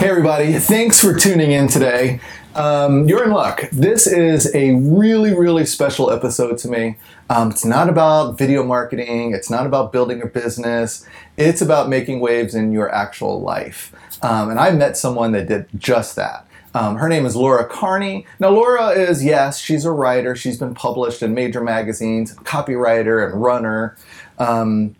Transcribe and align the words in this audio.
Hey, 0.00 0.08
everybody. 0.08 0.54
Thanks 0.54 0.98
for 0.98 1.12
tuning 1.12 1.50
in 1.52 1.68
today. 1.68 2.20
Um, 2.54 3.06
you're 3.06 3.22
in 3.22 3.32
luck. 3.32 3.68
This 3.70 4.06
is 4.06 4.50
a 4.54 4.74
really, 4.76 5.34
really 5.34 5.66
special 5.66 6.10
episode 6.10 6.56
to 6.56 6.68
me. 6.68 6.96
Um, 7.28 7.50
it's 7.50 7.66
not 7.66 7.90
about 7.90 8.38
video 8.38 8.64
marketing, 8.64 9.34
it's 9.34 9.50
not 9.50 9.66
about 9.66 9.92
building 9.92 10.22
a 10.22 10.26
business, 10.26 11.06
it's 11.36 11.60
about 11.60 11.90
making 11.90 12.20
waves 12.20 12.54
in 12.54 12.72
your 12.72 12.90
actual 12.94 13.42
life. 13.42 13.94
Um, 14.22 14.48
and 14.48 14.58
I 14.58 14.70
met 14.70 14.96
someone 14.96 15.32
that 15.32 15.48
did 15.48 15.66
just 15.76 16.16
that. 16.16 16.46
Um, 16.74 16.96
her 16.96 17.06
name 17.10 17.26
is 17.26 17.36
Laura 17.36 17.68
Carney. 17.68 18.24
Now, 18.38 18.48
Laura 18.48 18.88
is, 18.92 19.22
yes, 19.22 19.58
she's 19.58 19.84
a 19.84 19.92
writer. 19.92 20.34
She's 20.34 20.56
been 20.56 20.74
published 20.74 21.22
in 21.22 21.34
major 21.34 21.62
magazines, 21.62 22.34
copywriter 22.36 23.22
and 23.30 23.42
runner. 23.42 23.98
Um, 24.38 24.96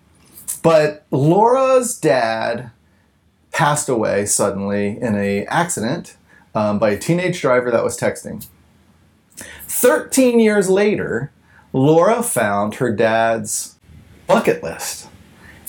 but 0.63 1.07
Laura's 1.11 1.99
dad 1.99 2.71
passed 3.53 3.89
away 3.89 4.27
suddenly 4.27 4.99
in 5.01 5.15
a 5.17 5.45
accident 5.47 6.17
um, 6.55 6.79
by 6.79 6.91
a 6.91 6.99
teenage 6.99 7.41
driver 7.41 7.71
that 7.71 7.85
was 7.85 7.99
texting. 7.99 8.47
13 9.67 10.41
years 10.41 10.69
later, 10.69 11.33
Laura 11.73 12.23
found 12.23 12.77
her 12.77 12.95
dad's 12.95 13.77
bucket 14.27 14.63
list. 14.63 15.09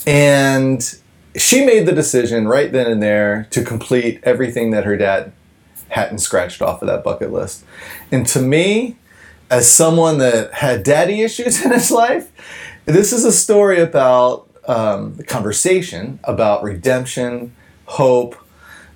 And 0.06 0.98
she 1.36 1.64
made 1.64 1.86
the 1.86 1.92
decision 1.92 2.48
right 2.48 2.70
then 2.72 2.90
and 2.90 3.02
there 3.02 3.46
to 3.50 3.64
complete 3.64 4.20
everything 4.24 4.70
that 4.72 4.84
her 4.84 4.96
dad 4.96 5.32
hadn't 5.88 6.18
scratched 6.18 6.60
off 6.60 6.82
of 6.82 6.88
that 6.88 7.04
bucket 7.04 7.32
list. 7.32 7.64
And 8.10 8.26
to 8.28 8.40
me, 8.40 8.96
as 9.50 9.70
someone 9.70 10.18
that 10.18 10.54
had 10.54 10.82
daddy 10.82 11.22
issues 11.22 11.62
in 11.64 11.72
his 11.72 11.90
life, 11.90 12.30
this 12.84 13.12
is 13.12 13.24
a 13.24 13.32
story 13.32 13.80
about 13.80 14.48
um, 14.66 15.18
conversation, 15.24 16.18
about 16.24 16.62
redemption, 16.62 17.54
hope, 17.86 18.36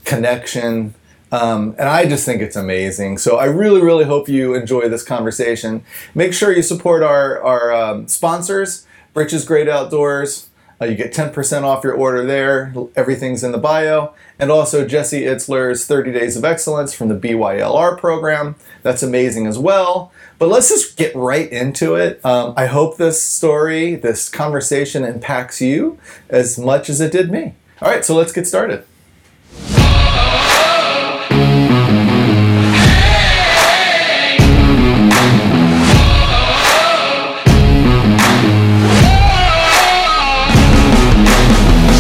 connection. 0.05 0.95
Um, 1.33 1.75
and 1.79 1.89
I 1.89 2.07
just 2.07 2.25
think 2.25 2.41
it's 2.41 2.57
amazing. 2.57 3.19
So 3.19 3.37
I 3.37 3.47
really, 3.47 3.83
really 3.83 4.05
hope 4.05 4.29
you 4.29 4.55
enjoy 4.55 4.89
this 4.89 5.03
conversation. 5.03 5.85
Make 6.15 6.33
sure 6.33 6.53
you 6.53 6.63
support 6.63 7.03
our, 7.03 7.43
our 7.43 7.73
um, 7.73 8.09
sponsors, 8.09 8.87
Britches 9.13 9.45
Great 9.45 9.69
Outdoors. 9.69 10.49
Uh, 10.81 10.85
you 10.85 10.95
get 10.95 11.13
10% 11.13 11.63
off 11.63 11.83
your 11.83 11.95
order 11.95 12.25
there. 12.25 12.75
Everything's 12.95 13.43
in 13.43 13.53
the 13.53 13.59
bio. 13.59 14.13
And 14.39 14.51
also 14.51 14.87
Jesse 14.87 15.23
Itzler's 15.23 15.87
30 15.87 16.13
Days 16.13 16.37
of 16.37 16.45
Excellence 16.45 16.93
from 16.95 17.09
the 17.09 17.15
BYLR 17.15 17.99
program. 17.99 18.57
That's 18.83 19.03
amazing 19.03 19.47
as 19.47 19.59
well. 19.59 20.13
But 20.39 20.49
let's 20.49 20.69
just 20.69 20.99
get 20.99 21.17
right 21.17 21.51
into 21.51 21.95
it. 21.95 22.23
Um, 22.25 22.53
I 22.59 22.67
hope 22.67 22.99
this 22.99 23.23
story, 23.23 23.95
this 23.95 24.29
conversation 24.29 25.03
impacts 25.03 25.63
you 25.63 25.99
as 26.29 26.59
much 26.59 26.91
as 26.91 27.01
it 27.01 27.11
did 27.11 27.31
me. 27.31 27.55
All 27.83 27.91
right, 27.91 28.05
so 28.05 28.15
let's 28.15 28.33
get 28.33 28.47
started. 28.47 28.85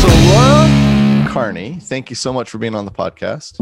So 0.00 0.08
Laura 0.08 1.27
Carney, 1.30 1.78
thank 1.80 2.11
you 2.11 2.16
so 2.16 2.33
much 2.33 2.50
for 2.50 2.58
being 2.58 2.74
on 2.74 2.84
the 2.84 2.90
podcast. 2.90 3.56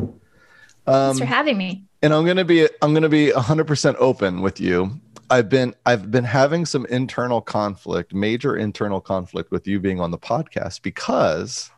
Thanks 0.85 1.19
for 1.19 1.25
um, 1.25 1.29
having 1.29 1.57
me. 1.57 1.85
and 2.03 2.13
I'm 2.13 2.27
gonna 2.27 2.45
be 2.45 2.69
I'm 2.83 2.93
gonna 2.93 3.09
be 3.09 3.33
100 3.33 3.67
percent 3.67 3.97
open 4.01 4.41
with 4.43 4.61
you. 4.61 5.01
I've 5.31 5.49
been 5.49 5.75
I've 5.87 6.11
been 6.11 6.25
having 6.25 6.67
some 6.67 6.85
internal 6.87 7.41
conflict, 7.41 8.13
major 8.13 8.57
internal 8.57 9.01
conflict 9.01 9.51
with 9.53 9.67
you 9.67 9.79
being 9.81 10.01
on 10.01 10.11
the 10.11 10.19
podcast 10.19 10.83
because 10.83 11.71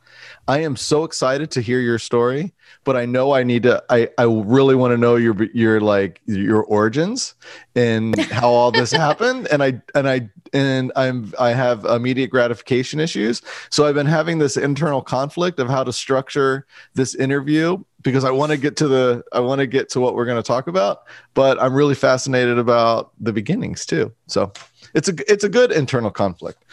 I 0.48 0.60
am 0.60 0.76
so 0.76 1.02
excited 1.04 1.50
to 1.52 1.60
hear 1.60 1.80
your 1.80 1.98
story, 1.98 2.54
but 2.84 2.96
I 2.96 3.04
know 3.04 3.32
I 3.32 3.42
need 3.42 3.64
to 3.64 3.82
I 3.90 4.08
I 4.16 4.24
really 4.24 4.76
want 4.76 4.92
to 4.92 4.96
know 4.96 5.16
your 5.16 5.34
your 5.52 5.80
like 5.80 6.20
your 6.26 6.62
origins 6.64 7.34
and 7.74 8.18
how 8.26 8.50
all 8.50 8.70
this 8.70 8.92
happened 8.92 9.48
and 9.48 9.62
I 9.62 9.82
and 9.94 10.08
I 10.08 10.30
and 10.52 10.92
I'm 10.94 11.34
I 11.38 11.50
have 11.50 11.84
immediate 11.84 12.30
gratification 12.30 13.00
issues. 13.00 13.42
So 13.70 13.86
I've 13.86 13.96
been 13.96 14.06
having 14.06 14.38
this 14.38 14.56
internal 14.56 15.02
conflict 15.02 15.58
of 15.58 15.68
how 15.68 15.82
to 15.82 15.92
structure 15.92 16.64
this 16.94 17.16
interview 17.16 17.82
because 18.02 18.22
I 18.24 18.30
want 18.30 18.52
to 18.52 18.56
get 18.56 18.76
to 18.76 18.88
the 18.88 19.24
I 19.32 19.40
want 19.40 19.58
to 19.58 19.66
get 19.66 19.88
to 19.90 20.00
what 20.00 20.14
we're 20.14 20.26
going 20.26 20.40
to 20.40 20.46
talk 20.46 20.68
about, 20.68 21.02
but 21.34 21.60
I'm 21.60 21.74
really 21.74 21.96
fascinated 21.96 22.56
about 22.56 23.10
the 23.18 23.32
beginnings 23.32 23.84
too. 23.84 24.12
So 24.28 24.52
it's 24.94 25.08
a 25.08 25.14
it's 25.30 25.42
a 25.42 25.48
good 25.48 25.72
internal 25.72 26.12
conflict. 26.12 26.64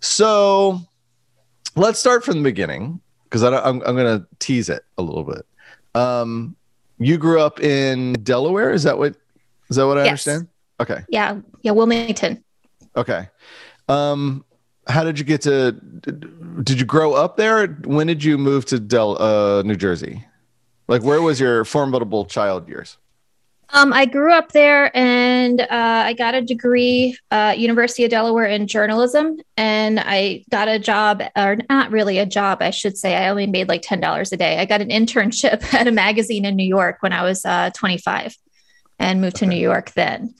So 0.00 0.80
let's 1.76 1.98
start 1.98 2.24
from 2.24 2.38
the 2.38 2.42
beginning 2.42 3.02
because 3.28 3.42
I'm 3.42 3.54
I'm 3.54 3.96
going 3.96 4.20
to 4.20 4.26
tease 4.38 4.68
it 4.68 4.84
a 4.96 5.02
little 5.02 5.24
bit. 5.24 5.46
Um, 5.94 6.56
you 6.98 7.18
grew 7.18 7.40
up 7.40 7.60
in 7.60 8.14
Delaware. 8.22 8.70
Is 8.70 8.82
that 8.84 8.98
what 8.98 9.16
is 9.68 9.76
that 9.76 9.86
what 9.86 9.98
I 9.98 10.04
Yes. 10.04 10.26
understand? 10.26 10.48
Okay. 10.80 11.04
Yeah, 11.08 11.38
yeah, 11.62 11.72
Wilmington. 11.72 12.42
Okay. 12.96 13.28
Um, 13.88 14.44
how 14.86 15.04
did 15.04 15.18
you 15.18 15.24
get 15.24 15.42
to? 15.42 15.72
Did 15.72 16.78
you 16.80 16.86
grow 16.86 17.12
up 17.14 17.36
there? 17.36 17.66
When 17.66 18.06
did 18.06 18.24
you 18.24 18.38
move 18.38 18.64
to 18.66 18.80
Del, 18.80 19.20
uh, 19.20 19.62
New 19.62 19.76
Jersey? 19.76 20.24
Like, 20.88 21.02
where 21.02 21.20
was 21.20 21.38
your 21.38 21.64
formidable 21.64 22.24
child 22.24 22.68
years? 22.68 22.96
Um, 23.70 23.92
I 23.92 24.06
grew 24.06 24.32
up 24.32 24.52
there, 24.52 24.90
and 24.96 25.60
uh, 25.60 25.66
I 25.70 26.14
got 26.14 26.34
a 26.34 26.40
degree, 26.40 27.18
uh, 27.30 27.54
University 27.56 28.04
of 28.04 28.10
Delaware 28.10 28.46
in 28.46 28.66
journalism, 28.66 29.38
and 29.58 30.00
I 30.00 30.44
got 30.50 30.68
a 30.68 30.78
job, 30.78 31.22
or 31.36 31.58
not 31.68 31.90
really 31.90 32.18
a 32.18 32.24
job, 32.24 32.62
I 32.62 32.70
should 32.70 32.96
say. 32.96 33.14
I 33.14 33.28
only 33.28 33.46
made 33.46 33.68
like 33.68 33.82
ten 33.82 34.00
dollars 34.00 34.32
a 34.32 34.38
day. 34.38 34.58
I 34.58 34.64
got 34.64 34.80
an 34.80 34.88
internship 34.88 35.74
at 35.74 35.86
a 35.86 35.92
magazine 35.92 36.46
in 36.46 36.56
New 36.56 36.66
York 36.66 36.98
when 37.00 37.12
I 37.12 37.22
was 37.22 37.44
uh, 37.44 37.70
25, 37.74 38.34
and 38.98 39.20
moved 39.20 39.36
to 39.36 39.46
New 39.46 39.60
York 39.60 39.92
then. 39.92 40.34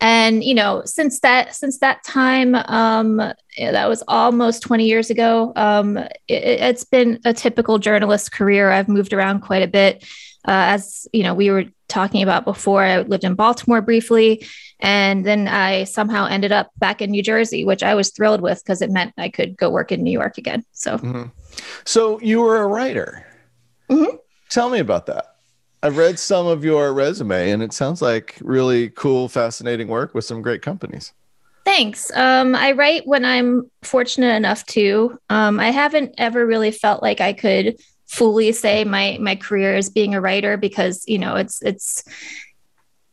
And 0.00 0.44
you 0.44 0.54
know, 0.54 0.82
since 0.84 1.18
that 1.20 1.56
since 1.56 1.78
that 1.80 2.04
time, 2.04 2.54
um, 2.54 3.16
that 3.16 3.88
was 3.88 4.04
almost 4.06 4.62
20 4.62 4.86
years 4.86 5.10
ago. 5.10 5.52
Um, 5.56 5.96
it, 5.96 6.10
it's 6.28 6.84
been 6.84 7.18
a 7.24 7.34
typical 7.34 7.78
journalist 7.78 8.30
career. 8.30 8.70
I've 8.70 8.88
moved 8.88 9.12
around 9.12 9.40
quite 9.40 9.62
a 9.62 9.68
bit. 9.68 10.04
Uh, 10.46 10.70
as 10.70 11.08
you 11.12 11.24
know, 11.24 11.34
we 11.34 11.50
were 11.50 11.64
talking 11.88 12.22
about 12.22 12.44
before, 12.44 12.82
I 12.82 13.00
lived 13.00 13.24
in 13.24 13.34
Baltimore 13.34 13.80
briefly, 13.80 14.46
and 14.80 15.24
then 15.24 15.48
I 15.48 15.84
somehow 15.84 16.26
ended 16.26 16.52
up 16.52 16.70
back 16.78 17.02
in 17.02 17.10
New 17.10 17.22
Jersey, 17.22 17.64
which 17.64 17.82
I 17.82 17.94
was 17.94 18.10
thrilled 18.10 18.40
with 18.40 18.62
because 18.62 18.82
it 18.82 18.90
meant 18.90 19.14
I 19.18 19.28
could 19.28 19.56
go 19.56 19.70
work 19.70 19.90
in 19.90 20.02
New 20.02 20.12
York 20.12 20.38
again. 20.38 20.64
So 20.72 20.98
Mhm. 20.98 21.32
So 21.84 22.20
you 22.20 22.40
were 22.40 22.58
a 22.58 22.66
writer. 22.66 23.26
Mhm. 23.90 24.18
Tell 24.50 24.70
me 24.70 24.78
about 24.78 25.06
that. 25.06 25.34
I've 25.82 25.96
read 25.96 26.18
some 26.18 26.46
of 26.46 26.64
your 26.64 26.92
resume, 26.92 27.50
and 27.50 27.62
it 27.62 27.72
sounds 27.72 28.02
like 28.02 28.36
really 28.40 28.90
cool, 28.90 29.28
fascinating 29.28 29.88
work 29.88 30.14
with 30.14 30.24
some 30.24 30.42
great 30.42 30.62
companies. 30.62 31.12
Thanks. 31.64 32.10
Um, 32.14 32.54
I 32.54 32.72
write 32.72 33.06
when 33.06 33.24
I'm 33.24 33.70
fortunate 33.82 34.34
enough 34.34 34.64
to. 34.66 35.18
Um, 35.28 35.60
I 35.60 35.70
haven't 35.70 36.14
ever 36.18 36.46
really 36.46 36.70
felt 36.70 37.02
like 37.02 37.20
I 37.20 37.32
could 37.32 37.76
fully 38.08 38.52
say 38.52 38.84
my 38.84 39.18
my 39.20 39.36
career 39.36 39.76
is 39.76 39.90
being 39.90 40.14
a 40.14 40.20
writer 40.20 40.56
because 40.56 41.04
you 41.06 41.18
know 41.18 41.36
it's 41.36 41.62
it's 41.62 42.04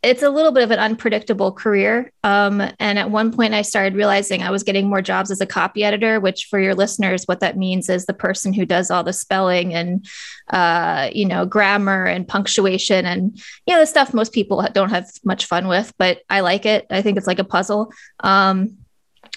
it's 0.06 0.22
a 0.22 0.30
little 0.30 0.52
bit 0.52 0.64
of 0.64 0.70
an 0.70 0.78
unpredictable 0.78 1.52
career. 1.52 2.12
Um, 2.24 2.62
and 2.80 3.00
at 3.00 3.10
one 3.10 3.32
point, 3.32 3.56
I 3.56 3.64
started 3.64 3.96
realizing 3.96 4.44
I 4.44 4.52
was 4.52 4.62
getting 4.62 4.88
more 4.88 5.02
jobs 5.02 5.32
as 5.32 5.42
a 5.42 5.48
copy 5.48 5.84
editor, 5.84 6.20
which 6.20 6.46
for 6.46 6.60
your 6.60 6.76
listeners, 6.76 7.24
what 7.26 7.40
that 7.40 7.58
means 7.58 7.90
is 7.90 8.06
the 8.06 8.14
person 8.14 8.54
who 8.54 8.68
does 8.68 8.92
all 8.92 9.04
the 9.04 9.14
spelling 9.14 9.74
and 9.74 10.06
uh, 10.52 11.10
you 11.12 11.26
know 11.26 11.46
grammar 11.46 12.06
and 12.06 12.28
punctuation 12.28 13.06
and 13.06 13.42
you 13.66 13.74
know 13.74 13.80
the 13.80 13.88
stuff 13.88 14.14
most 14.14 14.32
people 14.32 14.66
don't 14.74 14.92
have 14.92 15.10
much 15.24 15.46
fun 15.46 15.68
with, 15.68 15.92
but 15.98 16.22
I 16.30 16.42
like 16.42 16.68
it. 16.68 16.86
I 16.92 17.02
think 17.02 17.18
it's 17.18 17.28
like 17.28 17.40
a 17.40 17.44
puzzle. 17.44 17.92
Um, 18.20 18.78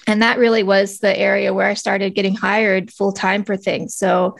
and 0.05 0.21
that 0.21 0.37
really 0.37 0.63
was 0.63 0.99
the 0.99 1.17
area 1.17 1.53
where 1.53 1.67
I 1.67 1.73
started 1.73 2.15
getting 2.15 2.35
hired 2.35 2.91
full 2.91 3.11
time 3.11 3.43
for 3.43 3.57
things. 3.57 3.95
So, 3.95 4.37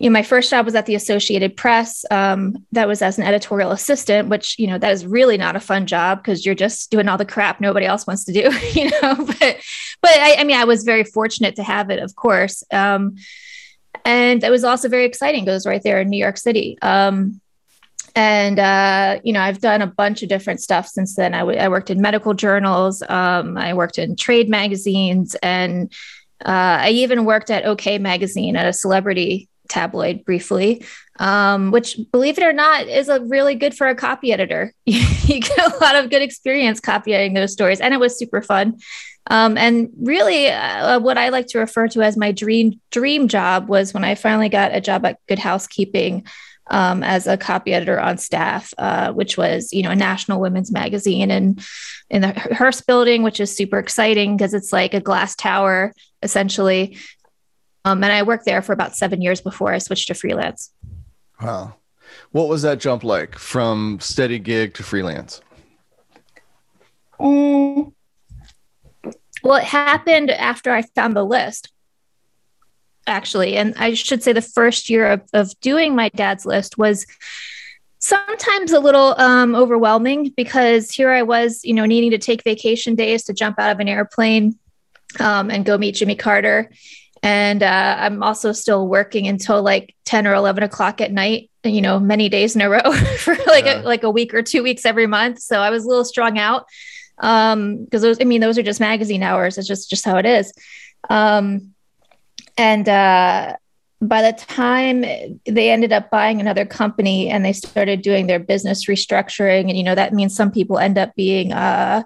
you 0.00 0.08
know, 0.08 0.14
my 0.14 0.22
first 0.22 0.50
job 0.50 0.64
was 0.64 0.74
at 0.74 0.86
the 0.86 0.94
Associated 0.94 1.58
Press. 1.58 2.06
Um, 2.10 2.64
that 2.72 2.88
was 2.88 3.02
as 3.02 3.18
an 3.18 3.24
editorial 3.24 3.70
assistant, 3.70 4.30
which 4.30 4.58
you 4.58 4.66
know 4.66 4.78
that 4.78 4.92
is 4.92 5.06
really 5.06 5.36
not 5.36 5.56
a 5.56 5.60
fun 5.60 5.86
job 5.86 6.18
because 6.18 6.46
you're 6.46 6.54
just 6.54 6.90
doing 6.90 7.06
all 7.06 7.18
the 7.18 7.26
crap 7.26 7.60
nobody 7.60 7.84
else 7.84 8.06
wants 8.06 8.24
to 8.24 8.32
do. 8.32 8.50
You 8.80 8.90
know, 8.90 9.14
but 9.14 9.60
but 10.00 10.10
I, 10.10 10.36
I 10.38 10.44
mean, 10.44 10.56
I 10.56 10.64
was 10.64 10.84
very 10.84 11.04
fortunate 11.04 11.56
to 11.56 11.62
have 11.62 11.90
it, 11.90 11.98
of 11.98 12.16
course. 12.16 12.64
Um, 12.72 13.16
and 14.06 14.42
it 14.42 14.50
was 14.50 14.64
also 14.64 14.88
very 14.88 15.04
exciting 15.04 15.46
it 15.46 15.50
was 15.50 15.66
right 15.66 15.82
there 15.82 16.00
in 16.00 16.08
New 16.08 16.18
York 16.18 16.38
City. 16.38 16.78
Um, 16.80 17.40
and 18.16 18.58
uh, 18.58 19.20
you 19.22 19.32
know 19.32 19.40
i've 19.40 19.60
done 19.60 19.82
a 19.82 19.86
bunch 19.86 20.24
of 20.24 20.28
different 20.28 20.60
stuff 20.60 20.88
since 20.88 21.14
then 21.14 21.32
I, 21.32 21.40
w- 21.40 21.58
I 21.58 21.68
worked 21.68 21.90
in 21.90 22.00
medical 22.00 22.34
journals 22.34 23.02
um, 23.08 23.56
i 23.56 23.72
worked 23.72 23.98
in 23.98 24.16
trade 24.16 24.48
magazines 24.48 25.36
and 25.44 25.92
uh, 26.44 26.82
i 26.82 26.90
even 26.90 27.24
worked 27.24 27.50
at 27.50 27.64
ok 27.66 27.98
magazine 27.98 28.56
at 28.56 28.66
a 28.66 28.72
celebrity 28.72 29.48
tabloid 29.70 30.24
briefly 30.24 30.84
um, 31.18 31.70
which 31.70 31.98
believe 32.12 32.38
it 32.38 32.44
or 32.44 32.52
not 32.52 32.86
is 32.86 33.08
a 33.08 33.20
really 33.20 33.54
good 33.54 33.74
for 33.74 33.88
a 33.88 33.94
copy 33.94 34.32
editor 34.32 34.72
you 34.84 35.40
get 35.40 35.72
a 35.72 35.78
lot 35.78 35.96
of 35.96 36.10
good 36.10 36.22
experience 36.22 36.80
copying 36.80 37.34
those 37.34 37.52
stories 37.52 37.80
and 37.80 37.94
it 37.94 38.00
was 38.00 38.18
super 38.18 38.42
fun 38.42 38.78
um, 39.28 39.56
and 39.56 39.90
really 40.00 40.48
uh, 40.48 40.98
what 41.00 41.16
i 41.16 41.28
like 41.28 41.46
to 41.46 41.58
refer 41.58 41.88
to 41.88 42.02
as 42.02 42.16
my 42.16 42.32
dream 42.32 42.80
dream 42.90 43.28
job 43.28 43.68
was 43.68 43.94
when 43.94 44.04
i 44.04 44.14
finally 44.14 44.48
got 44.48 44.74
a 44.74 44.80
job 44.80 45.04
at 45.06 45.18
good 45.26 45.38
housekeeping 45.38 46.26
um, 46.70 47.02
as 47.02 47.26
a 47.26 47.36
copy 47.36 47.74
editor 47.74 48.00
on 48.00 48.16
staff, 48.16 48.72
uh, 48.78 49.12
which 49.12 49.36
was 49.36 49.72
you 49.72 49.82
know 49.82 49.90
a 49.90 49.96
national 49.96 50.40
women's 50.40 50.70
magazine 50.70 51.30
and 51.30 51.60
in 52.08 52.22
the 52.22 52.32
Hearst 52.32 52.86
building, 52.86 53.22
which 53.22 53.40
is 53.40 53.54
super 53.54 53.78
exciting 53.78 54.36
because 54.36 54.54
it's 54.54 54.72
like 54.72 54.94
a 54.94 55.00
glass 55.00 55.34
tower 55.34 55.92
essentially. 56.22 56.98
Um, 57.84 58.02
and 58.04 58.12
I 58.12 58.22
worked 58.22 58.44
there 58.44 58.62
for 58.62 58.72
about 58.72 58.96
seven 58.96 59.22
years 59.22 59.40
before 59.40 59.72
I 59.72 59.78
switched 59.78 60.08
to 60.08 60.14
freelance. 60.14 60.72
Wow. 61.40 61.76
What 62.32 62.48
was 62.48 62.62
that 62.62 62.78
jump 62.78 63.04
like 63.04 63.38
from 63.38 63.98
steady 64.00 64.38
gig 64.38 64.74
to 64.74 64.82
freelance? 64.82 65.40
Mm. 67.18 67.92
Well, 69.42 69.58
it 69.58 69.64
happened 69.64 70.30
after 70.30 70.70
I 70.70 70.82
found 70.82 71.16
the 71.16 71.24
list, 71.24 71.72
actually. 73.06 73.56
And 73.56 73.74
I 73.78 73.94
should 73.94 74.22
say 74.22 74.32
the 74.32 74.42
first 74.42 74.90
year 74.90 75.06
of, 75.06 75.22
of 75.32 75.58
doing 75.60 75.94
my 75.94 76.10
dad's 76.10 76.44
list 76.44 76.76
was 76.76 77.06
sometimes 78.00 78.72
a 78.72 78.80
little 78.80 79.14
um, 79.18 79.54
overwhelming 79.54 80.32
because 80.36 80.90
here 80.90 81.10
I 81.10 81.22
was, 81.22 81.60
you 81.64 81.74
know, 81.74 81.84
needing 81.84 82.10
to 82.10 82.18
take 82.18 82.42
vacation 82.42 82.94
days 82.94 83.24
to 83.24 83.32
jump 83.32 83.58
out 83.58 83.72
of 83.72 83.80
an 83.80 83.88
airplane 83.88 84.58
um, 85.18 85.50
and 85.50 85.64
go 85.64 85.78
meet 85.78 85.96
Jimmy 85.96 86.16
Carter. 86.16 86.70
And 87.22 87.62
uh, 87.62 87.96
I'm 87.98 88.22
also 88.22 88.52
still 88.52 88.88
working 88.88 89.28
until 89.28 89.62
like 89.62 89.94
10 90.06 90.26
or 90.26 90.34
11 90.34 90.62
o'clock 90.62 91.00
at 91.00 91.12
night, 91.12 91.50
you 91.64 91.82
know, 91.82 92.00
many 92.00 92.28
days 92.28 92.56
in 92.56 92.62
a 92.62 92.70
row 92.70 92.92
for 93.18 93.34
like, 93.46 93.66
yeah. 93.66 93.82
a, 93.82 93.82
like 93.82 94.02
a 94.04 94.10
week 94.10 94.32
or 94.32 94.42
two 94.42 94.62
weeks 94.62 94.86
every 94.86 95.06
month. 95.06 95.40
So 95.40 95.60
I 95.60 95.70
was 95.70 95.84
a 95.84 95.88
little 95.88 96.04
strung 96.04 96.38
out 96.38 96.66
um 97.20 97.84
because 97.84 98.02
those 98.02 98.18
i 98.20 98.24
mean 98.24 98.40
those 98.40 98.58
are 98.58 98.62
just 98.62 98.80
magazine 98.80 99.22
hours 99.22 99.58
it's 99.58 99.68
just 99.68 99.88
just 99.88 100.04
how 100.04 100.16
it 100.16 100.26
is 100.26 100.52
um 101.08 101.72
and 102.56 102.88
uh 102.88 103.54
by 104.02 104.22
the 104.22 104.32
time 104.32 105.02
they 105.44 105.70
ended 105.70 105.92
up 105.92 106.10
buying 106.10 106.40
another 106.40 106.64
company 106.64 107.28
and 107.28 107.44
they 107.44 107.52
started 107.52 108.00
doing 108.00 108.26
their 108.26 108.38
business 108.38 108.86
restructuring 108.86 109.68
and 109.68 109.76
you 109.76 109.84
know 109.84 109.94
that 109.94 110.14
means 110.14 110.34
some 110.34 110.50
people 110.50 110.78
end 110.78 110.96
up 110.96 111.14
being 111.14 111.52
uh 111.52 112.02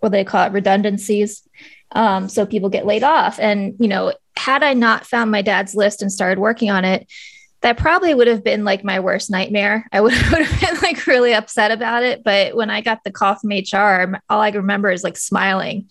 what 0.00 0.12
they 0.12 0.24
call 0.24 0.46
it 0.46 0.52
redundancies 0.52 1.46
um 1.92 2.28
so 2.28 2.46
people 2.46 2.70
get 2.70 2.86
laid 2.86 3.04
off 3.04 3.38
and 3.38 3.74
you 3.78 3.88
know 3.88 4.12
had 4.36 4.62
i 4.62 4.74
not 4.74 5.06
found 5.06 5.30
my 5.30 5.42
dad's 5.42 5.74
list 5.74 6.02
and 6.02 6.12
started 6.12 6.38
working 6.38 6.70
on 6.70 6.84
it 6.84 7.06
that 7.64 7.78
probably 7.78 8.12
would 8.12 8.26
have 8.26 8.44
been 8.44 8.62
like 8.62 8.84
my 8.84 9.00
worst 9.00 9.30
nightmare. 9.30 9.88
I 9.90 10.00
would, 10.02 10.12
have 10.12 10.60
been 10.60 10.80
like 10.82 11.06
really 11.06 11.32
upset 11.32 11.70
about 11.70 12.02
it. 12.02 12.22
But 12.22 12.54
when 12.54 12.68
I 12.68 12.82
got 12.82 13.02
the 13.04 13.10
call 13.10 13.36
from 13.36 13.50
HR, 13.50 14.20
all 14.28 14.40
I 14.40 14.50
remember 14.50 14.90
is 14.90 15.02
like 15.02 15.16
smiling 15.16 15.88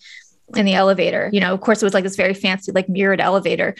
in 0.54 0.66
the 0.66 0.74
elevator. 0.74 1.28
You 1.32 1.40
know, 1.40 1.52
of 1.52 1.60
course, 1.60 1.82
it 1.82 1.84
was 1.84 1.92
like 1.92 2.04
this 2.04 2.14
very 2.14 2.32
fancy, 2.32 2.70
like 2.70 2.88
mirrored 2.88 3.20
elevator. 3.20 3.74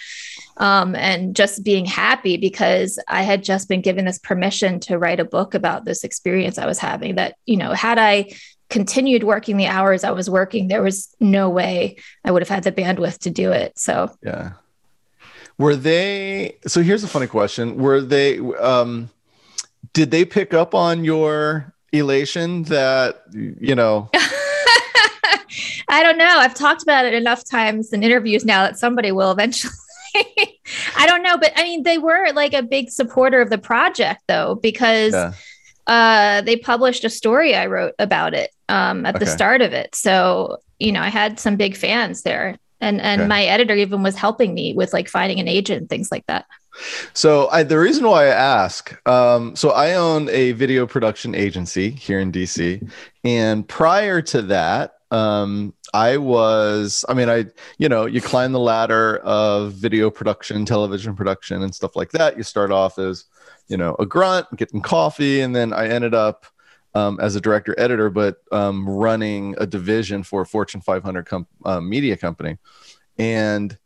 Um, 0.56 0.96
and 0.96 1.36
just 1.36 1.62
being 1.62 1.84
happy 1.84 2.36
because 2.36 2.98
I 3.06 3.22
had 3.22 3.44
just 3.44 3.68
been 3.68 3.80
given 3.80 4.06
this 4.06 4.18
permission 4.18 4.80
to 4.80 4.98
write 4.98 5.20
a 5.20 5.24
book 5.24 5.54
about 5.54 5.84
this 5.84 6.02
experience 6.02 6.58
I 6.58 6.66
was 6.66 6.80
having. 6.80 7.14
That, 7.14 7.36
you 7.46 7.56
know, 7.56 7.72
had 7.74 7.98
I 7.98 8.32
continued 8.74 9.22
working 9.22 9.56
the 9.56 9.68
hours 9.68 10.02
I 10.02 10.10
was 10.10 10.28
working, 10.28 10.66
there 10.66 10.82
was 10.82 11.14
no 11.20 11.48
way 11.48 11.96
I 12.24 12.32
would 12.32 12.42
have 12.42 12.48
had 12.48 12.64
the 12.64 12.72
bandwidth 12.72 13.18
to 13.18 13.30
do 13.30 13.52
it. 13.52 13.78
So, 13.78 14.10
yeah. 14.20 14.54
Were 15.58 15.76
they? 15.76 16.56
So 16.66 16.82
here's 16.82 17.04
a 17.04 17.08
funny 17.08 17.28
question: 17.28 17.76
Were 17.76 18.00
they? 18.00 18.40
Um, 18.40 19.10
did 19.92 20.10
they 20.10 20.24
pick 20.24 20.52
up 20.52 20.74
on 20.74 21.04
your 21.04 21.72
elation 21.92 22.64
that 22.64 23.22
you 23.32 23.76
know? 23.76 24.10
I 25.86 26.02
don't 26.02 26.18
know. 26.18 26.38
I've 26.38 26.54
talked 26.54 26.82
about 26.82 27.04
it 27.04 27.14
enough 27.14 27.44
times 27.44 27.92
in 27.92 28.02
interviews 28.02 28.44
now 28.44 28.64
that 28.64 28.76
somebody 28.76 29.12
will 29.12 29.30
eventually. 29.30 29.72
I 30.96 31.06
don't 31.06 31.22
know, 31.22 31.38
but 31.38 31.52
I 31.54 31.62
mean, 31.62 31.84
they 31.84 31.98
were 31.98 32.32
like 32.32 32.54
a 32.54 32.62
big 32.62 32.90
supporter 32.90 33.40
of 33.40 33.50
the 33.50 33.58
project, 33.58 34.22
though, 34.26 34.56
because 34.56 35.12
yeah. 35.12 35.32
uh, 35.86 36.40
they 36.40 36.56
published 36.56 37.04
a 37.04 37.10
story 37.10 37.54
I 37.54 37.66
wrote 37.66 37.94
about 38.00 38.34
it 38.34 38.50
um, 38.68 39.06
at 39.06 39.16
okay. 39.16 39.24
the 39.24 39.30
start 39.30 39.62
of 39.62 39.72
it. 39.72 39.94
So, 39.94 40.58
you 40.78 40.92
know, 40.92 41.00
I 41.00 41.08
had 41.08 41.38
some 41.38 41.56
big 41.56 41.76
fans 41.76 42.22
there 42.22 42.58
and 42.84 43.00
and 43.00 43.22
okay. 43.22 43.28
my 43.28 43.44
editor 43.44 43.74
even 43.74 44.02
was 44.02 44.16
helping 44.16 44.54
me 44.54 44.74
with 44.74 44.92
like 44.92 45.08
finding 45.08 45.40
an 45.40 45.48
agent 45.48 45.88
things 45.88 46.10
like 46.10 46.26
that 46.26 46.46
so 47.12 47.48
I, 47.48 47.62
the 47.62 47.78
reason 47.78 48.06
why 48.06 48.24
i 48.24 48.28
ask 48.28 48.96
um, 49.08 49.56
so 49.56 49.70
i 49.70 49.94
own 49.94 50.28
a 50.28 50.52
video 50.52 50.86
production 50.86 51.34
agency 51.34 51.90
here 51.90 52.20
in 52.20 52.30
dc 52.30 52.90
and 53.24 53.66
prior 53.66 54.20
to 54.22 54.42
that 54.42 54.94
um, 55.10 55.72
i 55.92 56.16
was 56.16 57.04
i 57.08 57.14
mean 57.14 57.28
i 57.28 57.46
you 57.78 57.88
know 57.88 58.06
you 58.06 58.20
climb 58.20 58.52
the 58.52 58.60
ladder 58.60 59.18
of 59.18 59.72
video 59.72 60.10
production 60.10 60.64
television 60.64 61.14
production 61.14 61.62
and 61.62 61.74
stuff 61.74 61.96
like 61.96 62.10
that 62.10 62.36
you 62.36 62.42
start 62.42 62.70
off 62.70 62.98
as 62.98 63.24
you 63.68 63.76
know 63.76 63.96
a 63.98 64.06
grunt 64.06 64.46
getting 64.56 64.82
coffee 64.82 65.40
and 65.40 65.54
then 65.54 65.72
i 65.72 65.88
ended 65.88 66.14
up 66.14 66.46
um, 66.94 67.18
as 67.20 67.34
a 67.34 67.40
director 67.40 67.74
editor, 67.78 68.10
but 68.10 68.38
um, 68.52 68.88
running 68.88 69.54
a 69.58 69.66
division 69.66 70.22
for 70.22 70.42
a 70.42 70.46
Fortune 70.46 70.80
500 70.80 71.26
com- 71.26 71.46
uh, 71.64 71.80
media 71.80 72.16
company. 72.16 72.58
And, 73.18 73.76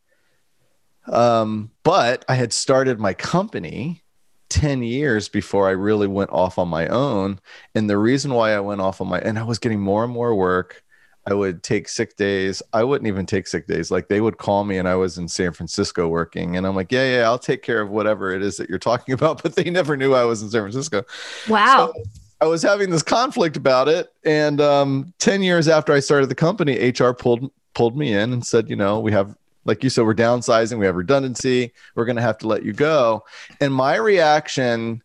um, 1.07 1.71
but 1.83 2.25
I 2.29 2.35
had 2.35 2.53
started 2.53 2.99
my 2.99 3.15
company 3.15 4.03
10 4.51 4.83
years 4.83 5.29
before 5.29 5.69
I 5.69 5.73
really 5.73 6.07
went 6.07 6.31
off 6.31 6.59
on 6.59 6.69
my 6.69 6.87
own. 6.89 7.41
And 7.75 7.89
the 7.89 7.99
reason 7.99 8.33
why 8.33 8.53
I 8.53 8.61
went 8.61 8.81
off 8.81 9.01
on 9.01 9.09
my, 9.09 9.19
and 9.21 9.39
I 9.39 9.43
was 9.43 9.59
getting 9.59 9.81
more 9.81 10.05
and 10.05 10.13
more 10.13 10.35
work. 10.35 10.83
I 11.27 11.35
would 11.35 11.63
take 11.63 11.91
sick 11.91 12.17
days. 12.17 12.63
I 12.73 12.85
wouldn't 12.85 13.07
even 13.07 13.27
take 13.27 13.47
sick 13.47 13.67
days. 13.67 13.91
Like 13.91 14.09
they 14.09 14.23
would 14.23 14.39
call 14.39 14.65
me 14.65 14.79
and 14.79 14.89
I 14.89 14.95
was 14.95 15.19
in 15.19 15.29
San 15.29 15.53
Francisco 15.53 16.09
working. 16.09 16.57
And 16.57 16.67
I'm 16.67 16.75
like, 16.75 16.91
yeah, 16.91 17.19
yeah, 17.19 17.23
I'll 17.25 17.39
take 17.39 17.63
care 17.63 17.83
of 17.83 17.91
whatever 17.91 18.33
it 18.33 18.41
is 18.41 18.57
that 18.57 18.71
you're 18.71 18.79
talking 18.79 19.13
about. 19.15 19.43
But 19.43 19.55
they 19.55 19.69
never 19.69 19.95
knew 19.95 20.15
I 20.15 20.25
was 20.25 20.43
in 20.43 20.49
San 20.49 20.63
Francisco. 20.63 21.05
Wow. 21.47 21.93
So, 21.95 22.03
I 22.41 22.47
was 22.47 22.63
having 22.63 22.91
this 22.91 23.03
conflict 23.03 23.57
about 23.57 23.89
it, 23.89 24.13
and 24.25 24.61
um, 24.61 25.13
ten 25.19 25.43
years 25.43 25.69
after 25.69 25.93
I 25.93 26.01
started 26.01 26.29
the 26.29 26.35
company, 26.35 26.91
HR 26.91 27.13
pulled 27.13 27.51
pulled 27.79 27.97
me 27.97 28.13
in 28.13 28.33
and 28.33 28.45
said, 28.45 28.69
you 28.69 28.75
know, 28.75 28.99
we 28.99 29.13
have, 29.13 29.37
like 29.65 29.85
you 29.85 29.89
said, 29.89 30.05
we're 30.05 30.13
downsizing, 30.13 30.79
we 30.79 30.87
have 30.87 30.97
redundancy, 30.97 31.73
we're 31.95 32.05
going 32.05 32.17
to 32.17 32.23
have 32.23 32.37
to 32.37 32.49
let 32.49 32.65
you 32.65 32.73
go. 32.73 33.25
And 33.61 33.73
my 33.73 33.95
reaction 33.95 35.01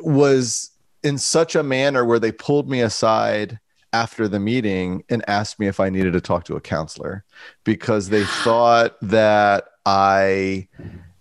was 0.00 0.70
in 1.02 1.18
such 1.18 1.54
a 1.54 1.62
manner 1.62 2.06
where 2.06 2.18
they 2.18 2.32
pulled 2.32 2.70
me 2.70 2.80
aside 2.80 3.60
after 3.92 4.26
the 4.26 4.40
meeting 4.40 5.04
and 5.10 5.22
asked 5.28 5.60
me 5.60 5.66
if 5.66 5.80
I 5.80 5.90
needed 5.90 6.14
to 6.14 6.20
talk 6.22 6.44
to 6.44 6.56
a 6.56 6.62
counselor 6.62 7.24
because 7.62 8.08
they 8.08 8.24
thought 8.42 8.96
that 9.02 9.64
I 9.84 10.68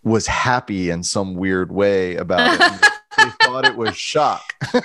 was 0.03 0.25
happy 0.25 0.89
in 0.89 1.03
some 1.03 1.35
weird 1.35 1.71
way 1.71 2.15
about 2.15 2.59
it. 2.61 2.87
they 3.17 3.29
thought 3.43 3.65
it 3.65 3.75
was 3.75 3.95
shock. 3.97 4.43
and 4.73 4.83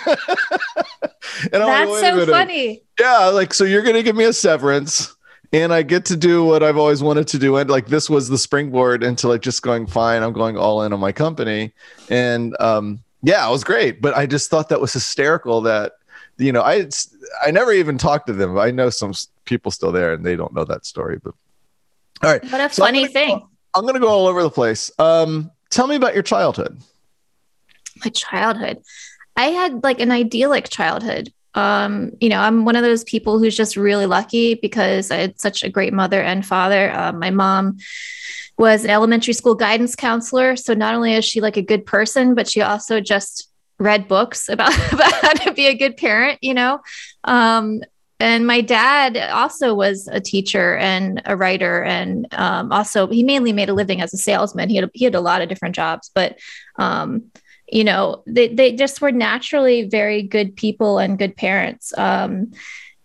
That's 1.53 1.91
like, 1.91 2.01
so 2.01 2.27
funny. 2.27 2.83
Yeah, 2.99 3.27
like 3.27 3.55
so 3.55 3.65
you're 3.65 3.83
gonna 3.83 4.03
give 4.03 4.17
me 4.17 4.25
a 4.25 4.33
severance 4.33 5.17
and 5.53 5.73
I 5.73 5.83
get 5.83 6.05
to 6.07 6.17
do 6.17 6.45
what 6.45 6.63
I've 6.63 6.77
always 6.77 7.03
wanted 7.03 7.29
to 7.29 7.39
do. 7.39 7.57
And 7.57 7.71
like 7.71 7.87
this 7.87 8.11
was 8.11 8.29
the 8.29 8.39
springboard 8.39 9.03
into 9.03 9.29
like 9.29 9.43
just 9.43 9.63
going 9.63 9.87
fine. 9.87 10.23
I'm 10.23 10.33
going 10.33 10.57
all 10.57 10.83
in 10.83 10.93
on 10.93 11.01
my 11.01 11.13
company, 11.13 11.73
and 12.11 12.57
um, 12.61 13.01
yeah, 13.23 13.47
it 13.47 13.51
was 13.51 13.65
great. 13.65 14.01
But 14.01 14.17
I 14.17 14.27
just 14.27 14.51
thought 14.51 14.69
that 14.69 14.81
was 14.81 14.93
hysterical. 14.93 15.61
That 15.63 15.93
you 16.39 16.53
know, 16.53 16.63
I 16.63 16.89
I 17.45 17.51
never 17.51 17.73
even 17.73 17.99
talked 17.99 18.27
to 18.29 18.33
them. 18.33 18.59
I 18.59 18.71
know 18.71 18.91
some 18.91 19.13
people 19.45 19.71
still 19.71 19.93
there, 19.93 20.13
and 20.13 20.25
they 20.25 20.37
don't 20.37 20.55
know 20.55 20.65
that 20.65 20.85
story. 20.87 21.19
But 21.23 21.35
all 22.23 22.33
right, 22.33 22.43
what 22.51 22.61
a 22.61 22.73
so 22.73 22.85
funny 22.85 23.05
I'm 23.05 23.13
thing. 23.13 23.39
Go, 23.39 23.49
I'm 23.75 23.87
gonna 23.87 24.01
go 24.01 24.09
all 24.09 24.27
over 24.27 24.43
the 24.43 24.51
place. 24.51 24.91
Um, 24.99 25.51
tell 25.71 25.87
me 25.87 25.97
about 25.97 26.15
your 26.15 26.23
childhood 26.23 26.81
my 28.05 28.11
childhood. 28.11 28.83
I 29.37 29.47
had 29.47 29.83
like 29.83 30.01
an 30.01 30.11
idyllic 30.11 30.69
childhood. 30.69 31.33
Um, 31.55 32.13
you 32.21 32.29
know, 32.29 32.41
I'm 32.41 32.65
one 32.65 32.77
of 32.77 32.83
those 32.83 33.05
people 33.05 33.39
who's 33.39 33.57
just 33.57 33.77
really 33.77 34.07
lucky 34.07 34.55
because 34.55 35.11
I 35.11 35.17
had 35.17 35.41
such 35.41 35.63
a 35.63 35.71
great 35.71 35.93
mother 35.93 36.21
and 36.21 36.45
father. 36.45 36.91
Uh, 36.93 37.13
my 37.13 37.31
mom 37.31 37.79
was 38.59 38.85
an 38.85 38.91
elementary 38.91 39.35
school 39.35 39.55
guidance 39.55 39.97
counselor. 39.97 40.57
So 40.57 40.75
not 40.75 40.95
only 40.95 41.15
is 41.15 41.25
she 41.25 41.41
like 41.41 41.57
a 41.57 41.63
good 41.63 41.87
person, 41.87 42.35
but 42.35 42.49
she 42.49 42.63
also 42.63 43.01
just 43.01 43.51
read 43.79 44.09
books 44.09 44.49
about, 44.49 44.75
about 44.93 45.13
how 45.13 45.33
to 45.33 45.53
be 45.53 45.67
a 45.67 45.75
good 45.75 45.97
parent, 45.97 46.39
you 46.43 46.55
know? 46.55 46.81
Um, 47.25 47.83
and 48.19 48.47
my 48.47 48.63
dad 48.63 49.17
also 49.17 49.75
was 49.75 50.09
a 50.09 50.21
teacher 50.21 50.77
and 50.77 51.21
a 51.27 51.37
writer 51.37 51.83
and 51.83 52.27
um, 52.33 52.73
also 52.73 53.07
he 53.09 53.23
mainly 53.23 53.53
made 53.53 53.69
a 53.69 53.75
living 53.75 54.01
as 54.01 54.15
a 54.15 54.17
salesman 54.17 54.71
he 54.71 54.77
had, 54.77 54.91
he 54.95 55.05
had 55.05 55.15
a 55.15 55.21
lot 55.21 55.43
of 55.43 55.49
different 55.49 55.75
jobs 55.75 56.11
but 56.15 56.39
um, 56.77 57.31
you 57.69 57.85
know 57.85 58.23
they, 58.27 58.49
they 58.49 58.73
just 58.75 59.01
were 59.01 59.13
naturally 59.13 59.89
very 59.89 60.23
good 60.23 60.57
people 60.57 60.99
and 60.99 61.19
good 61.19 61.37
parents. 61.37 61.97
Um, 61.97 62.53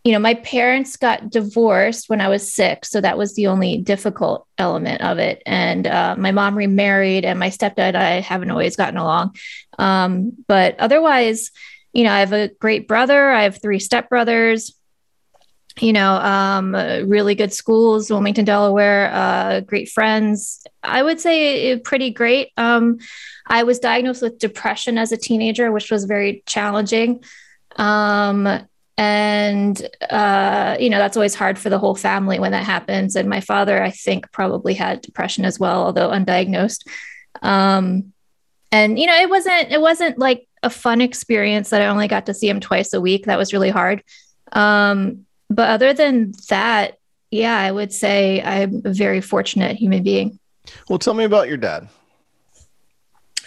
you 0.04 0.12
know 0.12 0.20
my 0.20 0.34
parents 0.34 0.98
got 0.98 1.30
divorced 1.30 2.10
when 2.10 2.22
i 2.22 2.28
was 2.28 2.52
six 2.52 2.90
so 2.90 3.00
that 3.00 3.20
was 3.20 3.36
the 3.36 3.46
only 3.46 3.78
difficult 3.78 4.48
element 4.58 5.02
of 5.02 5.20
it. 5.20 5.44
And 5.46 5.86
uh, 5.86 6.16
my 6.18 6.32
mom 6.32 6.58
remarried 6.58 7.24
and 7.24 7.38
my 7.38 7.50
stepdad 7.50 7.96
i 7.96 8.20
haven't 8.20 8.52
always 8.52 8.76
gotten 8.76 8.98
along. 8.98 9.36
Um, 9.78 10.32
but 10.48 10.80
otherwise 10.80 11.52
you 11.94 12.04
know 12.04 12.12
i 12.12 12.20
have 12.20 12.34
a 12.34 12.50
great 12.60 12.88
brother 12.88 13.30
i 13.30 13.44
have 13.44 13.62
three 13.62 13.80
stepbrothers 13.80 14.72
you 15.80 15.94
know, 15.94 16.16
um, 16.16 16.74
really 16.74 17.36
good 17.36 17.54
schools, 17.54 18.10
Wilmington, 18.10 18.46
Delaware, 18.46 19.12
uh, 19.14 19.60
great 19.62 19.90
friends. 19.90 20.66
I 20.84 21.02
would 21.02 21.20
say 21.20 21.78
pretty 21.80 22.10
great. 22.12 22.52
Um, 22.58 22.98
I 23.48 23.64
was 23.64 23.80
diagnosed 23.80 24.22
with 24.22 24.40
depression 24.40 24.98
as 24.98 25.12
a 25.12 25.18
teenager, 25.18 25.72
which 25.72 25.92
was 25.92 26.06
very 26.06 26.44
challenging. 26.46 27.24
Um, 27.78 28.68
and, 28.98 29.90
uh, 30.10 30.78
you 30.80 30.90
know, 30.90 31.00
that's 31.00 31.18
always 31.18 31.36
hard 31.36 31.58
for 31.58 31.70
the 31.70 31.80
whole 31.80 31.96
family 31.96 32.40
when 32.40 32.52
that 32.52 32.66
happens. 32.66 33.16
And 33.16 33.30
my 33.30 33.40
father, 33.40 33.82
I 33.82 33.92
think, 33.92 34.32
probably 34.32 34.74
had 34.74 35.02
depression 35.02 35.46
as 35.46 35.60
well, 35.60 35.86
although 35.86 36.10
undiagnosed. 36.10 36.88
Um, 37.42 38.14
and, 38.72 39.00
you 39.00 39.08
know, 39.08 39.16
it 39.16 39.30
wasn't, 39.30 39.72
it 39.72 39.82
wasn't 39.82 40.20
like 40.20 40.48
a 40.64 40.70
fun 40.70 41.02
experience 41.02 41.72
that 41.72 41.82
I 41.82 41.88
only 41.88 42.08
got 42.08 42.28
to 42.28 42.34
see 42.34 42.48
him 42.48 42.60
twice 42.60 42.94
a 42.94 43.02
week. 43.02 43.26
That 43.26 43.40
was 43.40 43.54
really 43.54 43.72
hard. 43.72 44.04
But 45.52 45.70
other 45.70 45.94
than 45.94 46.34
that, 46.50 46.98
yeah, 47.30 47.58
I 47.58 47.72
would 47.72 47.94
say 47.94 48.42
I'm 48.42 48.82
a 48.86 48.94
very 48.94 49.22
fortunate 49.22 49.78
human 49.78 50.04
being. 50.04 50.40
Well, 50.90 51.00
tell 51.00 51.14
me 51.14 51.24
about 51.24 51.48
your 51.48 51.58
dad. 51.58 51.90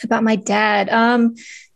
About 0.02 0.24
my 0.24 0.36
dad. 0.36 0.88
Um, 0.90 1.34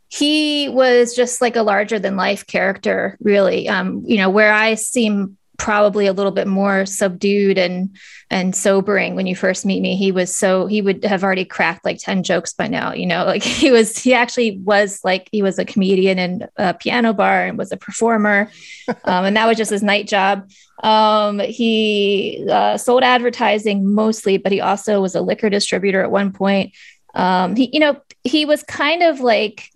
he 0.09 0.69
was 0.69 1.15
just 1.15 1.41
like 1.41 1.57
a 1.57 1.63
larger 1.63 1.99
than 1.99 2.17
life 2.17 2.47
character, 2.47 3.17
really. 3.21 3.69
Um, 3.69 4.03
you 4.07 4.17
know, 4.17 4.31
where 4.31 4.53
I 4.53 4.75
seem 4.75 5.37
probably 5.59 6.07
a 6.07 6.13
little 6.13 6.33
bit 6.33 6.47
more 6.47 6.87
subdued 6.87 7.59
and 7.59 7.95
and 8.31 8.55
sobering 8.55 9.17
when 9.17 9.27
you 9.27 9.35
first 9.35 9.67
meet 9.67 9.81
me. 9.81 9.97
He 9.97 10.13
was 10.13 10.35
so 10.35 10.67
he 10.67 10.81
would 10.81 11.05
have 11.05 11.25
already 11.25 11.45
cracked 11.45 11.85
like 11.85 11.99
10 11.99 12.23
jokes 12.23 12.55
by 12.55 12.69
now 12.69 12.95
you 12.95 13.07
know 13.07 13.25
like 13.27 13.43
he 13.43 13.71
was 13.71 13.99
he 13.99 14.15
actually 14.15 14.59
was 14.59 15.01
like 15.05 15.29
he 15.33 15.43
was 15.43 15.59
a 15.59 15.65
comedian 15.65 16.19
in 16.19 16.47
a 16.57 16.73
piano 16.75 17.13
bar 17.13 17.45
and 17.45 17.59
was 17.59 17.73
a 17.73 17.77
performer 17.77 18.51
um, 19.05 19.25
and 19.25 19.37
that 19.37 19.47
was 19.47 19.59
just 19.59 19.71
his 19.71 19.83
night 19.83 20.07
job. 20.07 20.49
Um, 20.83 21.41
he 21.41 22.47
uh, 22.49 22.79
sold 22.79 23.03
advertising 23.03 23.93
mostly 23.93 24.39
but 24.39 24.53
he 24.53 24.61
also 24.61 25.01
was 25.01 25.15
a 25.15 25.21
liquor 25.21 25.51
distributor 25.51 26.03
at 26.03 26.11
one 26.11 26.33
point. 26.33 26.73
Um, 27.15 27.57
he 27.57 27.69
you 27.73 27.81
know 27.81 28.01
he 28.23 28.45
was 28.45 28.63
kind 28.63 29.03
of 29.03 29.21
like 29.21 29.71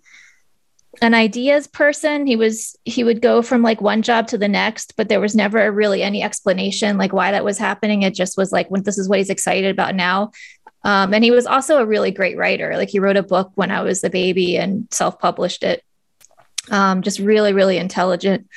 an 1.01 1.13
ideas 1.13 1.67
person. 1.67 2.27
He 2.27 2.35
was 2.35 2.75
he 2.85 3.03
would 3.03 3.21
go 3.21 3.41
from 3.41 3.61
like 3.61 3.81
one 3.81 4.01
job 4.01 4.27
to 4.27 4.37
the 4.37 4.47
next 4.47 4.95
but 4.95 5.09
there 5.09 5.19
was 5.19 5.35
never 5.35 5.71
really 5.71 6.03
any 6.03 6.21
explanation 6.21 6.97
like 6.97 7.13
why 7.13 7.31
that 7.31 7.45
was 7.45 7.57
happening. 7.57 8.03
It 8.03 8.13
just 8.13 8.37
was 8.37 8.51
like 8.51 8.69
when 8.69 8.83
this 8.83 8.97
is 8.97 9.09
what 9.09 9.19
he's 9.19 9.29
excited 9.29 9.71
about 9.71 9.95
now. 9.95 10.31
Um, 10.83 11.13
and 11.13 11.23
he 11.23 11.31
was 11.31 11.45
also 11.45 11.77
a 11.77 11.85
really 11.85 12.11
great 12.11 12.37
writer. 12.37 12.75
Like 12.75 12.89
he 12.89 12.99
wrote 12.99 13.17
a 13.17 13.23
book 13.23 13.51
when 13.55 13.71
i 13.71 13.81
was 13.81 14.03
a 14.03 14.09
baby 14.09 14.57
and 14.57 14.87
self-published 14.91 15.63
it. 15.63 15.83
Um, 16.69 17.01
just 17.01 17.19
really 17.19 17.53
really 17.53 17.77
intelligent. 17.77 18.47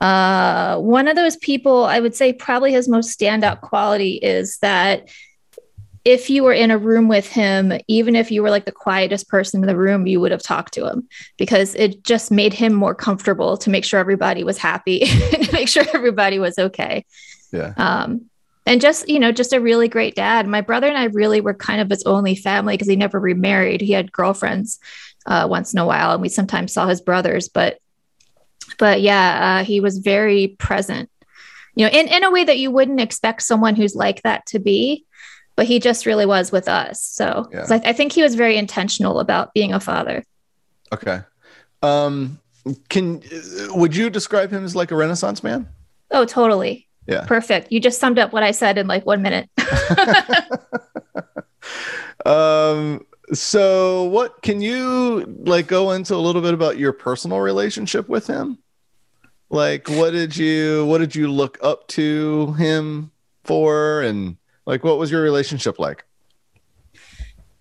Uh, 0.00 0.78
one 0.78 1.08
of 1.08 1.16
those 1.16 1.36
people 1.36 1.84
i 1.84 1.98
would 1.98 2.14
say 2.14 2.30
probably 2.30 2.70
his 2.70 2.86
most 2.86 3.18
standout 3.18 3.62
quality 3.62 4.16
is 4.16 4.58
that 4.58 5.08
if 6.06 6.30
you 6.30 6.44
were 6.44 6.52
in 6.52 6.70
a 6.70 6.78
room 6.78 7.08
with 7.08 7.28
him, 7.28 7.72
even 7.88 8.14
if 8.14 8.30
you 8.30 8.40
were 8.40 8.48
like 8.48 8.64
the 8.64 8.70
quietest 8.70 9.28
person 9.28 9.60
in 9.60 9.66
the 9.66 9.76
room, 9.76 10.06
you 10.06 10.20
would 10.20 10.30
have 10.30 10.42
talked 10.42 10.72
to 10.74 10.86
him 10.86 11.08
because 11.36 11.74
it 11.74 12.04
just 12.04 12.30
made 12.30 12.54
him 12.54 12.72
more 12.72 12.94
comfortable 12.94 13.56
to 13.56 13.70
make 13.70 13.84
sure 13.84 13.98
everybody 13.98 14.44
was 14.44 14.56
happy 14.56 15.00
to 15.06 15.52
make 15.52 15.68
sure 15.68 15.84
everybody 15.92 16.38
was 16.38 16.60
okay. 16.60 17.04
Yeah. 17.52 17.74
Um, 17.76 18.26
and 18.66 18.80
just, 18.80 19.08
you 19.08 19.18
know, 19.18 19.32
just 19.32 19.52
a 19.52 19.60
really 19.60 19.88
great 19.88 20.14
dad. 20.14 20.46
My 20.46 20.60
brother 20.60 20.86
and 20.86 20.96
I 20.96 21.06
really 21.06 21.40
were 21.40 21.54
kind 21.54 21.80
of 21.80 21.90
his 21.90 22.04
only 22.04 22.36
family 22.36 22.74
because 22.74 22.88
he 22.88 22.94
never 22.94 23.18
remarried. 23.18 23.80
He 23.80 23.92
had 23.92 24.12
girlfriends 24.12 24.78
uh, 25.26 25.48
once 25.50 25.72
in 25.72 25.80
a 25.80 25.86
while, 25.86 26.12
and 26.12 26.22
we 26.22 26.28
sometimes 26.28 26.72
saw 26.72 26.86
his 26.86 27.00
brothers. 27.00 27.48
But, 27.48 27.80
but 28.78 29.00
yeah, 29.00 29.58
uh, 29.58 29.64
he 29.64 29.80
was 29.80 29.98
very 29.98 30.54
present, 30.58 31.10
you 31.74 31.84
know, 31.84 31.90
in, 31.90 32.06
in 32.06 32.22
a 32.22 32.30
way 32.30 32.44
that 32.44 32.60
you 32.60 32.70
wouldn't 32.70 33.00
expect 33.00 33.42
someone 33.42 33.74
who's 33.74 33.96
like 33.96 34.22
that 34.22 34.46
to 34.46 34.60
be 34.60 35.04
but 35.56 35.66
he 35.66 35.80
just 35.80 36.06
really 36.06 36.26
was 36.26 36.52
with 36.52 36.68
us. 36.68 37.02
So, 37.02 37.48
yeah. 37.50 37.66
I, 37.68 37.80
I, 37.86 37.92
think 37.92 38.12
he 38.12 38.22
was 38.22 38.34
very 38.34 38.56
intentional 38.56 39.18
about 39.18 39.52
being 39.54 39.72
a 39.72 39.80
father. 39.80 40.22
Okay. 40.92 41.20
Um, 41.82 42.38
can 42.88 43.22
would 43.70 43.96
you 43.96 44.10
describe 44.10 44.50
him 44.50 44.64
as 44.64 44.76
like 44.76 44.90
a 44.90 44.96
Renaissance 44.96 45.42
man? 45.42 45.68
Oh, 46.10 46.24
totally. 46.24 46.88
Yeah. 47.06 47.24
Perfect. 47.26 47.72
You 47.72 47.80
just 47.80 47.98
summed 47.98 48.18
up 48.18 48.32
what 48.32 48.42
I 48.42 48.50
said 48.50 48.78
in 48.78 48.86
like 48.86 49.06
one 49.06 49.22
minute. 49.22 49.48
um. 52.26 53.04
So, 53.32 54.04
what 54.04 54.40
can 54.42 54.60
you 54.60 55.24
like 55.44 55.66
go 55.66 55.90
into 55.90 56.14
a 56.14 56.16
little 56.16 56.42
bit 56.42 56.54
about 56.54 56.78
your 56.78 56.92
personal 56.92 57.40
relationship 57.40 58.08
with 58.08 58.28
him? 58.28 58.58
Like, 59.50 59.88
what 59.88 60.12
did 60.12 60.36
you 60.36 60.86
what 60.86 60.98
did 60.98 61.16
you 61.16 61.30
look 61.30 61.58
up 61.60 61.88
to 61.88 62.52
him 62.52 63.10
for, 63.44 64.02
and 64.02 64.36
like, 64.66 64.84
what 64.84 64.98
was 64.98 65.10
your 65.10 65.22
relationship 65.22 65.78
like? 65.78 66.04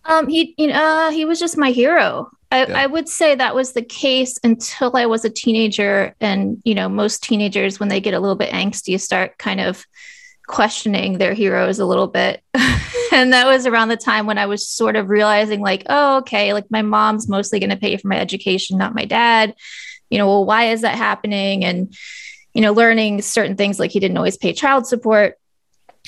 Um, 0.06 0.28
he, 0.28 0.54
you 0.58 0.68
know, 0.68 0.74
uh, 0.74 1.12
he 1.12 1.26
was 1.26 1.40
just 1.40 1.58
my 1.58 1.72
hero. 1.72 2.30
I, 2.52 2.66
yeah. 2.66 2.78
I 2.78 2.86
would 2.86 3.10
say 3.10 3.36
that 3.36 3.56
was 3.56 3.74
the 3.74 3.82
case 3.82 4.38
until 4.44 4.96
I 4.96 5.06
was 5.08 5.26
a 5.26 5.30
teenager. 5.30 6.16
And, 6.20 6.62
you 6.64 6.76
know, 6.76 6.88
most 6.90 7.24
teenagers, 7.24 7.80
when 7.80 7.90
they 7.90 8.00
get 8.00 8.14
a 8.14 8.20
little 8.20 8.36
bit 8.36 8.52
angsty, 8.52 9.00
start 9.00 9.38
kind 9.38 9.60
of 9.60 9.86
questioning 10.48 11.18
their 11.18 11.34
heroes 11.34 11.80
a 11.80 11.86
little 11.86 12.08
bit. 12.08 12.42
and 13.12 13.34
that 13.34 13.48
was 13.48 13.66
around 13.66 13.88
the 13.88 13.98
time 13.98 14.28
when 14.28 14.38
I 14.38 14.46
was 14.46 14.68
sort 14.68 14.96
of 14.96 15.10
realizing, 15.10 15.62
like, 15.62 15.84
oh, 15.90 16.18
okay, 16.18 16.54
like 16.54 16.70
my 16.70 16.84
mom's 16.84 17.28
mostly 17.28 17.60
going 17.60 17.72
to 17.72 17.78
pay 17.78 17.98
for 17.98 18.08
my 18.08 18.20
education, 18.20 18.78
not 18.78 18.96
my 18.96 19.06
dad. 19.06 19.56
You 20.12 20.20
know, 20.20 20.28
well, 20.28 20.46
why 20.46 20.66
is 20.66 20.82
that 20.82 20.96
happening? 20.96 21.66
And, 21.66 21.96
you 22.54 22.62
know, 22.62 22.74
learning 22.74 23.24
certain 23.24 23.56
things 23.56 23.80
like 23.80 23.92
he 23.92 24.00
didn't 24.00 24.18
always 24.18 24.38
pay 24.38 24.54
child 24.54 24.86
support 24.86 25.38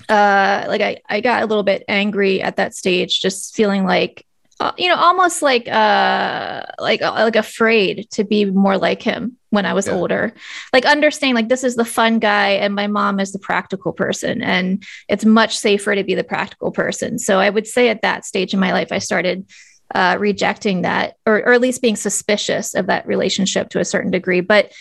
uh 0.09 0.65
like 0.67 0.81
I, 0.81 1.01
I 1.09 1.21
got 1.21 1.43
a 1.43 1.45
little 1.45 1.63
bit 1.63 1.83
angry 1.87 2.41
at 2.41 2.57
that 2.57 2.75
stage 2.75 3.21
just 3.21 3.55
feeling 3.55 3.85
like 3.85 4.25
uh, 4.59 4.71
you 4.77 4.89
know 4.89 4.95
almost 4.95 5.41
like 5.41 5.67
uh 5.67 6.63
like 6.79 7.01
uh, 7.01 7.11
like 7.11 7.35
afraid 7.35 8.07
to 8.11 8.23
be 8.23 8.45
more 8.45 8.77
like 8.77 9.03
him 9.03 9.37
when 9.49 9.65
i 9.65 9.73
was 9.73 9.87
yeah. 9.87 9.93
older. 9.93 10.33
Like 10.73 10.85
understanding 10.85 11.35
like 11.35 11.49
this 11.49 11.63
is 11.63 11.75
the 11.75 11.85
fun 11.85 12.19
guy 12.19 12.49
and 12.49 12.75
my 12.75 12.87
mom 12.87 13.19
is 13.19 13.31
the 13.31 13.39
practical 13.39 13.93
person 13.93 14.41
and 14.41 14.83
it's 15.07 15.25
much 15.25 15.57
safer 15.57 15.95
to 15.95 16.03
be 16.03 16.15
the 16.15 16.23
practical 16.23 16.71
person. 16.71 17.19
So 17.19 17.39
i 17.39 17.49
would 17.49 17.67
say 17.67 17.89
at 17.89 18.01
that 18.01 18.25
stage 18.25 18.53
in 18.53 18.59
my 18.59 18.71
life 18.71 18.91
i 18.91 18.99
started 18.99 19.45
uh, 19.93 20.17
rejecting 20.19 20.81
that 20.81 21.15
or, 21.25 21.37
or 21.37 21.53
at 21.53 21.61
least 21.61 21.81
being 21.81 21.95
suspicious 21.95 22.73
of 22.73 22.87
that 22.87 23.07
relationship 23.07 23.69
to 23.69 23.79
a 23.79 23.85
certain 23.85 24.11
degree. 24.11 24.41
But 24.41 24.73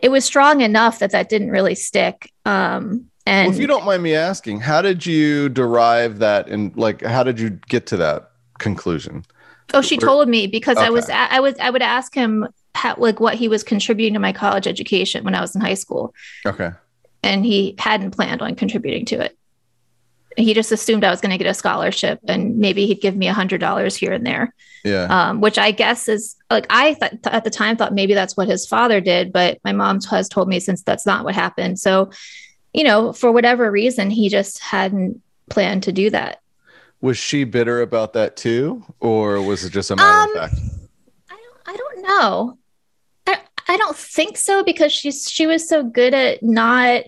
it 0.00 0.10
was 0.10 0.24
strong 0.24 0.60
enough 0.60 0.98
that 0.98 1.12
that 1.12 1.28
didn't 1.28 1.50
really 1.50 1.74
stick 1.74 2.30
um 2.44 3.06
and 3.26 3.48
well, 3.48 3.54
if 3.54 3.60
you 3.60 3.66
don't 3.66 3.84
mind 3.84 4.02
me 4.02 4.14
asking, 4.14 4.60
how 4.60 4.82
did 4.82 5.06
you 5.06 5.48
derive 5.48 6.18
that 6.18 6.48
and 6.48 6.76
like 6.76 7.02
how 7.02 7.22
did 7.22 7.40
you 7.40 7.50
get 7.68 7.86
to 7.86 7.96
that 7.96 8.30
conclusion? 8.58 9.24
Oh, 9.72 9.80
she 9.80 9.96
told 9.96 10.28
me 10.28 10.46
because 10.46 10.76
okay. 10.76 10.86
I 10.86 10.90
was 10.90 11.08
I 11.08 11.40
was 11.40 11.54
I 11.58 11.70
would 11.70 11.82
ask 11.82 12.14
him 12.14 12.46
how, 12.74 12.96
like 12.98 13.20
what 13.20 13.34
he 13.34 13.48
was 13.48 13.62
contributing 13.62 14.14
to 14.14 14.20
my 14.20 14.32
college 14.32 14.66
education 14.66 15.24
when 15.24 15.34
I 15.34 15.40
was 15.40 15.54
in 15.54 15.62
high 15.62 15.74
school. 15.74 16.14
Okay. 16.44 16.70
And 17.22 17.46
he 17.46 17.74
hadn't 17.78 18.10
planned 18.10 18.42
on 18.42 18.54
contributing 18.56 19.06
to 19.06 19.20
it. 19.20 19.38
He 20.36 20.52
just 20.52 20.72
assumed 20.72 21.04
I 21.04 21.10
was 21.10 21.20
going 21.20 21.30
to 21.30 21.38
get 21.38 21.48
a 21.48 21.54
scholarship 21.54 22.18
and 22.26 22.58
maybe 22.58 22.86
he'd 22.86 23.00
give 23.00 23.16
me 23.16 23.28
a 23.28 23.32
hundred 23.32 23.60
dollars 23.60 23.96
here 23.96 24.12
and 24.12 24.26
there. 24.26 24.52
Yeah. 24.84 25.04
Um, 25.04 25.40
which 25.40 25.56
I 25.56 25.70
guess 25.70 26.08
is 26.08 26.36
like 26.50 26.66
I 26.68 26.94
th- 26.94 27.12
at 27.26 27.44
the 27.44 27.50
time 27.50 27.76
thought 27.76 27.94
maybe 27.94 28.12
that's 28.12 28.36
what 28.36 28.48
his 28.48 28.66
father 28.66 29.00
did, 29.00 29.32
but 29.32 29.58
my 29.64 29.72
mom 29.72 30.00
has 30.10 30.28
told 30.28 30.48
me 30.48 30.60
since 30.60 30.82
that's 30.82 31.06
not 31.06 31.24
what 31.24 31.34
happened. 31.34 31.78
So 31.78 32.10
you 32.74 32.84
know, 32.84 33.12
for 33.12 33.32
whatever 33.32 33.70
reason, 33.70 34.10
he 34.10 34.28
just 34.28 34.58
hadn't 34.58 35.22
planned 35.48 35.84
to 35.84 35.92
do 35.92 36.10
that. 36.10 36.42
Was 37.00 37.16
she 37.16 37.44
bitter 37.44 37.80
about 37.80 38.14
that 38.14 38.36
too, 38.36 38.84
or 39.00 39.40
was 39.40 39.64
it 39.64 39.70
just 39.70 39.90
a 39.90 39.96
matter 39.96 40.30
um, 40.30 40.36
of 40.36 40.50
fact? 40.50 40.62
I 41.30 41.36
don't, 41.36 41.60
I 41.66 41.76
don't 41.76 42.02
know. 42.02 42.58
I, 43.26 43.40
I 43.68 43.76
don't 43.76 43.96
think 43.96 44.36
so 44.36 44.64
because 44.64 44.92
she's 44.92 45.30
she 45.30 45.46
was 45.46 45.68
so 45.68 45.84
good 45.84 46.14
at 46.14 46.42
not, 46.42 47.04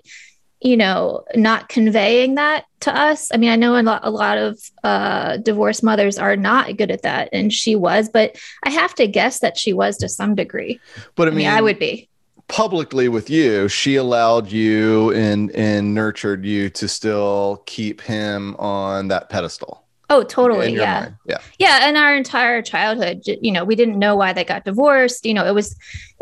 you 0.60 0.76
know, 0.76 1.24
not 1.34 1.68
conveying 1.68 2.34
that 2.34 2.66
to 2.80 2.94
us. 2.94 3.30
I 3.32 3.38
mean, 3.38 3.50
I 3.50 3.56
know 3.56 3.80
a 3.80 3.82
lot, 3.82 4.02
a 4.04 4.10
lot 4.10 4.38
of 4.38 4.60
uh, 4.84 5.38
divorced 5.38 5.82
mothers 5.82 6.18
are 6.18 6.36
not 6.36 6.76
good 6.76 6.90
at 6.90 7.02
that, 7.02 7.30
and 7.32 7.52
she 7.52 7.74
was, 7.74 8.08
but 8.08 8.36
I 8.64 8.70
have 8.70 8.94
to 8.96 9.08
guess 9.08 9.40
that 9.40 9.56
she 9.56 9.72
was 9.72 9.96
to 9.98 10.08
some 10.08 10.34
degree. 10.34 10.78
But 11.14 11.28
I 11.28 11.30
mean, 11.30 11.46
I, 11.46 11.50
mean, 11.50 11.58
I 11.58 11.62
would 11.62 11.78
be 11.78 12.08
publicly 12.48 13.08
with 13.08 13.28
you, 13.28 13.68
she 13.68 13.96
allowed 13.96 14.50
you 14.50 15.12
and 15.12 15.50
and 15.52 15.94
nurtured 15.94 16.44
you 16.44 16.70
to 16.70 16.88
still 16.88 17.62
keep 17.66 18.00
him 18.00 18.54
on 18.56 19.08
that 19.08 19.28
pedestal. 19.28 19.82
Oh, 20.08 20.22
totally. 20.22 20.72
Yeah. 20.72 21.00
Mind. 21.00 21.16
Yeah. 21.26 21.38
Yeah. 21.58 21.78
And 21.82 21.96
our 21.96 22.14
entire 22.14 22.62
childhood, 22.62 23.22
you 23.24 23.50
know, 23.50 23.64
we 23.64 23.74
didn't 23.74 23.98
know 23.98 24.14
why 24.14 24.32
they 24.32 24.44
got 24.44 24.64
divorced. 24.64 25.26
You 25.26 25.34
know, 25.34 25.44
it 25.44 25.52
was, 25.52 25.76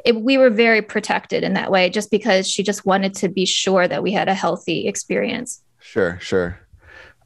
it, 0.07 0.16
we 0.16 0.38
were 0.38 0.49
very 0.49 0.81
protected 0.81 1.45
in 1.45 1.52
that 1.52 1.71
way 1.71 1.90
just 1.90 2.11
because 2.11 2.49
she 2.49 2.62
just 2.62 2.87
wanted 2.87 3.14
to 3.16 3.28
be 3.28 3.45
sure 3.45 3.87
that 3.87 4.02
we 4.02 4.11
had 4.11 4.26
a 4.26 4.33
healthy 4.33 4.88
experience. 4.88 5.62
Sure. 5.81 6.19
Sure. 6.23 6.59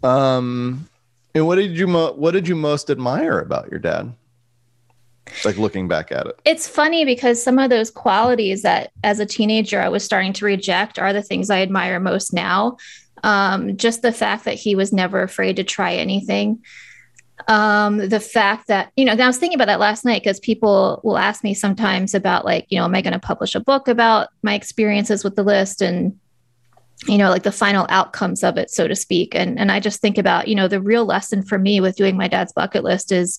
Um, 0.02 0.88
and 1.32 1.46
what 1.46 1.56
did 1.56 1.78
you, 1.78 1.86
mo- 1.86 2.14
what 2.14 2.32
did 2.32 2.48
you 2.48 2.56
most 2.56 2.90
admire 2.90 3.38
about 3.38 3.70
your 3.70 3.78
dad? 3.78 4.12
Like 5.44 5.56
looking 5.56 5.88
back 5.88 6.12
at 6.12 6.26
it. 6.26 6.38
It's 6.44 6.68
funny 6.68 7.04
because 7.04 7.42
some 7.42 7.58
of 7.58 7.70
those 7.70 7.90
qualities 7.90 8.62
that 8.62 8.92
as 9.04 9.20
a 9.20 9.26
teenager 9.26 9.80
i 9.80 9.88
was 9.88 10.04
starting 10.04 10.32
to 10.34 10.44
reject 10.44 10.98
are 10.98 11.12
the 11.12 11.22
things 11.22 11.50
i 11.50 11.60
admire 11.60 12.00
most 12.00 12.32
now. 12.32 12.76
Um, 13.24 13.76
just 13.76 14.02
the 14.02 14.12
fact 14.12 14.44
that 14.44 14.54
he 14.54 14.74
was 14.74 14.92
never 14.92 15.22
afraid 15.22 15.56
to 15.56 15.64
try 15.64 15.94
anything. 15.94 16.62
Um, 17.46 17.98
the 17.98 18.20
fact 18.20 18.66
that 18.66 18.92
you 18.96 19.04
know 19.04 19.12
i 19.12 19.26
was 19.26 19.38
thinking 19.38 19.56
about 19.56 19.68
that 19.68 19.80
last 19.80 20.04
night 20.04 20.22
because 20.22 20.40
people 20.40 21.00
will 21.04 21.18
ask 21.18 21.44
me 21.44 21.54
sometimes 21.54 22.12
about 22.12 22.44
like 22.44 22.66
you 22.68 22.78
know 22.78 22.84
am 22.84 22.94
i 22.94 23.00
going 23.00 23.12
to 23.12 23.18
publish 23.20 23.54
a 23.54 23.60
book 23.60 23.86
about 23.86 24.28
my 24.42 24.54
experiences 24.54 25.22
with 25.22 25.36
the 25.36 25.44
list 25.44 25.80
and 25.80 26.18
you 27.06 27.16
know 27.16 27.30
like 27.30 27.44
the 27.44 27.52
final 27.52 27.86
outcomes 27.90 28.42
of 28.42 28.56
it 28.56 28.70
so 28.70 28.88
to 28.88 28.96
speak. 28.96 29.34
And 29.34 29.58
and 29.58 29.70
i 29.70 29.78
just 29.78 30.00
think 30.00 30.18
about 30.18 30.48
you 30.48 30.54
know 30.54 30.68
the 30.68 30.80
real 30.80 31.04
lesson 31.04 31.42
for 31.42 31.58
me 31.58 31.80
with 31.80 31.96
doing 31.96 32.16
my 32.16 32.28
dad's 32.28 32.52
bucket 32.52 32.82
list 32.82 33.12
is 33.12 33.38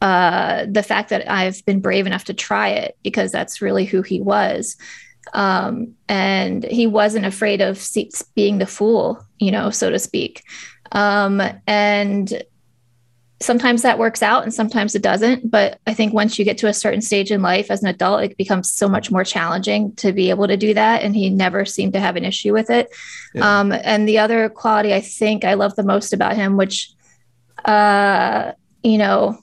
uh, 0.00 0.66
the 0.68 0.82
fact 0.82 1.10
that 1.10 1.30
I've 1.30 1.64
been 1.64 1.80
brave 1.80 2.06
enough 2.06 2.24
to 2.24 2.34
try 2.34 2.68
it 2.68 2.96
because 3.02 3.32
that's 3.32 3.62
really 3.62 3.84
who 3.84 4.02
he 4.02 4.20
was. 4.20 4.76
Um, 5.32 5.94
and 6.08 6.64
he 6.64 6.86
wasn't 6.86 7.26
afraid 7.26 7.60
of 7.60 7.84
being 8.34 8.58
the 8.58 8.66
fool, 8.66 9.24
you 9.38 9.50
know, 9.50 9.70
so 9.70 9.90
to 9.90 9.98
speak. 9.98 10.42
Um, 10.92 11.42
and 11.66 12.42
sometimes 13.40 13.82
that 13.82 13.98
works 13.98 14.22
out 14.22 14.44
and 14.44 14.54
sometimes 14.54 14.94
it 14.94 15.02
doesn't. 15.02 15.50
But 15.50 15.78
I 15.86 15.94
think 15.94 16.14
once 16.14 16.38
you 16.38 16.44
get 16.44 16.58
to 16.58 16.68
a 16.68 16.74
certain 16.74 17.02
stage 17.02 17.30
in 17.30 17.42
life 17.42 17.70
as 17.70 17.82
an 17.82 17.88
adult, 17.88 18.22
it 18.22 18.36
becomes 18.36 18.70
so 18.70 18.88
much 18.88 19.10
more 19.10 19.24
challenging 19.24 19.94
to 19.96 20.12
be 20.12 20.30
able 20.30 20.46
to 20.46 20.56
do 20.56 20.74
that. 20.74 21.02
And 21.02 21.14
he 21.14 21.28
never 21.28 21.64
seemed 21.64 21.92
to 21.94 22.00
have 22.00 22.16
an 22.16 22.24
issue 22.24 22.52
with 22.52 22.70
it. 22.70 22.88
Yeah. 23.34 23.60
Um, 23.60 23.72
and 23.72 24.08
the 24.08 24.18
other 24.18 24.48
quality 24.48 24.94
I 24.94 25.00
think 25.00 25.44
I 25.44 25.54
love 25.54 25.74
the 25.76 25.82
most 25.82 26.12
about 26.12 26.36
him, 26.36 26.56
which, 26.56 26.92
uh, 27.64 28.52
you 28.82 28.98
know, 28.98 29.38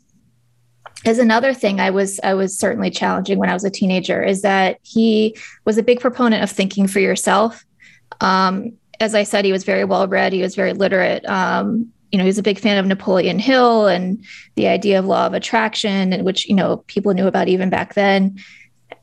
is 1.06 1.20
another 1.20 1.54
thing 1.54 1.80
I 1.80 1.90
was 1.90 2.20
I 2.24 2.34
was 2.34 2.58
certainly 2.58 2.90
challenging 2.90 3.38
when 3.38 3.50
I 3.50 3.54
was 3.54 3.64
a 3.64 3.70
teenager 3.70 4.24
is 4.24 4.42
that 4.42 4.80
he 4.84 5.38
was 5.66 5.78
a 5.78 5.84
big 5.84 6.00
proponent 6.00 6.44
of 6.44 6.52
thinking 6.52 6.88
for 6.88 7.00
yourself. 7.00 7.66
Um, 8.22 8.74
as 9.00 9.16
I 9.16 9.24
said, 9.24 9.46
he 9.46 9.52
was 9.52 9.64
very 9.64 9.84
well 9.84 10.08
read. 10.08 10.34
He 10.34 10.42
was 10.42 10.56
very 10.56 10.74
literate. 10.74 11.26
Um, 11.26 11.92
you 12.12 12.18
know, 12.18 12.24
he 12.24 12.30
was 12.30 12.38
a 12.38 12.44
big 12.44 12.60
fan 12.60 12.78
of 12.78 12.86
Napoleon 12.86 13.40
Hill 13.40 13.88
and 13.88 14.24
the 14.56 14.68
idea 14.68 15.00
of 15.00 15.06
law 15.06 15.26
of 15.26 15.34
attraction, 15.34 16.14
and 16.14 16.24
which 16.26 16.48
you 16.48 16.56
know 16.56 16.78
people 16.88 17.14
knew 17.14 17.28
about 17.28 17.48
even 17.48 17.70
back 17.70 17.96
then. 17.96 18.40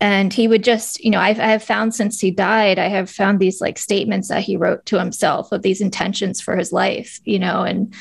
And 0.03 0.33
he 0.33 0.49
would 0.49 0.65
just, 0.65 0.99
you 1.05 1.11
know, 1.11 1.21
I've, 1.21 1.39
I 1.39 1.49
have 1.49 1.63
found 1.63 1.95
since 1.95 2.21
he 2.21 2.31
died, 2.31 2.79
I 2.79 2.89
have 2.89 3.11
found 3.11 3.39
these 3.39 3.61
like 3.61 3.77
statements 3.77 4.29
that 4.29 4.43
he 4.43 4.57
wrote 4.57 4.87
to 4.87 4.99
himself 4.99 5.53
of 5.53 5.61
these 5.61 5.83
intentions 5.83 6.41
for 6.41 6.57
his 6.57 6.73
life, 6.73 7.21
you 7.25 7.39
know, 7.39 7.65
and 7.65 7.95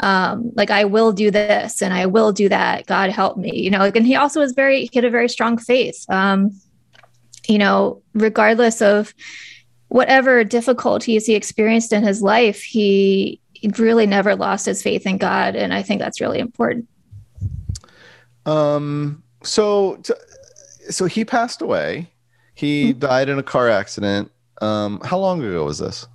um, 0.00 0.50
like 0.54 0.70
I 0.70 0.84
will 0.84 1.12
do 1.12 1.30
this 1.30 1.82
and 1.82 1.92
I 1.92 2.06
will 2.06 2.32
do 2.32 2.48
that. 2.48 2.86
God 2.86 3.10
help 3.10 3.36
me, 3.36 3.56
you 3.56 3.70
know. 3.70 3.78
Like, 3.78 3.96
and 3.96 4.06
he 4.06 4.16
also 4.16 4.40
was 4.40 4.52
very 4.52 4.86
he 4.86 4.90
had 4.94 5.04
a 5.04 5.10
very 5.10 5.28
strong 5.28 5.58
faith. 5.58 6.04
Um, 6.08 6.50
you 7.48 7.58
know, 7.58 8.02
regardless 8.14 8.80
of 8.80 9.14
whatever 9.88 10.44
difficulties 10.44 11.26
he 11.26 11.34
experienced 11.34 11.92
in 11.92 12.02
his 12.02 12.22
life, 12.22 12.62
he, 12.62 13.38
really 13.76 14.06
never 14.06 14.34
lost 14.34 14.66
his 14.66 14.82
faith 14.82 15.06
in 15.06 15.18
God, 15.18 15.54
and 15.54 15.72
I 15.72 15.82
think 15.82 16.00
that's 16.00 16.20
really 16.20 16.40
important. 16.40 16.88
Um. 18.44 19.22
So, 19.44 20.02
so 20.90 21.06
he 21.06 21.24
passed 21.24 21.62
away. 21.62 22.08
He 22.54 22.90
mm-hmm. 22.90 22.98
died 22.98 23.28
in 23.28 23.38
a 23.38 23.42
car 23.44 23.68
accident. 23.68 24.32
Um. 24.60 25.00
How 25.04 25.16
long 25.16 25.44
ago 25.44 25.64
was 25.64 25.78
this? 25.78 26.08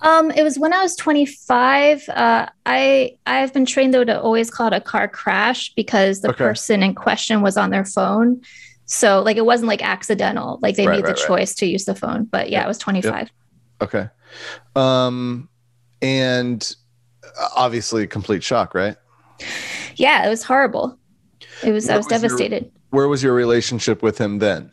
Um, 0.00 0.30
it 0.30 0.42
was 0.42 0.58
when 0.58 0.72
I 0.72 0.82
was 0.82 0.94
25. 0.96 2.08
Uh, 2.08 2.46
I 2.66 3.16
I've 3.26 3.52
been 3.52 3.66
trained 3.66 3.94
though 3.94 4.04
to 4.04 4.20
always 4.20 4.50
call 4.50 4.68
it 4.68 4.72
a 4.72 4.80
car 4.80 5.08
crash 5.08 5.74
because 5.74 6.20
the 6.20 6.28
okay. 6.28 6.38
person 6.38 6.82
in 6.82 6.94
question 6.94 7.42
was 7.42 7.56
on 7.56 7.70
their 7.70 7.84
phone. 7.84 8.40
So 8.84 9.20
like 9.20 9.36
it 9.36 9.44
wasn't 9.44 9.68
like 9.68 9.82
accidental. 9.82 10.58
Like 10.62 10.76
they 10.76 10.86
right, 10.86 10.96
made 10.96 11.04
right, 11.04 11.16
the 11.16 11.20
right. 11.20 11.28
choice 11.28 11.54
to 11.56 11.66
use 11.66 11.84
the 11.84 11.94
phone. 11.94 12.24
But 12.24 12.50
yeah, 12.50 12.58
yep. 12.58 12.66
it 12.66 12.68
was 12.68 12.78
25. 12.78 13.14
Yep. 13.14 13.28
Okay. 13.80 14.08
Um, 14.76 15.48
and 16.00 16.74
uh, 17.24 17.48
obviously 17.56 18.06
complete 18.06 18.42
shock, 18.42 18.74
right? 18.74 18.96
Yeah, 19.96 20.26
it 20.26 20.28
was 20.28 20.42
horrible. 20.42 20.98
It 21.64 21.72
was. 21.72 21.86
Where 21.86 21.94
I 21.94 21.96
was, 21.96 22.06
was 22.06 22.20
devastated. 22.20 22.64
Your, 22.64 22.72
where 22.90 23.08
was 23.08 23.22
your 23.22 23.34
relationship 23.34 24.02
with 24.02 24.18
him 24.18 24.38
then? 24.38 24.70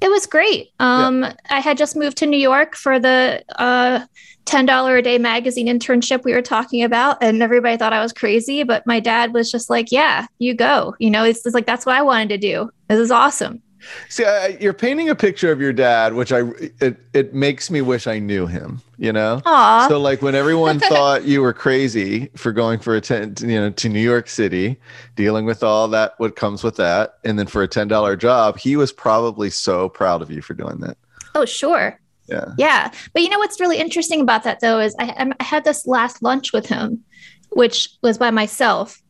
It 0.00 0.10
was 0.10 0.26
great. 0.26 0.72
Um, 0.80 1.22
yeah. 1.22 1.34
I 1.50 1.60
had 1.60 1.76
just 1.76 1.96
moved 1.96 2.16
to 2.18 2.26
New 2.26 2.38
York 2.38 2.74
for 2.74 2.98
the 2.98 3.44
uh, 3.56 4.06
$10 4.46 4.98
a 4.98 5.02
day 5.02 5.18
magazine 5.18 5.66
internship 5.66 6.24
we 6.24 6.32
were 6.32 6.42
talking 6.42 6.82
about, 6.82 7.18
and 7.22 7.42
everybody 7.42 7.76
thought 7.76 7.92
I 7.92 8.00
was 8.00 8.12
crazy. 8.12 8.62
But 8.62 8.86
my 8.86 8.98
dad 9.00 9.34
was 9.34 9.50
just 9.50 9.68
like, 9.68 9.92
Yeah, 9.92 10.26
you 10.38 10.54
go. 10.54 10.94
You 10.98 11.10
know, 11.10 11.24
it's, 11.24 11.44
it's 11.44 11.54
like, 11.54 11.66
that's 11.66 11.84
what 11.84 11.96
I 11.96 12.02
wanted 12.02 12.30
to 12.30 12.38
do. 12.38 12.70
This 12.88 12.98
is 12.98 13.10
awesome. 13.10 13.62
See, 14.08 14.24
I, 14.24 14.58
you're 14.60 14.74
painting 14.74 15.08
a 15.08 15.14
picture 15.14 15.50
of 15.52 15.60
your 15.60 15.72
dad, 15.72 16.14
which 16.14 16.32
I 16.32 16.42
it 16.80 16.96
it 17.12 17.34
makes 17.34 17.70
me 17.70 17.80
wish 17.80 18.06
I 18.06 18.18
knew 18.18 18.46
him. 18.46 18.80
You 18.98 19.12
know, 19.12 19.40
Aww. 19.46 19.88
so 19.88 19.98
like 19.98 20.20
when 20.20 20.34
everyone 20.34 20.78
thought 20.90 21.24
you 21.24 21.40
were 21.40 21.52
crazy 21.52 22.30
for 22.36 22.52
going 22.52 22.80
for 22.80 22.94
a 22.94 23.00
ten, 23.00 23.34
you 23.40 23.58
know, 23.58 23.70
to 23.70 23.88
New 23.88 24.00
York 24.00 24.28
City, 24.28 24.78
dealing 25.16 25.46
with 25.46 25.62
all 25.62 25.88
that 25.88 26.14
what 26.18 26.36
comes 26.36 26.62
with 26.62 26.76
that, 26.76 27.14
and 27.24 27.38
then 27.38 27.46
for 27.46 27.62
a 27.62 27.68
ten 27.68 27.88
dollar 27.88 28.16
job, 28.16 28.58
he 28.58 28.76
was 28.76 28.92
probably 28.92 29.50
so 29.50 29.88
proud 29.88 30.20
of 30.22 30.30
you 30.30 30.42
for 30.42 30.54
doing 30.54 30.80
that. 30.80 30.96
Oh, 31.34 31.44
sure. 31.44 31.98
Yeah. 32.26 32.52
Yeah, 32.58 32.92
but 33.12 33.22
you 33.22 33.28
know 33.28 33.38
what's 33.38 33.60
really 33.60 33.78
interesting 33.78 34.20
about 34.20 34.44
that 34.44 34.60
though 34.60 34.78
is 34.80 34.94
I, 34.98 35.32
I 35.40 35.42
had 35.42 35.64
this 35.64 35.86
last 35.86 36.22
lunch 36.22 36.52
with 36.52 36.66
him, 36.66 37.02
which 37.50 37.88
was 38.02 38.18
by 38.18 38.30
myself, 38.30 39.00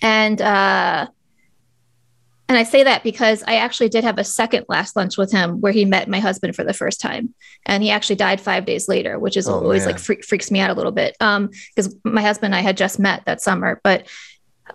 and. 0.00 0.40
uh 0.40 1.08
and 2.48 2.56
I 2.56 2.62
say 2.62 2.84
that 2.84 3.02
because 3.02 3.42
I 3.46 3.56
actually 3.56 3.88
did 3.88 4.04
have 4.04 4.18
a 4.18 4.24
second 4.24 4.66
last 4.68 4.94
lunch 4.94 5.16
with 5.16 5.32
him 5.32 5.60
where 5.60 5.72
he 5.72 5.84
met 5.84 6.08
my 6.08 6.20
husband 6.20 6.54
for 6.54 6.62
the 6.62 6.72
first 6.72 7.00
time. 7.00 7.34
And 7.64 7.82
he 7.82 7.90
actually 7.90 8.16
died 8.16 8.40
five 8.40 8.64
days 8.64 8.88
later, 8.88 9.18
which 9.18 9.36
is 9.36 9.48
oh, 9.48 9.54
always 9.54 9.84
man. 9.84 9.94
like 9.94 10.00
freak, 10.00 10.24
freaks 10.24 10.50
me 10.50 10.60
out 10.60 10.70
a 10.70 10.74
little 10.74 10.92
bit. 10.92 11.16
Um, 11.20 11.50
because 11.74 11.96
my 12.04 12.22
husband 12.22 12.54
and 12.54 12.60
I 12.60 12.60
had 12.60 12.76
just 12.76 13.00
met 13.00 13.24
that 13.24 13.40
summer. 13.40 13.80
But 13.82 14.06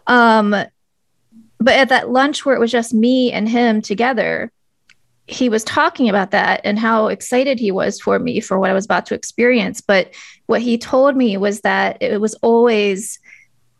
um, 0.05 0.51
but 0.51 1.73
at 1.73 1.89
that 1.89 2.10
lunch 2.10 2.45
where 2.45 2.55
it 2.55 2.60
was 2.60 2.71
just 2.71 2.93
me 2.93 3.31
and 3.31 3.47
him 3.47 3.81
together, 3.81 4.51
he 5.27 5.47
was 5.47 5.63
talking 5.63 6.10
about 6.10 6.31
that 6.31 6.62
and 6.65 6.77
how 6.77 7.07
excited 7.07 7.57
he 7.57 7.71
was 7.71 8.01
for 8.01 8.19
me 8.19 8.41
for 8.41 8.60
what 8.60 8.69
I 8.69 8.73
was 8.73 8.84
about 8.84 9.05
to 9.07 9.15
experience. 9.15 9.79
But 9.79 10.13
what 10.47 10.62
he 10.62 10.77
told 10.77 11.15
me 11.15 11.38
was 11.38 11.62
that 11.62 12.01
it 12.01 12.19
was 12.19 12.34
always 12.41 13.17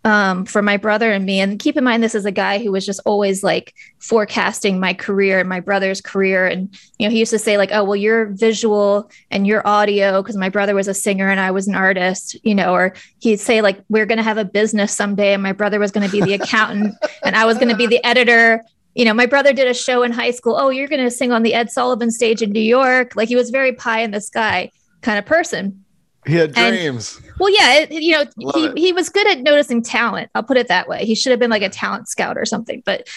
um, 0.04 0.46
for 0.46 0.62
my 0.62 0.78
brother 0.78 1.12
and 1.12 1.26
me. 1.26 1.40
And 1.40 1.60
keep 1.60 1.78
in 1.78 1.84
mind, 1.84 2.02
this 2.02 2.16
is 2.16 2.26
a 2.26 2.32
guy 2.32 2.58
who 2.58 2.72
was 2.72 2.86
just 2.86 3.00
always 3.06 3.44
like 3.44 3.76
forecasting 4.00 4.80
my 4.80 4.94
career 4.94 5.40
and 5.40 5.48
my 5.48 5.60
brother's 5.60 6.02
career. 6.02 6.48
And, 6.48 6.76
you 6.98 7.08
know, 7.08 7.12
he 7.12 7.20
used 7.20 7.32
to 7.32 7.40
say, 7.40 7.58
like, 7.58 7.70
oh, 7.72 7.84
well, 7.84 7.96
you're 7.96 8.26
visual 8.26 9.10
and 9.30 9.46
you're 9.46 9.66
audio 9.68 10.22
because 10.22 10.38
my 10.38 10.50
brother 10.50 10.74
was 10.74 10.88
a 10.88 10.94
singer 10.94 11.30
and 11.30 11.40
I 11.40 11.52
was 11.52 11.68
an 11.68 11.76
artist, 11.76 12.36
you 12.44 12.56
know, 12.56 12.74
or 12.74 12.96
he'd 13.20 13.40
say, 13.40 13.62
like, 13.62 13.80
we're 13.90 14.08
going 14.08 14.18
to 14.18 14.24
have 14.24 14.40
a 14.40 14.46
business 14.46 14.96
someday 14.96 15.34
and 15.34 15.44
my 15.44 15.54
brother 15.54 15.80
was 15.80 15.92
going 15.92 16.08
to 16.08 16.12
be 16.12 16.22
the 16.22 16.34
accountant 16.34 16.96
and 17.24 17.36
I 17.36 17.46
was 17.46 17.58
going 17.58 17.70
to 17.70 17.76
be 17.76 17.88
the 17.88 18.04
editor. 18.04 18.64
You 18.96 19.06
know, 19.06 19.14
my 19.14 19.28
brother 19.28 19.54
did 19.54 19.68
a 19.68 19.74
show 19.74 20.04
in 20.04 20.12
high 20.12 20.32
school. 20.32 20.56
Oh, 20.58 20.70
you're 20.70 20.88
going 20.88 21.04
to 21.04 21.12
sing 21.12 21.32
on 21.32 21.44
the 21.44 21.54
Ed 21.54 21.72
Sullivan 21.72 22.12
stage 22.12 22.42
in 22.42 22.52
New 22.52 22.60
York. 22.60 23.16
Like, 23.16 23.30
he 23.30 23.36
was 23.36 23.52
very 23.52 23.74
pie 23.74 24.02
in 24.02 24.12
the 24.12 24.20
sky 24.20 24.72
kind 25.02 25.20
of 25.20 25.26
person. 25.26 25.81
He 26.26 26.36
had 26.36 26.54
dreams. 26.54 27.18
And, 27.18 27.34
well, 27.40 27.50
yeah, 27.50 27.80
it, 27.80 27.92
you 27.92 28.12
know, 28.12 28.26
he, 28.54 28.72
he 28.80 28.94
was 28.94 29.10
good 29.10 29.28
at 29.28 29.40
noticing 29.40 29.82
talent. 29.82 30.30
I'll 30.36 30.44
put 30.44 30.58
it 30.58 30.68
that 30.68 30.88
way. 30.88 31.06
He 31.06 31.16
should 31.16 31.32
have 31.32 31.40
been 31.40 31.50
like 31.50 31.64
a 31.64 31.70
talent 31.70 32.10
scout 32.10 32.38
or 32.38 32.46
something. 32.46 32.84
But 32.86 33.08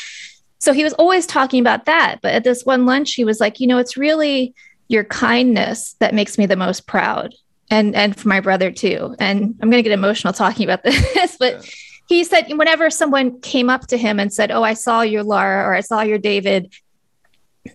so 0.58 0.72
he 0.72 0.84
was 0.84 0.94
always 0.94 1.26
talking 1.26 1.60
about 1.60 1.84
that. 1.84 2.20
But 2.22 2.32
at 2.32 2.44
this 2.44 2.64
one 2.64 2.86
lunch, 2.86 3.12
he 3.12 3.24
was 3.24 3.40
like, 3.40 3.60
you 3.60 3.66
know, 3.66 3.78
it's 3.78 3.96
really 3.96 4.54
your 4.88 5.04
kindness 5.04 5.94
that 5.98 6.14
makes 6.14 6.38
me 6.38 6.46
the 6.46 6.56
most 6.56 6.86
proud. 6.86 7.34
And 7.70 7.94
and 7.94 8.16
for 8.16 8.28
my 8.28 8.40
brother 8.40 8.70
too. 8.70 9.14
And 9.18 9.54
I'm 9.60 9.70
gonna 9.70 9.82
get 9.82 9.92
emotional 9.92 10.32
talking 10.32 10.64
about 10.64 10.82
this, 10.84 11.36
but 11.38 11.54
yeah. 11.54 11.70
he 12.08 12.24
said 12.24 12.46
whenever 12.56 12.88
someone 12.88 13.40
came 13.40 13.68
up 13.68 13.86
to 13.88 13.98
him 13.98 14.18
and 14.18 14.32
said, 14.32 14.50
Oh, 14.50 14.62
I 14.62 14.74
saw 14.74 15.02
your 15.02 15.22
Laura 15.22 15.64
or 15.64 15.74
I 15.74 15.80
saw 15.80 16.02
your 16.02 16.18
David, 16.18 16.72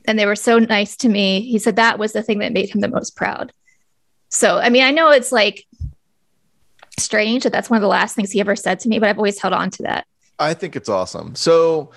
and 0.06 0.18
they 0.18 0.26
were 0.26 0.36
so 0.36 0.60
nice 0.60 0.96
to 0.98 1.10
me, 1.10 1.42
he 1.42 1.60
said 1.60 1.76
that 1.76 2.00
was 2.00 2.14
the 2.14 2.24
thing 2.24 2.40
that 2.40 2.54
made 2.54 2.70
him 2.70 2.82
the 2.82 2.88
most 2.88 3.16
proud. 3.16 3.52
So, 4.30 4.58
I 4.58 4.70
mean, 4.70 4.84
I 4.84 4.92
know 4.92 5.10
it's 5.10 5.32
like 5.32 5.66
strange 7.00 7.44
that 7.44 7.52
that's 7.52 7.70
one 7.70 7.78
of 7.78 7.82
the 7.82 7.88
last 7.88 8.16
things 8.16 8.32
he 8.32 8.40
ever 8.40 8.56
said 8.56 8.80
to 8.82 8.90
me, 8.90 9.00
but 9.00 9.10
I've 9.10 9.18
always 9.18 9.40
held 9.40 9.54
on 9.54 9.70
to 9.72 9.84
that. 9.84 10.06
I 10.38 10.54
think 10.54 10.76
it's 10.76 10.90
awesome. 10.90 11.36
So, 11.36 11.92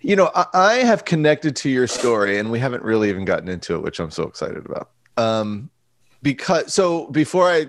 you 0.00 0.16
know, 0.16 0.30
I, 0.34 0.46
I 0.54 0.74
have 0.76 1.04
connected 1.04 1.54
to 1.56 1.70
your 1.70 1.86
story, 1.86 2.38
and 2.38 2.50
we 2.50 2.58
haven't 2.58 2.82
really 2.82 3.08
even 3.08 3.24
gotten 3.24 3.48
into 3.48 3.74
it, 3.76 3.82
which 3.82 4.00
I'm 4.00 4.10
so 4.10 4.24
excited 4.24 4.64
about. 4.66 4.90
Um, 5.16 5.70
because 6.22 6.72
so 6.72 7.06
before 7.08 7.50
I, 7.50 7.66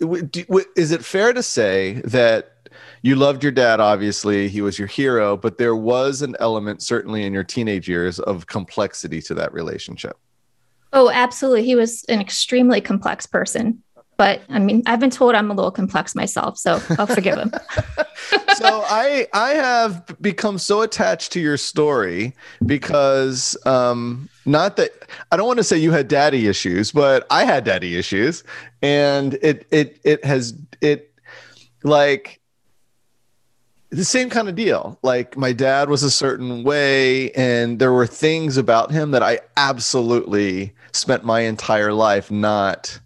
is 0.00 0.92
it 0.92 1.04
fair 1.04 1.32
to 1.32 1.42
say 1.42 2.00
that 2.04 2.52
you 3.02 3.16
loved 3.16 3.42
your 3.42 3.52
dad? 3.52 3.80
Obviously, 3.80 4.48
he 4.48 4.60
was 4.60 4.78
your 4.78 4.88
hero, 4.88 5.36
but 5.36 5.58
there 5.58 5.76
was 5.76 6.22
an 6.22 6.36
element, 6.40 6.82
certainly 6.82 7.24
in 7.24 7.32
your 7.32 7.44
teenage 7.44 7.88
years, 7.88 8.18
of 8.20 8.46
complexity 8.46 9.20
to 9.22 9.34
that 9.34 9.52
relationship. 9.52 10.18
Oh, 10.92 11.10
absolutely. 11.10 11.64
He 11.64 11.74
was 11.74 12.04
an 12.04 12.20
extremely 12.20 12.80
complex 12.80 13.26
person. 13.26 13.82
but 14.16 14.40
I 14.48 14.58
mean, 14.58 14.82
I've 14.86 15.00
been 15.00 15.10
told 15.10 15.34
I'm 15.34 15.50
a 15.50 15.54
little 15.54 15.70
complex 15.70 16.14
myself, 16.14 16.56
so 16.56 16.80
I'll 16.98 17.06
forgive 17.06 17.36
him. 17.36 17.52
so 18.56 18.82
I 18.86 19.26
I 19.32 19.50
have 19.50 20.16
become 20.20 20.58
so 20.58 20.82
attached 20.82 21.32
to 21.32 21.40
your 21.40 21.56
story 21.56 22.34
because 22.64 23.56
um 23.66 24.28
not 24.46 24.76
that 24.76 24.90
I 25.30 25.36
don't 25.36 25.46
want 25.46 25.58
to 25.58 25.64
say 25.64 25.76
you 25.76 25.92
had 25.92 26.08
daddy 26.08 26.46
issues, 26.46 26.92
but 26.92 27.26
I 27.30 27.44
had 27.44 27.64
daddy 27.64 27.96
issues 27.96 28.42
and 28.82 29.34
it 29.42 29.66
it 29.70 30.00
it 30.04 30.24
has 30.24 30.54
it 30.80 31.12
like 31.82 32.40
the 33.96 34.04
same 34.04 34.28
kind 34.28 34.48
of 34.48 34.54
deal. 34.54 34.98
Like 35.02 35.36
my 35.36 35.52
dad 35.52 35.88
was 35.88 36.02
a 36.02 36.10
certain 36.10 36.62
way, 36.62 37.30
and 37.32 37.78
there 37.78 37.92
were 37.92 38.06
things 38.06 38.56
about 38.56 38.90
him 38.90 39.10
that 39.12 39.22
I 39.22 39.40
absolutely 39.56 40.74
spent 40.92 41.24
my 41.24 41.40
entire 41.40 41.92
life 41.92 42.30
not 42.30 43.00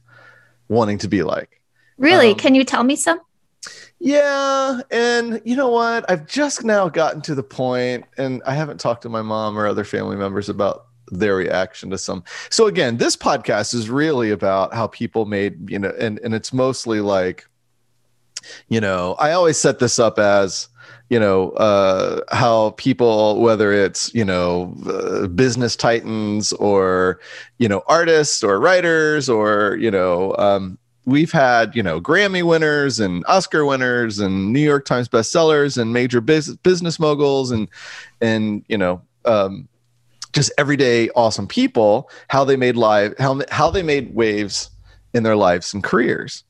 wanting 0.68 0.98
to 0.98 1.08
be 1.08 1.22
like. 1.22 1.60
Really? 1.96 2.30
Um, 2.30 2.36
Can 2.36 2.54
you 2.54 2.64
tell 2.64 2.82
me 2.82 2.96
some? 2.96 3.20
Yeah. 4.00 4.80
And 4.90 5.40
you 5.44 5.54
know 5.54 5.68
what? 5.68 6.10
I've 6.10 6.26
just 6.26 6.64
now 6.64 6.88
gotten 6.88 7.20
to 7.22 7.34
the 7.34 7.42
point, 7.42 8.04
and 8.16 8.42
I 8.44 8.54
haven't 8.54 8.80
talked 8.80 9.02
to 9.02 9.08
my 9.08 9.22
mom 9.22 9.58
or 9.58 9.66
other 9.66 9.84
family 9.84 10.16
members 10.16 10.48
about 10.48 10.86
their 11.12 11.36
reaction 11.36 11.90
to 11.90 11.98
some. 11.98 12.24
So 12.48 12.66
again, 12.66 12.96
this 12.96 13.16
podcast 13.16 13.74
is 13.74 13.90
really 13.90 14.30
about 14.30 14.74
how 14.74 14.86
people 14.86 15.24
made, 15.24 15.70
you 15.70 15.78
know, 15.78 15.92
and, 15.98 16.18
and 16.20 16.34
it's 16.34 16.52
mostly 16.52 17.00
like, 17.00 17.46
you 18.68 18.80
know, 18.80 19.16
I 19.18 19.32
always 19.32 19.58
set 19.58 19.78
this 19.78 19.98
up 19.98 20.18
as, 20.18 20.68
you 21.10 21.18
know, 21.18 21.50
uh, 21.50 22.20
how 22.30 22.70
people, 22.70 23.40
whether 23.40 23.72
it's, 23.72 24.14
you 24.14 24.24
know, 24.24 24.74
uh, 24.86 25.26
business 25.26 25.74
titans 25.74 26.52
or, 26.54 27.18
you 27.58 27.68
know, 27.68 27.82
artists 27.88 28.44
or 28.44 28.60
writers 28.60 29.28
or, 29.28 29.76
you 29.80 29.90
know, 29.90 30.36
um, 30.38 30.78
we've 31.06 31.32
had, 31.32 31.74
you 31.74 31.82
know, 31.82 32.00
Grammy 32.00 32.44
winners 32.44 33.00
and 33.00 33.24
Oscar 33.26 33.66
winners 33.66 34.20
and 34.20 34.52
New 34.52 34.60
York 34.60 34.84
Times 34.84 35.08
bestsellers 35.08 35.76
and 35.76 35.92
major 35.92 36.20
biz- 36.20 36.56
business 36.58 37.00
moguls 37.00 37.50
and, 37.50 37.68
and, 38.20 38.64
you 38.68 38.78
know, 38.78 39.02
um, 39.24 39.68
just 40.32 40.52
everyday 40.58 41.10
awesome 41.10 41.48
people, 41.48 42.08
how 42.28 42.44
they 42.44 42.56
made 42.56 42.76
live, 42.76 43.14
how, 43.18 43.40
how 43.50 43.68
they 43.68 43.82
made 43.82 44.14
waves 44.14 44.70
in 45.12 45.24
their 45.24 45.34
lives 45.34 45.74
and 45.74 45.82
careers. 45.82 46.44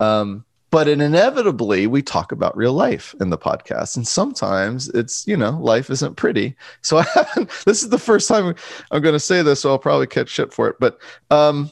Um, 0.00 0.46
but 0.76 0.88
inevitably 0.88 1.86
we 1.86 2.02
talk 2.02 2.32
about 2.32 2.54
real 2.54 2.74
life 2.74 3.14
in 3.18 3.30
the 3.30 3.38
podcast 3.38 3.96
and 3.96 4.06
sometimes 4.06 4.90
it's 4.90 5.26
you 5.26 5.34
know 5.34 5.52
life 5.52 5.88
isn't 5.88 6.16
pretty 6.16 6.54
so 6.82 6.98
i 6.98 7.02
haven't 7.14 7.48
this 7.64 7.82
is 7.82 7.88
the 7.88 7.98
first 7.98 8.28
time 8.28 8.54
i'm 8.90 9.00
going 9.00 9.14
to 9.14 9.18
say 9.18 9.40
this 9.40 9.62
so 9.62 9.70
i'll 9.70 9.78
probably 9.78 10.06
catch 10.06 10.28
shit 10.28 10.52
for 10.52 10.68
it 10.68 10.76
but 10.78 10.98
um 11.30 11.70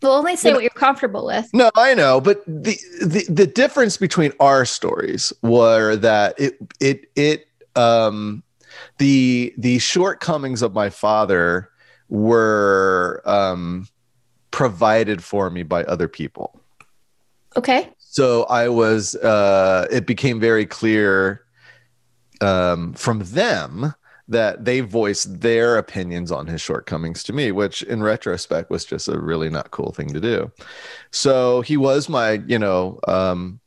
We'll 0.00 0.12
only 0.12 0.36
say 0.36 0.48
you 0.48 0.52
know, 0.52 0.56
what 0.56 0.62
you're 0.62 0.70
comfortable 0.70 1.26
with. 1.26 1.48
No, 1.54 1.70
I 1.74 1.94
know, 1.94 2.20
but 2.20 2.44
the, 2.46 2.78
the 3.00 3.24
the 3.30 3.46
difference 3.46 3.96
between 3.96 4.30
our 4.40 4.66
stories 4.66 5.32
were 5.42 5.96
that 5.96 6.38
it 6.38 6.58
it 6.80 7.06
it 7.16 7.48
um 7.76 8.42
the 8.98 9.54
the 9.56 9.78
shortcomings 9.78 10.60
of 10.60 10.74
my 10.74 10.90
father 10.90 11.70
were 12.10 13.22
um 13.24 13.88
provided 14.50 15.24
for 15.24 15.48
me 15.48 15.62
by 15.62 15.82
other 15.84 16.08
people. 16.08 16.60
Okay 17.56 17.90
so 18.16 18.44
I 18.44 18.70
was, 18.70 19.14
uh, 19.16 19.86
it 19.90 20.06
became 20.06 20.40
very 20.40 20.64
clear 20.64 21.44
um, 22.40 22.94
from 22.94 23.18
them 23.18 23.92
that 24.26 24.64
they 24.64 24.80
voiced 24.80 25.42
their 25.42 25.76
opinions 25.76 26.32
on 26.32 26.46
his 26.46 26.62
shortcomings 26.62 27.22
to 27.24 27.34
me, 27.34 27.52
which 27.52 27.82
in 27.82 28.02
retrospect 28.02 28.70
was 28.70 28.86
just 28.86 29.08
a 29.08 29.20
really 29.20 29.50
not 29.50 29.70
cool 29.70 29.92
thing 29.92 30.14
to 30.14 30.20
do. 30.20 30.50
So 31.10 31.60
he 31.60 31.76
was 31.76 32.08
my, 32.08 32.40
you 32.46 32.58
know, 32.58 33.00
um, 33.06 33.60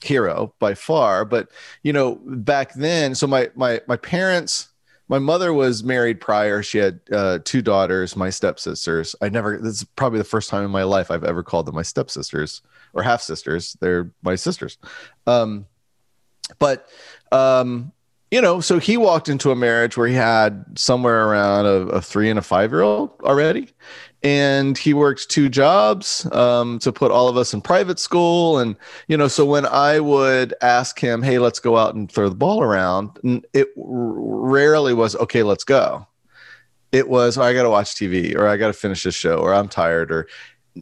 hero 0.00 0.54
by 0.60 0.74
far. 0.74 1.24
But 1.24 1.48
you 1.82 1.92
know, 1.92 2.20
back 2.24 2.74
then, 2.74 3.16
so 3.16 3.26
my 3.26 3.50
my 3.56 3.80
my 3.88 3.96
parents, 3.96 4.68
my 5.08 5.18
mother 5.18 5.52
was 5.52 5.82
married 5.82 6.20
prior. 6.20 6.62
She 6.62 6.78
had 6.78 7.00
uh, 7.10 7.40
two 7.44 7.62
daughters, 7.62 8.14
my 8.14 8.30
stepsisters. 8.30 9.16
I 9.20 9.28
never. 9.28 9.58
This 9.58 9.78
is 9.78 9.84
probably 9.96 10.18
the 10.18 10.24
first 10.24 10.50
time 10.50 10.64
in 10.64 10.70
my 10.70 10.84
life 10.84 11.10
I've 11.10 11.24
ever 11.24 11.42
called 11.42 11.66
them 11.66 11.74
my 11.74 11.82
stepsisters 11.82 12.62
or 12.98 13.02
half 13.02 13.22
sisters. 13.22 13.76
They're 13.80 14.10
my 14.22 14.34
sisters. 14.34 14.78
Um, 15.26 15.66
but 16.58 16.88
um, 17.32 17.92
you 18.30 18.42
know, 18.42 18.60
so 18.60 18.78
he 18.78 18.96
walked 18.96 19.28
into 19.28 19.50
a 19.50 19.56
marriage 19.56 19.96
where 19.96 20.06
he 20.06 20.14
had 20.14 20.64
somewhere 20.76 21.28
around 21.28 21.64
a, 21.64 21.96
a 21.96 22.02
three 22.02 22.28
and 22.28 22.38
a 22.38 22.42
five 22.42 22.70
year 22.70 22.82
old 22.82 23.10
already. 23.22 23.70
And 24.22 24.76
he 24.76 24.92
worked 24.92 25.30
two 25.30 25.48
jobs 25.48 26.26
um, 26.32 26.78
to 26.80 26.92
put 26.92 27.10
all 27.10 27.28
of 27.28 27.36
us 27.36 27.54
in 27.54 27.62
private 27.62 27.98
school. 27.98 28.58
And, 28.58 28.76
you 29.06 29.16
know, 29.16 29.28
so 29.28 29.46
when 29.46 29.64
I 29.64 30.00
would 30.00 30.54
ask 30.60 30.98
him, 30.98 31.22
hey, 31.22 31.38
let's 31.38 31.60
go 31.60 31.76
out 31.76 31.94
and 31.94 32.10
throw 32.10 32.28
the 32.28 32.34
ball 32.34 32.62
around, 32.62 33.18
it 33.54 33.68
rarely 33.76 34.92
was, 34.92 35.14
okay, 35.16 35.42
let's 35.42 35.64
go. 35.64 36.06
It 36.90 37.08
was, 37.08 37.38
oh, 37.38 37.42
I 37.42 37.54
got 37.54 37.62
to 37.62 37.70
watch 37.70 37.94
TV 37.94 38.34
or 38.34 38.48
I 38.48 38.56
got 38.56 38.66
to 38.66 38.72
finish 38.72 39.04
this 39.04 39.14
show 39.14 39.36
or 39.36 39.54
I'm 39.54 39.68
tired 39.68 40.10
or 40.10 40.26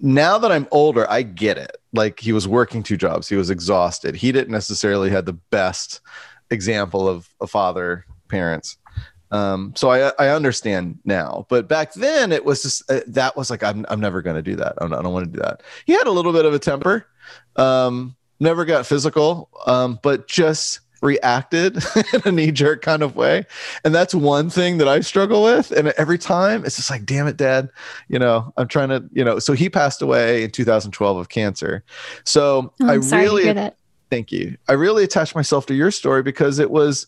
now 0.02 0.38
that 0.38 0.52
I'm 0.52 0.68
older, 0.70 1.08
I 1.10 1.22
get 1.22 1.58
it. 1.58 1.76
Like 1.92 2.20
he 2.20 2.32
was 2.32 2.46
working 2.46 2.82
two 2.82 2.96
jobs, 2.96 3.28
he 3.28 3.36
was 3.36 3.50
exhausted. 3.50 4.16
He 4.16 4.32
didn't 4.32 4.52
necessarily 4.52 5.10
have 5.10 5.24
the 5.24 5.32
best 5.32 6.00
example 6.50 7.08
of 7.08 7.28
a 7.40 7.46
father 7.46 8.04
parents. 8.28 8.76
Um, 9.30 9.72
so 9.74 9.90
I 9.90 10.12
I 10.18 10.28
understand 10.28 10.98
now, 11.04 11.46
but 11.48 11.68
back 11.68 11.94
then 11.94 12.30
it 12.30 12.44
was 12.44 12.62
just 12.62 12.88
uh, 12.90 13.00
that 13.08 13.36
was 13.36 13.50
like 13.50 13.62
I'm 13.62 13.84
I'm 13.88 14.00
never 14.00 14.22
going 14.22 14.36
to 14.36 14.42
do 14.42 14.56
that. 14.56 14.74
I'm, 14.78 14.92
I 14.92 15.02
don't 15.02 15.12
want 15.12 15.26
to 15.26 15.32
do 15.32 15.40
that. 15.40 15.62
He 15.84 15.94
had 15.94 16.06
a 16.06 16.12
little 16.12 16.32
bit 16.32 16.44
of 16.44 16.54
a 16.54 16.58
temper. 16.58 17.06
Um, 17.56 18.14
never 18.38 18.64
got 18.64 18.86
physical, 18.86 19.50
um, 19.66 19.98
but 20.02 20.28
just 20.28 20.80
reacted 21.02 21.76
in 22.12 22.22
a 22.24 22.32
knee 22.32 22.50
jerk 22.50 22.82
kind 22.82 23.02
of 23.02 23.16
way. 23.16 23.44
And 23.84 23.94
that's 23.94 24.14
one 24.14 24.50
thing 24.50 24.78
that 24.78 24.88
I 24.88 25.00
struggle 25.00 25.42
with. 25.42 25.70
And 25.70 25.88
every 25.98 26.18
time 26.18 26.64
it's 26.64 26.76
just 26.76 26.90
like, 26.90 27.04
damn 27.04 27.26
it, 27.26 27.36
dad, 27.36 27.68
you 28.08 28.18
know, 28.18 28.52
I'm 28.56 28.68
trying 28.68 28.88
to, 28.88 29.04
you 29.12 29.24
know, 29.24 29.38
so 29.38 29.52
he 29.52 29.68
passed 29.68 30.02
away 30.02 30.44
in 30.44 30.50
2012 30.50 31.16
of 31.16 31.28
cancer. 31.28 31.84
So 32.24 32.72
oh, 32.82 32.88
I 32.88 32.94
really, 32.94 33.70
thank 34.10 34.32
you. 34.32 34.56
I 34.68 34.72
really 34.72 35.04
attached 35.04 35.34
myself 35.34 35.66
to 35.66 35.74
your 35.74 35.90
story 35.90 36.22
because 36.22 36.58
it 36.58 36.70
was, 36.70 37.06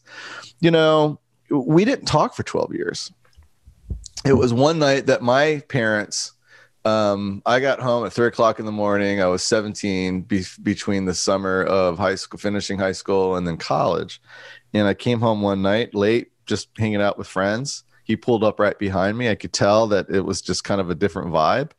you 0.61 0.71
know, 0.71 1.21
we 1.51 1.85
didn't 1.85 2.07
talk 2.07 2.35
for 2.35 2.43
12 2.43 2.75
years. 2.75 3.13
It 4.25 4.35
was 4.35 4.53
one 4.53 4.79
night 4.79 5.07
that 5.07 5.23
my 5.23 5.63
parents, 5.69 6.33
um, 6.89 7.43
I 7.45 7.61
got 7.61 7.81
home 7.81 8.07
at 8.07 8.13
three 8.13 8.29
o'clock 8.29 8.59
in 8.59 8.67
the 8.67 8.73
morning. 8.73 9.21
I 9.21 9.27
was 9.27 9.43
17 9.43 10.23
be- 10.23 10.45
between 10.63 11.05
the 11.05 11.15
summer 11.15 11.65
of 11.65 11.99
high 11.99 12.15
school, 12.15 12.39
finishing 12.39 12.79
high 12.79 12.93
school, 12.93 13.37
and 13.37 13.47
then 13.47 13.57
college. 13.57 14.21
And 14.73 14.87
I 14.87 14.95
came 14.95 15.21
home 15.21 15.43
one 15.43 15.63
night 15.63 15.95
late, 15.95 16.33
just 16.47 16.69
hanging 16.79 17.03
out 17.03 17.19
with 17.19 17.27
friends. 17.27 17.85
He 18.05 18.17
pulled 18.17 18.43
up 18.43 18.59
right 18.59 18.79
behind 18.79 19.19
me. 19.19 19.29
I 19.29 19.35
could 19.35 19.53
tell 19.53 19.87
that 19.89 20.09
it 20.09 20.23
was 20.23 20.41
just 20.41 20.65
kind 20.65 20.81
of 20.81 20.89
a 20.89 20.95
different 20.95 21.29
vibe. 21.29 21.73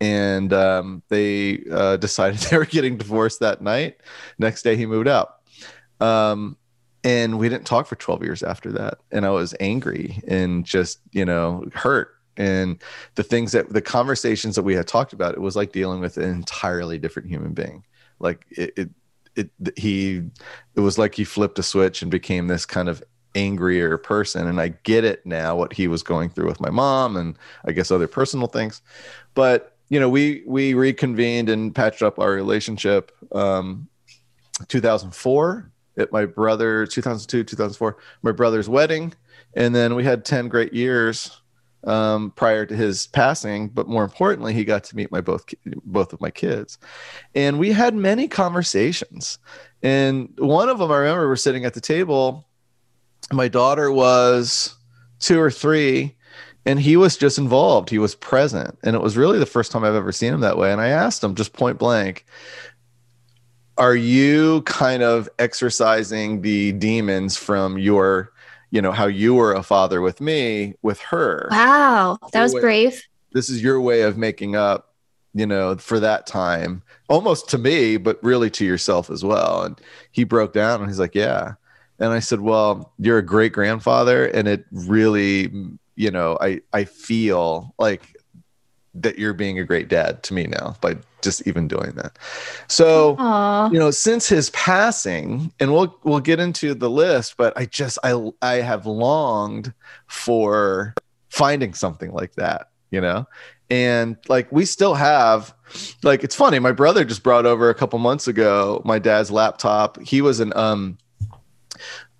And 0.00 0.52
um, 0.52 1.02
they 1.08 1.62
uh, 1.70 1.96
decided 2.08 2.40
they 2.40 2.58
were 2.58 2.66
getting 2.66 2.96
divorced 2.96 3.40
that 3.40 3.62
night. 3.62 3.98
Next 4.38 4.62
day, 4.62 4.76
he 4.76 4.86
moved 4.86 5.08
out. 5.08 5.36
Um, 6.00 6.56
and 7.04 7.38
we 7.38 7.48
didn't 7.48 7.66
talk 7.66 7.86
for 7.86 7.96
12 7.96 8.24
years 8.24 8.42
after 8.42 8.72
that. 8.72 8.98
And 9.12 9.24
I 9.24 9.30
was 9.30 9.54
angry 9.60 10.20
and 10.26 10.64
just, 10.64 10.98
you 11.12 11.24
know, 11.24 11.64
hurt 11.72 12.17
and 12.38 12.80
the 13.16 13.24
things 13.24 13.52
that 13.52 13.68
the 13.68 13.82
conversations 13.82 14.54
that 14.54 14.62
we 14.62 14.74
had 14.74 14.86
talked 14.86 15.12
about 15.12 15.34
it 15.34 15.40
was 15.40 15.56
like 15.56 15.72
dealing 15.72 16.00
with 16.00 16.16
an 16.16 16.30
entirely 16.30 16.96
different 16.96 17.28
human 17.28 17.52
being. 17.52 17.84
Like 18.20 18.46
it, 18.50 18.72
it 18.76 18.90
it 19.34 19.50
he 19.76 20.22
it 20.74 20.80
was 20.80 20.98
like 20.98 21.14
he 21.14 21.24
flipped 21.24 21.58
a 21.58 21.62
switch 21.62 22.00
and 22.00 22.10
became 22.10 22.46
this 22.46 22.64
kind 22.64 22.88
of 22.88 23.02
angrier 23.34 23.98
person. 23.98 24.46
And 24.46 24.60
i 24.60 24.68
get 24.68 25.04
it 25.04 25.26
now 25.26 25.56
what 25.56 25.72
he 25.72 25.88
was 25.88 26.02
going 26.02 26.30
through 26.30 26.46
with 26.46 26.60
my 26.60 26.70
mom 26.70 27.16
and 27.16 27.36
i 27.66 27.72
guess 27.72 27.90
other 27.90 28.08
personal 28.08 28.46
things. 28.46 28.82
But 29.34 29.76
you 29.88 29.98
know 29.98 30.08
we 30.08 30.44
we 30.46 30.74
reconvened 30.74 31.48
and 31.48 31.74
patched 31.74 32.02
up 32.02 32.20
our 32.20 32.30
relationship 32.30 33.10
um 33.34 33.88
2004 34.68 35.70
at 35.96 36.12
my 36.12 36.24
brother 36.24 36.86
2002 36.86 37.42
2004 37.42 37.96
my 38.22 38.30
brother's 38.30 38.68
wedding. 38.68 39.12
And 39.54 39.74
then 39.74 39.96
we 39.96 40.04
had 40.04 40.24
10 40.24 40.48
great 40.48 40.72
years 40.72 41.40
um, 41.84 42.32
prior 42.32 42.66
to 42.66 42.74
his 42.74 43.06
passing, 43.06 43.68
but 43.68 43.88
more 43.88 44.04
importantly, 44.04 44.52
he 44.52 44.64
got 44.64 44.84
to 44.84 44.96
meet 44.96 45.12
my 45.12 45.20
both 45.20 45.44
both 45.84 46.12
of 46.12 46.20
my 46.20 46.30
kids, 46.30 46.78
and 47.34 47.58
we 47.58 47.72
had 47.72 47.94
many 47.94 48.28
conversations. 48.28 49.38
And 49.82 50.32
one 50.38 50.68
of 50.68 50.78
them, 50.78 50.90
I 50.90 50.96
remember, 50.96 51.28
we're 51.28 51.36
sitting 51.36 51.64
at 51.64 51.74
the 51.74 51.80
table. 51.80 52.48
My 53.32 53.46
daughter 53.46 53.92
was 53.92 54.74
two 55.20 55.40
or 55.40 55.50
three, 55.50 56.16
and 56.66 56.80
he 56.80 56.96
was 56.96 57.16
just 57.16 57.38
involved. 57.38 57.90
He 57.90 57.98
was 57.98 58.14
present, 58.16 58.76
and 58.82 58.96
it 58.96 59.02
was 59.02 59.16
really 59.16 59.38
the 59.38 59.46
first 59.46 59.70
time 59.70 59.84
I've 59.84 59.94
ever 59.94 60.12
seen 60.12 60.34
him 60.34 60.40
that 60.40 60.58
way. 60.58 60.72
And 60.72 60.80
I 60.80 60.88
asked 60.88 61.22
him 61.22 61.36
just 61.36 61.52
point 61.52 61.78
blank, 61.78 62.26
"Are 63.76 63.94
you 63.94 64.62
kind 64.62 65.02
of 65.02 65.28
exercising 65.38 66.42
the 66.42 66.72
demons 66.72 67.36
from 67.36 67.78
your?" 67.78 68.32
You 68.70 68.82
know 68.82 68.92
how 68.92 69.06
you 69.06 69.34
were 69.34 69.52
a 69.52 69.62
father 69.62 70.00
with 70.00 70.20
me 70.20 70.74
with 70.82 71.00
her 71.00 71.48
wow 71.50 72.18
that 72.32 72.42
was 72.42 72.54
way, 72.54 72.60
brave 72.60 73.02
this 73.32 73.48
is 73.48 73.62
your 73.62 73.80
way 73.80 74.02
of 74.02 74.16
making 74.16 74.56
up 74.56 74.88
you 75.34 75.46
know, 75.46 75.76
for 75.76 76.00
that 76.00 76.26
time, 76.26 76.82
almost 77.08 77.48
to 77.50 77.58
me, 77.58 77.96
but 77.96 78.22
really 78.24 78.50
to 78.50 78.64
yourself 78.64 79.10
as 79.10 79.24
well. 79.24 79.62
And 79.62 79.80
he 80.10 80.24
broke 80.24 80.52
down 80.52 80.80
and 80.80 80.90
he's 80.90 80.98
like, 80.98 81.14
Yeah. 81.14 81.54
And 81.98 82.12
I 82.12 82.18
said, 82.18 82.40
Well, 82.40 82.92
you're 82.98 83.18
a 83.18 83.24
great 83.24 83.52
grandfather. 83.52 84.26
And 84.26 84.48
it 84.48 84.64
really, 84.72 85.52
you 85.96 86.10
know, 86.10 86.38
I, 86.40 86.60
I 86.72 86.84
feel 86.84 87.74
like 87.78 88.16
that 88.94 89.18
you're 89.18 89.34
being 89.34 89.58
a 89.58 89.64
great 89.64 89.88
dad 89.88 90.22
to 90.24 90.34
me 90.34 90.46
now 90.46 90.76
by 90.80 90.96
just 91.22 91.46
even 91.46 91.68
doing 91.68 91.92
that. 91.96 92.18
So, 92.68 93.16
Aw. 93.18 93.70
you 93.70 93.78
know, 93.78 93.90
since 93.90 94.28
his 94.28 94.50
passing, 94.50 95.52
and 95.60 95.72
we'll 95.72 95.98
we'll 96.04 96.20
get 96.20 96.40
into 96.40 96.74
the 96.74 96.90
list, 96.90 97.36
but 97.36 97.56
I 97.56 97.66
just 97.66 97.98
I 98.02 98.30
I 98.42 98.54
have 98.54 98.86
longed 98.86 99.72
for 100.06 100.94
finding 101.28 101.74
something 101.74 102.12
like 102.12 102.34
that, 102.36 102.70
you 102.90 103.00
know? 103.00 103.26
And 103.70 104.16
like 104.28 104.50
we 104.50 104.64
still 104.64 104.94
have 104.94 105.54
like 106.02 106.24
it's 106.24 106.34
funny, 106.34 106.58
my 106.58 106.72
brother 106.72 107.04
just 107.04 107.22
brought 107.22 107.46
over 107.46 107.68
a 107.68 107.74
couple 107.74 107.98
months 107.98 108.26
ago 108.26 108.80
my 108.84 108.98
dad's 108.98 109.30
laptop. 109.30 110.00
He 110.00 110.22
was 110.22 110.40
an 110.40 110.52
um 110.56 110.98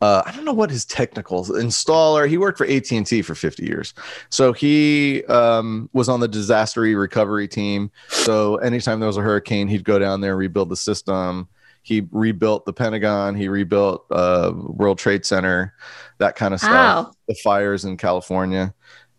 uh, 0.00 0.22
I 0.24 0.32
don't 0.32 0.44
know 0.44 0.52
what 0.52 0.70
his 0.70 0.84
technical 0.84 1.44
installer. 1.44 2.28
He 2.28 2.38
worked 2.38 2.58
for 2.58 2.66
AT 2.66 2.90
and 2.92 3.06
T 3.06 3.22
for 3.22 3.34
50 3.34 3.64
years, 3.64 3.94
so 4.30 4.52
he 4.52 5.24
um, 5.24 5.90
was 5.92 6.08
on 6.08 6.20
the 6.20 6.28
disaster 6.28 6.82
recovery 6.82 7.48
team. 7.48 7.90
So 8.08 8.56
anytime 8.56 9.00
there 9.00 9.08
was 9.08 9.16
a 9.16 9.22
hurricane, 9.22 9.68
he'd 9.68 9.84
go 9.84 9.98
down 9.98 10.20
there 10.20 10.32
and 10.32 10.38
rebuild 10.38 10.68
the 10.68 10.76
system. 10.76 11.48
He 11.82 12.06
rebuilt 12.10 12.66
the 12.66 12.72
Pentagon. 12.72 13.34
He 13.34 13.48
rebuilt 13.48 14.04
uh, 14.10 14.52
World 14.54 14.98
Trade 14.98 15.24
Center, 15.24 15.74
that 16.18 16.36
kind 16.36 16.52
of 16.52 16.60
stuff. 16.60 16.72
Wow. 17.06 17.12
The 17.28 17.34
fires 17.36 17.84
in 17.84 17.96
California. 17.96 18.74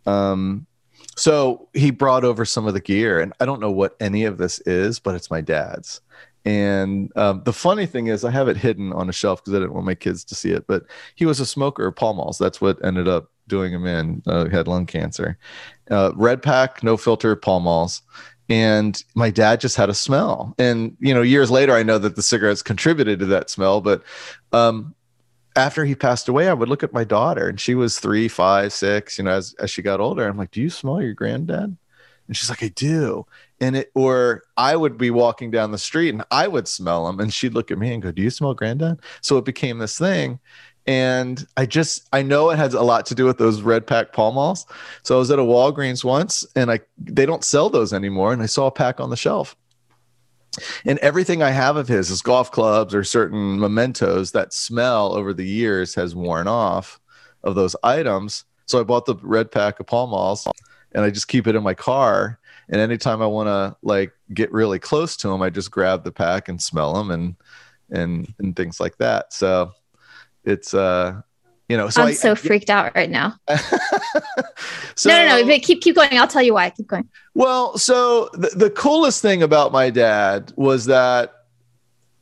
Um, 0.06 0.68
so 1.16 1.68
he 1.74 1.92
brought 1.92 2.24
over 2.24 2.46
some 2.46 2.68
of 2.68 2.74
the 2.74 2.80
gear, 2.80 3.20
and 3.20 3.34
I 3.40 3.46
don't 3.46 3.60
know 3.60 3.72
what 3.72 3.96
any 4.00 4.24
of 4.24 4.38
this 4.38 4.60
is, 4.60 5.00
but 5.00 5.16
it's 5.16 5.30
my 5.30 5.42
dad's. 5.42 6.00
And 6.46 7.12
um, 7.16 7.42
the 7.44 7.54
funny 7.54 7.86
thing 7.86 8.08
is, 8.08 8.24
I 8.24 8.32
have 8.32 8.48
it 8.48 8.58
hidden 8.58 8.94
on 8.94 9.10
a 9.10 9.14
shelf 9.14 9.44
because 9.44 9.54
I 9.54 9.60
didn't 9.60 9.74
want 9.74 9.86
my 9.86 9.96
kids 9.96 10.24
to 10.26 10.36
see 10.36 10.52
it. 10.52 10.66
But 10.68 10.84
he 11.16 11.26
was 11.26 11.40
a 11.40 11.46
smoker 11.46 11.88
of 11.88 11.96
Pall 11.96 12.14
Malls. 12.14 12.38
That's 12.38 12.62
what 12.62 12.84
ended 12.84 13.08
up 13.08 13.30
doing 13.48 13.74
him 13.74 13.86
in. 13.86 14.22
Uh, 14.26 14.46
he 14.46 14.56
had 14.56 14.68
lung 14.68 14.86
cancer. 14.86 15.38
Uh, 15.92 16.12
red 16.16 16.42
pack, 16.42 16.84
no 16.84 16.98
filter, 16.98 17.36
Pall 17.36 17.60
Malls. 17.60 18.02
And 18.48 19.02
my 19.16 19.30
dad 19.30 19.62
just 19.62 19.76
had 19.76 19.90
a 19.90 19.94
smell. 19.94 20.56
And 20.58 20.96
you 21.00 21.14
know, 21.14 21.22
years 21.22 21.52
later, 21.52 21.74
I 21.74 21.84
know 21.84 21.98
that 22.00 22.16
the 22.16 22.24
cigarettes 22.24 22.64
contributed 22.64 23.20
to 23.20 23.26
that 23.28 23.50
smell. 23.50 23.82
But 23.82 24.04
um, 24.52 24.96
after 25.56 25.86
he 25.86 25.94
passed 25.94 26.30
away, 26.30 26.48
I 26.48 26.54
would 26.54 26.70
look 26.70 26.84
at 26.84 26.94
my 26.94 27.04
daughter, 27.04 27.48
and 27.48 27.60
she 27.60 27.76
was 27.76 28.00
three, 28.00 28.28
five, 28.28 28.74
six. 28.74 29.18
You 29.18 29.26
know, 29.26 29.32
as 29.32 29.54
as 29.60 29.70
she 29.70 29.82
got 29.82 30.00
older, 30.00 30.28
I'm 30.28 30.38
like, 30.38 30.52
"Do 30.52 30.62
you 30.62 30.70
smell 30.70 31.02
your 31.02 31.14
granddad?" 31.14 31.78
And 32.30 32.38
she's 32.38 32.50
like, 32.50 32.64
I 32.64 32.68
do. 32.68 33.26
And 33.62 33.76
it, 33.76 33.92
or 33.94 34.44
I 34.58 34.76
would 34.76 34.98
be 34.98 35.12
walking 35.12 35.52
down 35.52 35.72
the 35.72 35.78
street 35.78 36.14
and 36.14 36.24
I 36.32 36.48
would 36.48 36.68
smell 36.68 37.06
them 37.06 37.20
And 37.20 37.34
she'd 37.34 37.54
look 37.54 37.72
at 37.72 37.78
me 37.78 37.94
and 37.94 38.02
go, 38.02 38.12
Do 38.12 38.22
you 38.22 38.30
smell 38.30 38.54
granddad? 38.54 39.02
So 39.22 39.38
it 39.38 39.46
became 39.46 39.80
this 39.80 39.98
thing. 39.98 40.40
And 40.88 41.46
I 41.56 41.66
just, 41.66 42.08
I 42.14 42.24
know 42.24 42.50
it 42.50 42.58
has 42.58 42.74
a 42.74 42.82
lot 42.82 43.06
to 43.08 43.16
do 43.16 43.26
with 43.26 43.38
those 43.38 43.62
red 43.62 43.86
pack 43.86 44.12
Pall 44.12 44.32
Malls. 44.32 44.66
So 45.04 45.16
I 45.16 45.20
was 45.20 45.30
at 45.30 45.38
a 45.38 45.44
Walgreens 45.44 46.04
once 46.04 46.46
and 46.56 46.72
I, 46.72 46.80
they 46.98 47.26
don't 47.26 47.44
sell 47.44 47.70
those 47.70 47.94
anymore. 47.94 48.34
And 48.34 48.42
I 48.42 48.48
saw 48.48 48.68
a 48.68 48.72
pack 48.72 49.00
on 49.00 49.10
the 49.10 49.18
shelf. 49.18 49.56
And 50.86 50.98
everything 51.00 51.44
I 51.44 51.52
have 51.52 51.76
of 51.76 51.88
his 51.88 52.10
is 52.10 52.22
golf 52.22 52.52
clubs 52.52 52.96
or 52.96 53.04
certain 53.04 53.60
mementos 53.60 54.32
that 54.32 54.54
smell 54.54 55.14
over 55.14 55.34
the 55.34 55.46
years 55.46 55.94
has 55.96 56.16
worn 56.16 56.48
off 56.48 57.00
of 57.44 57.56
those 57.56 57.76
items. 57.84 58.46
So 58.66 58.80
I 58.80 58.84
bought 58.84 59.06
the 59.06 59.16
red 59.22 59.52
pack 59.52 59.80
of 59.80 59.86
Pall 59.86 60.08
Malls 60.08 60.48
and 60.94 61.04
I 61.04 61.12
just 61.12 61.28
keep 61.28 61.48
it 61.48 61.56
in 61.56 61.64
my 61.64 61.74
car. 61.74 62.39
And 62.70 62.80
anytime 62.80 63.22
I 63.22 63.26
want 63.26 63.48
to 63.48 63.76
like 63.82 64.14
get 64.34 64.52
really 64.52 64.80
close 64.80 65.18
to 65.18 65.28
them, 65.28 65.42
I 65.42 65.50
just 65.50 65.72
grab 65.72 66.04
the 66.04 66.12
pack 66.12 66.50
and 66.50 66.62
smell 66.62 66.94
them 66.94 67.12
and 67.12 67.36
and 67.90 68.34
and 68.40 68.56
things 68.56 68.80
like 68.80 68.98
that. 68.98 69.34
So 69.34 69.72
it's 70.44 70.74
uh 70.74 71.22
you 71.68 71.78
know 71.78 71.90
so 71.90 72.04
I'm 72.04 72.10
I, 72.10 72.14
so 72.14 72.36
freaked 72.36 72.70
out 72.70 72.96
right 72.96 73.10
now. 73.10 73.36
so, 74.96 75.10
no, 75.10 75.26
no, 75.26 75.42
no. 75.42 75.48
but 75.48 75.62
Keep 75.64 75.82
keep 75.82 75.96
going. 75.96 76.18
I'll 76.18 76.28
tell 76.28 76.44
you 76.44 76.54
why. 76.54 76.70
Keep 76.70 76.88
going. 76.88 77.08
Well, 77.34 77.78
so 77.78 78.30
the, 78.34 78.50
the 78.56 78.70
coolest 78.70 79.22
thing 79.22 79.42
about 79.44 79.72
my 79.72 79.90
dad 79.90 80.54
was 80.56 80.86
that 80.86 81.34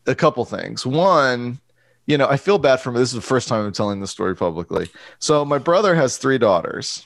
a 0.06 0.16
couple 0.16 0.46
things. 0.46 0.86
One, 0.86 1.60
you 2.06 2.18
know, 2.18 2.28
I 2.28 2.38
feel 2.38 2.58
bad 2.58 2.78
for 2.78 2.92
me. 2.92 3.00
This 3.00 3.10
is 3.10 3.16
the 3.16 3.22
first 3.22 3.50
time 3.50 3.66
I'm 3.66 3.74
telling 3.74 4.00
this 4.00 4.12
story 4.12 4.36
publicly. 4.36 4.90
So 5.20 5.44
my 5.44 5.58
brother 5.58 5.94
has 5.96 6.18
three 6.18 6.38
daughters, 6.38 7.06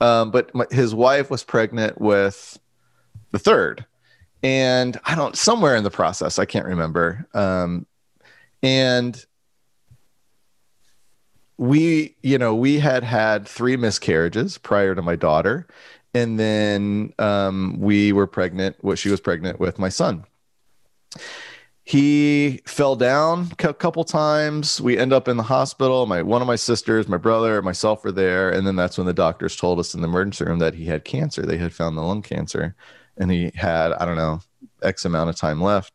um, 0.00 0.32
but 0.32 0.52
my, 0.54 0.66
his 0.72 0.92
wife 0.92 1.30
was 1.30 1.44
pregnant 1.44 2.00
with 2.00 2.58
the 3.30 3.38
third, 3.38 3.84
and 4.42 4.98
I 5.04 5.14
don't 5.14 5.36
somewhere 5.36 5.76
in 5.76 5.84
the 5.84 5.90
process 5.90 6.38
I 6.38 6.44
can't 6.44 6.66
remember. 6.66 7.26
Um, 7.34 7.86
and 8.62 9.24
we, 11.56 12.16
you 12.22 12.38
know, 12.38 12.54
we 12.54 12.78
had 12.78 13.04
had 13.04 13.46
three 13.46 13.76
miscarriages 13.76 14.58
prior 14.58 14.94
to 14.94 15.02
my 15.02 15.16
daughter, 15.16 15.66
and 16.14 16.38
then 16.38 17.12
um, 17.18 17.78
we 17.78 18.12
were 18.12 18.26
pregnant. 18.26 18.76
What 18.80 18.98
she 18.98 19.10
was 19.10 19.20
pregnant 19.20 19.60
with 19.60 19.78
my 19.78 19.90
son. 19.90 20.24
He 21.84 22.60
fell 22.66 22.94
down 22.94 23.48
a 23.58 23.74
couple 23.74 24.04
times. 24.04 24.80
We 24.80 24.96
end 24.96 25.12
up 25.12 25.26
in 25.26 25.36
the 25.36 25.42
hospital. 25.42 26.06
My 26.06 26.22
one 26.22 26.40
of 26.40 26.46
my 26.46 26.56
sisters, 26.56 27.08
my 27.08 27.16
brother, 27.16 27.60
myself 27.62 28.04
were 28.04 28.12
there, 28.12 28.50
and 28.50 28.66
then 28.66 28.76
that's 28.76 28.96
when 28.96 29.06
the 29.06 29.12
doctors 29.12 29.56
told 29.56 29.80
us 29.80 29.94
in 29.94 30.00
the 30.00 30.08
emergency 30.08 30.44
room 30.44 30.60
that 30.60 30.74
he 30.74 30.84
had 30.86 31.04
cancer. 31.04 31.42
They 31.42 31.58
had 31.58 31.74
found 31.74 31.96
the 31.96 32.02
lung 32.02 32.22
cancer, 32.22 32.76
and 33.16 33.30
he 33.30 33.50
had 33.54 33.92
I 33.92 34.04
don't 34.04 34.16
know 34.16 34.40
x 34.82 35.04
amount 35.04 35.30
of 35.30 35.36
time 35.36 35.60
left. 35.62 35.94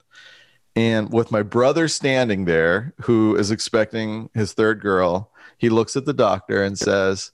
And 0.76 1.12
with 1.14 1.32
my 1.32 1.42
brother 1.42 1.88
standing 1.88 2.46
there, 2.46 2.94
who 3.02 3.36
is 3.36 3.50
expecting 3.50 4.30
his 4.34 4.54
third 4.54 4.82
girl, 4.82 5.32
he 5.58 5.70
looks 5.70 5.96
at 5.96 6.04
the 6.06 6.14
doctor 6.14 6.64
and 6.64 6.78
says, 6.78 7.32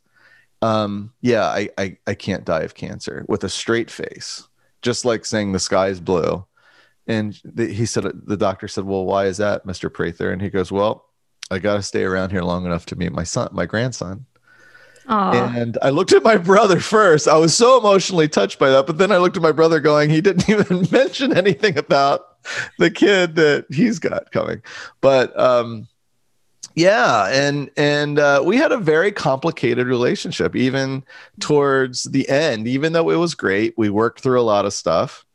um, 0.62 1.12
"Yeah, 1.22 1.46
I, 1.46 1.70
I 1.78 1.98
I 2.06 2.14
can't 2.14 2.46
die 2.46 2.62
of 2.62 2.76
cancer," 2.76 3.26
with 3.28 3.44
a 3.44 3.50
straight 3.50 3.90
face, 3.90 4.48
just 4.84 5.06
like 5.06 5.26
saying 5.26 5.52
the 5.52 5.60
sky 5.60 5.88
is 5.88 6.00
blue. 6.00 6.46
And 7.08 7.40
the, 7.44 7.74
he 7.74 7.88
said, 7.88 8.06
the 8.26 8.38
doctor 8.38 8.68
said, 8.68 8.84
"Well, 8.84 9.06
why 9.06 9.26
is 9.26 9.38
that, 9.38 9.66
Mister 9.66 9.90
Prather?" 9.90 10.32
And 10.32 10.42
he 10.42 10.50
goes, 10.50 10.72
"Well, 10.72 11.06
I 11.50 11.58
got 11.58 11.76
to 11.78 11.82
stay 11.82 12.04
around 12.04 12.30
here 12.30 12.44
long 12.44 12.66
enough 12.66 12.86
to 12.88 12.96
meet 12.96 13.12
my 13.12 13.24
son, 13.24 13.50
my 13.52 13.66
grandson." 13.66 14.28
Oh, 15.08 15.32
And 15.32 15.78
I 15.82 15.90
looked 15.90 16.14
at 16.14 16.24
my 16.24 16.38
brother 16.38 16.80
first. 16.80 17.28
I 17.28 17.38
was 17.38 17.56
so 17.56 17.78
emotionally 17.78 18.28
touched 18.28 18.60
by 18.60 18.70
that. 18.70 18.88
But 18.88 18.98
then 18.98 19.12
I 19.12 19.18
looked 19.18 19.36
at 19.36 19.44
my 19.44 19.52
brother 19.52 19.80
going, 19.80 20.10
he 20.10 20.22
didn't 20.22 20.50
even 20.50 20.88
mention 20.92 21.36
anything 21.36 21.78
about 21.78 22.38
the 22.78 22.90
kid 22.90 23.36
that 23.36 23.66
he's 23.70 24.00
got 24.00 24.32
coming. 24.32 24.62
But 25.02 25.38
um, 25.40 25.88
yeah, 26.76 27.28
and 27.32 27.70
and 27.76 28.20
uh, 28.20 28.42
we 28.46 28.58
had 28.58 28.72
a 28.72 28.78
very 28.78 29.12
complicated 29.12 29.88
relationship, 29.88 30.56
even 30.56 31.04
towards 31.40 32.04
the 32.04 32.28
end. 32.30 32.68
Even 32.68 32.94
though 32.94 33.10
it 33.10 33.18
was 33.18 33.36
great, 33.36 33.74
we 33.78 33.90
worked 33.90 34.22
through 34.22 34.40
a 34.40 34.44
lot 34.44 34.66
of 34.66 34.74
stuff. 34.74 35.26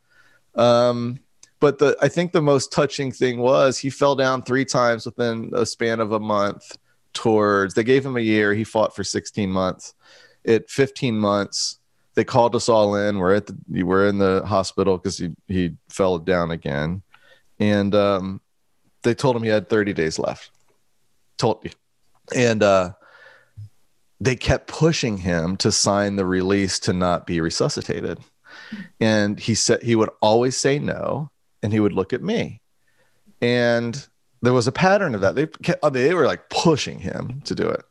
Um, 0.55 1.19
but 1.59 1.79
the 1.79 1.97
I 2.01 2.07
think 2.07 2.31
the 2.31 2.41
most 2.41 2.71
touching 2.71 3.11
thing 3.11 3.39
was 3.39 3.77
he 3.77 3.89
fell 3.89 4.15
down 4.15 4.41
three 4.41 4.65
times 4.65 5.05
within 5.05 5.51
a 5.53 5.65
span 5.65 5.99
of 5.99 6.11
a 6.11 6.19
month 6.19 6.77
towards 7.17 7.73
they 7.73 7.83
gave 7.83 8.05
him 8.05 8.15
a 8.15 8.21
year. 8.21 8.53
He 8.53 8.63
fought 8.63 8.95
for 8.95 9.03
16 9.03 9.49
months. 9.49 9.93
At 10.45 10.69
15 10.69 11.17
months 11.17 11.79
they 12.15 12.23
called 12.23 12.55
us 12.55 12.69
all 12.69 12.95
in. 12.95 13.17
We're 13.17 13.35
at 13.35 13.47
the 13.47 13.83
we're 13.83 14.07
in 14.07 14.17
the 14.17 14.43
hospital 14.45 14.97
because 14.97 15.17
he, 15.17 15.35
he 15.47 15.75
fell 15.89 16.17
down 16.17 16.51
again. 16.51 17.03
And 17.59 17.93
um, 17.93 18.41
they 19.03 19.13
told 19.13 19.35
him 19.35 19.43
he 19.43 19.49
had 19.49 19.69
30 19.69 19.93
days 19.93 20.17
left. 20.17 20.51
Told 21.37 21.63
you. 21.63 21.71
And 22.35 22.63
uh, 22.63 22.93
they 24.19 24.35
kept 24.35 24.67
pushing 24.67 25.17
him 25.17 25.57
to 25.57 25.71
sign 25.71 26.15
the 26.15 26.25
release 26.25 26.79
to 26.79 26.93
not 26.93 27.27
be 27.27 27.39
resuscitated. 27.41 28.19
And 28.99 29.39
he 29.39 29.55
said 29.55 29.83
he 29.83 29.95
would 29.95 30.09
always 30.21 30.57
say 30.57 30.79
no 30.79 31.29
and 31.61 31.71
he 31.71 31.79
would 31.79 31.93
look 31.93 32.13
at 32.13 32.23
me. 32.23 32.61
And 33.41 34.07
there 34.47 34.53
was 34.53 34.65
a 34.65 34.71
pattern 34.71 35.13
of 35.13 35.19
that. 35.19 35.35
They 35.35 35.45
kept, 35.47 35.83
uh, 35.83 35.89
they 35.89 36.13
were 36.13 36.25
like 36.25 36.47
pushing 36.47 36.99
him 36.99 37.41
to 37.43 37.53
do 37.53 37.67
it, 37.67 37.83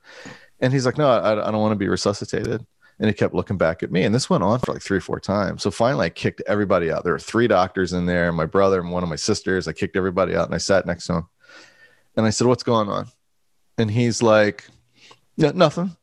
and 0.58 0.72
he's 0.72 0.86
like, 0.86 0.96
"No, 0.96 1.06
I, 1.06 1.32
I 1.32 1.50
don't 1.50 1.60
want 1.60 1.72
to 1.72 1.78
be 1.78 1.86
resuscitated." 1.86 2.64
And 2.98 3.08
he 3.08 3.12
kept 3.12 3.34
looking 3.34 3.58
back 3.58 3.82
at 3.82 3.92
me, 3.92 4.04
and 4.04 4.14
this 4.14 4.30
went 4.30 4.42
on 4.42 4.60
for 4.60 4.72
like 4.72 4.80
three 4.80 4.96
or 4.96 5.02
four 5.02 5.20
times. 5.20 5.62
So 5.62 5.70
finally, 5.70 6.06
I 6.06 6.08
kicked 6.08 6.40
everybody 6.46 6.90
out. 6.90 7.04
There 7.04 7.12
were 7.12 7.18
three 7.18 7.46
doctors 7.46 7.92
in 7.92 8.06
there, 8.06 8.32
my 8.32 8.46
brother 8.46 8.80
and 8.80 8.90
one 8.90 9.02
of 9.02 9.10
my 9.10 9.16
sisters. 9.16 9.68
I 9.68 9.74
kicked 9.74 9.96
everybody 9.96 10.34
out, 10.34 10.46
and 10.46 10.54
I 10.54 10.56
sat 10.56 10.86
next 10.86 11.08
to 11.08 11.16
him, 11.16 11.28
and 12.16 12.24
I 12.24 12.30
said, 12.30 12.46
"What's 12.46 12.62
going 12.62 12.88
on?" 12.88 13.08
And 13.76 13.90
he's 13.90 14.22
like, 14.22 14.66
"Yeah, 15.36 15.52
nothing." 15.54 15.94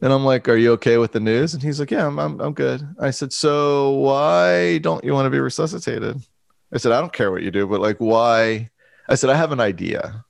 And 0.00 0.14
I'm 0.14 0.24
like, 0.24 0.48
"Are 0.48 0.56
you 0.56 0.72
okay 0.72 0.96
with 0.96 1.12
the 1.12 1.20
news?" 1.20 1.52
And 1.52 1.62
he's 1.62 1.78
like, 1.78 1.90
"Yeah, 1.90 2.06
I'm, 2.06 2.18
I'm, 2.18 2.40
I'm 2.40 2.54
good." 2.54 2.88
I 2.98 3.10
said, 3.10 3.34
"So 3.34 3.90
why 3.90 4.78
don't 4.78 5.04
you 5.04 5.12
want 5.12 5.26
to 5.26 5.30
be 5.30 5.40
resuscitated?" 5.40 6.22
I 6.72 6.78
said, 6.78 6.92
"I 6.92 7.02
don't 7.02 7.12
care 7.12 7.30
what 7.30 7.42
you 7.42 7.50
do, 7.50 7.66
but 7.66 7.82
like, 7.82 7.98
why?" 7.98 8.70
I 9.08 9.14
said, 9.14 9.30
I 9.30 9.36
have 9.36 9.52
an 9.52 9.60
idea. 9.60 10.24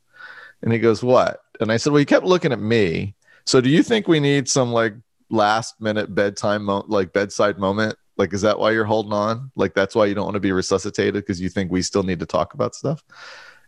And 0.63 0.73
he 0.73 0.79
goes, 0.79 1.03
What? 1.03 1.41
And 1.61 1.71
I 1.71 1.77
said, 1.77 1.93
Well, 1.93 2.01
he 2.01 2.05
kept 2.05 2.27
looking 2.27 2.53
at 2.53 2.61
me. 2.61 3.15
So 3.45 3.61
do 3.61 3.69
you 3.69 3.83
think 3.83 4.09
we 4.09 4.21
need 4.21 4.49
some 4.49 4.73
like 4.73 4.95
last 5.31 5.81
minute 5.81 6.15
bedtime, 6.15 6.65
mo- 6.65 6.85
like 6.89 7.13
bedside 7.13 7.59
moment 7.59 7.97
Like, 8.17 8.33
is 8.33 8.43
that 8.43 8.59
why 8.59 8.71
you're 8.71 8.85
holding 8.85 9.13
on? 9.13 9.51
Like, 9.57 9.75
that's 9.75 9.95
why 9.95 10.07
you 10.07 10.15
don't 10.15 10.25
want 10.25 10.35
to 10.35 10.41
be 10.41 10.53
resuscitated 10.53 11.15
because 11.15 11.41
you 11.41 11.49
think 11.49 11.71
we 11.71 11.83
still 11.83 12.03
need 12.03 12.21
to 12.21 12.27
talk 12.27 12.55
about 12.55 12.75
stuff? 12.75 13.05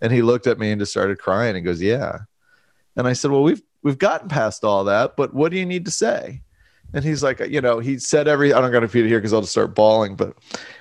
And 0.01 0.13
he 0.13 0.23
looked 0.23 0.47
at 0.47 0.59
me 0.59 0.71
and 0.71 0.81
just 0.81 0.93
started 0.93 1.19
crying 1.19 1.57
and 1.57 1.65
goes, 1.65 1.83
Yeah. 1.83 2.21
And 2.97 3.07
I 3.07 3.13
said, 3.13 3.31
Well, 3.31 3.43
we've 3.43 3.63
we've 3.83 3.99
gotten 3.99 4.29
past 4.29 4.65
all 4.65 4.85
that, 4.85 5.17
but 5.17 5.33
what 5.35 5.53
do 5.53 5.59
you 5.59 5.67
need 5.67 5.85
to 5.85 5.91
say? 5.91 6.43
And 6.93 7.05
he's 7.05 7.23
like, 7.23 7.41
you 7.41 7.61
know, 7.61 7.79
he 7.79 7.99
said 7.99 8.29
every 8.29 8.53
I 8.53 8.61
don't 8.61 8.73
gotta 8.73 8.87
repeat 8.87 9.05
it 9.05 9.09
here 9.09 9.19
because 9.19 9.33
I'll 9.33 9.41
just 9.41 9.53
start 9.53 9.75
bawling, 9.75 10.17
but 10.17 10.37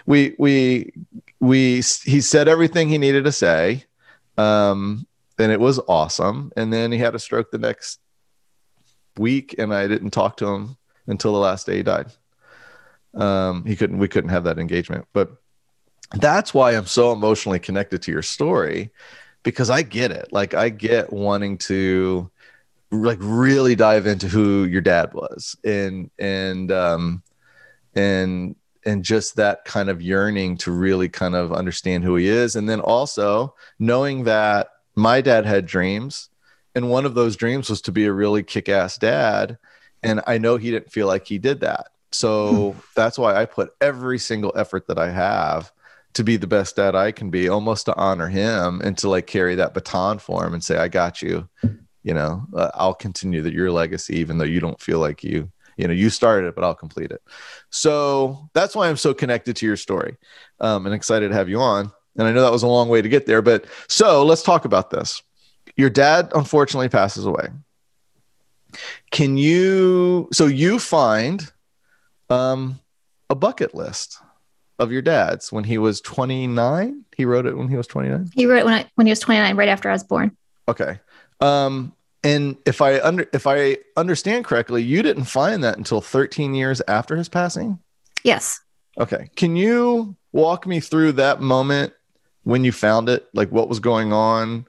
we 0.05 0.35
we 0.39 0.93
we 1.39 1.75
he 2.03 2.21
said 2.21 2.47
everything 2.47 2.89
he 2.89 2.97
needed 2.97 3.25
to 3.25 3.31
say. 3.31 3.83
Um, 4.37 5.07
and 5.37 5.51
it 5.51 5.59
was 5.59 5.79
awesome. 5.87 6.51
And 6.55 6.71
then 6.71 6.91
he 6.91 6.97
had 6.97 7.15
a 7.15 7.19
stroke 7.19 7.51
the 7.51 7.57
next 7.57 7.99
week, 9.17 9.55
and 9.57 9.73
I 9.73 9.87
didn't 9.87 10.11
talk 10.11 10.37
to 10.37 10.47
him 10.47 10.77
until 11.07 11.33
the 11.33 11.39
last 11.39 11.65
day 11.65 11.77
he 11.77 11.83
died. 11.83 12.11
Um, 13.13 13.65
he 13.65 13.75
couldn't 13.75 13.97
we 13.97 14.07
couldn't 14.07 14.29
have 14.29 14.43
that 14.43 14.59
engagement. 14.59 15.07
But 15.13 15.31
that's 16.13 16.53
why 16.53 16.71
I'm 16.71 16.85
so 16.85 17.11
emotionally 17.11 17.59
connected 17.59 18.01
to 18.03 18.11
your 18.11 18.21
story 18.21 18.91
because 19.43 19.69
I 19.69 19.81
get 19.81 20.11
it. 20.11 20.31
Like 20.31 20.53
I 20.53 20.69
get 20.69 21.13
wanting 21.13 21.57
to 21.59 22.29
like 22.91 23.17
really 23.21 23.75
dive 23.75 24.07
into 24.07 24.27
who 24.27 24.63
your 24.65 24.81
dad 24.81 25.13
was 25.13 25.55
and 25.63 26.09
and 26.19 26.71
um 26.71 27.23
and 27.95 28.55
and 28.85 29.03
just 29.03 29.35
that 29.35 29.65
kind 29.65 29.89
of 29.89 30.01
yearning 30.01 30.57
to 30.57 30.71
really 30.71 31.09
kind 31.09 31.35
of 31.35 31.51
understand 31.51 32.03
who 32.03 32.15
he 32.15 32.27
is. 32.27 32.55
And 32.55 32.69
then 32.69 32.79
also 32.79 33.55
knowing 33.79 34.25
that 34.25 34.69
my 34.95 35.21
dad 35.21 35.45
had 35.45 35.65
dreams 35.65 36.29
and 36.75 36.89
one 36.89 37.05
of 37.05 37.15
those 37.15 37.35
dreams 37.35 37.69
was 37.69 37.81
to 37.81 37.91
be 37.91 38.05
a 38.05 38.11
really 38.11 38.43
kick-ass 38.43 38.97
dad 38.97 39.57
and 40.03 40.21
i 40.27 40.37
know 40.37 40.57
he 40.57 40.71
didn't 40.71 40.91
feel 40.91 41.07
like 41.07 41.25
he 41.25 41.37
did 41.37 41.61
that. 41.61 41.87
So 42.11 42.71
hmm. 42.71 42.79
that's 42.95 43.17
why 43.17 43.35
i 43.35 43.45
put 43.45 43.73
every 43.81 44.19
single 44.19 44.53
effort 44.55 44.87
that 44.87 44.99
i 44.99 45.09
have 45.09 45.71
to 46.13 46.23
be 46.23 46.37
the 46.37 46.47
best 46.47 46.77
dad 46.77 46.95
i 46.95 47.11
can 47.11 47.29
be 47.29 47.49
almost 47.49 47.85
to 47.87 47.95
honor 47.95 48.27
him 48.27 48.81
and 48.81 48.97
to 48.99 49.09
like 49.09 49.27
carry 49.27 49.55
that 49.55 49.73
baton 49.73 50.19
for 50.19 50.45
him 50.45 50.53
and 50.53 50.63
say 50.63 50.77
i 50.77 50.87
got 50.87 51.21
you. 51.21 51.49
You 52.03 52.13
know 52.13 52.45
uh, 52.53 52.69
i'll 52.75 52.93
continue 52.93 53.41
that 53.41 53.53
your 53.53 53.71
legacy 53.71 54.17
even 54.17 54.37
though 54.37 54.45
you 54.45 54.59
don't 54.59 54.79
feel 54.79 54.99
like 54.99 55.23
you 55.23 55.51
you 55.77 55.87
know 55.87 55.93
you 55.93 56.09
started 56.09 56.47
it 56.47 56.55
but 56.55 56.63
i'll 56.63 56.75
complete 56.75 57.11
it. 57.11 57.21
So 57.69 58.49
that's 58.53 58.75
why 58.75 58.87
i'm 58.89 58.97
so 58.97 59.13
connected 59.13 59.55
to 59.57 59.65
your 59.65 59.77
story 59.77 60.17
um, 60.59 60.85
and 60.85 60.95
excited 60.95 61.29
to 61.29 61.35
have 61.35 61.49
you 61.49 61.59
on. 61.59 61.91
And 62.17 62.27
i 62.27 62.31
know 62.31 62.41
that 62.41 62.51
was 62.51 62.63
a 62.63 62.67
long 62.67 62.89
way 62.89 63.01
to 63.01 63.09
get 63.09 63.25
there 63.25 63.41
but 63.41 63.65
so 63.87 64.23
let's 64.23 64.43
talk 64.43 64.65
about 64.65 64.89
this. 64.89 65.21
Your 65.75 65.89
dad 65.89 66.31
unfortunately 66.33 66.89
passes 66.89 67.25
away. 67.25 67.49
Can 69.11 69.37
you 69.37 70.29
so 70.31 70.47
you 70.47 70.79
find 70.79 71.51
um, 72.29 72.79
a 73.29 73.35
bucket 73.35 73.73
list 73.75 74.19
of 74.79 74.91
your 74.91 75.01
dad's. 75.01 75.51
When 75.51 75.63
he 75.63 75.77
was 75.77 76.01
29 76.01 77.05
he 77.15 77.25
wrote 77.25 77.45
it 77.45 77.57
when 77.57 77.69
he 77.69 77.77
was 77.77 77.87
29 77.87 78.29
he 78.33 78.45
wrote 78.45 78.59
it 78.59 78.65
when, 78.65 78.73
I, 78.73 78.91
when 78.95 79.07
he 79.07 79.11
was 79.11 79.19
29 79.19 79.55
right 79.55 79.69
after 79.69 79.89
i 79.89 79.93
was 79.93 80.03
born. 80.03 80.35
Okay. 80.67 80.99
Um, 81.39 81.93
and 82.25 82.57
if 82.65 82.81
I 82.81 82.99
under 82.99 83.25
if 83.33 83.47
I 83.47 83.77
understand 83.95 84.43
correctly, 84.45 84.83
you 84.83 85.01
didn't 85.01 85.25
find 85.25 85.63
that 85.63 85.77
until 85.77 86.01
13 86.01 86.53
years 86.53 86.81
after 86.87 87.15
his 87.15 87.29
passing. 87.29 87.79
Yes. 88.23 88.59
Okay. 88.97 89.29
Can 89.35 89.55
you 89.55 90.15
walk 90.31 90.65
me 90.65 90.79
through 90.79 91.13
that 91.13 91.39
moment 91.41 91.93
when 92.43 92.63
you 92.63 92.71
found 92.71 93.07
it? 93.09 93.27
Like 93.33 93.51
what 93.51 93.69
was 93.69 93.79
going 93.79 94.11
on? 94.11 94.65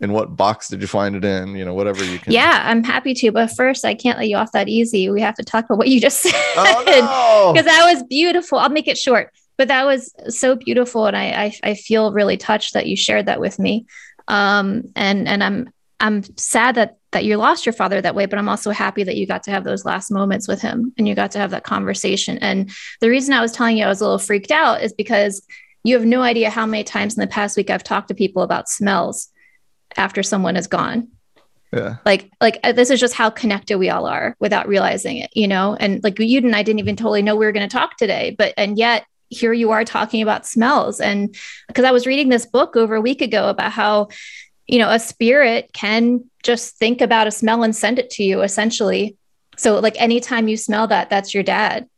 And 0.00 0.12
what 0.12 0.36
box 0.36 0.68
did 0.68 0.80
you 0.80 0.86
find 0.86 1.16
it 1.16 1.24
in? 1.24 1.56
You 1.56 1.64
know, 1.64 1.74
whatever 1.74 2.04
you 2.04 2.20
can. 2.20 2.32
Yeah, 2.32 2.62
I'm 2.64 2.84
happy 2.84 3.14
to. 3.14 3.32
But 3.32 3.50
first, 3.56 3.84
I 3.84 3.94
can't 3.94 4.16
let 4.16 4.28
you 4.28 4.36
off 4.36 4.52
that 4.52 4.68
easy. 4.68 5.10
We 5.10 5.20
have 5.20 5.34
to 5.34 5.42
talk 5.44 5.64
about 5.64 5.76
what 5.78 5.88
you 5.88 6.00
just 6.00 6.20
said. 6.22 6.32
Oh, 6.56 7.52
Because 7.52 7.66
no. 7.66 7.72
that 7.72 7.92
was 7.92 8.04
beautiful. 8.04 8.58
I'll 8.58 8.68
make 8.70 8.86
it 8.86 8.96
short. 8.96 9.32
But 9.56 9.66
that 9.68 9.84
was 9.86 10.14
so 10.28 10.54
beautiful. 10.54 11.06
And 11.06 11.16
I, 11.16 11.24
I, 11.46 11.70
I 11.70 11.74
feel 11.74 12.12
really 12.12 12.36
touched 12.36 12.74
that 12.74 12.86
you 12.86 12.96
shared 12.96 13.26
that 13.26 13.40
with 13.40 13.58
me. 13.58 13.86
Um, 14.28 14.84
and 14.94 15.26
and 15.26 15.42
I'm 15.42 15.70
I'm 16.00 16.22
sad 16.36 16.74
that 16.76 16.98
that 17.12 17.24
you 17.24 17.36
lost 17.36 17.64
your 17.64 17.72
father 17.72 18.00
that 18.00 18.14
way, 18.14 18.26
but 18.26 18.38
I'm 18.38 18.48
also 18.48 18.70
happy 18.70 19.02
that 19.02 19.16
you 19.16 19.26
got 19.26 19.42
to 19.44 19.50
have 19.50 19.64
those 19.64 19.84
last 19.84 20.10
moments 20.10 20.46
with 20.46 20.60
him 20.60 20.92
and 20.98 21.08
you 21.08 21.14
got 21.14 21.30
to 21.32 21.38
have 21.38 21.52
that 21.52 21.64
conversation. 21.64 22.36
And 22.38 22.70
the 23.00 23.08
reason 23.08 23.32
I 23.32 23.40
was 23.40 23.52
telling 23.52 23.78
you 23.78 23.84
I 23.84 23.88
was 23.88 24.02
a 24.02 24.04
little 24.04 24.18
freaked 24.18 24.50
out 24.50 24.82
is 24.82 24.92
because 24.92 25.42
you 25.84 25.94
have 25.94 26.04
no 26.04 26.20
idea 26.20 26.50
how 26.50 26.66
many 26.66 26.84
times 26.84 27.16
in 27.16 27.22
the 27.22 27.26
past 27.26 27.56
week 27.56 27.70
I've 27.70 27.82
talked 27.82 28.08
to 28.08 28.14
people 28.14 28.42
about 28.42 28.68
smells 28.68 29.28
after 29.96 30.22
someone 30.22 30.56
is 30.56 30.66
gone. 30.66 31.08
Yeah. 31.72 31.96
Like, 32.04 32.30
like 32.40 32.60
uh, 32.62 32.72
this 32.72 32.90
is 32.90 33.00
just 33.00 33.14
how 33.14 33.30
connected 33.30 33.78
we 33.78 33.88
all 33.88 34.06
are 34.06 34.36
without 34.38 34.68
realizing 34.68 35.18
it, 35.18 35.30
you 35.34 35.48
know? 35.48 35.76
And 35.78 36.02
like 36.04 36.18
you 36.18 36.38
and 36.38 36.54
I 36.54 36.62
didn't 36.62 36.80
even 36.80 36.96
totally 36.96 37.22
know 37.22 37.36
we 37.36 37.46
were 37.46 37.52
going 37.52 37.68
to 37.68 37.74
talk 37.74 37.96
today, 37.96 38.34
but, 38.36 38.52
and 38.56 38.76
yet 38.76 39.06
here 39.30 39.52
you 39.52 39.70
are 39.70 39.84
talking 39.84 40.22
about 40.22 40.46
smells. 40.46 41.00
And 41.00 41.34
because 41.66 41.84
I 41.84 41.90
was 41.90 42.06
reading 42.06 42.28
this 42.28 42.46
book 42.46 42.76
over 42.76 42.94
a 42.94 43.00
week 43.00 43.20
ago 43.20 43.48
about 43.48 43.72
how 43.72 44.08
you 44.68 44.78
know, 44.78 44.90
a 44.90 44.98
spirit 44.98 45.70
can 45.72 46.24
just 46.42 46.76
think 46.76 47.00
about 47.00 47.26
a 47.26 47.32
smell 47.32 47.62
and 47.62 47.74
send 47.74 47.98
it 47.98 48.10
to 48.10 48.22
you 48.22 48.42
essentially. 48.42 49.16
So 49.56 49.80
like 49.80 50.00
anytime 50.00 50.46
you 50.46 50.56
smell 50.56 50.86
that, 50.88 51.10
that's 51.10 51.34
your 51.34 51.42
dad. 51.42 51.88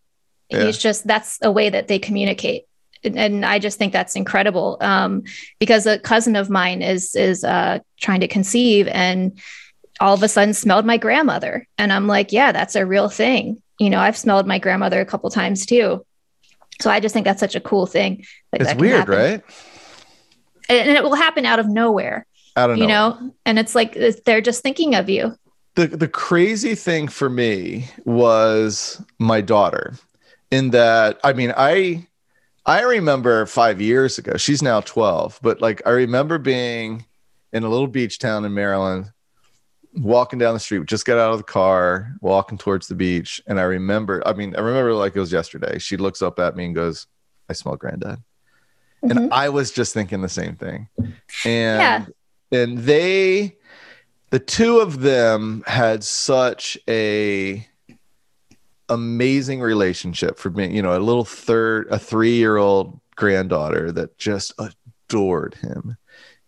Yeah. 0.49 0.65
He's 0.65 0.79
just 0.79 1.07
that's 1.07 1.39
a 1.43 1.53
way 1.53 1.69
that 1.69 1.89
they 1.89 1.99
communicate. 1.99 2.65
And, 3.03 3.19
and 3.19 3.45
I 3.45 3.59
just 3.59 3.79
think 3.79 3.93
that's 3.93 4.17
incredible. 4.17 4.79
Um, 4.81 5.25
because 5.59 5.87
a 5.87 5.99
cousin 5.99 6.37
of 6.37 6.49
mine 6.49 6.81
is 6.81 7.15
is 7.15 7.45
uh, 7.45 7.81
trying 7.99 8.21
to 8.21 8.29
conceive 8.29 8.89
and 8.89 9.39
all 10.01 10.15
of 10.15 10.23
a 10.23 10.29
sudden 10.29 10.55
smelled 10.55 10.87
my 10.87 10.97
grandmother. 10.97 11.67
And 11.77 11.93
I'm 11.93 12.07
like, 12.07 12.33
yeah, 12.33 12.53
that's 12.53 12.77
a 12.77 12.87
real 12.87 13.09
thing. 13.09 13.61
You 13.79 13.91
know, 13.91 13.99
I've 13.99 14.17
smelled 14.17 14.47
my 14.47 14.59
grandmother 14.59 15.01
a 15.01 15.07
couple 15.07 15.29
times 15.31 15.67
too. 15.67 16.07
So 16.81 16.91
I 16.91 17.01
just 17.01 17.13
think 17.13 17.25
that's 17.25 17.41
such 17.41 17.55
a 17.55 17.61
cool 17.61 17.87
thing. 17.87 18.25
it's 18.53 18.75
weird, 18.75 19.01
happen. 19.01 19.15
right? 19.15 19.43
And, 20.69 20.89
and 20.89 20.97
it 20.97 21.03
will 21.03 21.15
happen 21.15 21.45
out 21.45 21.59
of 21.59 21.69
nowhere. 21.69 22.27
I 22.57 22.67
don't 22.67 22.79
know. 22.79 22.83
You 22.83 22.89
know, 22.89 23.35
and 23.47 23.59
it's 23.59 23.75
like 23.75 23.97
they're 24.25 24.41
just 24.41 24.63
thinking 24.63 24.95
of 24.95 25.09
you. 25.09 25.37
The 25.75 25.87
the 25.87 26.09
crazy 26.09 26.75
thing 26.75 27.09
for 27.09 27.31
me 27.31 27.89
was 28.05 29.03
my 29.19 29.41
daughter, 29.41 29.95
in 30.51 30.71
that 30.71 31.21
I 31.23 31.33
mean 31.33 31.53
I 31.57 32.07
I 32.67 32.83
remember 32.83 33.47
five 33.47 33.81
years 33.81 34.19
ago. 34.19 34.37
She's 34.37 34.63
now 34.63 34.81
twelve, 34.81 35.39
but 35.43 35.61
like 35.61 35.81
I 35.87 35.91
remember 35.91 36.39
being 36.39 37.07
in 37.53 37.63
a 37.63 37.69
little 37.69 37.87
beach 37.87 38.19
town 38.19 38.45
in 38.45 38.53
Maryland, 38.53 39.13
walking 39.95 40.39
down 40.39 40.55
the 40.55 40.61
street. 40.61 40.87
Just 40.87 41.07
got 41.07 41.19
out 41.19 41.33
of 41.33 41.39
the 41.39 41.45
car, 41.45 42.15
walking 42.21 42.59
towards 42.59 42.89
the 42.89 42.97
beach, 42.97 43.41
and 43.47 43.61
I 43.61 43.65
remember. 43.65 44.27
I 44.27 44.33
mean, 44.33 44.57
I 44.57 44.61
remember 44.61 44.93
like 44.95 45.15
it 45.15 45.21
was 45.21 45.33
yesterday. 45.33 45.79
She 45.79 45.97
looks 45.97 46.21
up 46.21 46.41
at 46.41 46.57
me 46.57 46.67
and 46.67 46.75
goes, 46.75 47.07
"I 47.49 47.53
smell 47.53 47.77
granddad." 47.77 48.19
Mm-hmm. 49.05 49.17
And 49.17 49.33
I 49.33 49.49
was 49.49 49.71
just 49.71 49.95
thinking 49.95 50.21
the 50.21 50.29
same 50.29 50.57
thing. 50.57 50.89
And 50.99 51.81
yeah 51.81 52.05
and 52.53 52.79
they 52.79 53.57
the 54.31 54.39
two 54.39 54.79
of 54.79 55.01
them 55.01 55.63
had 55.67 56.05
such 56.05 56.79
a 56.89 57.67
amazing 58.89 59.61
relationship 59.61 60.39
for 60.39 60.51
me 60.51 60.75
you 60.75 60.83
know 60.83 60.97
a 60.97 60.99
little 60.99 61.25
third 61.25 61.87
a 61.91 61.99
three 61.99 62.35
year 62.35 62.57
old 62.57 63.01
granddaughter 63.21 63.93
that 63.93 64.17
just 64.19 64.55
adored 65.11 65.55
him. 65.57 65.97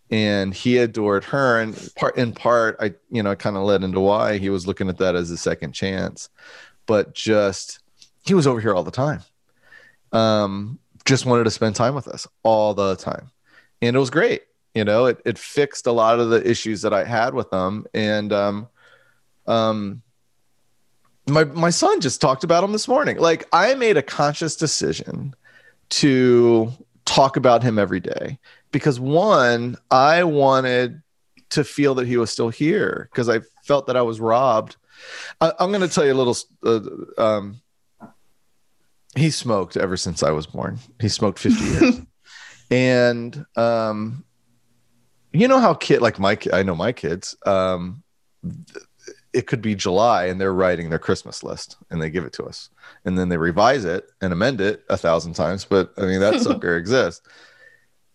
And 0.09 0.53
he 0.53 0.77
adored 0.77 1.23
her. 1.25 1.59
And 1.61 1.89
part 1.95 2.17
in 2.17 2.33
part 2.33 2.75
i 2.79 2.93
you 3.09 3.23
know 3.23 3.35
kind 3.35 3.55
of 3.55 3.63
led 3.63 3.83
into 3.83 3.99
why 3.99 4.39
he 4.39 4.49
was 4.49 4.67
looking 4.67 4.89
at 4.89 4.97
that 4.97 5.15
as 5.15 5.31
a 5.31 5.37
second 5.37 5.71
chance. 5.73 6.29
But 6.85 7.13
just 7.13 7.79
he 8.25 8.33
was 8.33 8.47
over 8.47 8.59
here 8.59 8.73
all 8.73 8.83
the 8.83 8.91
time. 8.91 9.21
Um 10.11 10.79
just 11.05 11.25
wanted 11.25 11.43
to 11.43 11.51
spend 11.51 11.75
time 11.75 11.95
with 11.95 12.07
us 12.07 12.27
all 12.41 12.73
the 12.73 12.95
time. 12.95 13.31
And 13.81 13.95
it 13.95 13.99
was 13.99 14.09
great 14.09 14.41
you 14.73 14.83
know 14.83 15.05
it, 15.05 15.21
it 15.25 15.37
fixed 15.37 15.87
a 15.87 15.91
lot 15.91 16.19
of 16.19 16.29
the 16.29 16.47
issues 16.49 16.81
that 16.81 16.93
i 16.93 17.03
had 17.03 17.33
with 17.33 17.49
them. 17.51 17.85
And 17.93 18.33
um 18.33 18.67
um 19.47 20.01
my 21.27 21.43
my 21.45 21.69
son 21.69 22.01
just 22.01 22.21
talked 22.21 22.43
about 22.43 22.61
them 22.61 22.71
this 22.71 22.87
morning. 22.87 23.17
Like 23.17 23.47
i 23.51 23.73
made 23.75 23.97
a 23.97 24.03
conscious 24.03 24.55
decision 24.55 25.35
to 25.89 26.71
talk 27.05 27.37
about 27.37 27.63
him 27.63 27.77
every 27.77 27.99
day 27.99 28.39
because 28.71 28.99
one 28.99 29.77
i 29.91 30.23
wanted 30.23 31.01
to 31.49 31.63
feel 31.63 31.95
that 31.95 32.07
he 32.07 32.17
was 32.17 32.31
still 32.31 32.49
here 32.49 33.09
because 33.11 33.29
i 33.29 33.39
felt 33.63 33.87
that 33.87 33.97
i 33.97 34.01
was 34.01 34.19
robbed. 34.19 34.77
I, 35.41 35.51
am 35.59 35.69
going 35.69 35.81
to 35.81 35.87
tell 35.87 36.05
you 36.05 36.13
a 36.13 36.21
little 36.21 36.37
uh, 36.63 37.21
um 37.21 37.61
he 39.15 39.29
smoked 39.29 39.77
ever 39.77 39.97
since 39.97 40.23
i 40.23 40.31
was 40.31 40.47
born. 40.47 40.79
He 40.99 41.09
smoked 41.09 41.39
50 41.39 41.63
years. 41.63 42.01
And 42.71 43.45
um 43.55 44.25
you 45.33 45.47
know 45.47 45.59
how 45.59 45.73
kid 45.73 46.01
like 46.01 46.19
my 46.19 46.37
I 46.53 46.63
know 46.63 46.75
my 46.75 46.91
kids 46.91 47.35
um 47.45 48.03
it 49.33 49.47
could 49.47 49.61
be 49.61 49.73
July 49.73 50.25
and 50.25 50.39
they're 50.39 50.53
writing 50.53 50.89
their 50.89 50.99
Christmas 50.99 51.43
list 51.43 51.77
and 51.89 51.99
they 51.99 52.11
give 52.11 52.23
it 52.23 52.33
to 52.33 52.43
us. 52.43 52.69
And 53.03 53.17
then 53.17 53.29
they 53.29 53.37
revise 53.37 53.83
it 53.83 54.11
and 54.21 54.31
amend 54.31 54.61
it 54.61 54.83
a 54.89 54.97
thousand 54.97 55.33
times 55.33 55.65
but 55.65 55.91
I 55.97 56.01
mean 56.01 56.19
that 56.19 56.41
sucker 56.41 56.77
exists. 56.77 57.27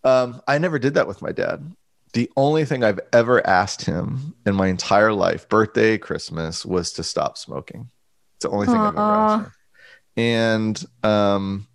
Um 0.04 0.40
I 0.46 0.58
never 0.58 0.78
did 0.78 0.94
that 0.94 1.08
with 1.08 1.20
my 1.20 1.32
dad. 1.32 1.72
The 2.14 2.30
only 2.36 2.64
thing 2.64 2.84
I've 2.84 3.00
ever 3.12 3.44
asked 3.46 3.84
him 3.84 4.34
in 4.46 4.54
my 4.54 4.68
entire 4.68 5.12
life 5.12 5.48
birthday 5.48 5.98
Christmas 5.98 6.64
was 6.64 6.92
to 6.92 7.02
stop 7.02 7.36
smoking. 7.36 7.90
It's 8.36 8.44
the 8.44 8.50
only 8.50 8.66
thing 8.66 8.76
Aww. 8.76 8.86
I've 8.86 8.94
ever 8.94 9.00
asked 9.00 9.44
him. 9.44 9.52
And 10.16 10.84
um, 11.04 11.68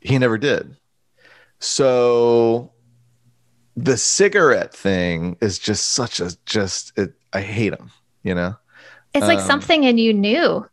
he 0.00 0.18
never 0.18 0.38
did. 0.38 0.76
So 1.58 2.72
the 3.76 3.96
cigarette 3.96 4.74
thing 4.74 5.36
is 5.40 5.58
just 5.58 5.88
such 5.88 6.20
a 6.20 6.30
just 6.46 6.92
it, 6.98 7.12
I 7.32 7.40
hate 7.42 7.70
them, 7.70 7.90
You 8.22 8.34
know, 8.34 8.56
It's 9.14 9.26
like 9.26 9.38
Um, 9.40 9.46
something 9.46 9.84
and 9.84 10.00
you 10.00 10.12
knew, 10.14 10.66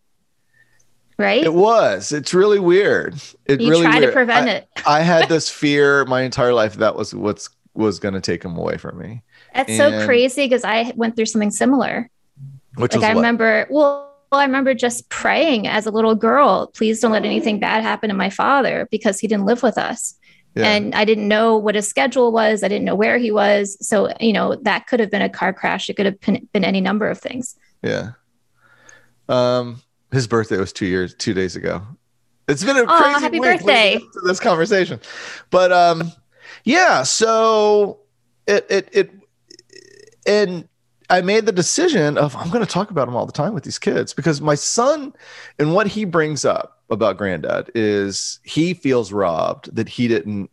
right? 1.17 1.43
it 1.43 1.53
was. 1.53 2.11
It's 2.11 2.33
really 2.33 2.59
weird. 2.59 3.15
It 3.45 3.61
you 3.61 3.69
really 3.69 3.85
try 3.85 3.99
to 3.99 4.11
prevent 4.11 4.49
I- 4.49 4.51
it. 4.53 4.67
I 4.87 5.01
had 5.01 5.29
this 5.29 5.49
fear 5.49 6.05
my 6.05 6.21
entire 6.21 6.53
life 6.53 6.75
that 6.75 6.95
was 6.95 7.13
what's 7.13 7.49
was 7.75 7.99
going 7.99 8.13
to 8.13 8.21
take 8.21 8.43
him 8.45 8.55
away 8.55 8.77
from 8.77 8.99
me, 8.99 9.23
That's 9.55 9.75
so 9.75 10.05
crazy 10.05 10.45
because 10.45 10.63
I 10.63 10.93
went 10.95 11.15
through 11.15 11.25
something 11.25 11.49
similar. 11.49 12.07
which 12.75 12.91
like 12.93 12.99
was 13.01 13.03
I 13.03 13.09
what? 13.09 13.15
remember, 13.21 13.65
well, 13.71 14.11
I 14.31 14.43
remember 14.45 14.75
just 14.75 15.09
praying 15.09 15.67
as 15.67 15.87
a 15.87 15.91
little 15.91 16.13
girl, 16.13 16.67
please 16.67 16.99
don't 16.99 17.11
let 17.11 17.25
anything 17.25 17.59
bad 17.59 17.81
happen 17.81 18.09
to 18.09 18.15
my 18.15 18.29
father 18.29 18.87
because 18.91 19.19
he 19.19 19.27
didn't 19.27 19.45
live 19.45 19.63
with 19.63 19.77
us. 19.79 20.13
Yeah. 20.55 20.67
And 20.67 20.93
I 20.93 21.03
didn't 21.03 21.27
know 21.27 21.57
what 21.57 21.75
his 21.75 21.87
schedule 21.87 22.31
was. 22.31 22.63
I 22.63 22.67
didn't 22.67 22.85
know 22.85 22.95
where 22.95 23.17
he 23.17 23.31
was. 23.31 23.77
So, 23.85 24.13
you 24.19 24.33
know, 24.33 24.55
that 24.61 24.87
could 24.87 24.99
have 24.99 25.09
been 25.09 25.21
a 25.21 25.29
car 25.29 25.51
crash. 25.51 25.89
It 25.89 25.95
could 25.95 26.05
have 26.05 26.19
been, 26.19 26.47
been 26.53 26.63
any 26.63 26.79
number 26.79 27.09
of 27.09 27.19
things. 27.19 27.55
Yeah. 27.81 28.11
Um, 29.27 29.81
his 30.11 30.27
birthday 30.27 30.57
was 30.57 30.71
two 30.71 30.85
years, 30.85 31.15
two 31.15 31.33
days 31.33 31.55
ago. 31.55 31.81
It's 32.47 32.63
been 32.63 32.77
a 32.77 32.83
Aw, 32.83 33.01
crazy 33.01 33.21
happy 33.21 33.39
week 33.39 33.59
birthday. 33.59 33.97
to 33.97 34.21
this 34.25 34.39
conversation, 34.39 34.99
but 35.49 35.71
um, 35.71 36.11
yeah. 36.65 37.03
So 37.03 37.99
it 38.45 38.65
it 38.69 38.89
it 38.91 39.11
and 40.27 40.67
I 41.09 41.21
made 41.21 41.45
the 41.45 41.51
decision 41.51 42.17
of 42.17 42.35
I'm 42.35 42.49
going 42.49 42.65
to 42.65 42.71
talk 42.71 42.91
about 42.91 43.07
him 43.07 43.15
all 43.15 43.25
the 43.25 43.31
time 43.31 43.53
with 43.53 43.63
these 43.63 43.79
kids 43.79 44.13
because 44.13 44.41
my 44.41 44.55
son 44.55 45.13
and 45.57 45.73
what 45.73 45.87
he 45.87 46.03
brings 46.03 46.43
up 46.43 46.82
about 46.89 47.17
granddad 47.17 47.71
is 47.75 48.39
he 48.43 48.73
feels 48.73 49.11
robbed 49.11 49.75
that 49.75 49.89
he 49.89 50.07
didn't 50.07 50.49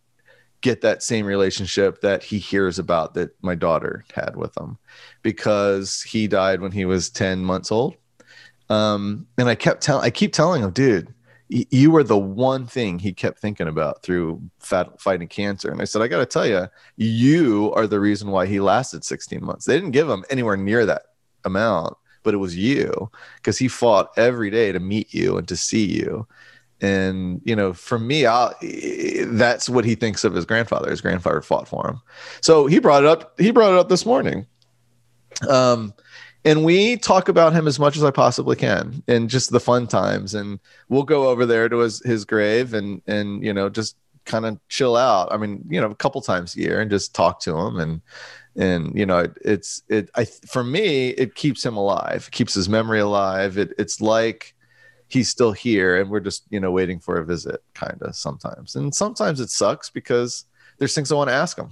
get 0.61 0.83
that 0.83 1.03
same 1.03 1.27
relationship 1.27 2.01
that 2.03 2.23
he 2.23 2.39
hears 2.39 2.79
about 2.79 3.15
that 3.15 3.31
my 3.43 3.55
daughter 3.55 4.05
had 4.15 4.37
with 4.37 4.57
him 4.57 4.79
because 5.23 6.03
he 6.03 6.29
died 6.29 6.61
when 6.61 6.73
he 6.73 6.85
was 6.85 7.11
10 7.11 7.45
months 7.45 7.73
old. 7.73 7.97
Um, 8.69 9.27
and 9.39 9.49
I 9.49 9.55
kept 9.55 9.83
telling, 9.83 10.05
I 10.05 10.11
keep 10.11 10.33
telling 10.33 10.63
him, 10.63 10.71
dude, 10.71 11.15
you 11.49 11.91
were 11.91 12.05
the 12.05 12.19
one 12.19 12.67
thing 12.67 12.99
he 12.99 13.13
kept 13.13 13.41
thinking 13.41 13.67
about 13.67 14.03
through 14.03 14.41
fat, 14.61 15.01
fighting 15.01 15.27
cancer. 15.27 15.71
And 15.71 15.83
I 15.83 15.85
said, 15.85 16.01
I 16.01 16.07
got 16.07 16.19
to 16.19 16.27
tell 16.27 16.47
you, 16.47 16.69
you 16.97 17.73
are 17.75 17.89
the 17.89 17.99
reason 17.99 18.31
why 18.31 18.47
he 18.47 18.61
lasted 18.61 19.05
16 19.05 19.45
months. 19.45 19.65
They 19.65 19.75
didn't 19.75 19.91
give 19.91 20.09
him 20.09 20.25
anywhere 20.31 20.57
near 20.57 20.87
that 20.87 21.03
amount, 21.45 21.97
but 22.23 22.35
it 22.35 22.39
was 22.39 22.57
you 22.57 23.11
because 23.37 23.59
he 23.59 23.69
fought 23.69 24.11
every 24.17 24.51
day 24.51 24.73
to 24.73 24.81
meet 24.81 25.13
you 25.13 25.37
and 25.37 25.49
to 25.49 25.57
see 25.57 25.85
you. 25.85 26.27
And 26.81 27.43
you 27.45 27.55
know, 27.55 27.73
for 27.73 27.99
me, 27.99 28.25
I'll, 28.25 28.55
that's 29.27 29.69
what 29.69 29.85
he 29.85 29.95
thinks 29.95 30.25
of 30.25 30.35
his 30.35 30.47
grandfather. 30.47 30.91
His 30.91 31.01
grandfather 31.01 31.43
fought 31.43 31.69
for 31.69 31.87
him, 31.87 32.01
so 32.41 32.67
he 32.67 32.79
brought 32.79 33.05
it 33.05 33.09
up. 33.09 33.39
He 33.39 33.51
brought 33.51 33.73
it 33.73 33.79
up 33.79 33.89
this 33.91 34.07
morning. 34.07 34.47
Um, 35.49 35.95
and 36.45 36.65
we 36.65 36.97
talk 36.97 37.29
about 37.29 37.53
him 37.53 37.67
as 37.67 37.79
much 37.79 37.97
as 37.97 38.05
I 38.05 38.11
possibly 38.11 38.57
can, 38.57 39.03
and 39.07 39.29
just 39.29 39.51
the 39.51 39.61
fun 39.61 39.87
times. 39.87 40.35
And 40.35 40.59
we'll 40.89 41.03
go 41.03 41.29
over 41.29 41.45
there 41.45 41.69
to 41.69 41.79
his 41.79 42.01
his 42.01 42.25
grave, 42.25 42.73
and 42.73 43.03
and 43.07 43.45
you 43.45 43.53
know, 43.53 43.69
just 43.69 43.97
kind 44.25 44.47
of 44.47 44.59
chill 44.69 44.97
out. 44.97 45.33
I 45.33 45.37
mean, 45.37 45.65
you 45.69 45.81
know, 45.81 45.91
a 45.91 45.95
couple 45.95 46.21
times 46.23 46.57
a 46.57 46.61
year, 46.61 46.81
and 46.81 46.91
just 46.91 47.15
talk 47.15 47.41
to 47.41 47.57
him, 47.57 47.79
and 47.79 48.01
and 48.57 48.97
you 48.99 49.07
know, 49.07 49.21
it, 49.21 49.33
it's 49.43 49.83
it. 49.89 50.11
I 50.15 50.25
for 50.25 50.65
me, 50.65 51.11
it 51.11 51.35
keeps 51.35 51.65
him 51.65 51.77
alive, 51.77 52.27
it 52.29 52.33
keeps 52.33 52.55
his 52.55 52.69
memory 52.69 53.01
alive. 53.01 53.59
It, 53.59 53.73
it's 53.79 54.01
like 54.01 54.55
he's 55.09 55.29
still 55.29 55.53
here, 55.53 56.01
and 56.01 56.11
we're 56.11 56.21
just 56.21 56.45
you 56.51 56.61
know 56.61 56.71
waiting 56.71 57.01
for 57.01 57.19
a 57.19 57.25
visit, 57.25 57.63
kind 57.75 58.01
of 58.03 58.17
sometimes. 58.17 58.77
And 58.77 58.95
sometimes 58.95 59.41
it 59.41 59.51
sucks 59.51 59.91
because 59.91 60.45
there's 60.79 60.95
things 60.95 61.13
I 61.13 61.17
want 61.17 61.31
to 61.31 61.35
ask 61.35 61.59
him 61.59 61.71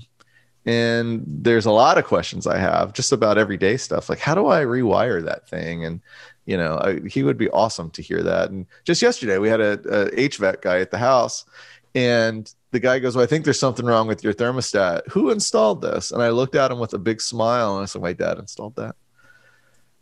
and 0.68 1.24
there's 1.26 1.64
a 1.64 1.70
lot 1.70 1.97
of 1.97 2.05
questions 2.05 2.47
i 2.47 2.59
have 2.59 2.93
just 2.93 3.12
about 3.12 3.39
everyday 3.39 3.76
stuff 3.76 4.11
like 4.11 4.18
how 4.18 4.35
do 4.35 4.49
i 4.49 4.62
rewire 4.62 5.24
that 5.24 5.49
thing 5.49 5.85
and 5.85 6.01
you 6.45 6.57
know 6.57 6.79
I, 6.79 7.01
he 7.09 7.22
would 7.22 7.39
be 7.39 7.49
awesome 7.51 7.91
to 7.93 8.03
hear 8.03 8.22
that 8.22 8.51
and 8.51 8.66
just 8.85 9.01
yesterday 9.01 9.39
we 9.39 9.49
had 9.49 9.61
a, 9.61 9.72
a 9.72 10.11
hvac 10.11 10.61
guy 10.61 10.81
at 10.81 10.91
the 10.91 10.99
house 10.99 11.47
and 11.95 12.53
the 12.71 12.81
guy 12.81 12.99
goes 12.99 13.16
well 13.16 13.25
i 13.25 13.27
think 13.27 13.45
there's 13.45 13.59
something 13.59 13.87
wrong 13.87 14.07
with 14.07 14.23
your 14.23 14.35
thermostat 14.35 15.07
who 15.09 15.31
installed 15.31 15.83
this 15.83 16.11
and 16.11 16.23
i 16.23 16.29
looked 16.29 16.55
at 16.55 16.71
him 16.71 16.79
with 16.79 16.95
a 16.95 16.99
big 16.99 17.21
smile 17.21 17.77
and 17.77 17.83
i 17.83 17.87
said 17.87 18.03
my 18.03 18.12
dad 18.12 18.39
installed 18.39 18.77
that 18.77 18.95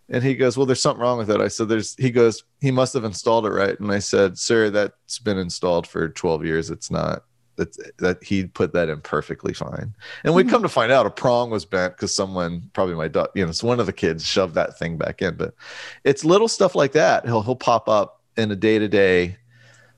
and 0.08 0.22
he 0.22 0.34
goes 0.34 0.56
well 0.56 0.66
there's 0.66 0.80
something 0.82 1.02
wrong 1.02 1.18
with 1.18 1.30
it 1.30 1.40
i 1.40 1.48
said 1.48 1.68
there's 1.68 1.94
he 1.96 2.10
goes 2.10 2.44
he 2.60 2.70
must 2.70 2.94
have 2.94 3.04
installed 3.04 3.46
it 3.46 3.50
right 3.50 3.78
and 3.80 3.90
i 3.92 3.98
said 3.98 4.38
sir 4.38 4.70
that's 4.70 5.18
been 5.18 5.38
installed 5.38 5.86
for 5.86 6.08
12 6.08 6.44
years 6.44 6.70
it's 6.70 6.90
not 6.90 7.24
that 7.56 7.74
that 7.98 8.22
he 8.22 8.44
put 8.44 8.72
that 8.74 8.90
in 8.90 9.00
perfectly 9.00 9.54
fine. 9.54 9.94
And 10.24 10.34
we 10.34 10.44
Mhm. 10.44 10.50
come 10.50 10.62
to 10.62 10.68
find 10.68 10.92
out 10.92 11.06
a 11.06 11.10
prong 11.10 11.48
was 11.48 11.64
bent 11.64 11.96
because 11.96 12.14
someone, 12.14 12.70
probably 12.74 12.94
my 12.94 13.08
daughter, 13.08 13.30
you 13.34 13.44
know, 13.44 13.48
it's 13.48 13.62
one 13.62 13.80
of 13.80 13.86
the 13.86 13.94
kids 13.94 14.26
shoved 14.26 14.54
that 14.56 14.78
thing 14.78 14.98
back 14.98 15.22
in. 15.22 15.36
But 15.36 15.54
it's 16.04 16.22
little 16.22 16.48
stuff 16.48 16.74
like 16.74 16.92
that. 16.92 17.24
He'll 17.24 17.40
he'll 17.42 17.56
pop 17.56 17.88
up 17.88 18.20
in 18.36 18.50
a 18.50 18.56
day 18.56 18.78
to 18.78 18.88
day 18.88 19.38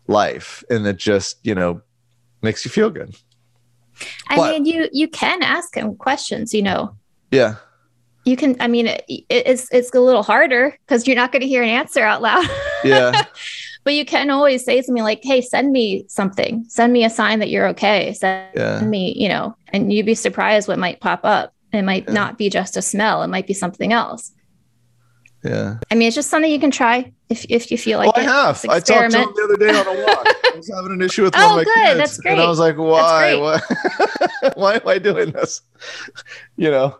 life, 0.06 0.62
and 0.70 0.86
it 0.86 0.98
just 0.98 1.38
you 1.42 1.54
know 1.54 1.82
makes 2.42 2.64
you 2.64 2.70
feel 2.70 2.90
good. 2.90 3.14
I 4.28 4.36
But- 4.36 4.50
mean, 4.52 4.64
you 4.66 4.88
you 4.92 5.08
can 5.08 5.42
ask 5.42 5.74
him 5.76 5.96
questions, 5.96 6.54
you 6.54 6.62
know. 6.62 6.94
Yeah, 7.30 7.56
You 8.24 8.36
can, 8.36 8.56
I 8.60 8.68
mean, 8.68 8.86
it, 8.86 9.02
it's 9.28 9.68
it's 9.72 9.94
a 9.94 10.00
little 10.00 10.22
harder 10.22 10.76
because 10.86 11.06
you're 11.06 11.16
not 11.16 11.30
going 11.32 11.42
to 11.42 11.48
hear 11.48 11.62
an 11.62 11.68
answer 11.68 12.02
out 12.02 12.22
loud. 12.22 12.46
yeah, 12.84 13.24
but 13.84 13.94
you 13.94 14.04
can 14.04 14.30
always 14.30 14.64
say 14.64 14.80
something 14.82 15.02
like, 15.04 15.20
"Hey, 15.22 15.40
send 15.40 15.72
me 15.72 16.04
something. 16.08 16.64
Send 16.68 16.92
me 16.92 17.04
a 17.04 17.10
sign 17.10 17.38
that 17.40 17.50
you're 17.50 17.66
okay. 17.68 18.12
Send 18.14 18.48
yeah, 18.54 18.80
me, 18.82 19.14
you 19.16 19.28
know." 19.28 19.56
And 19.72 19.92
you'd 19.92 20.06
be 20.06 20.14
surprised 20.14 20.68
what 20.68 20.78
might 20.78 21.00
pop 21.00 21.20
up. 21.24 21.52
It 21.72 21.82
might 21.82 22.04
Yeah. 22.06 22.14
not 22.14 22.38
be 22.38 22.48
just 22.48 22.76
a 22.76 22.82
smell. 22.82 23.22
It 23.22 23.28
might 23.28 23.46
be 23.46 23.54
something 23.54 23.92
else. 23.92 24.32
Yeah. 25.44 25.78
I 25.90 25.94
mean, 25.94 26.08
it's 26.08 26.14
just 26.16 26.30
something 26.30 26.50
you 26.50 26.60
can 26.60 26.70
try 26.70 27.12
if 27.28 27.44
if 27.48 27.70
you 27.70 27.78
feel 27.78 27.98
like 27.98 28.14
well, 28.16 28.26
I 28.26 28.30
have. 28.46 28.64
I 28.68 28.80
talked 28.80 29.10
to 29.12 29.18
him 29.18 29.32
the 29.34 29.44
other 29.44 29.56
day 29.56 29.70
on 29.70 29.86
a 29.86 30.04
walk. 30.06 30.26
I 30.44 30.56
was 30.56 30.70
having 30.74 30.92
an 30.92 31.02
issue 31.02 31.22
with 31.22 31.34
one 31.34 31.42
Oh, 31.44 31.50
of 31.50 31.56
my 31.56 31.64
good. 31.64 31.74
kids, 31.74 31.98
That's 31.98 32.18
and. 32.26 32.40
I 32.40 32.48
was 32.48 32.58
like, 32.58 32.76
"Why? 32.76 33.34
Why? 33.36 33.60
why 34.54 34.74
am 34.74 34.86
I 34.88 34.98
doing 34.98 35.32
this?" 35.32 35.62
You 36.56 36.70
know. 36.70 36.98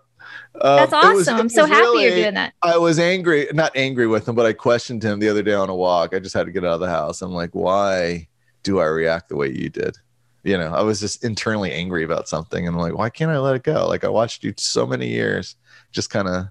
Um, 0.61 0.76
That's 0.76 0.93
it 0.93 1.14
was- 1.14 1.28
awesome. 1.28 1.41
I'm 1.41 1.49
so 1.49 1.66
happy 1.66 1.99
you're 2.03 2.11
doing 2.11 2.34
that. 2.34 2.53
I 2.62 2.78
was 2.78 2.99
angry, 2.99 3.49
not 3.53 3.72
angry 3.76 4.07
with 4.07 4.26
him, 4.28 4.34
but 4.34 4.47
I 4.47 4.53
questioned 4.53 5.03
him 5.03 5.18
the 5.20 5.28
other 5.28 5.43
day 5.43 5.55
on 5.55 5.68
a 5.68 5.74
walk. 5.74 6.14
I 6.14 6.18
just 6.18 6.34
had 6.34 6.47
to 6.47 6.53
get 6.53 6.64
out 6.64 6.74
of 6.74 6.80
the 6.80 6.89
house. 6.89 7.22
I'm 7.22 7.32
like, 7.32 7.51
why 7.55 8.26
do 8.64 8.80
I 8.80 8.86
react 8.86 9.28
the 9.28 9.36
way 9.36 9.49
you 9.51 9.68
did? 9.68 9.97
You 10.45 10.57
know, 10.59 10.72
I 10.72 10.82
was 10.82 10.99
just 11.01 11.24
internally 11.24 11.72
angry 11.72 12.03
about 12.05 12.28
something. 12.28 12.66
And 12.66 12.74
I'm 12.74 12.80
like, 12.82 12.97
why 12.97 13.11
can't 13.11 13.30
I 13.30 13.39
let 13.39 13.55
it 13.57 13.62
go? 13.62 13.86
Like, 13.86 14.05
I 14.05 14.09
watched 14.09 14.43
you 14.43 14.55
so 14.57 14.86
many 14.86 15.09
years, 15.09 15.55
just 15.93 16.11
kind 16.11 16.26
of 16.28 16.47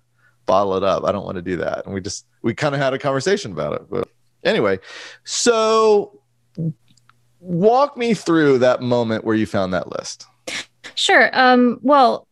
bottle 0.48 0.76
it 0.76 0.84
up. 0.84 1.04
I 1.06 1.12
don't 1.12 1.26
want 1.26 1.36
to 1.36 1.44
do 1.44 1.58
that. 1.58 1.86
And 1.86 1.94
we 1.94 2.02
just, 2.02 2.26
we 2.42 2.56
kind 2.56 2.74
of 2.74 2.82
had 2.82 2.94
a 2.94 3.00
conversation 3.00 3.52
about 3.52 3.74
it. 3.74 3.84
But 3.88 4.08
anyway, 4.44 4.80
so 5.24 6.20
walk 7.40 7.96
me 7.96 8.16
through 8.16 8.58
that 8.60 8.82
moment 8.82 9.24
where 9.24 9.36
you 9.36 9.46
found 9.46 9.74
that 9.74 9.92
list. 9.92 10.26
Sure. 10.96 11.30
Um, 11.34 11.78
well, 11.84 12.28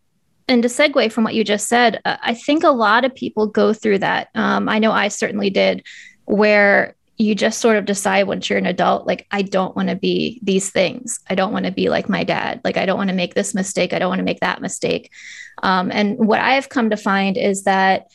and 0.48 0.64
to 0.64 0.70
segue 0.70 1.12
from 1.12 1.24
what 1.24 1.36
you 1.36 1.44
just 1.44 1.68
said, 1.68 2.02
uh, 2.06 2.18
I 2.22 2.34
think 2.34 2.64
a 2.64 2.70
lot 2.70 3.06
of 3.06 3.14
people 3.14 3.48
go 3.48 3.74
through 3.74 4.00
that. 4.00 4.30
Um, 4.34 4.68
I 4.70 4.80
know 4.80 4.92
I 4.92 5.10
certainly 5.10 5.50
did, 5.50 5.86
where 6.26 6.96
you 7.18 7.34
just 7.34 7.60
sort 7.60 7.78
of 7.78 7.86
decide 7.86 8.24
once 8.24 8.50
you're 8.50 8.60
an 8.60 8.66
adult, 8.66 9.08
like, 9.08 9.26
I 9.32 9.42
don't 9.42 9.76
want 9.76 9.90
to 9.90 9.96
be 9.96 10.40
these 10.44 10.70
things. 10.70 11.20
I 11.30 11.36
don't 11.36 11.54
want 11.54 11.66
to 11.66 11.72
be 11.72 11.90
like 11.90 12.10
my 12.10 12.24
dad. 12.24 12.62
Like, 12.64 12.78
I 12.78 12.86
don't 12.86 12.98
want 12.98 13.10
to 13.10 13.16
make 13.16 13.34
this 13.34 13.56
mistake. 13.56 13.94
I 13.94 14.00
don't 14.00 14.10
want 14.10 14.20
to 14.20 14.26
make 14.26 14.42
that 14.42 14.62
mistake. 14.62 15.12
Um, 15.64 15.92
and 15.92 16.18
what 16.18 16.40
I 16.40 16.56
have 16.56 16.68
come 16.68 16.90
to 16.90 16.98
find 16.98 17.38
is 17.38 17.64
that 17.64 18.12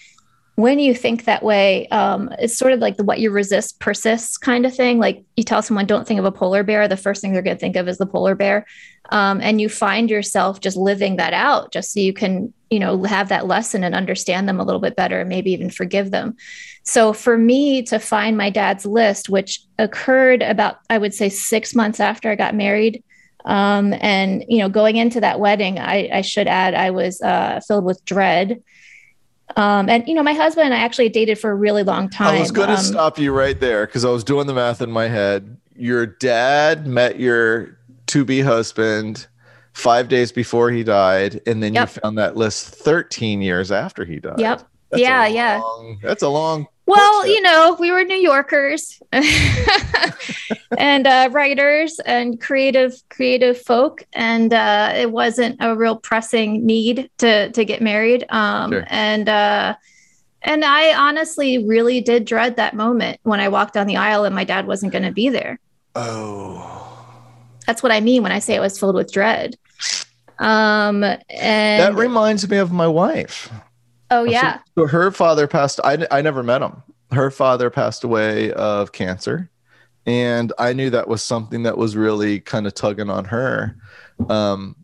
when 0.61 0.79
you 0.79 0.95
think 0.95 1.25
that 1.25 1.43
way, 1.43 1.89
um, 1.89 2.31
it's 2.39 2.57
sort 2.57 2.73
of 2.73 2.81
like 2.81 2.97
the 2.97 3.05
what 3.05 3.21
you 3.21 3.31
resist 3.31 3.81
persists 3.81 4.37
kind 4.37 4.65
of 4.65 4.75
thing. 4.75 4.99
Like 4.99 5.25
you 5.37 5.45
tell 5.45 5.63
someone, 5.63 5.87
don't 5.87 6.07
think 6.07 6.19
of 6.19 6.27
a 6.27 6.33
polar 6.33 6.63
bear. 6.63 6.89
The 6.89 6.97
first 6.97 7.21
thing 7.21 7.33
they're 7.33 7.43
going 7.43 7.57
to 7.57 7.61
think 7.61 7.77
of 7.77 7.89
is 7.89 7.99
the 7.99 8.07
polar 8.07 8.35
bear. 8.35 8.67
Um, 9.11 9.41
and 9.41 9.61
you 9.61 9.69
find 9.69 10.11
yourself 10.11 10.61
just 10.61 10.77
living 10.77 11.17
that 11.17 11.33
out 11.33 11.73
just 11.73 11.93
so 11.93 12.01
you 12.01 12.13
can, 12.13 12.53
you 12.71 12.79
know, 12.79 13.03
have 13.05 13.29
that 13.29 13.47
lesson 13.47 13.83
and 13.83 13.95
understand 13.95 14.49
them 14.49 14.61
a 14.61 14.65
little 14.65 14.81
bit 14.81 14.97
better 14.97 15.21
and 15.21 15.29
maybe 15.29 15.53
even 15.53 15.71
forgive 15.71 16.11
them. 16.11 16.37
So 16.85 17.13
for 17.13 17.37
me 17.37 17.83
to 17.85 17.99
find 17.99 18.37
my 18.37 18.51
dad's 18.51 18.87
list, 18.87 19.29
which 19.29 19.61
occurred 19.79 20.43
about, 20.43 20.79
I 20.89 20.99
would 20.99 21.15
say, 21.15 21.29
six 21.29 21.75
months 21.75 22.01
after 22.01 22.31
I 22.31 22.37
got 22.37 22.55
married. 22.55 23.03
Um, 23.45 23.95
and, 24.01 24.45
you 24.49 24.59
know, 24.59 24.69
going 24.69 24.97
into 24.97 25.21
that 25.21 25.41
wedding, 25.41 25.79
I, 25.79 26.09
I 26.13 26.21
should 26.21 26.47
add, 26.47 26.75
I 26.75 26.91
was 26.91 27.21
uh, 27.21 27.61
filled 27.67 27.85
with 27.85 28.05
dread. 28.05 28.63
Um, 29.57 29.89
and 29.89 30.07
you 30.07 30.15
know, 30.15 30.23
my 30.23 30.33
husband 30.33 30.67
and 30.67 30.75
I 30.75 30.79
actually 30.79 31.09
dated 31.09 31.39
for 31.39 31.51
a 31.51 31.55
really 31.55 31.83
long 31.83 32.09
time. 32.09 32.35
I 32.37 32.41
was 32.41 32.51
going 32.51 32.69
to 32.69 32.75
Um, 32.75 32.81
stop 32.81 33.19
you 33.19 33.33
right 33.33 33.59
there 33.59 33.87
because 33.87 34.05
I 34.05 34.11
was 34.11 34.25
doing 34.25 34.47
the 34.47 34.55
math 34.55 34.81
in 34.83 34.91
my 34.91 35.09
head. 35.09 35.57
Your 35.77 36.07
dad 36.07 36.87
met 36.87 37.19
your 37.19 37.79
to 38.09 38.25
be 38.25 38.41
husband 38.41 39.27
five 39.73 40.09
days 40.09 40.33
before 40.33 40.71
he 40.71 40.83
died, 40.83 41.41
and 41.47 41.63
then 41.63 41.75
Yep. 41.75 41.89
you 41.95 42.01
found 42.03 42.19
that 42.19 42.37
list 42.37 42.69
13 42.75 43.41
years 43.41 43.71
after 43.73 44.05
he 44.05 44.19
died. 44.19 44.39
Yep. 44.39 44.63
That's 44.91 45.01
Yeah, 45.01 45.27
yeah. 45.27 45.61
That's 46.03 46.23
a 46.23 46.29
long. 46.29 46.67
Well, 46.91 47.27
you 47.27 47.41
know, 47.41 47.77
we 47.79 47.93
were 47.93 48.03
New 48.03 48.17
Yorkers 48.17 49.01
and 49.13 51.07
uh, 51.07 51.29
writers 51.31 52.01
and 52.05 52.41
creative 52.41 52.95
creative 53.09 53.61
folk, 53.61 54.05
and 54.13 54.53
uh, 54.53 54.93
it 54.97 55.13
wasn't 55.13 55.57
a 55.61 55.77
real 55.77 55.97
pressing 55.97 56.67
need 56.67 57.11
to 57.19 57.51
to 57.53 57.65
get 57.65 57.81
married. 57.81 58.25
Um, 58.31 58.73
sure. 58.73 58.85
And 58.89 59.29
uh, 59.29 59.77
and 60.43 60.65
I 60.65 60.95
honestly 60.95 61.65
really 61.65 62.01
did 62.01 62.25
dread 62.25 62.57
that 62.57 62.75
moment 62.75 63.21
when 63.23 63.41
I 63.41 63.49
walked 63.49 63.75
down 63.75 63.87
the 63.87 63.97
aisle 63.97 64.25
and 64.25 64.35
my 64.35 64.45
dad 64.45 64.67
wasn't 64.67 64.93
going 64.93 65.05
to 65.05 65.13
be 65.13 65.29
there. 65.29 65.61
Oh, 65.95 67.37
that's 67.67 67.83
what 67.83 67.93
I 67.93 68.01
mean 68.01 68.23
when 68.23 68.33
I 68.33 68.39
say 68.39 68.55
it 68.55 68.61
was 68.61 68.79
filled 68.79 68.97
with 68.97 69.13
dread. 69.13 69.57
Um, 70.39 71.05
and 71.05 71.83
that 71.83 71.95
reminds 71.95 72.49
me 72.49 72.57
of 72.57 72.73
my 72.73 72.89
wife. 72.89 73.51
Oh 74.11 74.25
yeah. 74.25 74.59
So, 74.59 74.83
so 74.83 74.87
her 74.87 75.11
father 75.11 75.47
passed. 75.47 75.81
I 75.85 76.07
I 76.11 76.23
never 76.23 76.43
met 76.43 76.63
him. 76.63 76.83
Her 77.13 77.31
father 77.31 77.71
passed 77.71 78.05
away 78.05 78.53
of 78.53 78.93
cancer, 78.93 79.51
and 80.07 80.53
I 80.59 80.73
knew 80.73 80.91
that 80.91 81.09
was 81.09 81.23
something 81.23 81.63
that 81.65 81.79
was 81.79 81.97
really 81.97 82.41
kind 82.41 82.67
of 82.67 82.75
tugging 82.75 83.11
on 83.11 83.27
her. 83.27 83.77
Um, 84.29 84.77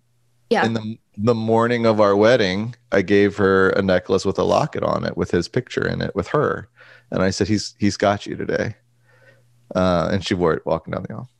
yeah. 0.50 0.64
In 0.64 0.74
the 0.74 0.98
the 1.16 1.34
morning 1.34 1.86
of 1.86 2.00
our 2.00 2.14
wedding, 2.14 2.74
I 2.92 3.02
gave 3.02 3.36
her 3.36 3.70
a 3.70 3.82
necklace 3.82 4.24
with 4.24 4.38
a 4.38 4.44
locket 4.44 4.82
on 4.82 5.04
it 5.04 5.16
with 5.16 5.30
his 5.30 5.48
picture 5.48 5.86
in 5.86 6.02
it 6.02 6.14
with 6.14 6.28
her, 6.28 6.68
and 7.10 7.22
I 7.22 7.30
said, 7.30 7.48
"He's 7.48 7.74
he's 7.78 7.96
got 7.96 8.26
you 8.26 8.36
today," 8.36 8.76
uh, 9.74 10.08
and 10.12 10.24
she 10.24 10.34
wore 10.34 10.54
it 10.54 10.64
walking 10.66 10.92
down 10.92 11.04
the 11.08 11.14
aisle. 11.14 11.30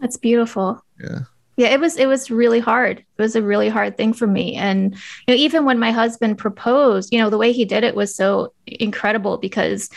That's 0.00 0.16
beautiful. 0.16 0.82
Yeah 1.00 1.20
yeah 1.56 1.68
it 1.68 1.80
was 1.80 1.96
it 1.96 2.06
was 2.06 2.30
really 2.30 2.60
hard. 2.60 2.98
It 2.98 3.22
was 3.22 3.36
a 3.36 3.42
really 3.42 3.68
hard 3.68 3.96
thing 3.96 4.12
for 4.12 4.26
me. 4.26 4.54
And 4.54 4.94
you 4.94 5.00
know 5.28 5.34
even 5.34 5.64
when 5.64 5.78
my 5.78 5.90
husband 5.90 6.38
proposed 6.38 7.12
you 7.12 7.18
know 7.18 7.30
the 7.30 7.38
way 7.38 7.52
he 7.52 7.64
did 7.64 7.84
it 7.84 7.94
was 7.94 8.14
so 8.14 8.52
incredible 8.66 9.38
because 9.38 9.90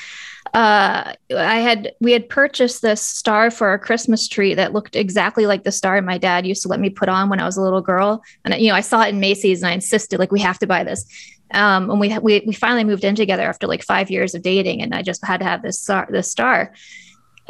uh 0.54 1.14
i 1.38 1.56
had 1.58 1.92
we 2.00 2.12
had 2.12 2.28
purchased 2.28 2.82
this 2.82 3.06
star 3.06 3.52
for 3.52 3.68
our 3.68 3.78
christmas 3.78 4.28
tree 4.28 4.56
that 4.56 4.74
looked 4.74 4.96
exactly 4.96 5.46
like 5.46 5.64
the 5.64 5.72
star 5.72 6.02
my 6.02 6.18
dad 6.18 6.48
used 6.48 6.64
to 6.64 6.68
let 6.68 6.80
me 6.80 6.90
put 6.90 7.08
on 7.08 7.30
when 7.30 7.40
i 7.40 7.46
was 7.46 7.58
a 7.58 7.62
little 7.62 7.82
girl. 7.82 8.24
And 8.46 8.56
you 8.56 8.70
know 8.70 8.76
i 8.76 8.82
saw 8.82 9.04
it 9.04 9.10
in 9.10 9.20
macy's 9.20 9.62
and 9.62 9.70
i 9.70 9.74
insisted 9.74 10.18
like 10.18 10.32
we 10.32 10.40
have 10.40 10.60
to 10.60 10.68
buy 10.68 10.84
this. 10.84 11.06
Um 11.52 11.92
and 11.92 12.00
we 12.00 12.18
we, 12.20 12.44
we 12.48 12.54
finally 12.54 12.84
moved 12.84 13.04
in 13.04 13.16
together 13.16 13.44
after 13.44 13.68
like 13.68 13.84
five 13.84 14.10
years 14.10 14.34
of 14.34 14.42
dating 14.42 14.82
and 14.82 14.96
i 14.96 15.02
just 15.04 15.24
had 15.26 15.38
to 15.38 15.46
have 15.46 15.62
this 15.62 15.80
star 15.80 16.08
this 16.10 16.32
star. 16.32 16.74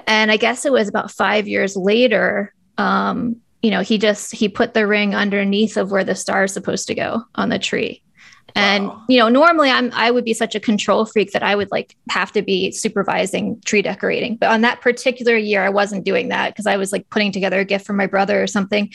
And 0.08 0.32
i 0.32 0.38
guess 0.38 0.66
it 0.66 0.72
was 0.72 0.90
about 0.90 1.12
five 1.12 1.48
years 1.48 1.78
later 1.78 2.54
um 2.78 3.38
you 3.62 3.72
know, 3.72 3.82
he 3.82 3.98
just 3.98 4.34
he 4.34 4.48
put 4.50 4.74
the 4.74 4.88
ring 4.88 5.16
underneath 5.16 5.78
of 5.78 5.92
where 5.92 6.04
the 6.04 6.16
star 6.16 6.46
is 6.46 6.54
supposed 6.54 6.88
to 6.88 6.96
go 6.96 7.24
on 7.36 7.50
the 7.50 7.60
tree. 7.60 8.02
And 8.56 8.88
wow. 8.88 9.04
you 9.08 9.20
know, 9.20 9.30
normally 9.30 9.70
I'm 9.70 9.92
I 9.94 10.12
would 10.12 10.26
be 10.26 10.34
such 10.34 10.56
a 10.56 10.60
control 10.60 11.06
freak 11.06 11.32
that 11.34 11.44
I 11.44 11.56
would 11.56 11.70
like 11.72 11.96
have 12.10 12.32
to 12.32 12.42
be 12.42 12.72
supervising 12.72 13.62
tree 13.62 13.82
decorating. 13.82 14.38
But 14.38 14.50
on 14.50 14.62
that 14.62 14.82
particular 14.82 15.36
year, 15.36 15.64
I 15.64 15.70
wasn't 15.70 16.06
doing 16.06 16.30
that 16.30 16.50
because 16.50 16.66
I 16.66 16.78
was 16.78 16.92
like 16.92 17.10
putting 17.10 17.32
together 17.32 17.60
a 17.60 17.66
gift 17.66 17.86
for 17.86 17.94
my 17.94 18.08
brother 18.08 18.42
or 18.42 18.48
something. 18.48 18.92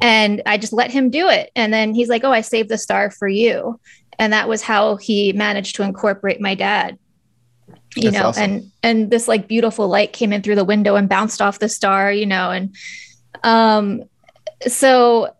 And 0.00 0.42
I 0.46 0.58
just 0.58 0.72
let 0.72 0.90
him 0.90 1.10
do 1.10 1.28
it. 1.28 1.50
And 1.56 1.72
then 1.72 1.94
he's 1.94 2.08
like, 2.08 2.24
Oh, 2.24 2.32
I 2.32 2.40
saved 2.42 2.68
the 2.68 2.78
star 2.78 3.10
for 3.10 3.28
you. 3.28 3.80
And 4.18 4.32
that 4.32 4.48
was 4.48 4.62
how 4.62 4.96
he 4.96 5.32
managed 5.32 5.76
to 5.76 5.82
incorporate 5.82 6.40
my 6.40 6.54
dad 6.54 6.98
you 7.96 8.10
That's 8.10 8.14
know 8.22 8.28
awesome. 8.28 8.42
and 8.42 8.72
and 8.82 9.10
this 9.10 9.28
like 9.28 9.46
beautiful 9.46 9.88
light 9.88 10.12
came 10.12 10.32
in 10.32 10.42
through 10.42 10.56
the 10.56 10.64
window 10.64 10.96
and 10.96 11.08
bounced 11.08 11.40
off 11.40 11.60
the 11.60 11.68
star 11.68 12.10
you 12.10 12.26
know 12.26 12.50
and 12.50 12.74
um, 13.44 14.02
so 14.66 15.34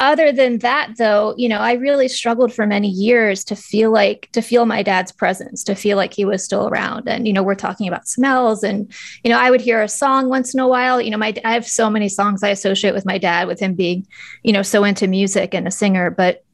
other 0.00 0.32
than 0.32 0.58
that 0.58 0.92
though 0.98 1.34
you 1.36 1.48
know 1.48 1.58
i 1.58 1.74
really 1.74 2.08
struggled 2.08 2.52
for 2.52 2.66
many 2.66 2.88
years 2.88 3.44
to 3.44 3.54
feel 3.54 3.92
like 3.92 4.28
to 4.32 4.42
feel 4.42 4.66
my 4.66 4.82
dad's 4.82 5.12
presence 5.12 5.62
to 5.62 5.74
feel 5.74 5.96
like 5.96 6.12
he 6.12 6.24
was 6.24 6.44
still 6.44 6.68
around. 6.68 7.08
And 7.08 7.28
you 7.28 7.32
know 7.32 7.44
we're 7.44 7.54
talking 7.54 7.86
about 7.86 8.08
smells 8.08 8.64
and 8.64 8.92
you 9.22 9.30
know 9.30 9.38
i 9.38 9.50
would 9.50 9.60
hear 9.60 9.80
a 9.82 9.88
song 9.88 10.28
once 10.28 10.52
in 10.52 10.58
a 10.58 10.66
while. 10.66 11.00
You 11.00 11.10
know 11.10 11.16
my 11.16 11.32
i 11.44 11.52
have 11.52 11.66
so 11.66 11.88
many 11.88 12.08
songs 12.08 12.42
i 12.42 12.48
associate 12.48 12.92
with 12.92 13.06
my 13.06 13.18
dad 13.18 13.46
with 13.46 13.60
him 13.60 13.74
being 13.74 14.06
you 14.42 14.52
know 14.52 14.62
so 14.62 14.82
into 14.82 15.06
music 15.06 15.54
and 15.54 15.68
a 15.68 15.70
singer. 15.70 16.10
But 16.10 16.44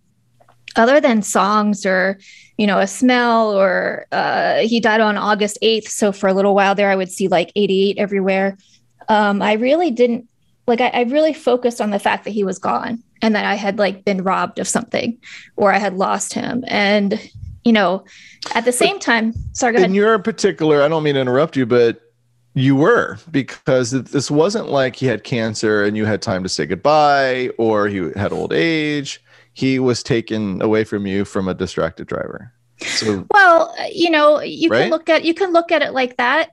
other 0.76 1.00
than 1.00 1.22
songs 1.22 1.86
or 1.86 2.18
you 2.58 2.66
know 2.66 2.78
a 2.78 2.86
smell 2.86 3.50
or 3.58 4.06
uh, 4.12 4.58
he 4.58 4.80
died 4.80 5.00
on 5.00 5.16
august 5.16 5.58
8th 5.62 5.88
so 5.88 6.12
for 6.12 6.28
a 6.28 6.34
little 6.34 6.54
while 6.54 6.74
there 6.74 6.90
i 6.90 6.94
would 6.94 7.10
see 7.10 7.26
like 7.26 7.50
88 7.56 7.98
everywhere 7.98 8.56
um, 9.10 9.42
I 9.42 9.54
really 9.54 9.90
didn't 9.90 10.28
like 10.68 10.80
I, 10.80 10.88
I, 10.88 11.02
really 11.02 11.34
focused 11.34 11.80
on 11.80 11.90
the 11.90 11.98
fact 11.98 12.22
that 12.24 12.30
he 12.30 12.44
was 12.44 12.60
gone 12.60 13.02
and 13.20 13.34
that 13.34 13.44
I 13.44 13.56
had 13.56 13.76
like 13.76 14.04
been 14.04 14.22
robbed 14.22 14.60
of 14.60 14.68
something 14.68 15.18
or 15.56 15.72
I 15.72 15.78
had 15.78 15.94
lost 15.94 16.32
him. 16.32 16.64
And 16.68 17.20
you 17.64 17.72
know, 17.72 18.04
at 18.54 18.64
the 18.64 18.72
same 18.72 18.96
but 18.96 19.02
time, 19.02 19.34
sorry. 19.52 19.82
In 19.82 19.94
your 19.94 20.18
particular, 20.20 20.80
I 20.80 20.88
don't 20.88 21.02
mean 21.02 21.14
to 21.14 21.20
interrupt 21.20 21.56
you, 21.56 21.66
but 21.66 22.00
you 22.54 22.76
were 22.76 23.18
because 23.32 23.90
this 23.90 24.30
wasn't 24.30 24.68
like 24.68 24.94
he 24.94 25.06
had 25.06 25.24
cancer 25.24 25.82
and 25.82 25.96
you 25.96 26.04
had 26.04 26.22
time 26.22 26.44
to 26.44 26.48
say 26.48 26.64
goodbye 26.64 27.50
or 27.58 27.88
he 27.88 28.10
had 28.14 28.32
old 28.32 28.52
age. 28.52 29.20
He 29.54 29.80
was 29.80 30.04
taken 30.04 30.62
away 30.62 30.84
from 30.84 31.06
you 31.06 31.24
from 31.24 31.48
a 31.48 31.54
distracted 31.54 32.06
driver. 32.06 32.52
So, 32.78 33.26
well, 33.32 33.74
you 33.92 34.08
know, 34.08 34.40
you 34.40 34.70
right? 34.70 34.82
can 34.82 34.90
look 34.90 35.08
at 35.08 35.24
you 35.24 35.34
can 35.34 35.52
look 35.52 35.72
at 35.72 35.82
it 35.82 35.92
like 35.92 36.16
that 36.16 36.50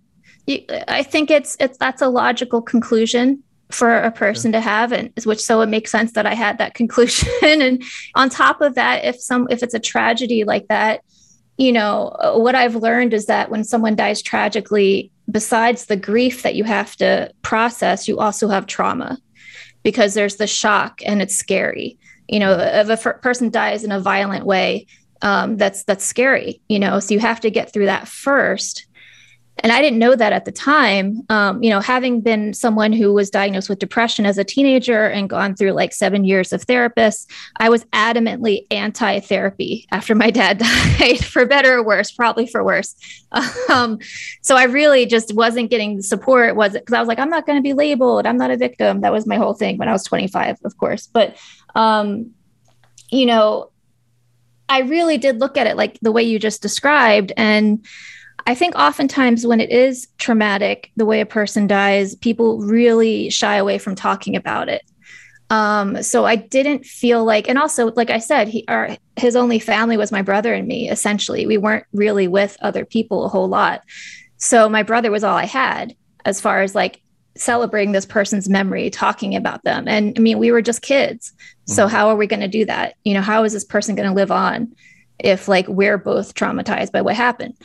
I 0.48 1.04
think 1.04 1.30
it's 1.30 1.58
it's 1.60 1.78
that's 1.78 2.02
a 2.02 2.08
logical 2.08 2.62
conclusion 2.62 3.44
for 3.70 3.98
a 3.98 4.12
person 4.12 4.54
to 4.54 4.62
have 4.62 4.94
and 4.94 5.12
which 5.26 5.42
so 5.42 5.60
it 5.60 5.68
makes 5.68 5.92
sense 5.92 6.14
that 6.14 6.26
I 6.26 6.34
had 6.34 6.58
that 6.58 6.74
conclusion. 6.82 7.30
And 7.44 7.84
on 8.16 8.30
top 8.30 8.62
of 8.62 8.76
that 8.76 9.04
if 9.04 9.20
some 9.20 9.48
if 9.50 9.62
it's 9.64 9.74
a 9.74 9.80
tragedy 9.80 10.44
like 10.44 10.68
that 10.68 11.02
you 11.58 11.72
know 11.72 12.16
what 12.36 12.56
I've 12.56 12.76
learned 12.76 13.14
is 13.14 13.26
that 13.26 13.50
when 13.50 13.64
someone 13.64 13.96
dies 13.96 14.22
tragically 14.22 15.12
besides 15.30 15.86
the 15.86 15.98
grief 15.98 16.44
that 16.44 16.56
you 16.56 16.64
have 16.64 16.96
to 16.98 17.32
process 17.42 18.08
you 18.08 18.20
also 18.20 18.48
have 18.48 18.68
trauma 18.68 19.18
because 19.84 20.14
there's 20.14 20.36
the 20.38 20.48
shock 20.48 21.02
and 21.06 21.22
it's 21.22 21.36
scary. 21.36 21.98
You 22.30 22.40
know 22.40 22.54
if 22.54 22.90
a 22.90 23.10
f- 23.10 23.22
person 23.22 23.50
dies 23.50 23.84
in 23.84 23.92
a 23.92 24.00
violent 24.00 24.46
way 24.46 24.88
um, 25.22 25.58
that's 25.58 25.84
that's 25.84 26.06
scary 26.06 26.62
you 26.70 26.80
know 26.80 27.00
so 27.00 27.14
you 27.14 27.20
have 27.20 27.42
to 27.42 27.50
get 27.50 27.74
through 27.74 27.88
that 27.88 28.08
first 28.08 28.88
and 29.60 29.72
I 29.72 29.82
didn't 29.82 30.00
know 30.00 30.16
that 30.16 30.34
at 30.34 30.46
the 30.46 30.52
time. 30.52 31.24
Um, 31.30 31.64
you 31.64 31.70
know, 31.70 31.80
having 31.80 32.22
been 32.22 32.54
someone 32.54 32.94
who 32.94 33.14
was 33.14 33.30
diagnosed 33.30 33.70
with 33.70 33.80
depression 33.80 34.26
as 34.26 34.38
a 34.38 34.44
teenager 34.44 35.08
and 35.08 35.30
gone 35.30 35.56
through 35.56 35.72
like 35.72 35.94
seven 35.94 36.26
years 36.26 36.54
of 36.54 36.66
therapists, 36.66 37.26
I 37.58 37.70
was 37.70 37.84
adamantly 37.86 38.68
anti 38.70 39.20
therapy 39.20 39.88
after 39.92 40.14
my 40.14 40.30
dad 40.30 40.58
died, 41.00 41.26
for 41.26 41.46
better 41.46 41.78
or 41.78 41.84
worse, 41.84 42.12
probably 42.12 42.48
for 42.48 42.64
worse. 42.64 42.96
Um, 43.70 44.00
so 44.42 44.56
I 44.56 44.64
really 44.64 45.06
just 45.06 45.34
wasn't 45.36 45.70
getting 45.70 45.98
the 45.98 46.04
support. 46.04 46.56
Was 46.56 46.74
it 46.74 46.86
because 46.86 46.94
I 46.94 47.00
was 47.00 47.08
like, 47.10 47.20
I'm 47.20 47.30
not 47.30 47.46
going 47.46 47.58
to 47.58 47.62
be 47.62 47.74
labeled. 47.74 48.26
I'm 48.26 48.38
not 48.38 48.50
a 48.50 48.58
victim. 48.58 49.02
That 49.02 49.12
was 49.12 49.28
my 49.28 49.36
whole 49.36 49.54
thing 49.54 49.78
when 49.78 49.90
I 49.90 49.92
was 49.92 50.06
25, 50.06 50.60
of 50.64 50.78
course. 50.78 51.08
But, 51.08 51.36
um, 51.76 52.32
you 53.12 53.26
know, 53.26 53.72
I 54.70 54.80
really 54.80 55.18
did 55.18 55.40
look 55.40 55.58
at 55.58 55.68
it 55.68 55.76
like 55.76 56.00
the 56.02 56.14
way 56.14 56.24
you 56.24 56.40
just 56.40 56.62
described. 56.62 57.34
And, 57.36 57.86
I 58.48 58.56
think 58.56 58.76
oftentimes 58.76 59.46
when 59.46 59.60
it 59.60 59.70
is 59.70 60.08
traumatic, 60.18 60.90
the 60.96 61.06
way 61.06 61.20
a 61.20 61.26
person 61.26 61.68
dies, 61.68 62.16
people 62.16 62.62
really 62.62 63.30
shy 63.30 63.58
away 63.58 63.78
from 63.78 63.94
talking 63.94 64.38
about 64.38 64.70
it. 64.70 64.84
Um, 65.50 66.02
so 66.02 66.26
I 66.26 66.38
didn't 66.38 66.86
feel 66.86 67.26
like, 67.26 67.50
and 67.50 67.60
also, 67.60 67.92
like 67.92 68.10
I 68.10 68.20
said, 68.20 68.48
he, 68.48 68.64
our, 68.70 68.96
his 69.18 69.36
only 69.36 69.60
family 69.60 69.98
was 69.98 70.14
my 70.14 70.22
brother 70.22 70.54
and 70.54 70.66
me, 70.66 70.90
essentially. 70.90 71.46
We 71.46 71.58
weren't 71.58 71.86
really 71.92 72.30
with 72.30 72.58
other 72.62 72.86
people 72.86 73.26
a 73.26 73.30
whole 73.30 73.50
lot. 73.50 73.82
So 74.38 74.70
my 74.70 74.82
brother 74.82 75.12
was 75.12 75.26
all 75.26 75.36
I 75.36 75.46
had 75.46 75.94
as 76.24 76.40
far 76.40 76.62
as 76.62 76.74
like 76.74 77.02
celebrating 77.36 77.92
this 77.92 78.06
person's 78.06 78.48
memory, 78.48 78.90
talking 78.90 79.36
about 79.36 79.64
them. 79.64 79.90
And 79.90 80.18
I 80.18 80.22
mean, 80.22 80.40
we 80.40 80.52
were 80.52 80.62
just 80.62 80.82
kids. 80.82 81.34
So 81.66 81.86
mm-hmm. 81.86 81.96
how 81.96 82.08
are 82.08 82.16
we 82.16 82.28
going 82.28 82.40
to 82.40 82.48
do 82.48 82.64
that? 82.66 82.96
You 83.04 83.14
know, 83.14 83.22
how 83.22 83.44
is 83.44 83.52
this 83.52 83.66
person 83.66 83.96
going 83.96 84.08
to 84.08 84.16
live 84.16 84.32
on 84.32 84.74
if 85.20 85.50
like 85.50 85.68
we're 85.68 85.98
both 85.98 86.34
traumatized 86.34 86.94
by 86.94 87.02
what 87.02 87.16
happened? 87.16 87.56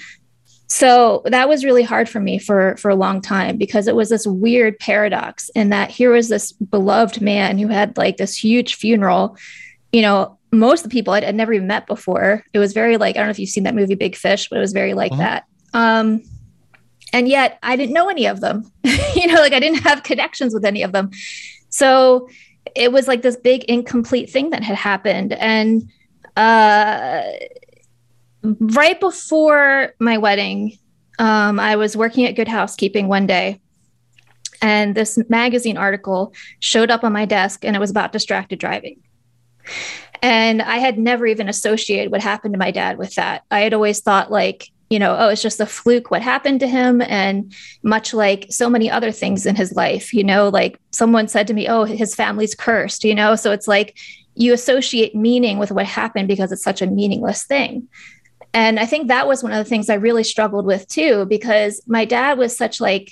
So 0.73 1.21
that 1.27 1.51
was 1.51 1.67
really 1.67 1.83
hard 1.83 2.09
for 2.09 2.19
me 2.19 2.39
for 2.39 2.79
for 2.79 2.91
a 2.91 2.95
long 2.95 3.21
time 3.21 3.59
because 3.59 3.87
it 3.87 3.95
was 3.95 4.09
this 4.09 4.27
weird 4.27 4.79
paradox 4.79 5.51
in 5.51 5.69
that 5.69 5.91
here 5.91 6.11
was 6.11 6.31
this 6.31 6.51
beloved 6.53 7.21
man 7.21 7.59
who 7.59 7.69
had 7.69 7.95
like 7.99 8.17
this 8.17 8.35
huge 8.35 8.77
funeral. 8.77 9.37
You 9.93 10.01
know 10.01 10.39
most 10.51 10.83
of 10.83 10.91
the 10.91 10.95
people 10.95 11.13
I'd, 11.13 11.25
I'd 11.25 11.35
never 11.35 11.53
even 11.53 11.67
met 11.67 11.87
before. 11.87 12.43
It 12.55 12.59
was 12.59 12.73
very 12.73 12.97
like 12.97 13.17
i 13.17 13.19
don't 13.19 13.27
know 13.27 13.33
if 13.33 13.39
you've 13.39 13.51
seen 13.51 13.65
that 13.65 13.75
movie 13.75 13.97
big 13.97 14.17
fish 14.17 14.49
but 14.49 14.57
it 14.57 14.61
was 14.63 14.73
very 14.73 14.95
like 14.95 15.13
uh-huh. 15.13 15.21
that. 15.21 15.45
Um 15.75 16.23
and 17.13 17.29
yet 17.29 17.59
i 17.63 17.77
didn't 17.77 17.93
know 17.93 18.09
any 18.09 18.25
of 18.25 18.41
them. 18.41 18.73
You 19.15 19.27
know 19.27 19.41
like 19.41 19.53
i 19.53 19.61
didn't 19.61 19.83
have 19.83 20.05
connections 20.05 20.55
with 20.55 20.65
any 20.65 20.83
of 20.83 20.93
them. 20.93 21.11
So 21.69 22.31
it 22.75 22.93
was 22.93 23.09
like 23.09 23.21
this 23.21 23.37
big 23.37 23.65
incomplete 23.65 24.31
thing 24.31 24.49
that 24.51 24.63
had 24.63 24.77
happened. 24.77 25.35
And 25.35 25.91
uh 26.35 27.25
right 28.43 28.99
before 28.99 29.95
my 29.99 30.19
wedding, 30.19 30.79
um, 31.19 31.61
I 31.61 31.77
was 31.77 31.97
working 31.97 32.27
at 32.27 32.37
Good 32.37 32.49
Housekeeping 32.49 33.09
one 33.09 33.27
day, 33.27 33.61
and 34.61 34.95
this 34.95 35.19
magazine 35.29 35.77
article 35.77 36.35
showed 36.61 36.91
up 36.91 37.05
on 37.05 37.13
my 37.13 37.25
desk, 37.25 37.65
and 37.65 37.77
it 37.77 37.79
was 37.79 37.91
about 37.91 38.13
distracted 38.13 38.59
driving. 38.59 39.01
And 40.23 40.63
I 40.63 40.77
had 40.79 40.99
never 40.99 41.27
even 41.27 41.49
associated 41.49 42.13
what 42.13 42.21
happened 42.21 42.55
to 42.55 42.59
my 42.59 42.71
dad 42.71 42.97
with 42.97 43.15
that. 43.17 43.43
I 43.51 43.61
had 43.61 43.75
always 43.75 44.01
thought, 44.01 44.31
like, 44.31 44.71
you 44.89 44.99
know, 44.99 45.17
oh, 45.19 45.29
it's 45.29 45.43
just 45.43 45.59
a 45.59 45.67
fluke 45.67 46.11
what 46.11 46.23
happened 46.23 46.61
to 46.61 46.69
him. 46.69 47.01
And 47.03 47.53
much 47.83 48.15
like 48.15 48.47
so 48.51 48.69
many 48.69 48.91
other 48.91 49.11
things 49.11 49.47
in 49.47 49.57
his 49.57 49.73
life, 49.73 50.13
you 50.13 50.23
know, 50.23 50.49
like 50.49 50.79
someone 50.93 51.29
said 51.29 51.47
to 51.49 51.55
me, 51.55 51.67
oh, 51.67 51.85
his 51.85 52.15
family's 52.15 52.55
cursed, 52.55 53.03
you 53.03 53.15
know? 53.15 53.35
So 53.35 53.53
it's 53.53 53.67
like 53.67 53.97
you 54.35 54.53
associate 54.53 55.15
meaning 55.15 55.59
with 55.59 55.73
what 55.73 55.87
happened 55.87 56.29
because 56.29 56.53
it's 56.53 56.63
such 56.63 56.83
a 56.83 56.87
meaningless 56.87 57.45
thing. 57.45 57.89
And 58.55 58.79
I 58.79 58.87
think 58.87 59.09
that 59.09 59.27
was 59.27 59.43
one 59.43 59.53
of 59.53 59.59
the 59.59 59.69
things 59.69 59.89
I 59.89 59.95
really 59.95 60.25
struggled 60.25 60.67
with 60.67 60.87
too, 60.89 61.27
because 61.27 61.83
my 61.87 62.05
dad 62.05 62.39
was 62.39 62.57
such 62.57 62.81
like, 62.81 63.11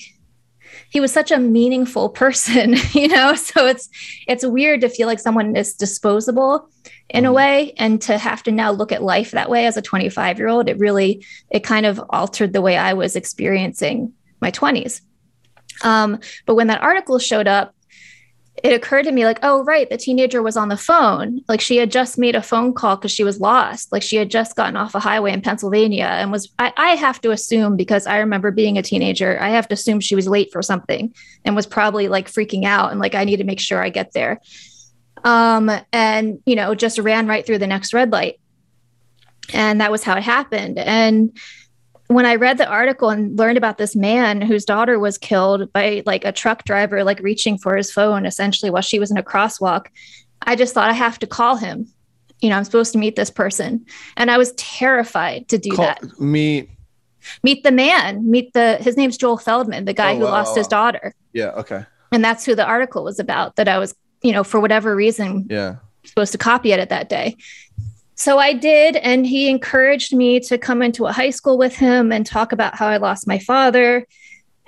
he 0.90 1.00
was 1.00 1.12
such 1.12 1.30
a 1.30 1.38
meaningful 1.38 2.08
person 2.24 2.74
you 2.92 3.08
know 3.08 3.34
so 3.34 3.66
it's 3.66 3.88
it's 4.26 4.44
weird 4.44 4.80
to 4.80 4.88
feel 4.88 5.06
like 5.06 5.18
someone 5.18 5.56
is 5.56 5.74
disposable 5.74 6.68
in 7.08 7.24
a 7.24 7.28
mm-hmm. 7.28 7.36
way 7.36 7.72
and 7.76 8.00
to 8.02 8.18
have 8.18 8.42
to 8.42 8.52
now 8.52 8.70
look 8.70 8.92
at 8.92 9.02
life 9.02 9.32
that 9.32 9.50
way 9.50 9.66
as 9.66 9.76
a 9.76 9.82
25 9.82 10.38
year 10.38 10.48
old 10.48 10.68
it 10.68 10.78
really 10.78 11.24
it 11.50 11.64
kind 11.64 11.86
of 11.86 12.00
altered 12.10 12.52
the 12.52 12.62
way 12.62 12.76
i 12.76 12.92
was 12.92 13.16
experiencing 13.16 14.12
my 14.40 14.50
20s 14.50 15.00
um, 15.82 16.20
but 16.44 16.56
when 16.56 16.66
that 16.66 16.82
article 16.82 17.18
showed 17.18 17.48
up 17.48 17.74
it 18.62 18.72
occurred 18.72 19.04
to 19.04 19.12
me 19.12 19.24
like 19.24 19.38
oh 19.42 19.64
right 19.64 19.88
the 19.88 19.96
teenager 19.96 20.42
was 20.42 20.56
on 20.56 20.68
the 20.68 20.76
phone. 20.76 21.40
Like 21.48 21.60
she 21.60 21.76
had 21.76 21.90
just 21.90 22.18
made 22.18 22.34
a 22.34 22.42
phone 22.42 22.74
call 22.74 22.96
because 22.96 23.12
she 23.12 23.24
was 23.24 23.40
lost. 23.40 23.92
Like 23.92 24.02
she 24.02 24.16
had 24.16 24.30
just 24.30 24.56
gotten 24.56 24.76
off 24.76 24.94
a 24.94 25.00
highway 25.00 25.32
in 25.32 25.40
pennsylvania 25.40 26.04
and 26.04 26.30
was 26.30 26.52
I, 26.58 26.72
I, 26.76 26.96
have 26.96 27.20
to 27.22 27.30
assume 27.30 27.76
because 27.76 28.06
i 28.06 28.18
remember 28.18 28.50
being 28.50 28.76
a 28.76 28.82
teenager 28.82 29.40
i 29.40 29.48
have 29.50 29.68
to 29.68 29.74
assume 29.74 30.00
she 30.00 30.14
was 30.14 30.28
late 30.28 30.52
for 30.52 30.62
something 30.62 31.14
and 31.44 31.56
was 31.56 31.66
probably 31.66 32.08
like 32.08 32.30
freaking 32.30 32.64
out 32.64 32.90
and 32.90 33.00
like 33.00 33.14
i 33.14 33.24
need 33.24 33.38
to 33.38 33.44
make 33.44 33.60
sure 33.60 33.82
i 33.82 33.88
get 33.88 34.12
there. 34.12 34.40
Um 35.24 35.70
and 35.92 36.40
you 36.46 36.56
know 36.56 36.74
just 36.74 36.98
ran 36.98 37.26
right 37.26 37.44
through 37.44 37.58
the 37.58 37.66
next 37.66 37.92
red 37.94 38.12
light. 38.12 38.40
And 39.52 39.80
that 39.80 39.90
was 39.90 40.04
how 40.04 40.16
it 40.16 40.22
happened. 40.22 40.78
And 40.78 41.36
when 42.10 42.26
I 42.26 42.34
read 42.34 42.58
the 42.58 42.66
article 42.66 43.08
and 43.08 43.38
learned 43.38 43.56
about 43.56 43.78
this 43.78 43.94
man 43.94 44.40
whose 44.40 44.64
daughter 44.64 44.98
was 44.98 45.16
killed 45.16 45.72
by 45.72 46.02
like 46.06 46.24
a 46.24 46.32
truck 46.32 46.64
driver, 46.64 47.04
like 47.04 47.20
reaching 47.20 47.56
for 47.56 47.76
his 47.76 47.92
phone 47.92 48.26
essentially 48.26 48.68
while 48.68 48.82
she 48.82 48.98
was 48.98 49.12
in 49.12 49.16
a 49.16 49.22
crosswalk, 49.22 49.86
I 50.42 50.56
just 50.56 50.74
thought 50.74 50.90
I 50.90 50.94
have 50.94 51.20
to 51.20 51.28
call 51.28 51.54
him. 51.54 51.86
You 52.40 52.48
know, 52.48 52.56
I'm 52.56 52.64
supposed 52.64 52.92
to 52.94 52.98
meet 52.98 53.14
this 53.14 53.30
person. 53.30 53.86
And 54.16 54.28
I 54.28 54.38
was 54.38 54.52
terrified 54.54 55.48
to 55.50 55.58
do 55.58 55.70
call, 55.70 55.84
that. 55.84 56.18
Meet 56.18 56.70
meet 57.44 57.62
the 57.62 57.70
man, 57.70 58.28
meet 58.28 58.54
the 58.54 58.78
his 58.80 58.96
name's 58.96 59.16
Joel 59.16 59.38
Feldman, 59.38 59.84
the 59.84 59.92
guy 59.92 60.14
oh, 60.14 60.16
who 60.16 60.24
wow, 60.24 60.32
lost 60.32 60.50
wow. 60.50 60.56
his 60.56 60.66
daughter. 60.66 61.14
Yeah, 61.32 61.50
okay. 61.50 61.84
And 62.10 62.24
that's 62.24 62.44
who 62.44 62.56
the 62.56 62.66
article 62.66 63.04
was 63.04 63.20
about 63.20 63.54
that 63.54 63.68
I 63.68 63.78
was, 63.78 63.94
you 64.22 64.32
know, 64.32 64.42
for 64.42 64.58
whatever 64.58 64.96
reason, 64.96 65.46
yeah, 65.48 65.76
supposed 66.04 66.32
to 66.32 66.38
copy 66.38 66.72
it 66.72 66.88
that 66.88 67.08
day. 67.08 67.36
So 68.20 68.36
I 68.36 68.52
did, 68.52 68.96
and 68.96 69.26
he 69.26 69.48
encouraged 69.48 70.14
me 70.14 70.40
to 70.40 70.58
come 70.58 70.82
into 70.82 71.06
a 71.06 71.12
high 71.12 71.30
school 71.30 71.56
with 71.56 71.74
him 71.74 72.12
and 72.12 72.26
talk 72.26 72.52
about 72.52 72.74
how 72.74 72.86
I 72.86 72.98
lost 72.98 73.26
my 73.26 73.38
father. 73.38 74.06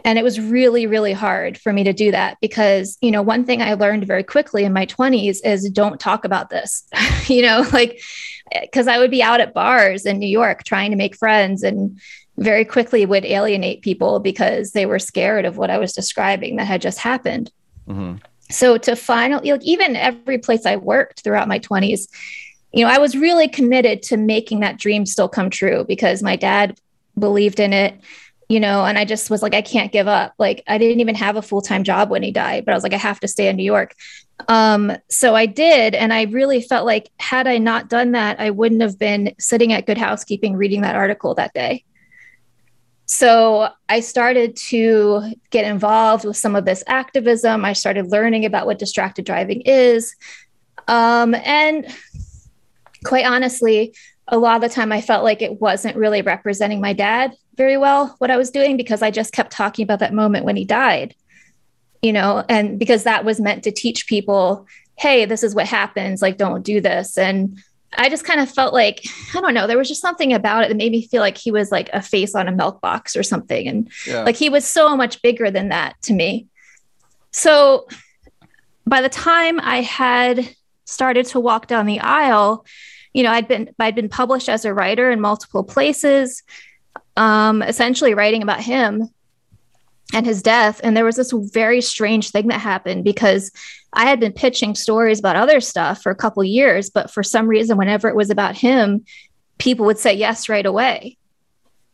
And 0.07 0.19
it 0.19 0.23
was 0.23 0.41
really, 0.41 0.87
really 0.87 1.13
hard 1.13 1.59
for 1.59 1.71
me 1.71 1.85
to 1.85 1.93
do 1.93 2.13
that 2.13 2.39
because, 2.41 2.97
you 3.03 3.11
know, 3.11 3.21
one 3.21 3.45
thing 3.45 3.61
I 3.61 3.75
learned 3.75 4.07
very 4.07 4.23
quickly 4.23 4.65
in 4.65 4.73
my 4.73 4.87
20s 4.87 5.45
is 5.45 5.69
don't 5.69 6.01
talk 6.01 6.25
about 6.25 6.49
this, 6.49 6.89
you 7.27 7.43
know, 7.43 7.67
like, 7.75 8.01
because 8.63 8.89
I 8.89 8.97
would 8.97 9.11
be 9.11 9.23
out 9.23 9.43
at 9.43 9.53
bars 9.53 10.07
in 10.07 10.19
New 10.19 10.27
York 10.27 10.65
trying 10.65 10.91
to 10.91 10.97
make 10.97 11.15
friends 11.15 11.63
and 11.63 12.01
very 12.39 12.65
quickly 12.65 13.05
would 13.05 13.27
alienate 13.27 13.83
people 13.83 14.19
because 14.19 14.73
they 14.73 14.87
were 14.87 14.99
scared 14.99 15.45
of 15.45 15.59
what 15.59 15.69
I 15.69 15.77
was 15.77 15.93
describing 15.93 16.57
that 16.57 16.65
had 16.65 16.81
just 16.81 17.01
happened. 17.01 17.53
Mm-hmm. 17.87 18.15
So 18.49 18.79
to 18.79 18.97
finally, 18.97 19.53
like, 19.53 19.63
even 19.63 19.95
every 19.95 20.39
place 20.39 20.65
I 20.65 20.77
worked 20.77 21.21
throughout 21.21 21.49
my 21.49 21.59
20s, 21.59 22.09
you 22.73 22.85
know, 22.85 22.91
I 22.91 22.99
was 22.99 23.17
really 23.17 23.49
committed 23.49 24.03
to 24.05 24.17
making 24.17 24.61
that 24.61 24.79
dream 24.79 25.05
still 25.07 25.29
come 25.29 25.51
true 25.51 25.85
because 25.87 26.23
my 26.23 26.37
dad 26.37 26.79
believed 27.19 27.61
in 27.61 27.73
it, 27.73 28.01
you 28.49 28.61
know, 28.61 28.85
and 28.85 28.99
I 28.99 29.05
just 29.05 29.31
was 29.31 29.43
like, 29.43 29.55
I 29.55 29.63
can't 29.63 29.93
give 29.93 30.09
up. 30.09 30.35
Like, 30.39 30.63
I 30.67 30.79
didn't 30.79 31.01
even 31.01 31.15
have 31.17 31.37
a 31.37 31.43
full 31.43 31.61
time 31.61 31.85
job 31.85 32.11
when 32.11 32.23
he 32.23 32.31
died, 32.31 32.65
but 32.65 32.73
I 32.73 32.75
was 32.75 32.83
like, 32.83 32.95
I 32.95 32.99
have 32.99 33.21
to 33.21 33.29
stay 33.29 33.49
in 33.49 33.57
New 33.57 33.65
York. 33.65 33.95
Um, 34.49 34.93
so 35.09 35.35
I 35.35 35.47
did. 35.47 35.95
And 35.95 36.13
I 36.13 36.23
really 36.25 36.63
felt 36.63 36.87
like, 36.87 37.11
had 37.19 37.47
I 37.47 37.59
not 37.59 37.89
done 37.89 38.13
that, 38.13 38.41
I 38.41 38.51
wouldn't 38.51 38.81
have 38.81 38.99
been 38.99 39.35
sitting 39.39 39.73
at 39.73 39.87
Good 39.87 39.99
Housekeeping 39.99 40.57
reading 40.57 40.81
that 40.83 40.97
article 40.97 41.35
that 41.35 41.53
day. 41.53 41.85
So 43.07 43.69
I 43.91 44.01
started 44.01 44.57
to 44.57 45.35
get 45.51 45.67
involved 45.67 46.25
with 46.25 46.37
some 46.37 46.57
of 46.57 46.65
this 46.65 46.83
activism. 46.87 47.65
I 47.65 47.75
started 47.75 48.11
learning 48.11 48.47
about 48.47 48.65
what 48.65 48.79
distracted 48.79 49.27
driving 49.27 49.61
is. 49.63 50.17
Um, 50.89 51.35
and 51.35 51.87
quite 53.05 53.27
honestly, 53.27 53.95
a 54.29 54.39
lot 54.39 54.57
of 54.57 54.63
the 54.63 54.75
time 54.75 54.93
I 54.93 55.01
felt 55.01 55.25
like 55.25 55.43
it 55.43 55.61
wasn't 55.61 55.97
really 55.97 56.23
representing 56.23 56.81
my 56.81 56.93
dad 56.93 57.35
very 57.57 57.77
well, 57.77 58.15
what 58.19 58.31
I 58.31 58.37
was 58.37 58.51
doing, 58.51 58.77
because 58.77 59.03
I 59.03 59.11
just 59.11 59.33
kept 59.33 59.53
talking 59.53 59.83
about 59.83 59.99
that 59.99 60.15
moment 60.15 60.45
when 60.45 60.57
he 60.57 60.65
died, 60.65 61.15
you 62.01 62.13
know, 62.13 62.45
and 62.49 62.79
because 62.79 63.05
that 63.05 63.25
was 63.25 63.41
meant 63.41 63.65
to 63.65 63.73
teach 63.73 64.07
people, 64.07 64.67
hey, 64.97 65.25
this 65.25 65.43
is 65.43 65.55
what 65.55 65.67
happens, 65.67 66.23
like, 66.23 66.39
don't 66.39 66.63
do 66.63 66.81
this. 66.81 67.19
And 67.19 67.59
I 67.99 68.09
just 68.09 68.25
kind 68.25 68.41
of 68.41 68.51
felt 68.51 68.73
like, 68.73 69.05
I 69.35 69.41
don't 69.41 69.53
know, 69.53 69.67
there 69.67 69.77
was 69.77 69.89
just 69.89 70.01
something 70.01 70.33
about 70.33 70.65
it 70.65 70.69
that 70.69 70.77
made 70.77 70.93
me 70.93 71.07
feel 71.07 71.21
like 71.21 71.37
he 71.37 71.51
was 71.51 71.71
like 71.71 71.91
a 71.93 72.01
face 72.01 72.35
on 72.35 72.49
a 72.49 72.53
milk 72.53 72.81
box 72.81 73.17
or 73.17 73.23
something. 73.23 73.69
And 73.69 73.91
yeah. 74.07 74.23
like 74.23 74.37
he 74.37 74.49
was 74.49 74.65
so 74.67 74.97
much 74.97 75.21
bigger 75.21 75.51
than 75.51 75.69
that 75.69 76.01
to 76.03 76.15
me. 76.15 76.47
So 77.33 77.87
by 78.87 79.03
the 79.03 79.11
time 79.11 79.61
I 79.61 79.83
had 79.83 80.49
started 80.87 81.27
to 81.27 81.41
walk 81.41 81.67
down 81.67 81.85
the 81.85 82.01
aisle, 82.01 82.65
you 83.15 83.23
know, 83.23 83.31
I'd 83.31 83.49
been 83.49 83.71
I'd 83.79 83.95
been 83.95 84.09
published 84.09 84.49
as 84.49 84.65
a 84.65 84.75
writer 84.75 85.11
in 85.11 85.21
multiple 85.21 85.65
places, 85.65 86.43
um, 87.17 87.63
essentially 87.63 88.15
writing 88.15 88.43
about 88.43 88.61
him 88.61 89.09
and 90.15 90.27
his 90.27 90.43
death. 90.43 90.81
And 90.83 90.97
there 90.97 91.05
was 91.05 91.17
this 91.17 91.33
very 91.33 91.81
strange 91.81 92.31
thing 92.31 92.49
that 92.49 92.61
happened 92.61 93.05
because 93.05 93.51
I 93.93 94.07
had 94.07 94.21
been 94.21 94.33
pitching 94.33 94.75
stories 94.75 95.19
about 95.19 95.37
other 95.37 95.61
stuff 95.61 96.03
for 96.03 96.11
a 96.11 96.17
couple 96.17 96.43
years, 96.45 96.91
but 96.91 97.11
for 97.11 97.23
some 97.23 97.47
reason, 97.47 97.77
whenever 97.77 98.09
it 98.09 98.17
was 98.17 98.31
about 98.31 98.57
him, 98.57 99.05
people 99.59 99.87
would 99.87 99.99
say 99.99 100.15
yes 100.15 100.49
right 100.49 100.65
away. 100.65 101.19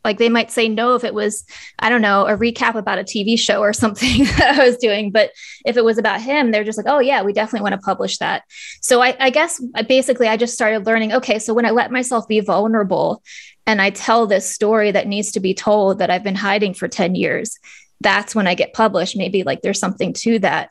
Like 0.08 0.16
they 0.16 0.30
might 0.30 0.50
say 0.50 0.70
no 0.70 0.94
if 0.94 1.04
it 1.04 1.12
was, 1.12 1.44
I 1.80 1.90
don't 1.90 2.00
know, 2.00 2.26
a 2.26 2.34
recap 2.34 2.76
about 2.76 2.98
a 2.98 3.04
TV 3.04 3.38
show 3.38 3.60
or 3.60 3.74
something 3.74 4.24
that 4.38 4.56
I 4.58 4.66
was 4.66 4.78
doing. 4.78 5.10
But 5.10 5.32
if 5.66 5.76
it 5.76 5.84
was 5.84 5.98
about 5.98 6.22
him, 6.22 6.50
they're 6.50 6.64
just 6.64 6.78
like, 6.78 6.86
oh, 6.88 6.98
yeah, 6.98 7.20
we 7.20 7.34
definitely 7.34 7.68
want 7.68 7.74
to 7.74 7.84
publish 7.84 8.16
that. 8.16 8.44
So 8.80 9.02
I, 9.02 9.14
I 9.20 9.28
guess 9.28 9.62
basically 9.86 10.26
I 10.26 10.38
just 10.38 10.54
started 10.54 10.86
learning 10.86 11.12
okay, 11.12 11.38
so 11.38 11.52
when 11.52 11.66
I 11.66 11.72
let 11.72 11.92
myself 11.92 12.26
be 12.26 12.40
vulnerable 12.40 13.22
and 13.66 13.82
I 13.82 13.90
tell 13.90 14.26
this 14.26 14.50
story 14.50 14.90
that 14.92 15.06
needs 15.06 15.32
to 15.32 15.40
be 15.40 15.52
told 15.52 15.98
that 15.98 16.08
I've 16.08 16.24
been 16.24 16.34
hiding 16.34 16.72
for 16.72 16.88
10 16.88 17.14
years, 17.14 17.58
that's 18.00 18.34
when 18.34 18.46
I 18.46 18.54
get 18.54 18.72
published. 18.72 19.14
Maybe 19.14 19.42
like 19.42 19.60
there's 19.60 19.78
something 19.78 20.14
to 20.14 20.38
that. 20.38 20.70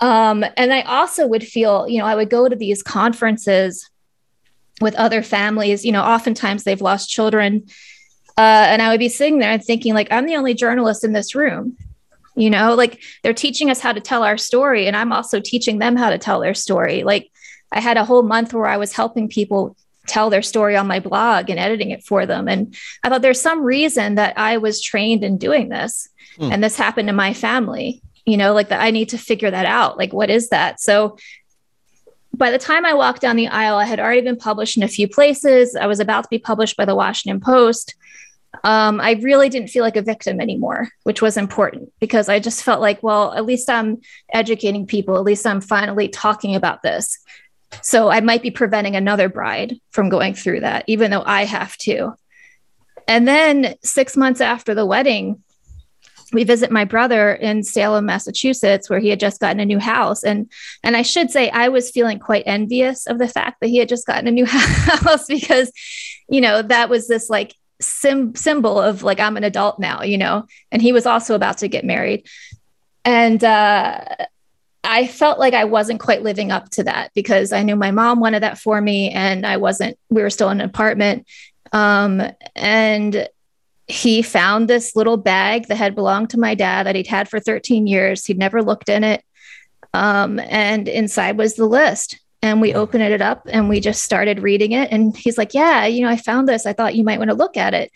Um, 0.00 0.46
and 0.56 0.72
I 0.72 0.80
also 0.80 1.26
would 1.26 1.44
feel, 1.44 1.86
you 1.90 1.98
know, 1.98 2.06
I 2.06 2.14
would 2.14 2.30
go 2.30 2.48
to 2.48 2.56
these 2.56 2.82
conferences 2.82 3.90
with 4.80 4.94
other 4.94 5.22
families, 5.22 5.84
you 5.84 5.92
know, 5.92 6.02
oftentimes 6.02 6.64
they've 6.64 6.80
lost 6.80 7.10
children 7.10 7.66
uh, 8.38 8.66
and 8.68 8.82
I 8.82 8.90
would 8.90 9.00
be 9.00 9.08
sitting 9.08 9.38
there 9.38 9.50
and 9.50 9.64
thinking, 9.64 9.94
like, 9.94 10.08
I'm 10.10 10.26
the 10.26 10.36
only 10.36 10.54
journalist 10.54 11.04
in 11.04 11.12
this 11.12 11.34
room. 11.34 11.76
You 12.38 12.50
know, 12.50 12.74
like 12.74 13.02
they're 13.22 13.32
teaching 13.32 13.70
us 13.70 13.80
how 13.80 13.92
to 13.92 14.00
tell 14.00 14.22
our 14.22 14.36
story, 14.36 14.86
and 14.86 14.96
I'm 14.96 15.12
also 15.12 15.40
teaching 15.40 15.78
them 15.78 15.96
how 15.96 16.10
to 16.10 16.18
tell 16.18 16.40
their 16.40 16.52
story. 16.52 17.02
Like, 17.02 17.30
I 17.72 17.80
had 17.80 17.96
a 17.96 18.04
whole 18.04 18.22
month 18.22 18.52
where 18.52 18.66
I 18.66 18.76
was 18.76 18.92
helping 18.92 19.28
people 19.28 19.74
tell 20.06 20.30
their 20.30 20.42
story 20.42 20.76
on 20.76 20.86
my 20.86 21.00
blog 21.00 21.50
and 21.50 21.58
editing 21.58 21.90
it 21.90 22.04
for 22.04 22.26
them. 22.26 22.46
And 22.46 22.76
I 23.02 23.08
thought 23.08 23.22
there's 23.22 23.40
some 23.40 23.62
reason 23.62 24.14
that 24.16 24.38
I 24.38 24.58
was 24.58 24.80
trained 24.80 25.24
in 25.24 25.38
doing 25.38 25.68
this. 25.68 26.08
Mm. 26.38 26.52
And 26.52 26.64
this 26.64 26.76
happened 26.76 27.08
to 27.08 27.14
my 27.14 27.32
family, 27.32 28.02
you 28.24 28.36
know, 28.36 28.52
like 28.52 28.68
that 28.68 28.82
I 28.82 28.90
need 28.90 29.08
to 29.10 29.18
figure 29.18 29.50
that 29.50 29.66
out. 29.66 29.98
Like, 29.98 30.12
what 30.12 30.30
is 30.30 30.50
that? 30.50 30.80
So 30.80 31.16
by 32.34 32.50
the 32.50 32.58
time 32.58 32.84
I 32.84 32.94
walked 32.94 33.22
down 33.22 33.36
the 33.36 33.48
aisle, 33.48 33.78
I 33.78 33.84
had 33.84 33.98
already 33.98 34.20
been 34.20 34.36
published 34.36 34.76
in 34.76 34.82
a 34.82 34.88
few 34.88 35.08
places. 35.08 35.74
I 35.74 35.86
was 35.86 36.00
about 36.00 36.24
to 36.24 36.28
be 36.30 36.38
published 36.38 36.76
by 36.76 36.84
the 36.84 36.94
Washington 36.94 37.40
Post 37.40 37.94
um, 38.64 39.00
I 39.00 39.12
really 39.22 39.48
didn't 39.48 39.68
feel 39.68 39.82
like 39.82 39.96
a 39.96 40.02
victim 40.02 40.40
anymore, 40.40 40.88
which 41.04 41.22
was 41.22 41.36
important 41.36 41.92
because 42.00 42.28
I 42.28 42.38
just 42.38 42.62
felt 42.62 42.80
like, 42.80 43.02
well, 43.02 43.32
at 43.34 43.44
least 43.44 43.68
I'm 43.70 44.00
educating 44.32 44.86
people. 44.86 45.16
At 45.16 45.24
least 45.24 45.46
I'm 45.46 45.60
finally 45.60 46.08
talking 46.08 46.54
about 46.54 46.82
this. 46.82 47.18
So 47.82 48.08
I 48.08 48.20
might 48.20 48.42
be 48.42 48.50
preventing 48.50 48.96
another 48.96 49.28
bride 49.28 49.80
from 49.90 50.08
going 50.08 50.34
through 50.34 50.60
that, 50.60 50.84
even 50.86 51.10
though 51.10 51.24
I 51.24 51.44
have 51.44 51.76
to. 51.78 52.14
And 53.08 53.26
then 53.26 53.74
six 53.82 54.16
months 54.16 54.40
after 54.40 54.74
the 54.74 54.86
wedding, 54.86 55.42
we 56.32 56.44
visit 56.44 56.72
my 56.72 56.84
brother 56.84 57.34
in 57.34 57.62
Salem, 57.62 58.06
Massachusetts, 58.06 58.90
where 58.90 58.98
he 58.98 59.08
had 59.08 59.20
just 59.20 59.40
gotten 59.40 59.60
a 59.60 59.64
new 59.64 59.78
house. 59.78 60.24
And 60.24 60.50
and 60.82 60.96
I 60.96 61.02
should 61.02 61.30
say 61.30 61.50
I 61.50 61.68
was 61.68 61.90
feeling 61.90 62.18
quite 62.18 62.42
envious 62.46 63.06
of 63.06 63.18
the 63.18 63.28
fact 63.28 63.60
that 63.60 63.68
he 63.68 63.78
had 63.78 63.88
just 63.88 64.06
gotten 64.06 64.26
a 64.26 64.32
new 64.32 64.46
house 64.48 65.26
because, 65.26 65.70
you 66.28 66.40
know, 66.40 66.62
that 66.62 66.88
was 66.88 67.06
this 67.06 67.30
like 67.30 67.54
sim- 67.80 68.34
symbol 68.34 68.80
of 68.80 69.02
like 69.02 69.20
I'm 69.20 69.36
an 69.36 69.44
adult 69.44 69.78
now, 69.78 70.02
you 70.02 70.18
know. 70.18 70.46
And 70.72 70.82
he 70.82 70.92
was 70.92 71.06
also 71.06 71.34
about 71.34 71.58
to 71.58 71.68
get 71.68 71.84
married, 71.84 72.26
and 73.04 73.42
uh, 73.42 74.04
I 74.84 75.06
felt 75.06 75.38
like 75.38 75.54
I 75.54 75.64
wasn't 75.64 76.00
quite 76.00 76.22
living 76.22 76.52
up 76.52 76.70
to 76.70 76.84
that 76.84 77.12
because 77.14 77.52
I 77.52 77.62
knew 77.62 77.76
my 77.76 77.90
mom 77.90 78.20
wanted 78.20 78.42
that 78.42 78.58
for 78.58 78.80
me, 78.80 79.10
and 79.10 79.46
I 79.46 79.56
wasn't. 79.56 79.98
We 80.10 80.22
were 80.22 80.30
still 80.30 80.50
in 80.50 80.60
an 80.60 80.68
apartment, 80.68 81.26
um, 81.72 82.22
and 82.54 83.28
he 83.88 84.22
found 84.22 84.68
this 84.68 84.96
little 84.96 85.16
bag 85.16 85.68
that 85.68 85.76
had 85.76 85.94
belonged 85.94 86.30
to 86.30 86.40
my 86.40 86.54
dad 86.54 86.86
that 86.86 86.96
he'd 86.96 87.06
had 87.06 87.28
for 87.28 87.38
13 87.38 87.86
years. 87.86 88.26
He'd 88.26 88.38
never 88.38 88.62
looked 88.62 88.88
in 88.88 89.04
it. 89.04 89.22
Um, 89.94 90.40
and 90.40 90.88
inside 90.88 91.38
was 91.38 91.54
the 91.54 91.66
list. 91.66 92.18
And 92.42 92.60
we 92.60 92.74
opened 92.74 93.02
it 93.02 93.22
up 93.22 93.46
and 93.50 93.68
we 93.68 93.80
just 93.80 94.02
started 94.02 94.42
reading 94.42 94.72
it. 94.72 94.92
And 94.92 95.16
he's 95.16 95.38
like, 95.38 95.54
Yeah, 95.54 95.86
you 95.86 96.02
know, 96.02 96.08
I 96.08 96.16
found 96.16 96.48
this. 96.48 96.66
I 96.66 96.72
thought 96.72 96.94
you 96.94 97.04
might 97.04 97.18
want 97.18 97.30
to 97.30 97.36
look 97.36 97.56
at 97.56 97.74
it. 97.74 97.90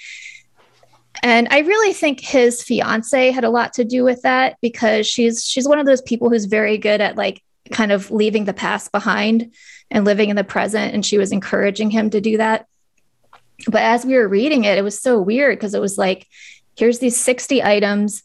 And 1.23 1.49
I 1.51 1.59
really 1.59 1.93
think 1.93 2.21
his 2.21 2.63
fiance 2.63 3.31
had 3.31 3.45
a 3.45 3.51
lot 3.51 3.75
to 3.75 3.85
do 3.85 4.05
with 4.05 4.23
that 4.23 4.57
because 4.63 5.07
she's 5.07 5.45
she's 5.45 5.69
one 5.69 5.79
of 5.79 5.87
those 5.87 6.03
people 6.03 6.31
who's 6.31 6.47
very 6.47 6.79
good 6.79 7.01
at 7.01 7.17
like 7.17 7.43
kind 7.71 7.93
of 7.93 8.11
leaving 8.11 8.45
the 8.45 8.55
past 8.55 8.91
behind 8.93 9.53
and 9.91 10.05
living 10.05 10.31
in 10.31 10.37
the 10.37 10.45
present. 10.45 10.95
And 10.95 11.05
she 11.05 11.19
was 11.19 11.33
encouraging 11.33 11.91
him 11.91 12.11
to 12.11 12.21
do 12.21 12.39
that. 12.39 12.67
But 13.67 13.83
as 13.83 14.07
we 14.07 14.15
were 14.15 14.29
reading 14.29 14.65
it, 14.65 14.79
it 14.79 14.83
was 14.83 15.01
so 15.01 15.21
weird 15.21 15.59
because 15.59 15.75
it 15.75 15.81
was 15.81 15.99
like, 15.99 16.27
here's 16.77 16.99
these 16.99 17.19
60 17.19 17.63
items. 17.63 18.23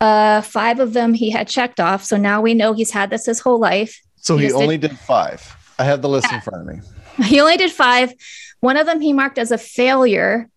Uh, 0.00 0.40
five 0.40 0.80
of 0.80 0.92
them 0.92 1.14
he 1.14 1.30
had 1.30 1.46
checked 1.46 1.78
off. 1.78 2.04
So 2.04 2.16
now 2.16 2.40
we 2.40 2.54
know 2.54 2.72
he's 2.72 2.90
had 2.90 3.10
this 3.10 3.26
his 3.26 3.40
whole 3.40 3.60
life. 3.60 4.00
So 4.22 4.36
he, 4.38 4.46
just 4.46 4.56
only 4.56 4.78
did, 4.78 4.98
five. 4.98 5.56
I 5.78 5.84
have 5.84 6.00
the 6.00 6.08
list 6.08 6.32
in 6.32 6.40
front 6.40 6.68
of 6.68 6.74
me. 6.74 6.80
He 7.26 7.40
only 7.40 7.56
did 7.56 7.70
five. 7.70 8.12
One 8.60 8.76
of 8.76 8.86
them 8.86 9.00
he 9.00 9.12
marked 9.12 9.36
as 9.38 9.50
a 9.50 9.58
failure. 9.58 10.48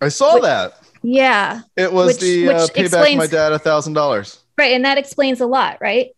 I 0.00 0.08
saw 0.08 0.34
Which- 0.34 0.42
that. 0.42 0.72
Yeah. 1.02 1.60
It 1.76 1.92
was 1.92 2.06
Which- 2.14 2.20
the 2.20 2.46
which 2.48 2.56
uh, 2.56 2.66
pay 2.68 2.82
back 2.82 2.86
explains- 2.86 3.18
my 3.18 3.26
dad 3.26 3.52
a 3.52 3.58
thousand 3.58 3.92
dollars. 3.92 4.38
Right. 4.58 4.72
And 4.72 4.84
that 4.84 4.98
explains 4.98 5.40
a 5.40 5.46
lot, 5.46 5.78
right? 5.80 6.08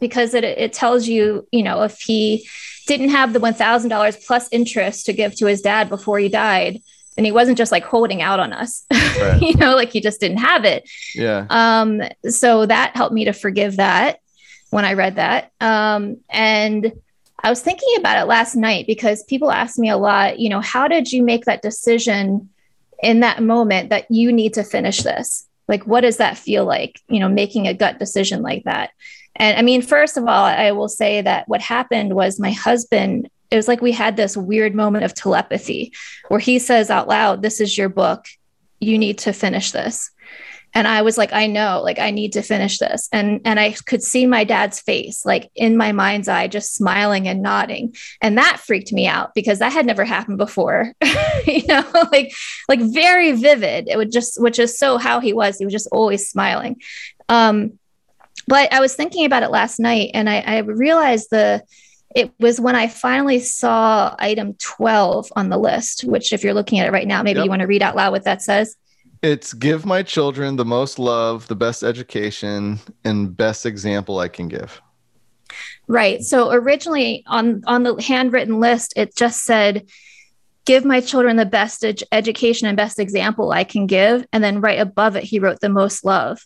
Because 0.00 0.34
it, 0.34 0.44
it 0.44 0.72
tells 0.72 1.06
you, 1.06 1.46
you 1.52 1.62
know, 1.62 1.82
if 1.82 2.00
he 2.00 2.48
didn't 2.86 3.10
have 3.10 3.32
the 3.32 3.38
$1,000 3.38 4.26
plus 4.26 4.48
interest 4.50 5.06
to 5.06 5.12
give 5.12 5.36
to 5.36 5.46
his 5.46 5.60
dad 5.62 5.88
before 5.88 6.18
he 6.18 6.28
died, 6.28 6.80
then 7.16 7.24
he 7.24 7.30
wasn't 7.32 7.56
just 7.58 7.70
like 7.70 7.84
holding 7.84 8.20
out 8.22 8.40
on 8.40 8.52
us, 8.52 8.84
Right. 8.92 9.40
you 9.40 9.54
know, 9.54 9.74
like 9.76 9.90
he 9.92 10.00
just 10.00 10.18
didn't 10.20 10.38
have 10.38 10.64
it. 10.64 10.88
Yeah. 11.14 11.46
Um, 11.50 12.02
so 12.28 12.66
that 12.66 12.96
helped 12.96 13.14
me 13.14 13.26
to 13.26 13.32
forgive 13.32 13.76
that 13.76 14.18
when 14.72 14.86
I 14.86 14.94
read 14.94 15.16
that. 15.16 15.52
Um, 15.60 16.16
and 16.30 16.92
I 17.44 17.50
was 17.50 17.60
thinking 17.60 17.94
about 17.98 18.22
it 18.22 18.26
last 18.26 18.56
night 18.56 18.86
because 18.86 19.22
people 19.24 19.50
ask 19.50 19.78
me 19.78 19.90
a 19.90 19.98
lot, 19.98 20.38
you 20.38 20.48
know, 20.48 20.60
how 20.60 20.88
did 20.88 21.12
you 21.12 21.22
make 21.22 21.44
that 21.44 21.60
decision 21.60 22.48
in 23.02 23.20
that 23.20 23.42
moment 23.42 23.90
that 23.90 24.10
you 24.10 24.32
need 24.32 24.54
to 24.54 24.64
finish 24.64 25.02
this? 25.02 25.46
Like, 25.68 25.86
what 25.86 26.00
does 26.00 26.16
that 26.16 26.38
feel 26.38 26.64
like, 26.64 26.98
you 27.08 27.20
know, 27.20 27.28
making 27.28 27.66
a 27.66 27.74
gut 27.74 27.98
decision 27.98 28.40
like 28.40 28.64
that? 28.64 28.92
And 29.36 29.58
I 29.58 29.62
mean, 29.62 29.82
first 29.82 30.16
of 30.16 30.24
all, 30.24 30.44
I 30.44 30.72
will 30.72 30.88
say 30.88 31.20
that 31.20 31.46
what 31.48 31.60
happened 31.60 32.14
was 32.14 32.40
my 32.40 32.52
husband, 32.52 33.28
it 33.50 33.56
was 33.56 33.68
like 33.68 33.82
we 33.82 33.92
had 33.92 34.16
this 34.16 34.38
weird 34.38 34.74
moment 34.74 35.04
of 35.04 35.12
telepathy 35.12 35.92
where 36.28 36.40
he 36.40 36.58
says 36.58 36.88
out 36.88 37.08
loud, 37.08 37.42
This 37.42 37.60
is 37.60 37.76
your 37.76 37.90
book. 37.90 38.24
You 38.80 38.96
need 38.96 39.18
to 39.18 39.34
finish 39.34 39.72
this 39.72 40.10
and 40.74 40.88
i 40.88 41.02
was 41.02 41.18
like 41.18 41.32
i 41.32 41.46
know 41.46 41.80
like 41.82 41.98
i 41.98 42.10
need 42.10 42.32
to 42.32 42.42
finish 42.42 42.78
this. 42.78 43.08
And 43.12 43.40
and 43.44 43.60
i 43.60 43.72
could 43.72 44.02
see 44.02 44.26
my 44.26 44.44
dad's 44.44 44.80
face 44.80 45.24
like 45.24 45.50
in 45.54 45.76
my 45.76 45.92
mind's 45.92 46.28
eye 46.28 46.48
just 46.48 46.74
smiling 46.74 47.28
and 47.28 47.42
nodding. 47.42 47.94
And 48.20 48.38
that 48.38 48.60
freaked 48.60 48.92
me 48.92 49.06
out 49.06 49.34
because 49.34 49.58
that 49.58 49.72
had 49.72 49.86
never 49.86 50.04
happened 50.04 50.38
before 50.38 50.92
you 51.46 51.66
know 51.66 51.84
like 52.12 52.32
like 52.68 52.80
very 52.80 53.32
vivid. 53.32 53.88
It 53.88 53.96
would 53.96 54.12
just 54.12 54.40
which 54.40 54.58
is 54.58 54.78
so 54.78 54.98
how 54.98 55.20
he 55.20 55.32
was. 55.32 55.58
He 55.58 55.64
was 55.64 55.72
just 55.74 55.88
always 55.92 56.28
smiling. 56.28 56.80
Um 57.28 57.78
but 58.48 58.72
i 58.72 58.80
was 58.80 58.96
thinking 58.96 59.24
about 59.24 59.44
it 59.44 59.50
last 59.50 59.78
night 59.78 60.10
and 60.14 60.28
i, 60.28 60.40
I 60.40 60.58
realized 60.58 61.28
the 61.30 61.62
it 62.14 62.32
was 62.38 62.60
when 62.60 62.76
I 62.76 62.88
finally 62.88 63.38
saw 63.40 64.14
item 64.18 64.54
12 64.54 65.32
on 65.36 65.48
the 65.48 65.56
list, 65.58 66.04
which, 66.04 66.32
if 66.32 66.44
you're 66.44 66.54
looking 66.54 66.78
at 66.78 66.86
it 66.86 66.92
right 66.92 67.06
now, 67.06 67.22
maybe 67.22 67.38
Yep. 67.38 67.44
you 67.44 67.50
want 67.50 67.60
to 67.60 67.66
read 67.66 67.82
out 67.82 67.96
loud 67.96 68.12
what 68.12 68.24
that 68.24 68.42
says. 68.42 68.76
It's 69.22 69.52
give 69.52 69.86
my 69.86 70.02
children 70.02 70.56
the 70.56 70.64
most 70.64 70.98
love, 70.98 71.46
the 71.46 71.54
best 71.54 71.84
education, 71.84 72.80
and 73.04 73.36
best 73.36 73.64
example 73.64 74.18
I 74.18 74.28
can 74.28 74.48
give. 74.48 74.82
Right. 75.86 76.22
So 76.22 76.50
originally 76.50 77.22
on 77.26 77.62
on 77.66 77.84
the 77.84 78.02
handwritten 78.02 78.58
list, 78.58 78.94
it 78.96 79.14
just 79.14 79.44
said, 79.44 79.86
"Give 80.64 80.84
my 80.84 81.00
children 81.00 81.36
the 81.36 81.46
best 81.46 81.84
ed- 81.84 82.02
education 82.10 82.66
and 82.66 82.76
best 82.76 82.98
example 82.98 83.52
I 83.52 83.62
can 83.62 83.86
give," 83.86 84.26
and 84.32 84.42
then 84.42 84.60
right 84.60 84.80
above 84.80 85.14
it, 85.14 85.24
he 85.24 85.38
wrote 85.38 85.60
"the 85.60 85.68
most 85.68 86.04
love," 86.04 86.44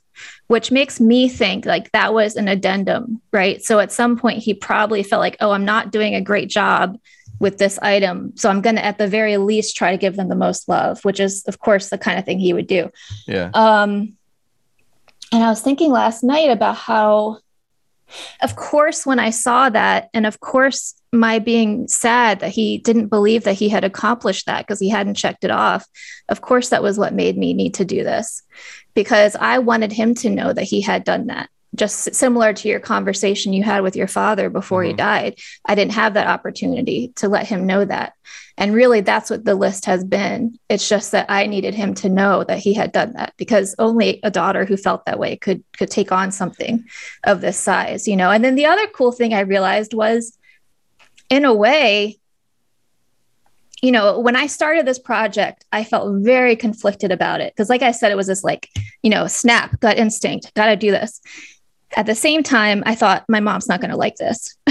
which 0.49 0.70
makes 0.70 1.01
me 1.01 1.29
think 1.29 1.64
like 1.64 1.93
that 1.93 2.12
was 2.12 2.37
an 2.37 2.49
addendum, 2.49 3.22
right? 3.33 3.62
So 3.62 3.79
at 3.79 3.93
some 3.93 4.18
point, 4.18 4.43
he 4.43 4.53
probably 4.53 5.03
felt 5.03 5.20
like, 5.20 5.37
"Oh, 5.41 5.53
I'm 5.53 5.64
not 5.64 5.93
doing 5.93 6.14
a 6.14 6.20
great 6.20 6.51
job." 6.51 6.99
With 7.39 7.59
this 7.59 7.78
item. 7.80 8.32
So 8.37 8.49
I'm 8.49 8.62
going 8.62 8.76
to, 8.76 8.84
at 8.84 8.99
the 8.99 9.09
very 9.09 9.37
least, 9.37 9.76
try 9.76 9.91
to 9.91 9.99
give 9.99 10.16
them 10.16 10.28
the 10.28 10.34
most 10.34 10.68
love, 10.68 11.05
which 11.05 11.20
is, 11.20 11.45
of 11.45 11.59
course, 11.59 11.91
the 11.91 11.99
kind 11.99 12.18
of 12.18 12.24
thing 12.24 12.39
he 12.39 12.53
would 12.53 12.66
do. 12.66 12.91
Yeah. 13.26 13.51
Um, 13.53 14.16
and 15.32 15.45
I 15.45 15.51
was 15.51 15.61
thinking 15.61 15.91
last 15.91 16.24
night 16.24 16.51
about 16.51 16.76
how, 16.76 17.41
of 18.41 18.57
course, 18.57 19.05
when 19.05 19.18
I 19.18 19.30
saw 19.30 19.68
that, 19.68 20.09
and 20.14 20.24
of 20.24 20.41
course, 20.41 20.95
my 21.12 21.39
being 21.39 21.89
sad 21.89 22.41
that 22.41 22.53
he 22.53 22.78
didn't 22.78 23.09
believe 23.09 23.45
that 23.45 23.55
he 23.55 23.68
had 23.68 23.84
accomplished 23.84 24.47
that 24.47 24.66
because 24.66 24.80
he 24.80 24.89
hadn't 24.89 25.14
checked 25.14 25.45
it 25.45 25.51
off, 25.51 25.84
of 26.28 26.41
course, 26.41 26.68
that 26.70 26.82
was 26.82 26.99
what 26.99 27.12
made 27.12 27.37
me 27.37 27.55
need 27.55 27.74
to 27.74 27.84
do 27.84 28.05
this 28.05 28.43
because 28.95 29.37
I 29.37 29.59
wanted 29.59 29.93
him 29.93 30.14
to 30.16 30.30
know 30.30 30.53
that 30.53 30.64
he 30.64 30.80
had 30.80 31.05
done 31.05 31.26
that. 31.26 31.51
Just 31.77 32.14
similar 32.14 32.53
to 32.53 32.68
your 32.68 32.81
conversation 32.81 33.53
you 33.53 33.62
had 33.62 33.83
with 33.83 33.95
your 33.95 34.09
father 34.09 34.51
before 34.51 34.83
he 34.83 34.93
Mhm. 34.93 34.97
died. 34.97 35.39
I 35.64 35.74
didn't 35.74 35.93
have 35.93 36.14
that 36.14 36.27
opportunity 36.27 37.12
to 37.16 37.29
let 37.29 37.47
him 37.47 37.66
know 37.66 37.85
that. 37.85 38.14
And 38.59 38.72
really, 38.72 39.03
that's 39.03 39.29
what 39.29 39.45
the 39.45 39.55
list 39.55 39.85
has 39.85 40.03
been. 40.03 40.59
It's 40.70 40.89
just 40.89 41.12
that 41.12 41.27
I 41.29 41.47
needed 41.47 41.74
him 41.74 41.93
to 41.97 42.09
know 42.09 42.43
that 42.45 42.59
he 42.59 42.72
had 42.72 42.91
done 42.91 43.12
that 43.12 43.35
because 43.37 43.74
only 43.79 44.18
a 44.22 44.31
daughter 44.31 44.64
who 44.64 44.79
felt 44.79 45.05
that 45.05 45.18
way 45.18 45.37
could 45.37 45.62
could 45.77 45.91
take 45.91 46.11
on 46.11 46.33
something 46.33 46.85
of 47.24 47.43
this 47.43 47.59
size, 47.59 48.09
you 48.09 48.16
know. 48.16 48.31
And 48.31 48.43
then 48.43 48.55
the 48.55 48.66
other 48.66 48.87
cool 48.87 49.12
thing 49.12 49.35
I 49.35 49.41
realized 49.41 49.93
was, 49.93 50.39
in 51.29 51.45
a 51.45 51.53
way, 51.53 52.18
you 53.83 53.93
know, 53.93 54.18
when 54.18 54.37
I 54.37 54.47
started 54.47 54.87
this 54.87 54.99
project, 54.99 55.66
I 55.70 55.85
felt 55.85 56.24
very 56.24 56.57
conflicted 56.57 57.12
about 57.12 57.43
it 57.43 57.53
because, 57.55 57.68
like 57.68 57.83
I 57.83 57.91
said, 57.91 58.11
it 58.11 58.16
was 58.16 58.27
this 58.27 58.43
like, 58.43 58.70
you 59.03 59.11
know, 59.11 59.27
snap, 59.27 59.79
gut 59.81 59.99
instinct, 59.99 60.55
got 60.55 60.66
to 60.66 60.77
do 60.77 60.91
this. 60.91 61.20
At 61.97 62.07
the 62.07 62.14
same 62.14 62.42
time, 62.42 62.82
I 62.86 62.94
thought 62.94 63.24
my 63.28 63.40
mom's 63.40 63.68
not 63.68 63.80
going 63.80 63.90
to 63.90 63.97
like 63.97 64.16
this. 64.16 64.55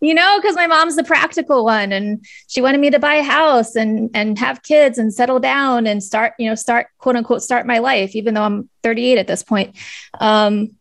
you 0.00 0.14
know, 0.14 0.38
because 0.40 0.56
my 0.56 0.66
mom's 0.66 0.96
the 0.96 1.04
practical 1.04 1.64
one 1.64 1.92
and 1.92 2.24
she 2.48 2.60
wanted 2.60 2.80
me 2.80 2.90
to 2.90 2.98
buy 2.98 3.14
a 3.14 3.22
house 3.22 3.76
and 3.76 4.10
and 4.14 4.38
have 4.38 4.62
kids 4.62 4.98
and 4.98 5.12
settle 5.12 5.38
down 5.40 5.86
and 5.86 6.02
start, 6.02 6.32
you 6.38 6.48
know, 6.48 6.54
start 6.54 6.88
quote 6.98 7.16
unquote 7.16 7.42
start 7.42 7.66
my 7.66 7.78
life, 7.78 8.16
even 8.16 8.34
though 8.34 8.42
I'm 8.42 8.68
38 8.82 9.18
at 9.18 9.26
this 9.26 9.42
point. 9.42 9.76
Um, 10.18 10.76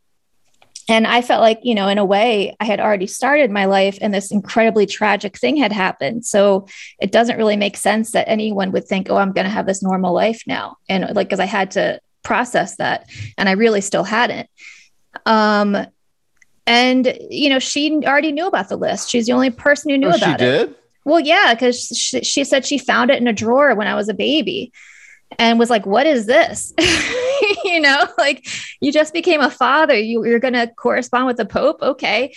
and 0.89 1.07
I 1.07 1.21
felt 1.21 1.41
like, 1.41 1.59
you 1.63 1.75
know, 1.75 1.87
in 1.87 1.97
a 1.97 2.05
way, 2.05 2.55
I 2.59 2.65
had 2.65 2.79
already 2.81 3.07
started 3.07 3.49
my 3.49 3.65
life 3.65 3.97
and 4.01 4.13
this 4.13 4.31
incredibly 4.31 4.85
tragic 4.85 5.37
thing 5.37 5.55
had 5.55 5.71
happened. 5.71 6.25
So 6.25 6.67
it 6.99 7.11
doesn't 7.11 7.37
really 7.37 7.55
make 7.55 7.77
sense 7.77 8.11
that 8.11 8.27
anyone 8.27 8.71
would 8.73 8.85
think, 8.85 9.09
oh, 9.09 9.15
I'm 9.15 9.31
going 9.31 9.45
to 9.45 9.51
have 9.51 9.65
this 9.65 9.81
normal 9.81 10.13
life 10.13 10.43
now. 10.45 10.77
And 10.89 11.15
like, 11.15 11.27
because 11.27 11.39
I 11.39 11.45
had 11.45 11.71
to 11.71 12.01
process 12.23 12.77
that 12.77 13.09
and 13.37 13.47
I 13.49 13.53
really 13.53 13.81
still 13.81 14.03
hadn't. 14.03 14.49
Um, 15.25 15.77
and, 16.65 17.17
you 17.29 17.49
know, 17.49 17.59
she 17.59 17.91
already 18.05 18.31
knew 18.31 18.47
about 18.47 18.69
the 18.69 18.77
list. 18.77 19.09
She's 19.09 19.25
the 19.25 19.33
only 19.33 19.49
person 19.49 19.91
who 19.91 19.97
knew 19.97 20.07
Oh, 20.09 20.17
she 20.17 20.23
about 20.23 20.41
it. 20.41 20.67
did? 20.67 20.75
Well, 21.05 21.19
yeah, 21.19 21.53
because 21.53 21.87
she, 21.87 22.21
she 22.21 22.43
said 22.45 22.65
she 22.65 22.77
found 22.77 23.11
it 23.11 23.19
in 23.21 23.27
a 23.27 23.33
drawer 23.33 23.75
when 23.75 23.87
I 23.87 23.95
was 23.95 24.07
a 24.07 24.13
baby 24.13 24.71
and 25.37 25.59
was 25.59 25.69
like, 25.69 25.85
What 25.85 26.05
is 26.07 26.25
this? 26.25 26.73
you 27.65 27.81
know, 27.81 28.07
like 28.17 28.47
you 28.79 28.91
just 28.93 29.13
became 29.13 29.41
a 29.41 29.49
father. 29.49 29.95
You, 29.95 30.25
you're 30.25 30.39
going 30.39 30.53
to 30.53 30.67
correspond 30.67 31.27
with 31.27 31.37
the 31.37 31.45
Pope. 31.45 31.81
Okay. 31.81 32.33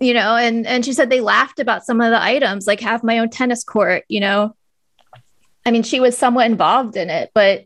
You 0.00 0.14
know, 0.14 0.36
and, 0.36 0.66
and 0.66 0.84
she 0.84 0.92
said 0.92 1.10
they 1.10 1.20
laughed 1.20 1.60
about 1.60 1.84
some 1.84 2.00
of 2.00 2.10
the 2.10 2.20
items, 2.22 2.66
like 2.66 2.80
have 2.80 3.02
my 3.04 3.18
own 3.18 3.30
tennis 3.30 3.62
court, 3.64 4.04
you 4.08 4.20
know. 4.20 4.54
I 5.66 5.70
mean, 5.70 5.82
she 5.82 6.00
was 6.00 6.16
somewhat 6.16 6.46
involved 6.46 6.96
in 6.96 7.10
it, 7.10 7.30
but 7.34 7.64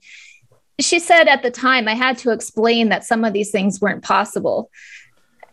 she 0.80 0.98
said 0.98 1.28
at 1.28 1.42
the 1.42 1.50
time 1.50 1.86
I 1.88 1.94
had 1.94 2.18
to 2.18 2.30
explain 2.30 2.88
that 2.88 3.04
some 3.04 3.24
of 3.24 3.32
these 3.32 3.50
things 3.50 3.80
weren't 3.80 4.02
possible. 4.02 4.70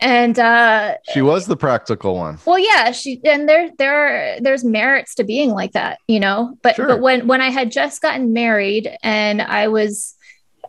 And 0.01 0.39
uh 0.39 0.95
She 1.13 1.21
was 1.21 1.45
the 1.45 1.57
practical 1.57 2.15
one. 2.15 2.37
well, 2.45 2.57
yeah, 2.59 2.91
she 2.91 3.19
and 3.25 3.49
there 3.49 3.69
there 3.77 3.93
are 4.37 4.39
there's 4.39 4.63
merits 4.63 5.15
to 5.15 5.23
being 5.25 5.49
like 5.51 5.73
that, 5.73 5.99
you 6.07 6.19
know. 6.21 6.57
But 6.61 6.75
Sure. 6.77 6.87
but 6.87 7.01
when 7.01 7.27
when 7.27 7.41
I 7.41 7.49
had 7.49 7.69
just 7.71 8.01
gotten 8.01 8.31
married 8.31 8.89
and 9.03 9.41
I 9.41 9.67
was 9.67 10.15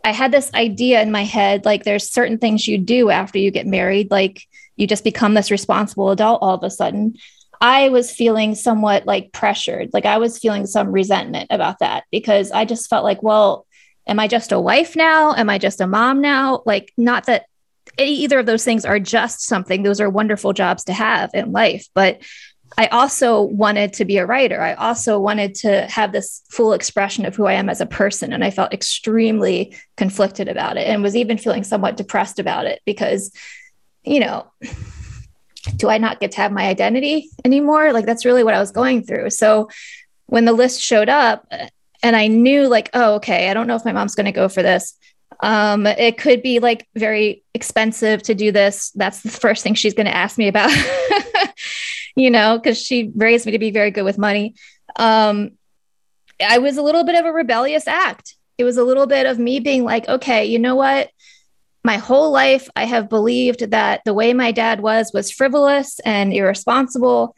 I 0.03 0.11
had 0.11 0.31
this 0.31 0.51
idea 0.53 1.01
in 1.01 1.11
my 1.11 1.23
head 1.23 1.63
like 1.63 1.83
there's 1.85 2.09
certain 2.09 2.39
things 2.39 2.67
you 2.67 2.77
do 2.77 3.09
after 3.09 3.39
you 3.39 3.51
get 3.51 3.67
married, 3.67 4.11
like 4.11 4.41
you 4.75 4.85
just 4.85 5.03
become 5.05 5.33
this 5.33 5.49
responsible 5.51 6.11
adult 6.11 6.41
all 6.41 6.55
of 6.55 6.63
a 6.63 6.69
sudden. 6.69 7.15
I 7.61 7.89
was 7.89 8.11
feeling 8.11 8.55
somewhat 8.55 9.05
like 9.05 9.31
pressured. 9.31 9.91
Like 9.93 10.05
I 10.05 10.17
was 10.17 10.39
feeling 10.39 10.65
some 10.65 10.91
resentment 10.91 11.47
about 11.51 11.79
that 11.79 12.03
because 12.11 12.51
I 12.51 12.65
just 12.65 12.89
felt 12.89 13.03
like, 13.05 13.21
well, 13.23 13.65
am 14.07 14.19
I 14.19 14.27
just 14.27 14.51
a 14.51 14.59
wife 14.59 14.95
now? 14.95 15.33
Am 15.33 15.49
I 15.49 15.57
just 15.57 15.81
a 15.81 15.87
mom 15.87 16.21
now? 16.21 16.61
Like, 16.65 16.93
not 16.97 17.25
that 17.25 17.45
any, 17.97 18.13
either 18.13 18.39
of 18.39 18.45
those 18.45 18.63
things 18.63 18.85
are 18.85 18.99
just 18.99 19.41
something, 19.41 19.83
those 19.83 20.01
are 20.01 20.09
wonderful 20.09 20.53
jobs 20.53 20.83
to 20.85 20.93
have 20.93 21.31
in 21.33 21.51
life. 21.51 21.87
But 21.93 22.21
I 22.77 22.87
also 22.87 23.41
wanted 23.41 23.93
to 23.93 24.05
be 24.05 24.17
a 24.17 24.25
writer. 24.25 24.61
I 24.61 24.73
also 24.73 25.19
wanted 25.19 25.55
to 25.55 25.81
have 25.87 26.11
this 26.11 26.41
full 26.49 26.73
expression 26.73 27.25
of 27.25 27.35
who 27.35 27.45
I 27.45 27.53
am 27.53 27.69
as 27.69 27.81
a 27.81 27.85
person. 27.85 28.31
And 28.31 28.43
I 28.43 28.49
felt 28.49 28.73
extremely 28.73 29.75
conflicted 29.97 30.47
about 30.47 30.77
it 30.77 30.87
and 30.87 31.03
was 31.03 31.15
even 31.15 31.37
feeling 31.37 31.63
somewhat 31.63 31.97
depressed 31.97 32.39
about 32.39 32.65
it 32.65 32.81
because, 32.85 33.33
you 34.03 34.21
know, 34.21 34.47
do 35.75 35.89
I 35.89 35.97
not 35.97 36.19
get 36.19 36.31
to 36.31 36.37
have 36.37 36.51
my 36.51 36.63
identity 36.63 37.29
anymore? 37.43 37.91
Like 37.91 38.05
that's 38.05 38.25
really 38.25 38.43
what 38.43 38.53
I 38.53 38.59
was 38.59 38.71
going 38.71 39.03
through. 39.03 39.31
So 39.31 39.69
when 40.27 40.45
the 40.45 40.53
list 40.53 40.79
showed 40.79 41.09
up 41.09 41.45
and 42.03 42.15
I 42.15 42.27
knew 42.27 42.67
like, 42.67 42.89
oh, 42.93 43.15
okay, 43.15 43.49
I 43.49 43.53
don't 43.53 43.67
know 43.67 43.75
if 43.75 43.85
my 43.85 43.91
mom's 43.91 44.15
going 44.15 44.25
to 44.25 44.31
go 44.31 44.49
for 44.49 44.63
this. 44.63 44.95
Um, 45.39 45.87
it 45.87 46.17
could 46.17 46.41
be 46.41 46.59
like 46.59 46.87
very 46.95 47.43
expensive 47.53 48.21
to 48.23 48.35
do 48.35 48.51
this. 48.51 48.91
That's 48.91 49.21
the 49.21 49.29
first 49.29 49.63
thing 49.63 49.73
she's 49.73 49.93
going 49.93 50.05
to 50.05 50.15
ask 50.15 50.37
me 50.37 50.47
about, 50.47 50.71
you 52.15 52.29
know, 52.29 52.57
because 52.57 52.79
she 52.79 53.11
raised 53.15 53.45
me 53.45 53.53
to 53.53 53.59
be 53.59 53.71
very 53.71 53.91
good 53.91 54.03
with 54.03 54.17
money. 54.17 54.55
Um, 54.95 55.51
I 56.45 56.57
was 56.59 56.77
a 56.77 56.81
little 56.81 57.03
bit 57.03 57.15
of 57.15 57.25
a 57.25 57.31
rebellious 57.31 57.87
act. 57.87 58.35
It 58.57 58.63
was 58.63 58.77
a 58.77 58.83
little 58.83 59.07
bit 59.07 59.25
of 59.25 59.39
me 59.39 59.59
being 59.59 59.83
like, 59.83 60.07
okay, 60.07 60.45
you 60.45 60.59
know 60.59 60.75
what? 60.75 61.09
My 61.83 61.97
whole 61.97 62.31
life, 62.31 62.69
I 62.75 62.85
have 62.85 63.09
believed 63.09 63.71
that 63.71 64.01
the 64.05 64.13
way 64.13 64.33
my 64.33 64.51
dad 64.51 64.81
was 64.81 65.11
was 65.13 65.31
frivolous 65.31 65.99
and 66.01 66.31
irresponsible. 66.31 67.35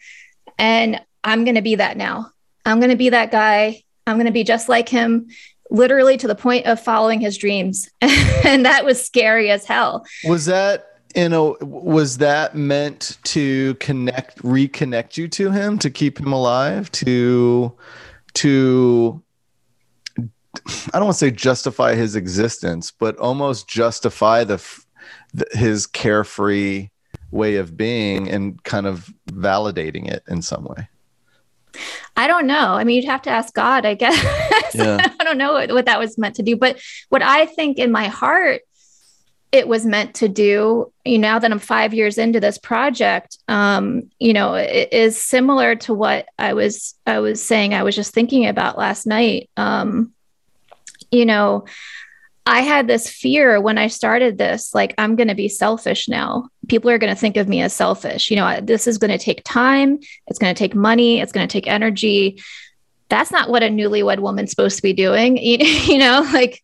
And 0.57 0.99
I'm 1.24 1.45
going 1.45 1.55
to 1.55 1.61
be 1.61 1.76
that 1.76 1.95
now. 1.95 2.32
I'm 2.66 2.80
going 2.80 2.89
to 2.89 2.97
be 2.97 3.09
that 3.09 3.32
guy. 3.32 3.84
I'm 4.08 4.16
going 4.16 4.26
to 4.26 4.32
be 4.32 4.43
just 4.43 4.70
like 4.70 4.89
him 4.89 5.28
literally 5.70 6.18
to 6.18 6.28
the 6.28 6.36
point 6.36 6.66
of 6.66 6.80
following 6.80 7.20
his 7.20 7.38
dreams. 7.38 7.89
and 8.01 8.66
that 8.66 8.86
was 8.86 9.04
scary 9.04 9.49
as 9.49 9.66
hell. 9.66 10.06
Was 10.26 10.45
that 10.45 10.89
you 11.16 11.30
know 11.30 11.58
was 11.62 12.18
that 12.18 12.56
meant 12.56 13.18
to 13.24 13.76
connect 13.76 14.41
reconnect 14.41 15.16
you 15.18 15.28
to 15.28 15.51
him 15.51 15.78
to 15.80 15.89
keep 15.91 16.20
him 16.20 16.34
alive 16.34 16.91
to 16.91 17.72
to 18.34 19.22
I 20.18 20.99
don't 20.99 21.06
want 21.06 21.16
to 21.16 21.26
say 21.26 21.32
justify 21.32 21.95
his 21.95 22.16
existence, 22.16 22.91
but 22.91 23.18
almost 23.18 23.68
justify 23.68 24.43
the, 24.43 24.64
the 25.34 25.47
his 25.54 25.88
carefree 25.88 26.89
way 27.32 27.56
of 27.56 27.76
being 27.76 28.30
and 28.30 28.64
kind 28.64 28.86
of 28.86 29.12
validating 29.32 30.08
it 30.08 30.24
in 30.28 30.41
some 30.41 30.66
way. 30.66 30.88
I 32.16 32.28
don't 32.28 32.48
know. 32.48 32.74
I 32.74 32.84
mean, 32.84 32.98
you'd 32.98 33.10
have 33.10 33.24
to 33.24 33.30
ask 33.30 33.54
God, 33.54 33.86
I 33.86 33.94
guess. 33.96 34.24
Yeah. 34.76 34.98
I 35.20 35.24
don't 35.24 35.38
know 35.38 35.54
what, 35.54 35.72
what 35.72 35.86
that 35.86 36.00
was 36.00 36.18
meant 36.18 36.38
to 36.38 36.42
do. 36.42 36.56
But 36.56 36.82
what 37.10 37.22
I 37.22 37.46
think 37.46 37.78
in 37.78 37.92
my 37.92 38.08
heart 38.08 38.62
it 39.54 39.68
was 39.68 39.86
meant 39.86 40.16
to 40.16 40.28
do, 40.28 40.92
you 41.06 41.20
know, 41.20 41.28
now 41.28 41.40
that 41.40 41.52
I'm 41.52 41.60
five 41.60 41.94
years 41.94 42.18
into 42.18 42.40
this 42.40 42.58
project, 42.58 43.38
um, 43.48 44.10
you 44.18 44.34
know, 44.34 44.56
it 44.56 44.92
is 44.92 45.24
similar 45.24 45.76
to 45.76 45.94
what 45.94 46.26
I 46.40 46.56
was 46.56 46.96
I 47.06 47.20
was 47.20 47.42
saying 47.42 47.76
I 47.76 47.84
was 47.84 47.96
just 47.96 48.16
thinking 48.16 48.48
about 48.48 48.80
last 48.80 49.06
night. 49.06 49.52
Um, 49.56 50.12
you 51.12 51.28
know, 51.28 51.66
I 52.46 52.62
had 52.62 52.88
this 52.88 53.10
fear 53.10 53.62
when 53.62 53.78
I 53.78 53.88
started 53.88 54.38
this, 54.38 54.76
like, 54.76 54.94
I'm 54.98 55.16
going 55.16 55.30
to 55.30 55.36
be 55.36 55.48
selfish 55.48 56.10
now. 56.10 56.50
People 56.68 56.89
are 56.89 56.98
going 56.98 57.14
to 57.14 57.20
think 57.20 57.38
of 57.38 57.48
me 57.48 57.62
as 57.62 57.74
selfish. 57.74 58.30
You 58.30 58.36
know, 58.36 58.60
this 58.62 58.86
is 58.86 58.98
going 58.98 59.12
to 59.12 59.18
take 59.18 59.44
time, 59.46 60.00
it's 60.28 60.39
going 60.39 60.54
to 60.54 60.60
take 60.60 60.76
money, 60.76 61.22
it's 61.22 61.32
going 61.32 61.48
to 61.48 61.52
take 61.52 61.68
energy. 61.68 62.44
That's 63.08 63.32
not 63.32 63.50
what 63.50 63.64
a 63.64 63.68
newlywed 63.68 64.20
woman's 64.20 64.50
supposed 64.50 64.76
to 64.78 64.82
be 64.82 64.94
doing. 64.94 65.38
You, 65.38 65.98
know, 65.98 66.28
like, 66.34 66.62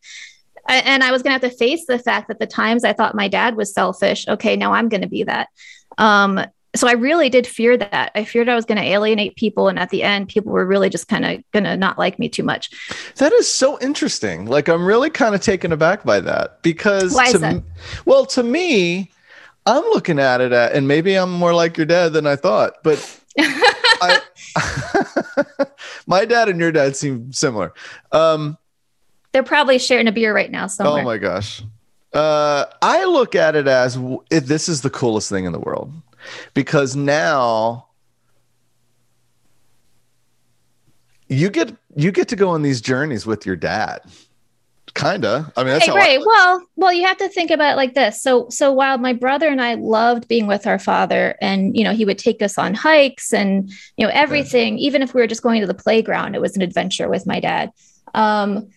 and 0.67 1.03
I 1.03 1.11
was 1.11 1.23
going 1.23 1.39
to 1.39 1.45
have 1.45 1.51
to 1.51 1.57
face 1.57 1.85
the 1.87 1.99
fact 1.99 2.27
that 2.27 2.39
the 2.39 2.47
times 2.47 2.83
I 2.83 2.93
thought 2.93 3.15
my 3.15 3.27
dad 3.27 3.55
was 3.55 3.73
selfish, 3.73 4.27
okay, 4.27 4.55
now 4.55 4.73
I'm 4.73 4.89
going 4.89 5.01
to 5.01 5.07
be 5.07 5.23
that. 5.23 5.47
Um, 5.97 6.41
so 6.75 6.87
I 6.87 6.93
really 6.93 7.29
did 7.29 7.47
fear 7.47 7.77
that. 7.77 8.11
I 8.13 8.23
feared 8.23 8.47
I 8.47 8.55
was 8.55 8.65
going 8.65 8.77
to 8.77 8.83
alienate 8.83 9.35
people, 9.35 9.67
and 9.67 9.79
at 9.79 9.89
the 9.89 10.03
end, 10.03 10.27
people 10.27 10.51
were 10.51 10.65
really 10.65 10.89
just 10.89 11.07
kind 11.07 11.25
of 11.25 11.43
going 11.51 11.63
to 11.63 11.75
not 11.75 11.97
like 11.97 12.19
me 12.19 12.29
too 12.29 12.43
much. 12.43 12.69
That 13.15 13.33
is 13.33 13.51
so 13.51 13.79
interesting. 13.79 14.45
Like 14.45 14.67
I'm 14.67 14.85
really 14.85 15.09
kind 15.09 15.33
of 15.33 15.41
taken 15.41 15.71
aback 15.71 16.03
by 16.03 16.19
that 16.19 16.61
because, 16.61 17.13
Why 17.15 17.31
to, 17.31 17.37
that? 17.39 17.63
well, 18.05 18.25
to 18.27 18.43
me, 18.43 19.11
I'm 19.65 19.83
looking 19.85 20.19
at 20.19 20.41
it 20.41 20.51
at, 20.51 20.73
and 20.73 20.87
maybe 20.87 21.15
I'm 21.15 21.31
more 21.31 21.53
like 21.53 21.75
your 21.75 21.87
dad 21.87 22.13
than 22.13 22.27
I 22.27 22.35
thought, 22.35 22.75
but 22.83 23.19
I, 23.39 24.19
my 26.07 26.25
dad 26.25 26.49
and 26.49 26.59
your 26.59 26.71
dad 26.71 26.95
seem 26.95 27.33
similar. 27.33 27.73
Um, 28.11 28.57
They're 29.31 29.43
probably 29.43 29.79
sharing 29.79 30.07
a 30.07 30.11
beer 30.11 30.35
right 30.35 30.51
now. 30.51 30.67
Somewhere. 30.67 31.01
Oh 31.01 31.05
my 31.05 31.17
gosh. 31.17 31.63
Uh, 32.13 32.65
I 32.81 33.05
look 33.05 33.35
at 33.35 33.55
it 33.55 33.67
as 33.67 33.97
this 34.29 34.67
is 34.67 34.81
the 34.81 34.89
coolest 34.89 35.29
thing 35.29 35.45
in 35.45 35.51
the 35.51 35.59
world 35.59 35.93
because 36.53 36.95
now 36.95 37.87
you 41.27 41.49
get 41.49 41.75
you 41.95 42.11
get 42.11 42.27
to 42.29 42.35
go 42.35 42.49
on 42.49 42.61
these 42.61 42.81
journeys 42.81 43.25
with 43.25 43.45
your 43.45 43.55
dad. 43.55 44.01
Kinda. 44.95 45.51
I 45.55 45.63
mean 45.63 45.73
that's 45.73 45.85
hey, 45.85 45.91
right. 45.91 46.19
I- 46.19 46.25
well 46.25 46.67
well 46.75 46.91
you 46.91 47.05
have 47.05 47.17
to 47.17 47.29
think 47.29 47.51
about 47.51 47.73
it 47.73 47.75
like 47.75 47.93
this. 47.93 48.21
So 48.21 48.49
so 48.49 48.71
while 48.71 48.97
my 48.97 49.13
brother 49.13 49.47
and 49.47 49.61
i 49.61 49.75
loved 49.75 50.27
being 50.27 50.47
with 50.47 50.65
our 50.65 50.79
father 50.79 51.35
and 51.41 51.77
you 51.77 51.83
know 51.83 51.93
he 51.93 52.05
would 52.05 52.17
take 52.17 52.41
us 52.41 52.57
on 52.57 52.73
hikes 52.73 53.31
and 53.31 53.69
you 53.97 54.05
know 54.05 54.11
everything 54.13 54.77
yeah. 54.77 54.87
even 54.87 55.01
if 55.01 55.13
we 55.13 55.21
were 55.21 55.27
just 55.27 55.43
going 55.43 55.61
to 55.61 55.67
the 55.67 55.73
playground 55.73 56.35
it 56.35 56.41
was 56.41 56.55
an 56.55 56.61
adventure 56.61 57.07
with 57.07 57.27
my 57.27 57.39
dad. 57.39 57.71
Um 58.15 58.67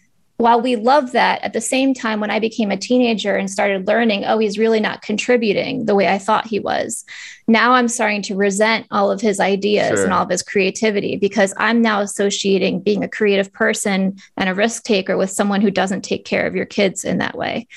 while 0.42 0.60
we 0.60 0.74
love 0.74 1.12
that, 1.12 1.40
at 1.44 1.52
the 1.52 1.60
same 1.60 1.94
time, 1.94 2.18
when 2.18 2.32
I 2.32 2.40
became 2.40 2.72
a 2.72 2.76
teenager 2.76 3.36
and 3.36 3.48
started 3.48 3.86
learning, 3.86 4.24
oh, 4.24 4.40
he's 4.40 4.58
really 4.58 4.80
not 4.80 5.00
contributing 5.00 5.84
the 5.84 5.94
way 5.94 6.08
I 6.08 6.18
thought 6.18 6.48
he 6.48 6.58
was, 6.58 7.04
now 7.46 7.74
I'm 7.74 7.86
starting 7.86 8.22
to 8.22 8.34
resent 8.34 8.88
all 8.90 9.12
of 9.12 9.20
his 9.20 9.38
ideas 9.38 9.90
sure. 9.90 10.02
and 10.02 10.12
all 10.12 10.24
of 10.24 10.30
his 10.30 10.42
creativity 10.42 11.14
because 11.14 11.54
I'm 11.58 11.80
now 11.80 12.00
associating 12.00 12.80
being 12.80 13.04
a 13.04 13.08
creative 13.08 13.52
person 13.52 14.16
and 14.36 14.48
a 14.48 14.54
risk 14.54 14.82
taker 14.82 15.16
with 15.16 15.30
someone 15.30 15.60
who 15.60 15.70
doesn't 15.70 16.02
take 16.02 16.24
care 16.24 16.44
of 16.44 16.56
your 16.56 16.66
kids 16.66 17.04
in 17.04 17.18
that 17.18 17.38
way. 17.38 17.68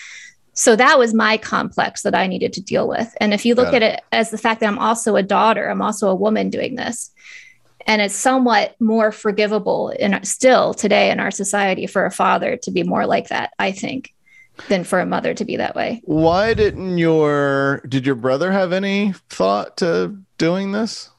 So 0.54 0.76
that 0.76 0.98
was 0.98 1.14
my 1.14 1.38
complex 1.38 2.02
that 2.02 2.16
I 2.16 2.26
needed 2.26 2.52
to 2.54 2.64
deal 2.64 2.88
with. 2.88 3.16
And 3.22 3.32
if 3.32 3.46
you 3.46 3.54
look 3.54 3.76
at 3.76 3.84
it 3.84 4.02
as 4.12 4.32
the 4.32 4.40
fact 4.40 4.62
that 4.62 4.68
I'm 4.68 4.80
also 4.80 5.18
a 5.18 5.22
daughter, 5.22 5.70
I'm 5.70 5.84
also 5.84 6.10
a 6.10 6.16
woman 6.16 6.50
doing 6.50 6.74
this 6.74 7.12
and 7.86 8.02
it's 8.02 8.16
somewhat 8.16 8.76
more 8.80 9.12
forgivable 9.12 9.90
in 9.90 10.24
still 10.24 10.74
today 10.74 11.12
in 11.12 11.20
our 11.20 11.32
society 11.32 11.88
for 11.88 12.06
a 12.06 12.12
father 12.12 12.58
to 12.58 12.72
be 12.72 12.84
more 12.84 13.06
like 13.06 13.30
that 13.30 13.52
i 13.60 13.72
think 13.72 14.14
than 14.68 14.84
for 14.84 15.00
a 15.00 15.06
mother 15.06 15.34
to 15.34 15.46
be 15.46 15.58
that 15.58 15.76
way. 15.76 16.02
Why 16.06 16.54
didn't 16.54 16.98
your 16.98 17.82
did 17.88 18.06
your 18.06 18.16
brother 18.16 18.52
have 18.52 18.72
any 18.72 19.14
thought 19.30 19.78
to 19.78 20.18
doing 20.38 20.72
this? 20.72 21.10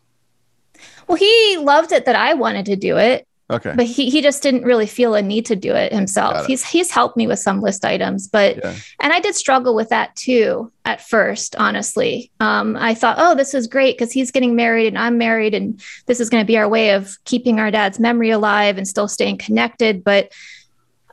Well 1.07 1.19
he 1.19 1.59
loved 1.59 1.93
it 1.93 2.05
that 2.07 2.17
i 2.17 2.35
wanted 2.35 2.67
to 2.67 2.77
do 2.77 2.97
it 2.97 3.27
Okay. 3.49 3.75
But 3.77 3.87
he, 3.87 4.11
he 4.11 4.23
just 4.23 4.43
didn't 4.43 4.65
really 4.65 4.87
feel 4.87 5.15
a 5.15 5.23
need 5.23 5.47
to 5.47 5.57
do 5.57 5.73
it 5.73 5.93
himself. 5.93 6.45
It. 6.45 6.47
He's 6.49 6.65
he's 6.65 6.91
helped 6.91 7.17
me 7.17 7.29
with 7.29 7.39
some 7.39 7.61
list 7.61 7.85
items, 7.85 8.27
but 8.27 8.57
yeah. 8.57 8.75
and 9.01 9.13
I 9.13 9.21
did 9.21 9.37
struggle 9.37 9.77
with 9.77 9.91
that 9.91 10.17
too 10.17 10.73
at 10.85 11.01
first, 11.01 11.55
honestly. 11.55 12.33
Um, 12.41 12.77
I 12.77 12.95
thought, 12.95 13.17
oh, 13.21 13.37
this 13.37 13.55
is 13.55 13.69
great 13.69 13.97
because 13.97 14.11
he's 14.11 14.33
getting 14.33 14.57
married 14.57 14.89
and 14.89 14.99
I'm 14.99 15.17
married, 15.17 15.55
and 15.55 15.81
this 16.07 16.19
is 16.19 16.29
going 16.29 16.43
to 16.43 16.47
be 16.47 16.59
our 16.59 16.69
way 16.69 16.91
of 16.91 17.17
keeping 17.25 17.61
our 17.61 17.71
dad's 17.71 18.01
memory 18.01 18.31
alive 18.31 18.79
and 18.79 18.89
still 18.89 19.07
staying 19.07 19.39
connected. 19.39 20.03
But 20.03 20.33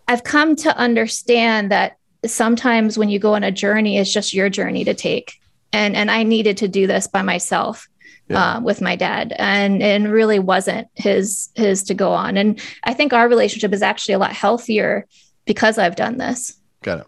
I've 0.08 0.24
come 0.24 0.56
to 0.58 0.76
understand 0.76 1.72
that 1.72 1.98
sometimes 2.26 2.98
when 2.98 3.10
you 3.10 3.20
go 3.20 3.36
on 3.36 3.44
a 3.44 3.52
journey, 3.52 4.00
it's 4.00 4.12
just 4.12 4.34
your 4.34 4.50
journey 4.50 4.84
to 4.86 4.96
take. 4.96 5.40
And 5.72 5.96
and 5.96 6.10
I 6.10 6.24
needed 6.24 6.58
to 6.58 6.68
do 6.68 6.88
this 6.88 7.06
by 7.06 7.22
myself 7.22 7.88
yeah. 8.34 8.56
uh, 8.56 8.62
with 8.62 8.82
my 8.82 8.96
dad, 8.96 9.34
and 9.38 9.82
and 9.82 10.12
really 10.12 10.40
wasn't 10.40 10.88
his 10.96 11.50
his 11.56 11.84
to 11.84 11.94
go 11.94 12.12
on. 12.12 12.38
And 12.38 12.62
I 12.84 12.94
think 12.94 13.14
our 13.14 13.28
relationship 13.28 13.74
is 13.74 13.82
actually 13.82 14.16
a 14.16 14.20
lot 14.20 14.34
healthier 14.34 15.08
because 15.46 15.78
I've 15.78 15.96
done 15.96 16.18
this. 16.18 16.58
Got 16.82 17.00
it. 17.00 17.08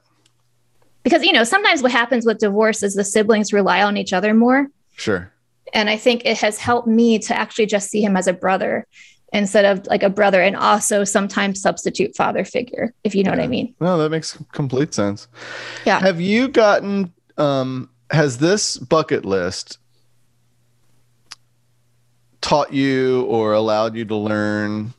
Because 1.04 1.24
you 1.24 1.34
know 1.34 1.44
sometimes 1.44 1.84
what 1.84 1.92
happens 1.92 2.26
with 2.26 2.40
divorce 2.40 2.84
is 2.84 2.96
the 2.96 3.04
siblings 3.04 3.54
rely 3.54 3.84
on 3.84 3.98
each 3.98 4.14
other 4.14 4.34
more. 4.34 4.68
Sure. 4.96 5.32
And 5.74 5.90
I 5.90 5.98
think 5.98 6.24
it 6.26 6.38
has 6.40 6.58
helped 6.58 6.88
me 6.88 7.20
to 7.20 7.38
actually 7.38 7.66
just 7.66 7.90
see 7.90 8.02
him 8.02 8.16
as 8.16 8.28
a 8.28 8.34
brother 8.34 8.88
instead 9.34 9.66
of 9.66 9.86
like 9.88 10.04
a 10.04 10.10
brother 10.10 10.42
and 10.42 10.56
also 10.56 11.04
sometimes 11.04 11.62
substitute 11.62 12.16
father 12.16 12.46
figure 12.46 12.94
if 13.04 13.14
you 13.14 13.24
know 13.24 13.32
yeah. 13.32 13.38
what 13.38 13.44
i 13.44 13.48
mean 13.48 13.74
no 13.82 13.98
that 13.98 14.10
makes 14.10 14.38
complete 14.54 14.94
sense 14.94 15.28
yeah 15.86 16.00
have 16.00 16.22
you 16.22 16.48
gotten 16.48 17.12
um 17.38 17.90
has 18.12 18.38
this 18.38 18.78
bucket 18.78 19.26
list 19.26 19.80
taught 22.46 22.72
you 22.72 23.24
or 23.24 23.54
allowed 23.54 23.96
you 23.96 24.06
to 24.06 24.16
learn? 24.16 24.94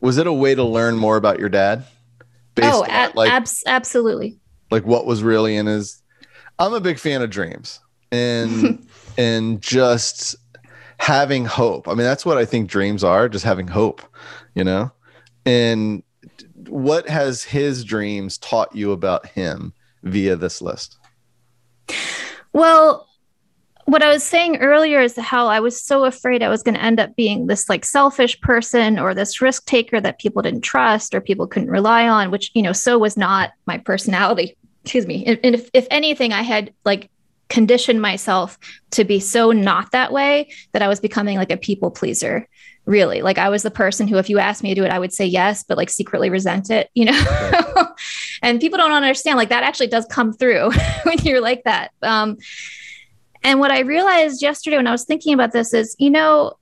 Was 0.00 0.18
it 0.18 0.26
a 0.28 0.32
way 0.32 0.54
to 0.54 0.62
learn 0.62 0.96
more 0.96 1.16
about 1.16 1.40
your 1.40 1.48
dad? 1.48 1.84
oh, 2.62 2.84
a- 2.88 3.10
like, 3.14 3.30
abs- 3.32 3.64
absolutely. 3.66 4.38
Like 4.70 4.86
what 4.86 5.04
was 5.04 5.22
really 5.22 5.56
in 5.56 5.66
his. 5.66 6.00
I'm 6.60 6.74
a 6.74 6.80
big 6.80 7.00
fan 7.00 7.20
of 7.22 7.30
dreams 7.30 7.80
and 8.12 8.86
and 9.18 9.60
just 9.60 10.36
having 10.98 11.44
hope. 11.44 11.88
I 11.88 11.90
mean, 11.90 12.04
that's 12.04 12.24
what 12.24 12.38
I 12.38 12.44
think 12.44 12.70
dreams 12.70 13.02
are, 13.02 13.28
just 13.28 13.44
having 13.44 13.66
hope, 13.66 14.00
you 14.54 14.62
know? 14.62 14.92
And 15.44 16.04
what 16.68 17.08
has 17.08 17.42
his 17.42 17.82
dreams 17.82 18.38
taught 18.38 18.76
you 18.76 18.92
about 18.92 19.26
him 19.26 19.72
via 20.04 20.36
this 20.36 20.62
list? 20.62 20.98
Well, 22.52 23.08
what 23.84 24.02
I 24.02 24.08
was 24.08 24.22
saying 24.22 24.58
earlier 24.58 25.00
is 25.00 25.16
how 25.16 25.48
I 25.48 25.60
was 25.60 25.80
so 25.80 26.04
afraid 26.04 26.42
I 26.42 26.48
was 26.48 26.62
going 26.62 26.74
to 26.74 26.82
end 26.82 27.00
up 27.00 27.16
being 27.16 27.46
this 27.46 27.68
like 27.68 27.84
selfish 27.84 28.40
person 28.40 28.98
or 28.98 29.14
this 29.14 29.40
risk 29.40 29.66
taker 29.66 30.00
that 30.00 30.18
people 30.18 30.42
didn't 30.42 30.62
trust 30.62 31.14
or 31.14 31.20
people 31.20 31.46
couldn't 31.46 31.70
rely 31.70 32.08
on, 32.08 32.30
which, 32.30 32.50
you 32.54 32.62
know, 32.62 32.72
so 32.72 32.98
was 32.98 33.16
not 33.16 33.50
my 33.66 33.78
personality. 33.78 34.56
Excuse 34.84 35.06
me. 35.06 35.24
And, 35.24 35.54
if, 35.54 35.70
if 35.72 35.86
anything, 35.90 36.32
I 36.32 36.42
had 36.42 36.72
like 36.84 37.10
conditioned 37.48 38.00
myself 38.00 38.58
to 38.92 39.04
be 39.04 39.20
so 39.20 39.52
not 39.52 39.92
that 39.92 40.12
way 40.12 40.50
that 40.72 40.82
I 40.82 40.88
was 40.88 41.00
becoming 41.00 41.36
like 41.36 41.52
a 41.52 41.56
people 41.56 41.90
pleaser. 41.90 42.48
Really, 42.84 43.22
like 43.22 43.38
I 43.38 43.48
was 43.48 43.62
the 43.62 43.70
person 43.70 44.08
who, 44.08 44.18
if 44.18 44.28
you 44.28 44.40
asked 44.40 44.64
me 44.64 44.70
to 44.70 44.80
do 44.80 44.84
it, 44.84 44.90
I 44.90 44.98
would 44.98 45.12
say 45.12 45.24
yes, 45.24 45.62
but 45.62 45.76
like 45.76 45.88
secretly 45.88 46.30
resent 46.30 46.68
it, 46.68 46.90
you 46.94 47.04
know? 47.04 47.86
and 48.42 48.60
people 48.60 48.76
don't 48.76 48.90
understand, 48.90 49.36
like 49.36 49.50
that 49.50 49.62
actually 49.62 49.86
does 49.86 50.04
come 50.06 50.32
through 50.32 50.72
when 51.04 51.18
you're 51.18 51.40
like 51.40 51.62
that. 51.62 51.92
Um, 52.02 52.38
and 53.44 53.60
what 53.60 53.70
I 53.70 53.80
realized 53.80 54.42
yesterday 54.42 54.76
when 54.76 54.86
I 54.86 54.92
was 54.92 55.04
thinking 55.04 55.34
about 55.34 55.52
this 55.52 55.74
is, 55.74 55.96
you 55.98 56.10
know, 56.10 56.54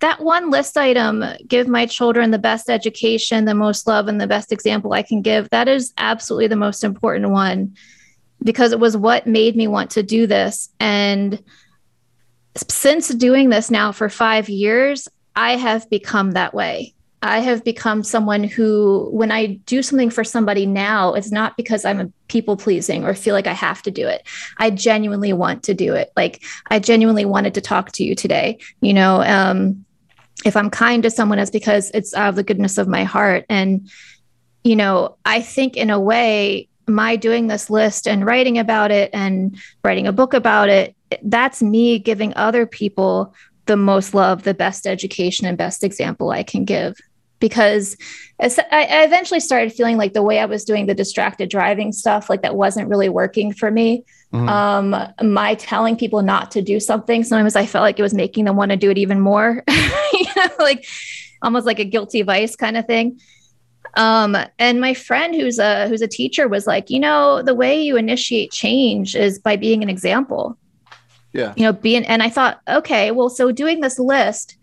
that 0.00 0.20
one 0.20 0.50
list 0.50 0.76
item, 0.76 1.24
give 1.46 1.68
my 1.68 1.86
children 1.86 2.32
the 2.32 2.38
best 2.38 2.68
education, 2.68 3.44
the 3.44 3.54
most 3.54 3.86
love, 3.86 4.08
and 4.08 4.20
the 4.20 4.26
best 4.26 4.50
example 4.50 4.92
I 4.92 5.02
can 5.02 5.22
give, 5.22 5.48
that 5.50 5.68
is 5.68 5.92
absolutely 5.96 6.48
the 6.48 6.56
most 6.56 6.82
important 6.82 7.30
one 7.30 7.76
because 8.42 8.72
it 8.72 8.80
was 8.80 8.96
what 8.96 9.26
made 9.26 9.54
me 9.54 9.68
want 9.68 9.90
to 9.92 10.02
do 10.02 10.26
this. 10.26 10.68
And 10.80 11.42
since 12.68 13.08
doing 13.08 13.50
this 13.50 13.70
now 13.70 13.92
for 13.92 14.08
five 14.08 14.48
years, 14.48 15.08
I 15.36 15.56
have 15.56 15.88
become 15.88 16.32
that 16.32 16.52
way. 16.52 16.94
I 17.22 17.38
have 17.38 17.62
become 17.62 18.02
someone 18.02 18.42
who, 18.42 19.08
when 19.12 19.30
I 19.30 19.46
do 19.46 19.80
something 19.80 20.10
for 20.10 20.24
somebody 20.24 20.66
now, 20.66 21.14
it's 21.14 21.30
not 21.30 21.56
because 21.56 21.84
I'm 21.84 22.00
a 22.00 22.10
people 22.26 22.56
pleasing 22.56 23.04
or 23.04 23.14
feel 23.14 23.32
like 23.32 23.46
I 23.46 23.52
have 23.52 23.80
to 23.82 23.92
do 23.92 24.08
it. 24.08 24.26
I 24.58 24.70
genuinely 24.70 25.32
want 25.32 25.62
to 25.64 25.74
do 25.74 25.94
it. 25.94 26.12
Like 26.16 26.42
I 26.68 26.80
genuinely 26.80 27.24
wanted 27.24 27.54
to 27.54 27.60
talk 27.60 27.92
to 27.92 28.04
you 28.04 28.16
today. 28.16 28.58
You 28.80 28.92
know, 28.92 29.22
um, 29.22 29.84
if 30.44 30.56
I'm 30.56 30.68
kind 30.68 31.04
to 31.04 31.10
someone, 31.10 31.38
it's 31.38 31.50
because 31.50 31.92
it's 31.94 32.12
out 32.12 32.30
of 32.30 32.34
the 32.34 32.42
goodness 32.42 32.76
of 32.76 32.88
my 32.88 33.04
heart. 33.04 33.46
And, 33.48 33.88
you 34.64 34.74
know, 34.74 35.16
I 35.24 35.42
think 35.42 35.76
in 35.76 35.90
a 35.90 36.00
way, 36.00 36.68
my 36.88 37.14
doing 37.14 37.46
this 37.46 37.70
list 37.70 38.08
and 38.08 38.26
writing 38.26 38.58
about 38.58 38.90
it 38.90 39.10
and 39.12 39.56
writing 39.84 40.08
a 40.08 40.12
book 40.12 40.34
about 40.34 40.68
it, 40.68 40.96
that's 41.22 41.62
me 41.62 42.00
giving 42.00 42.34
other 42.34 42.66
people 42.66 43.32
the 43.66 43.76
most 43.76 44.12
love, 44.12 44.42
the 44.42 44.54
best 44.54 44.88
education, 44.88 45.46
and 45.46 45.56
best 45.56 45.84
example 45.84 46.30
I 46.30 46.42
can 46.42 46.64
give 46.64 46.96
because 47.42 47.96
I 48.48 49.04
eventually 49.04 49.40
started 49.40 49.72
feeling 49.72 49.96
like 49.96 50.12
the 50.12 50.22
way 50.22 50.38
I 50.38 50.44
was 50.44 50.64
doing 50.64 50.86
the 50.86 50.94
distracted 50.94 51.50
driving 51.50 51.92
stuff, 51.92 52.30
like 52.30 52.42
that 52.42 52.54
wasn't 52.54 52.88
really 52.88 53.08
working 53.08 53.52
for 53.52 53.68
me. 53.68 54.04
Mm-hmm. 54.32 54.48
Um, 54.48 55.32
my 55.34 55.56
telling 55.56 55.96
people 55.96 56.22
not 56.22 56.52
to 56.52 56.62
do 56.62 56.78
something, 56.78 57.24
sometimes 57.24 57.56
I 57.56 57.66
felt 57.66 57.82
like 57.82 57.98
it 57.98 58.02
was 58.02 58.14
making 58.14 58.44
them 58.44 58.56
want 58.56 58.70
to 58.70 58.76
do 58.76 58.90
it 58.90 58.96
even 58.96 59.18
more, 59.20 59.64
you 59.68 60.26
know, 60.36 60.48
like 60.60 60.86
almost 61.42 61.66
like 61.66 61.80
a 61.80 61.84
guilty 61.84 62.22
vice 62.22 62.54
kind 62.54 62.76
of 62.76 62.86
thing. 62.86 63.20
Um, 63.96 64.36
and 64.60 64.80
my 64.80 64.94
friend 64.94 65.34
who's 65.34 65.58
a 65.58 65.88
who's 65.88 66.00
a 66.00 66.08
teacher 66.08 66.46
was 66.48 66.64
like, 66.64 66.90
you 66.90 67.00
know, 67.00 67.42
the 67.42 67.56
way 67.56 67.82
you 67.82 67.96
initiate 67.96 68.52
change 68.52 69.16
is 69.16 69.40
by 69.40 69.56
being 69.56 69.82
an 69.82 69.90
example. 69.90 70.56
Yeah. 71.32 71.54
You 71.56 71.64
know, 71.64 71.72
being 71.72 72.06
and 72.06 72.22
I 72.22 72.30
thought, 72.30 72.60
okay, 72.68 73.10
well, 73.10 73.28
so 73.28 73.50
doing 73.50 73.80
this 73.80 73.98
list 73.98 74.56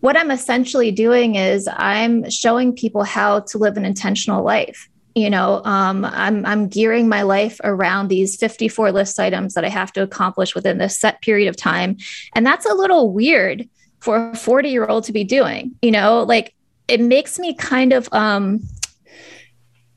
what 0.00 0.16
I'm 0.16 0.30
essentially 0.30 0.90
doing 0.90 1.34
is 1.34 1.68
I'm 1.72 2.28
showing 2.30 2.74
people 2.74 3.02
how 3.02 3.40
to 3.40 3.58
live 3.58 3.76
an 3.76 3.84
intentional 3.84 4.44
life. 4.44 4.88
You 5.14 5.30
know, 5.30 5.62
um, 5.64 6.04
I'm 6.04 6.46
I'm 6.46 6.68
gearing 6.68 7.08
my 7.08 7.22
life 7.22 7.60
around 7.64 8.08
these 8.08 8.36
54 8.36 8.92
list 8.92 9.18
items 9.18 9.54
that 9.54 9.64
I 9.64 9.68
have 9.68 9.92
to 9.94 10.02
accomplish 10.02 10.54
within 10.54 10.78
this 10.78 10.96
set 10.96 11.20
period 11.22 11.48
of 11.48 11.56
time, 11.56 11.96
and 12.34 12.46
that's 12.46 12.66
a 12.66 12.74
little 12.74 13.12
weird 13.12 13.68
for 13.98 14.30
a 14.30 14.36
40 14.36 14.68
year 14.68 14.86
old 14.86 15.04
to 15.04 15.12
be 15.12 15.24
doing. 15.24 15.74
You 15.82 15.90
know, 15.90 16.22
like 16.22 16.54
it 16.86 17.00
makes 17.00 17.38
me 17.38 17.54
kind 17.54 17.92
of 17.92 18.08
um, 18.12 18.60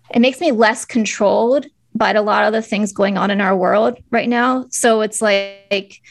it 0.10 0.20
makes 0.20 0.41
me 0.41 0.52
less 0.52 0.86
controlled 0.86 1.68
by 1.93 2.12
a 2.14 2.22
lot 2.24 2.45
of 2.45 2.54
the 2.54 2.62
things 2.62 2.91
going 2.91 3.18
on 3.18 3.30
in 3.30 3.41
our 3.41 3.56
world 3.56 3.97
right 4.10 4.30
now. 4.30 4.66
So 4.70 5.02
it's 5.02 5.22
like 5.22 6.02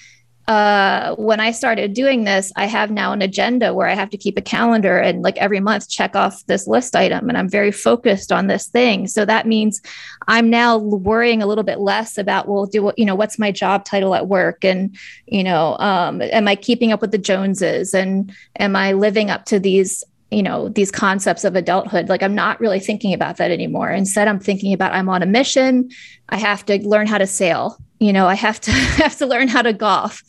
uh, 0.51 1.15
when 1.15 1.39
I 1.39 1.53
started 1.53 1.95
doing 1.95 2.25
this, 2.25 2.51
I 2.57 2.67
have 2.67 2.91
now 2.91 3.13
an 3.13 3.23
agenda 3.23 3.73
where 3.73 3.87
I 3.87 3.95
have 3.95 4.11
to 4.11 4.17
keep 4.17 4.37
a 4.37 4.43
calendar 4.43 4.99
and 4.99 5.23
like 5.23 5.37
every 5.37 5.61
month 5.61 5.89
check 5.89 6.17
off 6.17 6.45
this 6.47 6.67
list 6.67 6.97
item. 6.97 7.29
And 7.29 7.39
I'm 7.39 7.49
very 7.49 7.71
focused 7.71 8.33
on 8.33 8.49
this 8.49 8.67
thing. 8.67 9.07
So 9.07 9.25
that 9.25 9.47
means 9.47 9.81
I'm 10.27 10.51
now 10.51 10.77
worrying 10.77 11.41
a 11.41 11.47
little 11.47 11.63
bit 11.63 11.79
less 11.79 12.19
about, 12.19 12.49
well, 12.49 12.67
do 12.67 12.93
you 12.97 13.05
know, 13.05 13.15
what's 13.15 13.39
my 13.39 13.53
job 13.53 13.85
title 13.85 14.13
at 14.13 14.27
work? 14.27 14.65
And, 14.65 14.99
you 15.27 15.45
know, 15.45 15.77
um, 15.79 16.21
am 16.21 16.49
I 16.49 16.57
keeping 16.57 16.91
up 16.91 17.01
with 17.01 17.13
the 17.13 17.19
Joneses? 17.19 17.95
And 17.95 18.35
am 18.59 18.75
I 18.75 18.91
living 18.91 19.31
up 19.31 19.45
to 19.47 19.61
these 19.61 20.03
you 20.33 20.45
know 20.45 20.69
these 20.69 20.93
concepts 20.93 21.43
of 21.43 21.57
adulthood 21.57 22.09
like 22.09 22.23
i'm 22.23 22.37
not 22.37 22.61
really 22.61 22.79
thinking 22.79 23.13
about 23.13 23.37
that 23.39 23.51
anymore 23.51 23.91
instead 23.91 24.29
i'm 24.29 24.39
thinking 24.39 24.73
about 24.73 24.93
i'm 24.93 25.09
on 25.09 25.25
a 25.25 25.27
mission 25.27 25.91
i 26.29 26.37
have 26.37 26.65
to 26.65 26.79
learn 26.87 27.09
how 27.09 27.19
to 27.19 27.27
sail 27.27 27.77
you 28.01 28.13
know 28.13 28.27
i 28.27 28.35
have 28.35 28.61
to 28.61 28.71
have 29.03 29.17
to 29.17 29.27
learn 29.27 29.49
how 29.49 29.63
to 29.63 29.73
golf. 29.73 30.23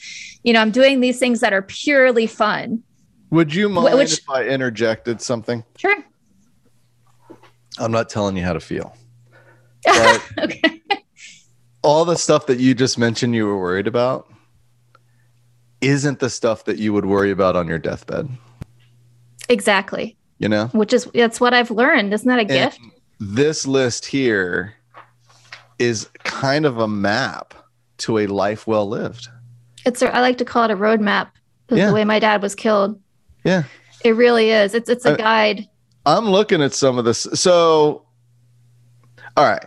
You 0.44 0.54
know 0.54 0.62
i'm 0.62 0.72
doing 0.72 1.00
these 1.00 1.18
things 1.18 1.40
that 1.40 1.54
are 1.54 1.62
purely 1.64 2.28
fun. 2.28 2.84
Would 3.32 3.54
you 3.54 3.70
mind 3.70 3.98
Which, 3.98 4.20
if 4.20 4.30
i 4.30 4.44
interjected 4.44 5.22
something? 5.22 5.64
Sure. 5.78 5.98
I'm 7.80 7.92
not 7.92 8.10
telling 8.10 8.38
you 8.38 8.44
how 8.44 8.54
to 8.54 8.60
feel 8.60 8.96
okay. 10.38 10.82
all 11.82 12.06
the 12.06 12.18
stuff 12.18 12.46
that 12.46 12.60
you 12.60 12.76
just 12.76 13.00
mentioned 13.00 13.34
you 13.34 13.48
were 13.48 13.58
worried 13.58 13.88
about 13.88 14.28
isn't 15.80 16.20
the 16.20 16.30
stuff 16.30 16.66
that 16.66 16.78
you 16.78 16.94
would 16.94 17.06
worry 17.06 17.32
about 17.32 17.56
on 17.56 17.68
your 17.68 17.80
deathbed. 17.80 18.30
Exactly. 19.50 20.16
You 20.38 20.48
know? 20.48 20.68
Which 20.68 20.94
is 20.94 21.06
that's 21.14 21.40
what 21.40 21.54
i've 21.54 21.72
learned. 21.72 22.14
Isn't 22.14 22.28
that 22.28 22.38
a 22.38 22.42
and 22.42 22.50
gift? 22.50 22.80
this 23.20 23.68
list 23.68 24.06
here 24.06 24.76
is 25.80 26.10
kind 26.24 26.66
of 26.66 26.78
a 26.78 26.88
map 26.88 27.54
to 28.02 28.20
a 28.20 28.28
life 28.28 28.68
well 28.68 28.88
lived. 28.88 29.28
It's 29.86 30.02
a, 30.02 30.14
I 30.16 30.22
like 30.22 30.38
to 30.40 30.46
call 30.46 30.66
it 30.66 30.72
a 30.72 30.76
roadmap. 30.76 31.30
Yeah. 31.70 31.88
The 31.88 31.94
way 31.94 32.04
my 32.04 32.20
dad 32.20 32.42
was 32.42 32.54
killed. 32.54 33.00
Yeah. 33.44 33.64
It 34.04 34.16
really 34.16 34.52
is. 34.52 34.74
It's 34.74 34.90
it's 34.90 35.06
a 35.06 35.14
I, 35.14 35.18
guide. 35.18 35.70
I'm 36.06 36.26
looking 36.26 36.62
at 36.62 36.74
some 36.74 36.98
of 36.98 37.06
this. 37.06 37.28
So, 37.34 38.06
all 39.38 39.46
right. 39.46 39.64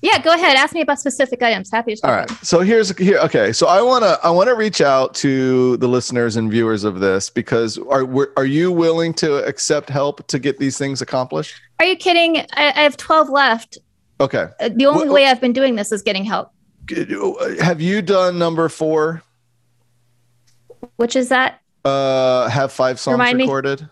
Yeah, 0.00 0.20
go 0.20 0.34
ahead. 0.34 0.56
Ask 0.56 0.74
me 0.74 0.80
about 0.80 0.98
specific 0.98 1.42
items. 1.42 1.70
Happy 1.70 1.94
to. 1.94 2.06
All 2.06 2.12
right. 2.12 2.28
So 2.42 2.60
here's 2.60 2.96
here. 2.98 3.18
Okay. 3.18 3.52
So 3.52 3.68
I 3.68 3.80
wanna 3.80 4.18
I 4.24 4.30
wanna 4.30 4.54
reach 4.54 4.80
out 4.80 5.14
to 5.16 5.76
the 5.76 5.86
listeners 5.86 6.34
and 6.34 6.50
viewers 6.50 6.82
of 6.82 6.98
this 6.98 7.30
because 7.30 7.78
are 7.78 8.28
are 8.36 8.44
you 8.44 8.72
willing 8.72 9.14
to 9.14 9.44
accept 9.46 9.88
help 9.88 10.26
to 10.26 10.40
get 10.40 10.58
these 10.58 10.76
things 10.76 11.02
accomplished? 11.02 11.54
Are 11.78 11.86
you 11.86 11.96
kidding? 11.96 12.38
I, 12.54 12.72
I 12.74 12.82
have 12.82 12.96
12 12.96 13.28
left. 13.28 13.78
Okay. 14.20 14.48
Uh, 14.60 14.70
the 14.74 14.86
only 14.86 15.04
well, 15.04 15.14
way 15.14 15.26
I've 15.26 15.40
been 15.40 15.52
doing 15.52 15.76
this 15.76 15.92
is 15.92 16.02
getting 16.02 16.24
help. 16.24 16.52
Have 17.60 17.80
you 17.80 18.02
done 18.02 18.38
number 18.38 18.68
four? 18.68 19.22
Which 20.96 21.16
is 21.16 21.28
that? 21.28 21.60
Uh, 21.84 22.48
have 22.48 22.72
five 22.72 22.98
songs 23.00 23.14
Remind 23.14 23.38
recorded. 23.38 23.82
Me. 23.82 23.88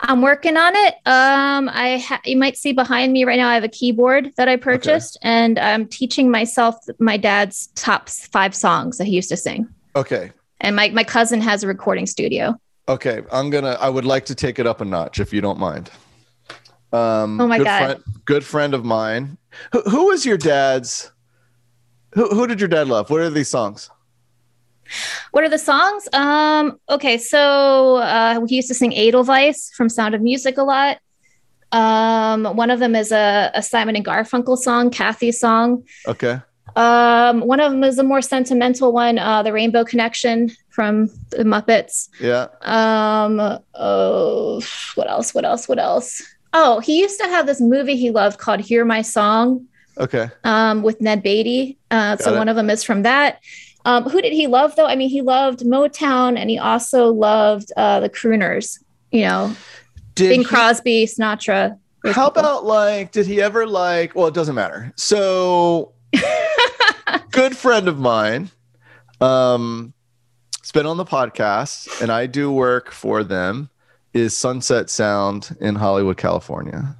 I'm 0.00 0.22
working 0.22 0.56
on 0.56 0.74
it. 0.74 0.94
Um, 1.06 1.70
I 1.72 1.98
ha- 1.98 2.20
you 2.24 2.36
might 2.36 2.56
see 2.56 2.72
behind 2.72 3.12
me 3.12 3.24
right 3.24 3.36
now. 3.36 3.48
I 3.48 3.54
have 3.54 3.64
a 3.64 3.68
keyboard 3.68 4.32
that 4.36 4.48
I 4.48 4.56
purchased, 4.56 5.16
okay. 5.18 5.28
and 5.28 5.58
I'm 5.58 5.86
teaching 5.86 6.30
myself 6.30 6.76
my 6.98 7.16
dad's 7.16 7.68
top 7.68 8.08
five 8.08 8.54
songs 8.54 8.98
that 8.98 9.04
he 9.04 9.12
used 9.12 9.28
to 9.28 9.36
sing. 9.36 9.68
Okay. 9.94 10.32
And 10.60 10.74
my 10.74 10.88
my 10.90 11.04
cousin 11.04 11.40
has 11.40 11.62
a 11.62 11.68
recording 11.68 12.06
studio. 12.06 12.58
Okay, 12.88 13.22
I'm 13.32 13.50
gonna. 13.50 13.78
I 13.80 13.88
would 13.88 14.04
like 14.04 14.26
to 14.26 14.34
take 14.34 14.58
it 14.58 14.66
up 14.66 14.80
a 14.80 14.84
notch 14.84 15.20
if 15.20 15.32
you 15.32 15.40
don't 15.40 15.58
mind. 15.58 15.90
Um, 16.92 17.40
oh 17.40 17.46
my 17.46 17.58
good 17.58 17.64
god! 17.64 17.84
Friend, 17.84 18.04
good 18.24 18.44
friend 18.44 18.74
of 18.74 18.84
mine. 18.84 19.38
Who, 19.72 19.82
who 19.82 20.06
was 20.06 20.26
your 20.26 20.36
dad's? 20.36 21.10
Who, 22.14 22.28
who 22.28 22.46
did 22.46 22.60
your 22.60 22.68
dad 22.68 22.88
love? 22.88 23.10
What 23.10 23.20
are 23.20 23.30
these 23.30 23.48
songs? 23.48 23.90
What 25.32 25.44
are 25.44 25.48
the 25.48 25.58
songs? 25.58 26.08
Um, 26.12 26.78
okay, 26.88 27.18
so 27.18 27.96
uh, 27.96 28.44
he 28.46 28.56
used 28.56 28.68
to 28.68 28.74
sing 28.74 28.94
Edelweiss 28.94 29.72
from 29.74 29.88
Sound 29.88 30.14
of 30.14 30.20
Music 30.20 30.58
a 30.58 30.62
lot. 30.62 30.98
Um, 31.72 32.44
one 32.56 32.70
of 32.70 32.78
them 32.78 32.94
is 32.94 33.10
a, 33.10 33.50
a 33.54 33.62
Simon 33.62 33.96
and 33.96 34.04
Garfunkel 34.04 34.56
song, 34.56 34.90
Kathy's 34.90 35.40
song. 35.40 35.82
Okay. 36.06 36.40
Um, 36.76 37.40
one 37.40 37.60
of 37.60 37.72
them 37.72 37.82
is 37.82 37.98
a 37.98 38.04
more 38.04 38.22
sentimental 38.22 38.92
one, 38.92 39.18
uh, 39.18 39.42
the 39.42 39.52
Rainbow 39.52 39.84
Connection 39.84 40.50
from 40.70 41.06
the 41.30 41.44
Muppets. 41.44 42.08
Yeah. 42.20 42.48
Um, 42.62 43.58
oh, 43.74 44.62
what 44.94 45.08
else? 45.08 45.34
What 45.34 45.44
else? 45.44 45.68
What 45.68 45.78
else? 45.78 46.22
Oh, 46.52 46.78
he 46.80 47.00
used 47.00 47.20
to 47.20 47.26
have 47.26 47.46
this 47.46 47.60
movie 47.60 47.96
he 47.96 48.10
loved 48.10 48.38
called 48.38 48.60
Hear 48.60 48.84
My 48.84 49.02
Song. 49.02 49.66
Okay. 49.98 50.28
Um, 50.44 50.82
with 50.82 51.00
Ned 51.00 51.22
Beatty. 51.22 51.78
Uh, 51.90 52.16
so 52.16 52.34
it. 52.34 52.38
one 52.38 52.48
of 52.48 52.56
them 52.56 52.70
is 52.70 52.82
from 52.82 53.02
that. 53.02 53.40
Um, 53.84 54.04
who 54.04 54.22
did 54.22 54.32
he 54.32 54.46
love 54.46 54.76
though? 54.76 54.86
I 54.86 54.96
mean, 54.96 55.10
he 55.10 55.20
loved 55.20 55.60
Motown 55.60 56.38
and 56.38 56.48
he 56.48 56.58
also 56.58 57.12
loved 57.12 57.70
uh, 57.76 58.00
the 58.00 58.08
crooners. 58.08 58.82
You 59.10 59.22
know, 59.22 59.56
did 60.14 60.30
Bing 60.30 60.40
he, 60.40 60.44
Crosby, 60.44 61.06
Sinatra. 61.06 61.78
How 62.06 62.28
people. 62.28 62.40
about 62.40 62.64
like? 62.64 63.12
Did 63.12 63.26
he 63.26 63.40
ever 63.40 63.66
like? 63.66 64.14
Well, 64.14 64.26
it 64.26 64.34
doesn't 64.34 64.54
matter. 64.54 64.92
So, 64.96 65.92
good 67.30 67.56
friend 67.56 67.88
of 67.88 67.98
mine. 67.98 68.50
um, 69.20 69.92
it's 70.58 70.72
been 70.72 70.86
on 70.86 70.96
the 70.96 71.04
podcast, 71.04 72.00
and 72.00 72.10
I 72.10 72.26
do 72.26 72.50
work 72.50 72.90
for 72.90 73.22
them. 73.22 73.70
Is 74.14 74.36
Sunset 74.36 74.90
Sound 74.90 75.56
in 75.60 75.74
Hollywood, 75.74 76.16
California. 76.16 76.96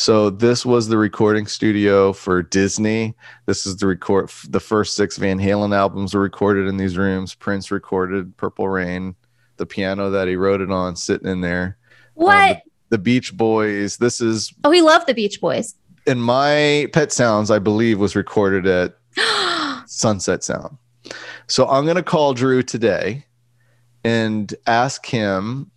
So 0.00 0.30
this 0.30 0.64
was 0.64 0.88
the 0.88 0.96
recording 0.96 1.46
studio 1.46 2.14
for 2.14 2.42
Disney. 2.42 3.14
This 3.44 3.66
is 3.66 3.76
the 3.76 3.86
record. 3.86 4.30
The 4.48 4.58
first 4.58 4.96
six 4.96 5.18
Van 5.18 5.38
Halen 5.38 5.76
albums 5.76 6.14
were 6.14 6.22
recorded 6.22 6.68
in 6.68 6.78
these 6.78 6.96
rooms. 6.96 7.34
Prince 7.34 7.70
recorded 7.70 8.34
Purple 8.38 8.66
Rain, 8.66 9.14
the 9.58 9.66
piano 9.66 10.08
that 10.08 10.26
he 10.26 10.36
wrote 10.36 10.62
it 10.62 10.70
on, 10.70 10.96
sitting 10.96 11.28
in 11.28 11.42
there. 11.42 11.76
What? 12.14 12.32
Um, 12.32 12.62
the, 12.88 12.96
the 12.96 12.98
Beach 12.98 13.36
Boys. 13.36 13.98
This 13.98 14.22
is 14.22 14.54
oh, 14.64 14.70
he 14.70 14.80
loved 14.80 15.06
the 15.06 15.12
Beach 15.12 15.38
Boys. 15.38 15.74
And 16.06 16.24
my 16.24 16.88
Pet 16.94 17.12
Sounds, 17.12 17.50
I 17.50 17.58
believe, 17.58 17.98
was 17.98 18.16
recorded 18.16 18.66
at 18.66 18.96
Sunset 19.86 20.42
Sound. 20.42 20.78
So 21.46 21.68
I'm 21.68 21.84
going 21.84 21.96
to 21.96 22.02
call 22.02 22.32
Drew 22.32 22.62
today 22.62 23.26
and 24.02 24.54
ask 24.66 25.04
him 25.04 25.70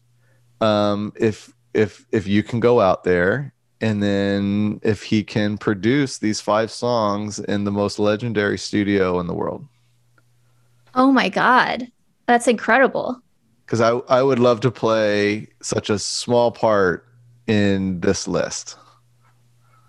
um, 0.61 1.11
if 1.17 1.53
if 1.74 2.05
if 2.13 2.26
you 2.26 2.41
can 2.41 2.61
go 2.61 2.80
out 2.80 3.03
there 3.03 3.53
and 3.84 4.02
then 4.02 4.80
if 4.82 5.04
he 5.04 5.26
can 5.26 5.58
produce 5.58 6.18
these 6.18 6.40
five 6.40 6.72
songs 6.72 7.38
in 7.38 7.66
the 7.66 7.72
most 7.72 8.00
legendary 8.00 8.58
studio 8.58 9.20
in 9.20 9.28
the 9.28 9.34
world. 9.34 9.68
oh 10.96 11.12
my 11.12 11.28
God. 11.28 11.92
That's 12.26 12.48
incredible. 12.48 13.22
Because 13.66 13.82
I 13.82 13.90
I 14.08 14.24
would 14.24 14.40
love 14.40 14.62
to 14.62 14.72
play 14.72 15.48
such 15.62 15.90
a 15.90 16.00
small 16.00 16.52
part 16.52 17.06
in 17.48 18.00
this 18.00 18.26
list. 18.28 18.78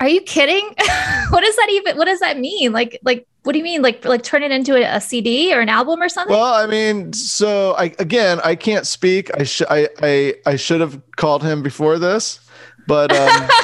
Are 0.00 0.08
you 0.08 0.20
kidding? 0.22 0.64
what 1.30 1.40
does 1.44 1.56
that 1.56 1.68
even 1.70 1.96
what 1.96 2.06
does 2.06 2.18
that 2.18 2.38
mean? 2.38 2.72
Like 2.72 2.98
like 3.04 3.26
what 3.44 3.52
do 3.52 3.58
you 3.58 3.64
mean? 3.64 3.82
Like 3.82 4.04
like 4.04 4.22
turn 4.22 4.42
it 4.42 4.50
into 4.50 4.74
a, 4.74 4.96
a 4.96 5.00
CD 5.00 5.54
or 5.54 5.60
an 5.60 5.68
album 5.68 6.02
or 6.02 6.08
something? 6.08 6.34
Well, 6.34 6.54
I 6.54 6.66
mean, 6.66 7.12
so 7.12 7.74
I 7.74 7.94
again, 8.00 8.40
I 8.42 8.56
can't 8.56 8.86
speak. 8.86 9.30
I 9.38 9.44
should 9.44 9.68
I, 9.70 9.88
I 10.02 10.34
I 10.46 10.56
should 10.56 10.80
have 10.80 11.00
called 11.16 11.44
him 11.44 11.62
before 11.62 11.98
this, 11.98 12.40
but 12.88 13.14
um, 13.14 13.48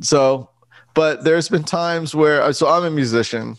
so 0.00 0.50
but 0.94 1.24
there's 1.24 1.48
been 1.48 1.64
times 1.64 2.14
where 2.14 2.52
so 2.52 2.68
I'm 2.68 2.84
a 2.84 2.90
musician, 2.90 3.56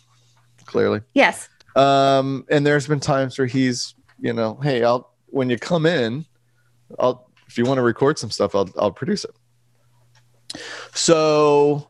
clearly, 0.66 1.01
yes. 1.13 1.49
um, 1.76 2.45
and 2.49 2.66
there's 2.66 2.88
been 2.88 2.99
times 2.99 3.38
where 3.38 3.47
he's 3.47 3.93
you 4.20 4.34
know, 4.34 4.55
hey, 4.63 4.84
I'll 4.84 5.13
when 5.28 5.49
you 5.49 5.57
come 5.57 5.86
in, 5.86 6.26
I'll 6.97 7.30
if 7.47 7.57
you 7.57 7.66
want 7.66 7.78
to 7.78 7.84
record 7.84 8.18
some 8.18 8.32
stuff, 8.32 8.55
I'll 8.55 8.70
I'll 8.78 8.91
produce 8.91 9.26
it. 9.26 10.61
So 10.93 11.89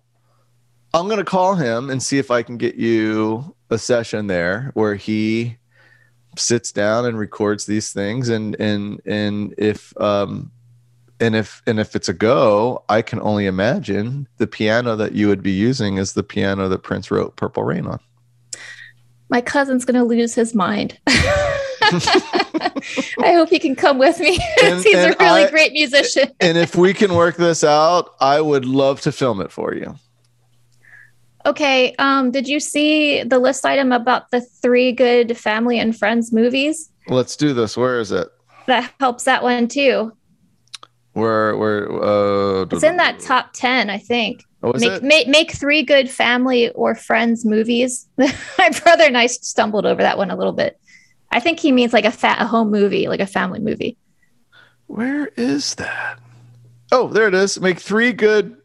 I'm 0.94 1.08
gonna 1.08 1.24
call 1.24 1.56
him 1.56 1.90
and 1.90 2.02
see 2.02 2.18
if 2.18 2.32
I 2.32 2.42
can 2.42 2.58
get 2.58 2.76
you 2.76 3.56
a 3.70 3.78
session 3.78 4.28
there 4.28 4.72
where 4.74 4.96
he 4.96 5.58
sits 6.38 6.72
down 6.72 7.06
and 7.06 7.18
records 7.18 7.66
these 7.66 7.94
things 7.94 8.30
and 8.30 8.56
and 8.60 9.02
and 9.06 9.54
if 9.58 9.96
um 10.02 10.52
and 11.20 11.36
if 11.36 11.62
and 11.68 11.80
if 11.80 11.96
it's 11.96 12.10
a 12.10 12.14
go 12.14 12.84
i 12.90 13.02
can 13.02 13.22
only 13.22 13.46
imagine 13.46 14.28
the 14.38 14.48
piano 14.48 14.96
that 14.96 15.14
you 15.14 15.28
would 15.28 15.42
be 15.44 15.52
using 15.52 15.98
is 15.98 16.14
the 16.14 16.24
piano 16.24 16.68
that 16.68 16.80
prince 16.84 17.10
wrote 17.12 17.36
purple 17.36 17.64
rain 17.64 17.86
on 17.88 18.00
My 19.30 19.42
cousin's 19.42 19.86
gonna 19.86 20.04
lose 20.04 20.36
his 20.36 20.54
mind. 20.54 21.00
I 21.88 23.34
hope 23.34 23.50
he 23.50 23.60
can 23.60 23.76
come 23.76 23.98
with 23.98 24.20
me. 24.20 24.38
And- 24.64 24.84
He's 24.84 24.96
and 24.96 25.14
a 25.14 25.18
really 25.20 25.44
I- 25.46 25.50
great 25.50 25.72
musician. 25.74 26.30
and 26.40 26.58
if 26.58 26.76
we 26.76 26.94
can 26.94 27.14
work 27.16 27.36
this 27.38 27.64
out 27.64 28.12
i 28.20 28.40
would 28.42 28.66
love 28.66 29.02
to 29.02 29.12
film 29.12 29.42
it 29.42 29.52
for 29.52 29.74
you 29.74 29.96
Okay. 31.48 31.94
Um, 32.00 32.32
did 32.32 32.48
you 32.48 32.60
see 32.60 33.22
the 33.22 33.38
list 33.38 33.68
item 33.68 33.92
about 33.92 34.32
the 34.32 34.42
three 34.42 34.92
good 34.92 35.38
family 35.38 35.78
and 35.78 35.96
friends 35.96 36.34
movies? 36.34 36.90
let's 37.08 37.36
do 37.36 37.54
this 37.54 37.78
where 37.78 38.00
is 38.00 38.12
it 38.12 38.28
That 38.66 38.92
helps 39.00 39.26
that 39.26 39.44
one 39.44 39.68
too. 39.68 40.12
Where 41.16 41.56
where 41.58 41.92
uh 42.04 42.66
It's 42.72 42.84
in 42.84 42.98
that 42.98 43.20
top 43.20 43.52
10, 43.54 43.90
I 43.90 43.98
think. 43.98 44.44
oh, 44.64 44.74
Make, 44.74 44.92
it? 44.92 45.04
make 45.04 45.28
make 45.28 45.52
three 45.52 45.82
good 45.84 46.10
family 46.10 46.70
or 46.72 46.94
friends 46.96 47.44
movies. 47.46 48.08
My 48.18 48.70
brother 48.84 49.06
and 49.06 49.18
I 49.18 49.26
stumbled 49.28 49.86
over 49.86 50.02
that 50.02 50.18
one 50.18 50.30
a 50.30 50.36
little 50.36 50.54
bit. 50.54 50.80
I 51.32 51.40
think 51.40 51.60
he 51.60 51.72
means 51.72 51.92
like 51.94 52.06
a 52.06 52.12
fat 52.12 52.42
a 52.42 52.46
home 52.46 52.70
movie, 52.70 53.08
like 53.08 53.20
a 53.22 53.26
family 53.28 53.60
movie. 53.60 53.98
Where 54.88 55.28
is 55.36 55.76
that? 55.76 56.20
Oh, 56.92 57.08
there 57.08 57.28
it 57.28 57.34
is. 57.34 57.60
Make 57.60 57.80
three 57.80 58.14
good. 58.14 58.56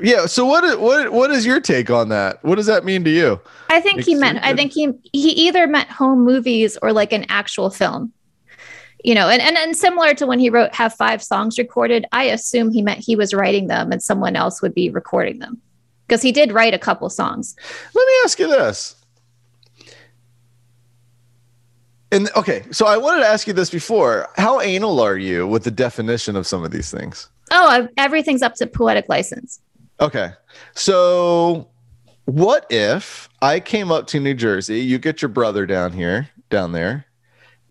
Yeah. 0.00 0.26
So 0.26 0.44
what? 0.46 0.62
is- 0.64 0.76
What? 0.76 1.12
What 1.12 1.30
is 1.32 1.44
your 1.44 1.60
take 1.60 1.90
on 1.90 2.08
that? 2.10 2.42
What 2.44 2.54
does 2.56 2.66
that 2.66 2.84
mean 2.84 3.02
to 3.04 3.10
you? 3.10 3.40
I 3.70 3.80
think 3.80 3.96
Make 3.96 4.06
he 4.06 4.12
three 4.12 4.20
meant 4.20 4.38
I 4.44 4.54
think 4.54 4.72
he 4.72 4.90
he 5.12 5.30
either 5.48 5.66
meant 5.66 5.88
home 5.90 6.24
movies 6.24 6.78
or 6.80 6.92
like 6.92 7.12
an 7.12 7.24
actual 7.28 7.70
film. 7.70 8.12
You 9.04 9.14
know, 9.14 9.28
and, 9.28 9.42
and 9.42 9.56
and 9.58 9.76
similar 9.76 10.14
to 10.14 10.26
when 10.26 10.38
he 10.38 10.48
wrote 10.48 10.74
have 10.74 10.94
five 10.94 11.22
songs 11.22 11.58
recorded, 11.58 12.06
I 12.10 12.24
assume 12.24 12.72
he 12.72 12.80
meant 12.80 13.00
he 13.00 13.16
was 13.16 13.34
writing 13.34 13.66
them 13.66 13.92
and 13.92 14.02
someone 14.02 14.34
else 14.34 14.62
would 14.62 14.74
be 14.74 14.88
recording 14.88 15.38
them. 15.38 15.60
Because 16.08 16.22
he 16.22 16.32
did 16.32 16.52
write 16.52 16.72
a 16.74 16.78
couple 16.78 17.08
songs. 17.10 17.54
Let 17.94 18.06
me 18.06 18.12
ask 18.24 18.38
you 18.38 18.48
this. 18.48 18.96
And 22.10 22.30
okay, 22.36 22.64
so 22.70 22.86
I 22.86 22.96
wanted 22.96 23.20
to 23.20 23.26
ask 23.26 23.46
you 23.46 23.52
this 23.52 23.70
before. 23.70 24.28
How 24.36 24.60
anal 24.60 25.00
are 25.00 25.18
you 25.18 25.46
with 25.46 25.64
the 25.64 25.70
definition 25.70 26.34
of 26.36 26.46
some 26.46 26.64
of 26.64 26.70
these 26.70 26.90
things? 26.90 27.28
Oh, 27.50 27.68
I- 27.68 27.88
everything's 27.96 28.42
up 28.42 28.54
to 28.56 28.66
poetic 28.66 29.08
license. 29.08 29.60
Okay. 30.00 30.30
So 30.74 31.68
what 32.24 32.66
if 32.70 33.28
I 33.42 33.60
came 33.60 33.90
up 33.90 34.06
to 34.08 34.20
New 34.20 34.34
Jersey, 34.34 34.80
you 34.80 34.98
get 34.98 35.20
your 35.20 35.28
brother 35.28 35.66
down 35.66 35.92
here, 35.92 36.30
down 36.50 36.72
there, 36.72 37.06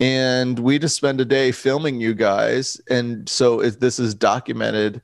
and 0.04 0.58
we 0.58 0.78
just 0.78 0.96
spend 0.96 1.18
a 1.18 1.24
day 1.24 1.50
filming 1.50 1.98
you 1.98 2.12
guys. 2.12 2.78
And 2.90 3.26
so 3.26 3.62
if 3.62 3.80
this 3.80 3.98
is 3.98 4.14
documented 4.14 5.00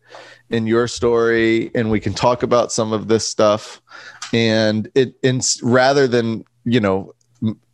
in 0.51 0.67
your 0.67 0.87
story 0.87 1.71
and 1.75 1.91
we 1.91 2.01
can 2.01 2.13
talk 2.13 2.43
about 2.43 2.71
some 2.71 2.93
of 2.93 3.09
this 3.09 3.27
stuff 3.27 3.81
and 4.35 4.91
it 4.95 5.15
rather 5.63 6.07
than, 6.07 6.45
you 6.67 6.81
know, 6.81 7.15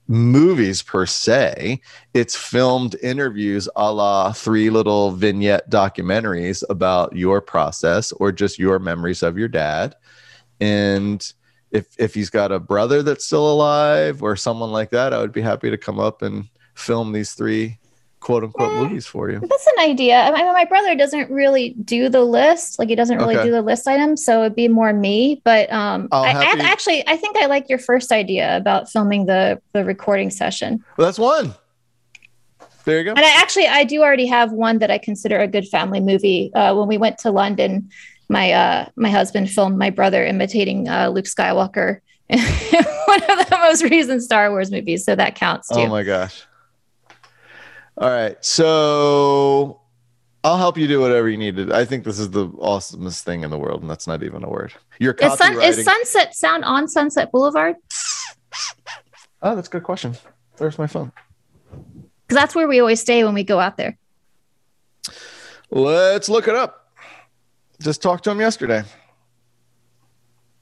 movies 0.07 0.83
per 0.83 1.05
se, 1.05 1.81
it's 2.15 2.37
filmed 2.37 2.95
interviews 3.03 3.69
a 3.75 3.93
la 3.93 4.31
three 4.31 4.71
little 4.71 5.11
vignette 5.11 5.69
documentaries 5.69 6.63
about 6.71 7.17
your 7.17 7.41
process 7.41 8.13
or 8.13 8.31
just 8.31 8.57
your 8.57 8.79
memories 8.79 9.25
of 9.25 9.37
your 9.37 9.49
dad. 9.49 9.97
And 10.61 11.33
if 11.73 11.89
if 11.99 12.15
he's 12.15 12.31
got 12.31 12.53
a 12.53 12.61
brother 12.61 13.03
that's 13.03 13.27
still 13.27 13.51
alive 13.51 14.23
or 14.23 14.37
someone 14.37 14.71
like 14.71 14.91
that, 14.91 15.13
I 15.13 15.19
would 15.19 15.33
be 15.33 15.43
happy 15.43 15.71
to 15.71 15.77
come 15.77 15.99
up 15.99 16.23
and 16.23 16.49
film 16.77 17.13
these 17.13 17.33
three 17.33 17.79
quote 18.21 18.45
unquote 18.45 18.73
movies 18.73 19.07
for 19.07 19.31
you. 19.31 19.41
That's 19.41 19.67
an 19.67 19.85
idea. 19.85 20.21
I 20.21 20.33
mean, 20.33 20.53
my 20.53 20.65
brother 20.65 20.95
doesn't 20.95 21.31
really 21.31 21.71
do 21.85 22.09
the 22.09 22.23
list. 22.23 22.79
Like 22.79 22.89
he 22.89 22.95
doesn't 22.95 23.19
really 23.19 23.37
Okay. 23.37 23.47
do 23.47 23.53
the 23.53 23.63
list 23.63 23.87
items, 23.87 24.25
so 24.25 24.41
it'd 24.41 24.57
be 24.57 24.69
more 24.69 24.93
me. 24.93 25.41
But 25.45 25.73
um, 25.73 26.09
I'll 26.13 26.25
I, 26.25 26.31
I 26.31 26.55
actually 26.61 27.07
I 27.07 27.17
think 27.17 27.37
I 27.37 27.47
like 27.47 27.69
your 27.69 27.79
first 27.79 28.13
idea 28.13 28.57
about 28.57 28.91
filming 28.91 29.27
the 29.27 29.61
the 29.73 29.85
recording 29.85 30.31
session. 30.31 30.85
Well, 30.97 31.07
that's 31.07 31.19
one. 31.19 31.55
There 32.85 32.99
you 32.99 33.05
go. 33.05 33.11
And 33.11 33.21
I 33.21 33.41
actually 33.41 33.67
I 33.67 33.85
do 33.85 34.03
already 34.03 34.27
have 34.27 34.53
one 34.53 34.79
that 34.79 34.91
I 34.91 34.99
consider 34.99 35.39
a 35.39 35.49
good 35.49 35.67
family 35.69 36.01
movie. 36.01 36.53
Uh, 36.55 36.75
when 36.75 36.89
we 36.89 36.99
went 36.99 37.19
to 37.19 37.31
London, 37.31 37.91
my 38.29 38.53
uh, 38.53 38.89
my 38.97 39.11
husband 39.11 39.51
filmed 39.51 39.79
my 39.79 39.91
brother 39.91 40.25
imitating 40.25 40.89
uh, 40.89 41.09
Luke 41.09 41.27
Skywalker. 41.27 42.01
in 42.29 42.41
one 42.41 43.23
of 43.23 43.49
the 43.49 43.59
most 43.61 43.85
recent 43.85 44.21
Star 44.21 44.51
Wars 44.51 44.73
movies, 44.73 45.05
so 45.05 45.15
that 45.15 45.37
counts 45.37 45.69
too. 45.69 45.77
Oh 45.77 45.87
my 45.87 46.03
gosh. 46.03 46.45
All 47.99 48.11
right. 48.11 48.43
So 48.45 49.81
I'll 50.45 50.59
help 50.59 50.79
you 50.79 50.87
do 50.87 51.01
whatever 51.01 51.29
you 51.29 51.37
need 51.37 51.57
to. 51.57 51.75
I 51.75 51.85
think 51.85 52.05
this 52.05 52.19
is 52.19 52.31
the 52.31 52.49
awesomest 52.49 53.23
thing 53.23 53.43
in 53.43 53.51
the 53.51 53.59
world, 53.59 53.81
and 53.81 53.91
that's 53.91 54.07
not 54.07 54.23
even 54.23 54.45
a 54.45 54.49
word. 54.49 54.73
Your 54.99 55.13
is, 55.15 55.35
sun, 55.35 55.61
is 55.61 55.85
Sunset 55.85 56.37
Sound 56.37 56.65
on 56.65 56.89
Sunset 56.89 57.33
Boulevard? 57.33 57.77
oh, 59.43 59.57
that's 59.57 59.69
a 59.69 59.71
good 59.71 59.83
question. 59.83 60.15
Where's 60.59 60.79
my 60.79 60.87
phone? 60.87 61.13
Because 62.27 62.41
that's 62.41 62.55
where 62.55 62.69
we 62.69 62.81
always 62.81 63.01
stay 63.01 63.25
when 63.25 63.35
we 63.35 63.45
go 63.45 63.59
out 63.59 63.77
there. 63.77 63.99
Let's 65.71 66.29
look 66.29 66.49
it 66.49 66.55
up. 66.55 66.93
Just 67.81 68.03
talked 68.03 68.25
to 68.25 68.31
him 68.31 68.41
yesterday. 68.41 68.85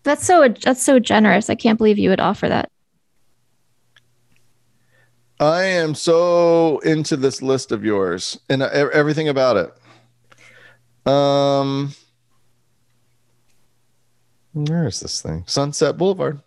That's 0.02 0.24
so 0.24 0.48
that's 0.48 0.82
so 0.82 0.98
generous. 0.98 1.48
I 1.48 1.54
can't 1.54 1.78
believe 1.78 1.98
you 1.98 2.10
would 2.10 2.20
offer 2.20 2.48
that. 2.48 2.70
I 5.44 5.64
am 5.64 5.94
so 5.94 6.78
into 6.78 7.16
this 7.18 7.42
list 7.42 7.70
of 7.70 7.84
yours 7.84 8.40
and 8.48 8.62
everything 8.62 9.28
about 9.28 9.56
it. 9.56 11.10
Um, 11.10 11.94
where 14.54 14.86
is 14.86 15.00
this 15.00 15.20
thing? 15.20 15.44
Sunset 15.46 15.98
Boulevard. 15.98 16.40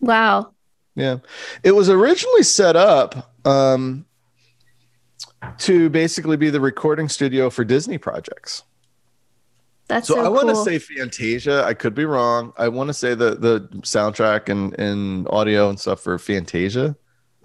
Wow. 0.00 0.54
Yeah, 0.96 1.18
it 1.62 1.70
was 1.70 1.88
originally 1.88 2.42
set 2.42 2.74
up 2.74 3.32
um, 3.44 4.04
to 5.58 5.88
basically 5.88 6.36
be 6.36 6.50
the 6.50 6.60
recording 6.60 7.08
studio 7.08 7.48
for 7.48 7.62
Disney 7.62 7.98
projects. 7.98 8.64
That's 9.86 10.08
So, 10.08 10.14
so, 10.14 10.24
I 10.24 10.28
want 10.28 10.48
to 10.48 10.56
say 10.56 10.80
Fantasia. 10.80 11.62
I 11.64 11.74
could 11.74 11.94
be 11.94 12.04
wrong. 12.04 12.52
I 12.58 12.68
want 12.68 12.88
to 12.88 12.94
say 12.94 13.14
the 13.14 13.36
the 13.36 13.60
soundtrack 13.82 14.48
and 14.48 14.78
and 14.80 15.28
audio 15.30 15.68
and 15.68 15.78
stuff 15.78 16.00
for 16.00 16.18
Fantasia. 16.18 16.96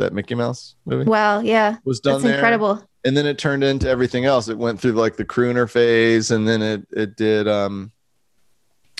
That 0.04 0.14
Mickey 0.14 0.36
Mouse 0.36 0.76
movie. 0.86 1.06
Wow, 1.10 1.40
yeah, 1.40 1.78
was 1.84 2.00
done 2.00 2.14
that's 2.14 2.24
there. 2.26 2.36
incredible. 2.36 2.88
And 3.06 3.18
then 3.18 3.26
it 3.26 3.38
turned 3.38 3.64
into 3.64 3.90
everything 3.90 4.24
else. 4.26 4.48
It 4.48 4.58
went 4.58 4.80
through 4.80 4.94
like 4.94 5.18
the 5.18 5.26
crooner 5.26 5.70
phase, 5.70 6.32
and 6.32 6.48
then 6.48 6.62
it 6.62 6.86
it 6.92 7.16
did. 7.18 7.48
um 7.48 7.92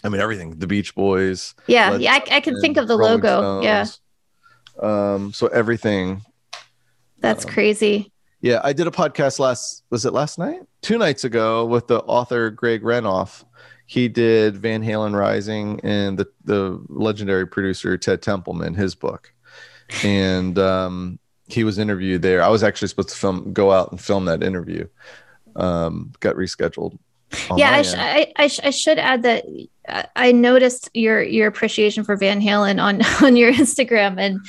I 0.04 0.10
mean 0.10 0.20
everything. 0.20 0.60
The 0.60 0.68
Beach 0.68 0.94
Boys. 0.96 1.56
Yeah, 1.68 1.92
Led 1.92 2.02
yeah, 2.02 2.14
I, 2.14 2.36
I 2.38 2.40
can 2.42 2.60
think 2.60 2.76
of 2.78 2.88
the 2.90 2.98
Rolling 2.98 3.22
logo. 3.22 3.62
Yeah, 3.62 3.86
Um. 4.82 5.32
So 5.34 5.48
everything. 5.48 6.22
that's 7.20 7.46
Um, 7.46 7.52
crazy. 7.52 8.12
Yeah, 8.42 8.60
I 8.64 8.74
did 8.74 8.88
a 8.88 8.92
podcast 8.92 9.40
last 9.40 9.84
was 9.90 10.06
it 10.06 10.12
last 10.14 10.38
night? 10.38 10.62
Two 10.82 10.98
nights 10.98 11.24
ago 11.24 11.66
with 11.66 11.88
the 11.88 12.00
author 12.02 12.50
Greg 12.50 12.82
Renoff. 12.84 13.46
He 13.86 14.08
did 14.10 14.58
Van 14.58 14.84
Halen 14.84 15.18
Rising 15.18 15.80
and 15.84 16.18
the 16.18 16.28
the 16.44 16.82
legendary 16.90 17.48
producer 17.48 17.98
Ted 17.98 18.22
Templeman, 18.22 18.74
his 18.74 18.96
book. 18.96 19.33
And 20.04 20.58
um 20.60 21.20
he 21.48 21.64
was 21.64 21.78
interviewed 21.78 22.22
there. 22.22 22.42
I 22.42 22.48
was 22.48 22.64
actually 22.64 22.88
supposed 22.88 23.10
to 23.10 23.16
film 23.16 23.54
go 23.54 23.72
out 23.72 23.92
and 23.92 24.00
film 24.02 24.26
that 24.26 24.44
interview. 24.44 24.88
Um 25.56 26.14
got 26.20 26.36
rescheduled. 26.36 26.98
yeah 27.58 27.72
I, 27.72 27.82
sh- 27.82 27.96
I, 27.98 28.34
I, 28.38 28.48
sh- 28.48 28.60
I 28.64 28.70
should 28.70 29.00
add 29.00 29.24
that 29.24 29.44
I- 29.90 30.08
i 30.16 30.32
noticed 30.32 30.90
your 30.94 31.22
your 31.24 31.48
appreciation 31.48 32.04
for 32.04 32.16
van 32.16 32.40
halen 32.40 32.80
on 32.82 33.02
on 33.26 33.36
your 33.36 33.52
instagram 33.52 34.20
and 34.20 34.40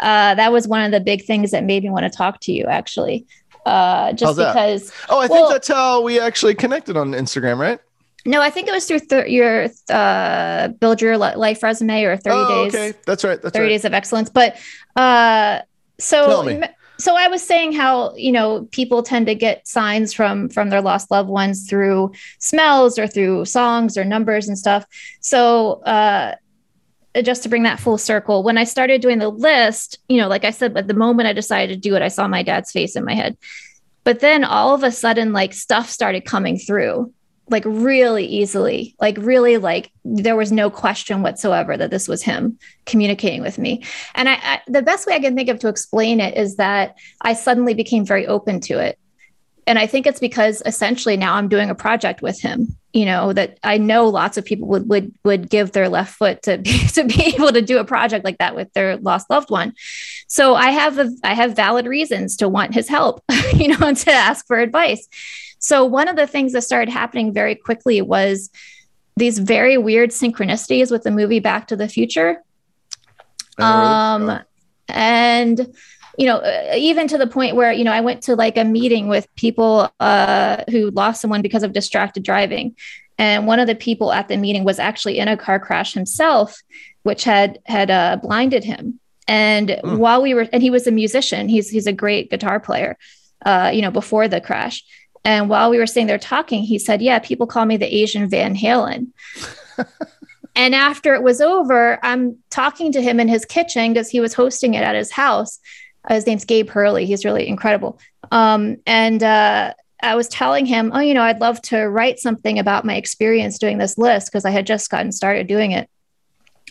uh, 0.00 0.34
that 0.34 0.52
was 0.52 0.68
one 0.68 0.84
of 0.84 0.92
the 0.92 1.00
big 1.00 1.24
things 1.24 1.50
that 1.52 1.64
made 1.64 1.82
me 1.82 1.88
want 1.88 2.04
to 2.04 2.10
talk 2.14 2.38
to 2.40 2.52
you 2.52 2.64
actually 2.66 3.26
uh, 3.64 4.12
just 4.12 4.36
because 4.36 4.92
oh, 5.08 5.18
I 5.18 5.26
well- 5.26 5.28
think 5.28 5.48
that's 5.48 5.68
how 5.68 6.02
we 6.02 6.20
actually 6.20 6.54
connected 6.54 6.96
on 6.96 7.12
Instagram, 7.12 7.58
right? 7.58 7.80
No 8.26 8.40
i 8.40 8.50
think 8.50 8.68
it 8.68 8.72
was 8.72 8.86
through 8.86 8.98
th- 8.98 9.28
your 9.28 9.68
uh, 9.90 10.68
build 10.68 11.00
your 11.00 11.16
life 11.16 11.62
resume 11.62 12.04
or 12.04 12.16
30 12.16 12.36
oh, 12.36 12.48
days 12.48 12.74
okay. 12.74 12.98
That's 13.06 13.24
right. 13.24 13.40
That's 13.40 13.54
30 13.54 13.62
right. 13.62 13.68
days 13.68 13.84
of 13.84 13.94
excellence 13.94 14.30
but 14.30 14.56
uh 14.96 15.60
so 15.98 16.62
so 16.98 17.16
i 17.16 17.28
was 17.28 17.42
saying 17.42 17.72
how 17.72 18.14
you 18.16 18.32
know 18.32 18.68
people 18.72 19.02
tend 19.02 19.26
to 19.26 19.34
get 19.34 19.66
signs 19.66 20.12
from 20.12 20.48
from 20.48 20.70
their 20.70 20.82
lost 20.82 21.10
loved 21.10 21.28
ones 21.28 21.68
through 21.68 22.12
smells 22.38 22.98
or 22.98 23.06
through 23.06 23.44
songs 23.44 23.96
or 23.96 24.04
numbers 24.04 24.48
and 24.48 24.58
stuff 24.58 24.84
so 25.20 25.82
uh 25.82 26.34
just 27.22 27.42
to 27.42 27.48
bring 27.48 27.62
that 27.62 27.80
full 27.80 27.98
circle 27.98 28.42
when 28.42 28.58
i 28.58 28.64
started 28.64 29.00
doing 29.00 29.18
the 29.18 29.28
list 29.28 29.98
you 30.08 30.18
know 30.18 30.28
like 30.28 30.44
i 30.44 30.50
said 30.50 30.76
at 30.76 30.86
the 30.86 30.94
moment 30.94 31.26
i 31.26 31.32
decided 31.32 31.74
to 31.74 31.88
do 31.88 31.94
it 31.94 32.02
i 32.02 32.08
saw 32.08 32.28
my 32.28 32.42
dad's 32.42 32.72
face 32.72 32.96
in 32.96 33.04
my 33.04 33.14
head 33.14 33.36
but 34.04 34.20
then 34.20 34.44
all 34.44 34.74
of 34.74 34.84
a 34.84 34.92
sudden 34.92 35.32
like 35.32 35.52
stuff 35.52 35.88
started 35.88 36.24
coming 36.24 36.58
through 36.58 37.12
like 37.48 37.64
really 37.64 38.24
easily 38.24 38.96
like 39.00 39.16
really 39.18 39.56
like 39.56 39.92
there 40.04 40.36
was 40.36 40.50
no 40.50 40.68
question 40.68 41.22
whatsoever 41.22 41.76
that 41.76 41.90
this 41.90 42.08
was 42.08 42.22
him 42.22 42.58
communicating 42.86 43.42
with 43.42 43.58
me. 43.58 43.84
And 44.14 44.28
I, 44.28 44.34
I 44.34 44.60
the 44.66 44.82
best 44.82 45.06
way 45.06 45.14
i 45.14 45.20
can 45.20 45.36
think 45.36 45.48
of 45.48 45.58
to 45.60 45.68
explain 45.68 46.20
it 46.20 46.36
is 46.36 46.56
that 46.56 46.96
i 47.20 47.34
suddenly 47.34 47.74
became 47.74 48.04
very 48.04 48.26
open 48.26 48.60
to 48.62 48.78
it. 48.78 48.98
And 49.66 49.78
i 49.78 49.86
think 49.86 50.06
it's 50.06 50.20
because 50.20 50.62
essentially 50.66 51.16
now 51.16 51.34
i'm 51.34 51.48
doing 51.48 51.70
a 51.70 51.74
project 51.74 52.22
with 52.22 52.40
him 52.40 52.76
you 52.92 53.04
know 53.04 53.32
that 53.32 53.58
i 53.62 53.78
know 53.78 54.08
lots 54.08 54.36
of 54.36 54.44
people 54.44 54.68
would 54.68 54.88
would 54.88 55.12
would 55.24 55.50
give 55.50 55.72
their 55.72 55.88
left 55.88 56.14
foot 56.14 56.42
to 56.42 56.58
be 56.58 56.78
to 56.94 57.04
be 57.04 57.34
able 57.34 57.52
to 57.52 57.62
do 57.62 57.78
a 57.78 57.84
project 57.84 58.24
like 58.24 58.38
that 58.38 58.56
with 58.56 58.72
their 58.72 58.96
lost 58.96 59.30
loved 59.30 59.50
one. 59.50 59.72
So 60.28 60.54
i 60.54 60.70
have 60.70 60.98
a, 60.98 61.10
i 61.22 61.34
have 61.34 61.54
valid 61.54 61.86
reasons 61.86 62.36
to 62.38 62.48
want 62.48 62.74
his 62.74 62.88
help 62.88 63.22
you 63.54 63.68
know 63.68 63.86
and 63.86 63.96
to 63.98 64.10
ask 64.10 64.46
for 64.46 64.58
advice 64.58 65.08
so 65.58 65.84
one 65.84 66.08
of 66.08 66.16
the 66.16 66.26
things 66.26 66.52
that 66.52 66.62
started 66.62 66.90
happening 66.92 67.32
very 67.32 67.54
quickly 67.54 68.02
was 68.02 68.50
these 69.16 69.38
very 69.38 69.78
weird 69.78 70.10
synchronicities 70.10 70.90
with 70.90 71.02
the 71.02 71.10
movie 71.10 71.40
back 71.40 71.68
to 71.68 71.76
the 71.76 71.88
future. 71.88 72.42
I 73.58 73.62
know 73.62 73.76
where 73.78 73.88
this 73.88 73.94
is 73.94 74.30
um 74.30 74.40
and 74.88 75.74
you 76.18 76.26
know 76.26 76.70
even 76.76 77.08
to 77.08 77.18
the 77.18 77.26
point 77.26 77.56
where 77.56 77.72
you 77.72 77.84
know 77.84 77.92
i 77.92 78.00
went 78.00 78.22
to 78.22 78.36
like 78.36 78.56
a 78.56 78.64
meeting 78.64 79.08
with 79.08 79.26
people 79.36 79.90
uh 80.00 80.62
who 80.70 80.90
lost 80.90 81.20
someone 81.20 81.42
because 81.42 81.62
of 81.62 81.72
distracted 81.72 82.22
driving. 82.22 82.76
And 83.18 83.46
one 83.46 83.58
of 83.60 83.66
the 83.66 83.74
people 83.74 84.12
at 84.12 84.28
the 84.28 84.36
meeting 84.36 84.62
was 84.64 84.78
actually 84.78 85.16
in 85.18 85.26
a 85.28 85.38
car 85.38 85.58
crash 85.58 85.94
himself 85.94 86.60
which 87.02 87.24
had 87.24 87.58
had 87.64 87.90
uh, 87.90 88.16
blinded 88.20 88.64
him. 88.64 89.00
And 89.28 89.80
Hmm. 89.82 89.96
while 89.96 90.20
we 90.22 90.34
were 90.34 90.48
and 90.52 90.62
he 90.62 90.70
was 90.70 90.86
a 90.86 90.92
musician. 90.92 91.48
He's 91.48 91.70
he's 91.70 91.86
a 91.86 91.92
great 91.92 92.30
guitar 92.30 92.60
player 92.60 92.96
uh 93.44 93.70
you 93.72 93.82
know 93.82 93.90
before 93.90 94.28
the 94.28 94.40
crash 94.40 94.82
and 95.26 95.50
while 95.50 95.68
we 95.68 95.78
were 95.78 95.86
sitting 95.86 96.06
there 96.06 96.18
talking 96.18 96.62
he 96.62 96.78
said 96.78 97.02
yeah 97.02 97.18
people 97.18 97.46
call 97.46 97.66
me 97.66 97.76
the 97.76 97.94
asian 97.94 98.28
van 98.28 98.56
halen 98.56 99.08
and 100.56 100.74
after 100.74 101.14
it 101.14 101.22
was 101.22 101.40
over, 101.40 101.98
I'm 102.02 102.38
talking 102.50 102.92
to 102.92 103.02
him 103.02 103.20
in 103.20 103.28
his 103.28 103.44
kitchen 103.44 103.92
because 103.92 104.08
he 104.08 104.20
was 104.20 104.34
hosting 104.34 104.74
it 104.74 104.82
at 104.82 104.94
his 104.94 105.10
house. 105.10 105.60
Uh, 106.08 106.14
his 106.14 106.26
name's 106.26 106.44
Gabe 106.44 106.70
Hurley. 106.70 107.04
He's 107.04 107.24
really 107.24 107.46
incredible. 107.46 108.00
Um, 108.30 108.78
and 108.86 109.22
uh, 109.22 109.74
I 110.02 110.14
was 110.14 110.28
telling 110.28 110.64
him, 110.66 110.92
oh, 110.94 111.00
you 111.00 111.14
know, 111.14 111.22
I'd 111.22 111.40
love 111.40 111.60
to 111.62 111.86
write 111.88 112.18
something 112.18 112.58
about 112.58 112.86
my 112.86 112.96
experience 112.96 113.58
doing 113.58 113.78
this 113.78 113.98
list 113.98 114.28
because 114.28 114.46
I 114.46 114.50
had 114.50 114.66
just 114.66 114.90
gotten 114.90 115.12
started 115.12 115.46
doing 115.46 115.72
it. 115.72 115.90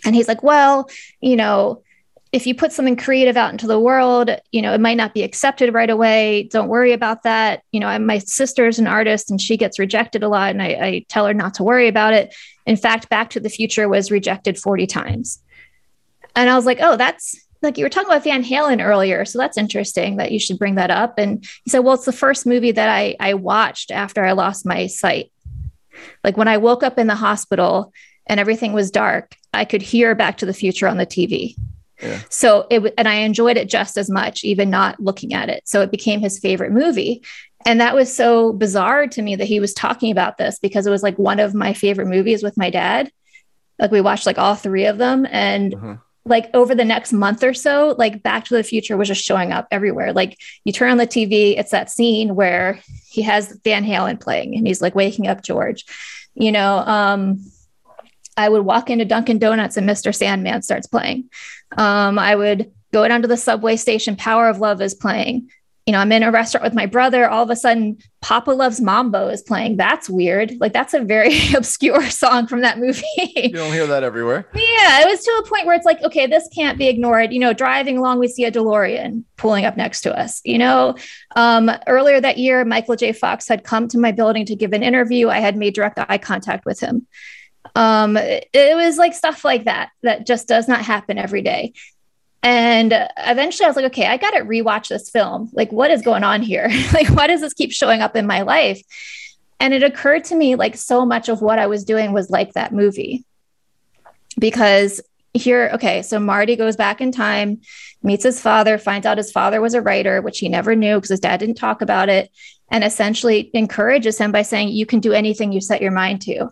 And 0.03 0.15
he's 0.15 0.27
like, 0.27 0.43
well, 0.43 0.89
you 1.21 1.35
know, 1.35 1.83
if 2.35 2.45
you 2.45 2.53
put 2.53 2.73
something 2.73 2.97
creative 2.97 3.37
out 3.37 3.53
into 3.53 3.65
the 3.65 3.79
world, 3.79 4.29
you 4.51 4.61
know, 4.61 4.73
it 4.73 4.81
might 4.81 4.97
not 4.97 5.13
be 5.13 5.23
accepted 5.23 5.73
right 5.73 5.89
away. 5.89 6.49
Don't 6.51 6.67
worry 6.67 6.91
about 6.91 7.23
that. 7.23 7.63
You 7.71 7.79
know, 7.79 7.87
I, 7.87 7.97
my 7.97 8.15
is 8.15 8.77
an 8.77 8.87
artist 8.87 9.31
and 9.31 9.39
she 9.39 9.55
gets 9.55 9.79
rejected 9.79 10.21
a 10.21 10.27
lot. 10.27 10.49
And 10.51 10.61
I, 10.61 10.65
I 10.65 11.05
tell 11.07 11.25
her 11.27 11.33
not 11.33 11.53
to 11.53 11.63
worry 11.63 11.87
about 11.87 12.11
it. 12.13 12.35
In 12.65 12.75
fact, 12.75 13.07
Back 13.07 13.29
to 13.29 13.39
the 13.39 13.47
Future 13.47 13.87
was 13.87 14.11
rejected 14.11 14.59
40 14.59 14.85
times. 14.85 15.41
And 16.35 16.49
I 16.49 16.57
was 16.57 16.65
like, 16.65 16.79
oh, 16.81 16.97
that's 16.97 17.37
like 17.61 17.77
you 17.77 17.85
were 17.85 17.89
talking 17.89 18.09
about 18.09 18.25
Van 18.25 18.43
Halen 18.43 18.83
earlier. 18.83 19.23
So 19.23 19.39
that's 19.39 19.57
interesting 19.57 20.17
that 20.17 20.33
you 20.33 20.39
should 20.39 20.59
bring 20.59 20.75
that 20.75 20.91
up. 20.91 21.17
And 21.17 21.41
he 21.63 21.69
said, 21.69 21.79
well, 21.79 21.93
it's 21.93 22.03
the 22.03 22.11
first 22.11 22.45
movie 22.45 22.73
that 22.73 22.89
I, 22.89 23.15
I 23.17 23.35
watched 23.35 23.91
after 23.91 24.25
I 24.25 24.33
lost 24.33 24.65
my 24.65 24.87
sight. 24.87 25.31
Like 26.21 26.35
when 26.35 26.49
I 26.49 26.57
woke 26.57 26.83
up 26.83 26.99
in 26.99 27.07
the 27.07 27.15
hospital 27.15 27.93
and 28.27 28.41
everything 28.41 28.73
was 28.73 28.91
dark, 28.91 29.37
I 29.53 29.63
could 29.63 29.81
hear 29.81 30.15
Back 30.15 30.39
to 30.39 30.45
the 30.45 30.53
Future 30.53 30.89
on 30.89 30.97
the 30.97 31.05
TV. 31.05 31.55
Yeah. 32.05 32.19
So 32.29 32.67
it 32.69 32.93
and 32.97 33.07
I 33.07 33.15
enjoyed 33.15 33.57
it 33.57 33.69
just 33.69 33.97
as 33.97 34.09
much, 34.09 34.43
even 34.43 34.69
not 34.69 34.99
looking 34.99 35.33
at 35.33 35.49
it. 35.49 35.63
So 35.67 35.81
it 35.81 35.91
became 35.91 36.19
his 36.21 36.39
favorite 36.39 36.71
movie. 36.71 37.23
And 37.65 37.81
that 37.81 37.95
was 37.95 38.15
so 38.15 38.53
bizarre 38.53 39.07
to 39.07 39.21
me 39.21 39.35
that 39.37 39.45
he 39.47 39.59
was 39.59 39.73
talking 39.73 40.11
about 40.11 40.37
this 40.37 40.59
because 40.59 40.85
it 40.85 40.91
was 40.91 41.01
like 41.03 41.17
one 41.17 41.39
of 41.39 41.53
my 41.55 41.73
favorite 41.73 42.07
movies 42.07 42.43
with 42.43 42.57
my 42.57 42.69
dad. 42.69 43.11
Like 43.79 43.91
we 43.91 44.01
watched 44.01 44.25
like 44.27 44.37
all 44.37 44.55
three 44.55 44.85
of 44.85 44.97
them. 44.99 45.25
And 45.29 45.73
Mhm. 45.73 45.99
like 46.25 46.49
over 46.53 46.75
the 46.75 46.85
next 46.85 47.11
month 47.11 47.43
or 47.43 47.53
so, 47.55 47.95
like 47.97 48.21
Back 48.23 48.45
to 48.45 48.55
the 48.55 48.63
Future 48.63 48.97
was 48.97 49.07
just 49.07 49.23
showing 49.23 49.51
up 49.51 49.67
everywhere. 49.71 50.13
Like 50.13 50.37
you 50.63 50.73
turn 50.73 50.91
on 50.91 50.97
the 50.97 51.07
TV, 51.07 51.57
it's 51.57 51.71
that 51.71 51.89
scene 51.89 52.35
where 52.35 52.79
he 53.09 53.23
has 53.23 53.59
Van 53.63 53.83
Halen 53.83 54.19
playing 54.19 54.55
and 54.55 54.65
he's 54.67 54.81
like 54.81 54.93
waking 54.95 55.27
up 55.27 55.41
George. 55.43 55.85
You 56.35 56.51
know, 56.51 56.77
um, 56.79 57.43
I 58.37 58.49
would 58.49 58.63
walk 58.65 58.89
into 58.89 59.05
Dunkin' 59.05 59.39
Donuts 59.39 59.77
and 59.77 59.89
Mr. 59.89 60.13
Sandman 60.13 60.61
starts 60.61 60.87
playing. 60.87 61.29
Um, 61.77 62.19
I 62.19 62.35
would 62.35 62.71
go 62.93 63.07
down 63.07 63.21
to 63.21 63.27
the 63.27 63.37
subway 63.37 63.75
station, 63.75 64.15
Power 64.15 64.47
of 64.47 64.59
Love 64.59 64.81
is 64.81 64.93
playing. 64.93 65.49
You 65.85 65.91
know, 65.91 65.99
I'm 65.99 66.11
in 66.11 66.23
a 66.23 66.31
restaurant 66.31 66.63
with 66.63 66.73
my 66.73 66.87
brother. 66.87 67.29
All 67.29 67.43
of 67.43 67.49
a 67.51 67.55
sudden, 67.55 67.99
Papa 68.21 68.49
Loves 68.49 68.81
Mambo 68.81 69.27
is 69.27 69.43
playing. 69.43 69.77
That's 69.77 70.09
weird. 70.09 70.53
Like, 70.59 70.73
that's 70.73 70.95
a 70.95 71.01
very 71.01 71.37
obscure 71.55 72.09
song 72.09 72.47
from 72.47 72.61
that 72.61 72.79
movie. 72.79 73.03
You 73.17 73.49
don't 73.49 73.71
hear 73.71 73.85
that 73.85 74.01
everywhere. 74.01 74.47
Yeah, 74.55 75.01
it 75.01 75.07
was 75.07 75.23
to 75.23 75.31
a 75.45 75.47
point 75.47 75.67
where 75.67 75.75
it's 75.75 75.85
like, 75.85 76.01
okay, 76.01 76.25
this 76.25 76.49
can't 76.55 76.79
be 76.79 76.87
ignored. 76.87 77.31
You 77.31 77.39
know, 77.39 77.53
driving 77.53 77.99
along, 77.99 78.17
we 78.17 78.27
see 78.27 78.45
a 78.45 78.51
DeLorean 78.51 79.25
pulling 79.37 79.65
up 79.65 79.77
next 79.77 80.01
to 80.01 80.19
us. 80.19 80.41
You 80.43 80.57
know, 80.57 80.95
um, 81.35 81.69
earlier 81.85 82.19
that 82.19 82.39
year, 82.39 82.65
Michael 82.65 82.95
J. 82.95 83.11
Fox 83.11 83.47
had 83.47 83.63
come 83.63 83.87
to 83.89 83.99
my 83.99 84.11
building 84.11 84.45
to 84.47 84.55
give 84.55 84.73
an 84.73 84.81
interview. 84.81 85.29
I 85.29 85.39
had 85.39 85.55
made 85.55 85.75
direct 85.75 85.99
eye 85.99 86.17
contact 86.17 86.65
with 86.65 86.79
him. 86.79 87.05
Um, 87.73 88.17
it, 88.17 88.49
it 88.53 88.75
was 88.75 88.97
like 88.97 89.13
stuff 89.13 89.43
like 89.43 89.65
that 89.65 89.89
that 90.03 90.27
just 90.27 90.47
does 90.47 90.67
not 90.67 90.81
happen 90.81 91.17
every 91.17 91.41
day. 91.41 91.73
And 92.43 92.93
eventually 93.17 93.65
I 93.65 93.69
was 93.69 93.75
like, 93.75 93.85
okay, 93.85 94.05
I 94.05 94.17
got 94.17 94.31
to 94.31 94.41
rewatch 94.41 94.87
this 94.87 95.09
film. 95.09 95.49
Like, 95.53 95.71
what 95.71 95.89
is 95.89 96.03
going 96.03 96.23
on 96.23 96.43
here? 96.43 96.69
like, 96.93 97.09
why 97.09 97.25
does 97.27 97.41
this 97.41 97.53
keep 97.53 97.71
showing 97.71 98.01
up 98.01 98.15
in 98.15 98.27
my 98.27 98.41
life? 98.41 98.81
And 99.59 99.73
it 99.73 99.83
occurred 99.83 100.25
to 100.25 100.35
me 100.35 100.55
like 100.55 100.77
so 100.77 101.05
much 101.05 101.27
of 101.27 101.41
what 101.41 101.57
I 101.57 101.67
was 101.67 101.85
doing 101.85 102.11
was 102.11 102.29
like 102.29 102.53
that 102.53 102.71
movie 102.71 103.25
because 104.37 105.01
here, 105.33 105.71
okay, 105.73 106.01
so 106.01 106.19
Marty 106.19 106.55
goes 106.55 106.75
back 106.75 107.01
in 107.01 107.11
time, 107.11 107.61
meets 108.03 108.23
his 108.23 108.39
father, 108.39 108.77
finds 108.77 109.05
out 109.05 109.17
his 109.17 109.31
father 109.31 109.59
was 109.59 109.73
a 109.73 109.81
writer, 109.81 110.21
which 110.21 110.39
he 110.39 110.49
never 110.49 110.75
knew 110.75 110.95
because 110.95 111.09
his 111.09 111.19
dad 111.19 111.37
didn't 111.37 111.55
talk 111.55 111.81
about 111.81 112.09
it, 112.09 112.31
and 112.69 112.83
essentially 112.83 113.49
encourages 113.53 114.17
him 114.17 114.31
by 114.31 114.43
saying, 114.43 114.69
You 114.69 114.85
can 114.85 114.99
do 114.99 115.13
anything 115.13 115.51
you 115.51 115.61
set 115.61 115.81
your 115.81 115.91
mind 115.91 116.21
to. 116.23 116.49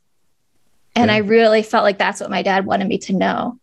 And 0.96 1.10
Yeah. 1.10 1.16
I 1.16 1.18
really 1.18 1.64
felt 1.64 1.84
like 1.84 1.98
that's 1.98 2.22
what 2.22 2.30
my 2.30 2.42
dad 2.44 2.66
wanted 2.66 2.88
me 2.88 2.98
to 3.00 3.14
know. 3.14 3.60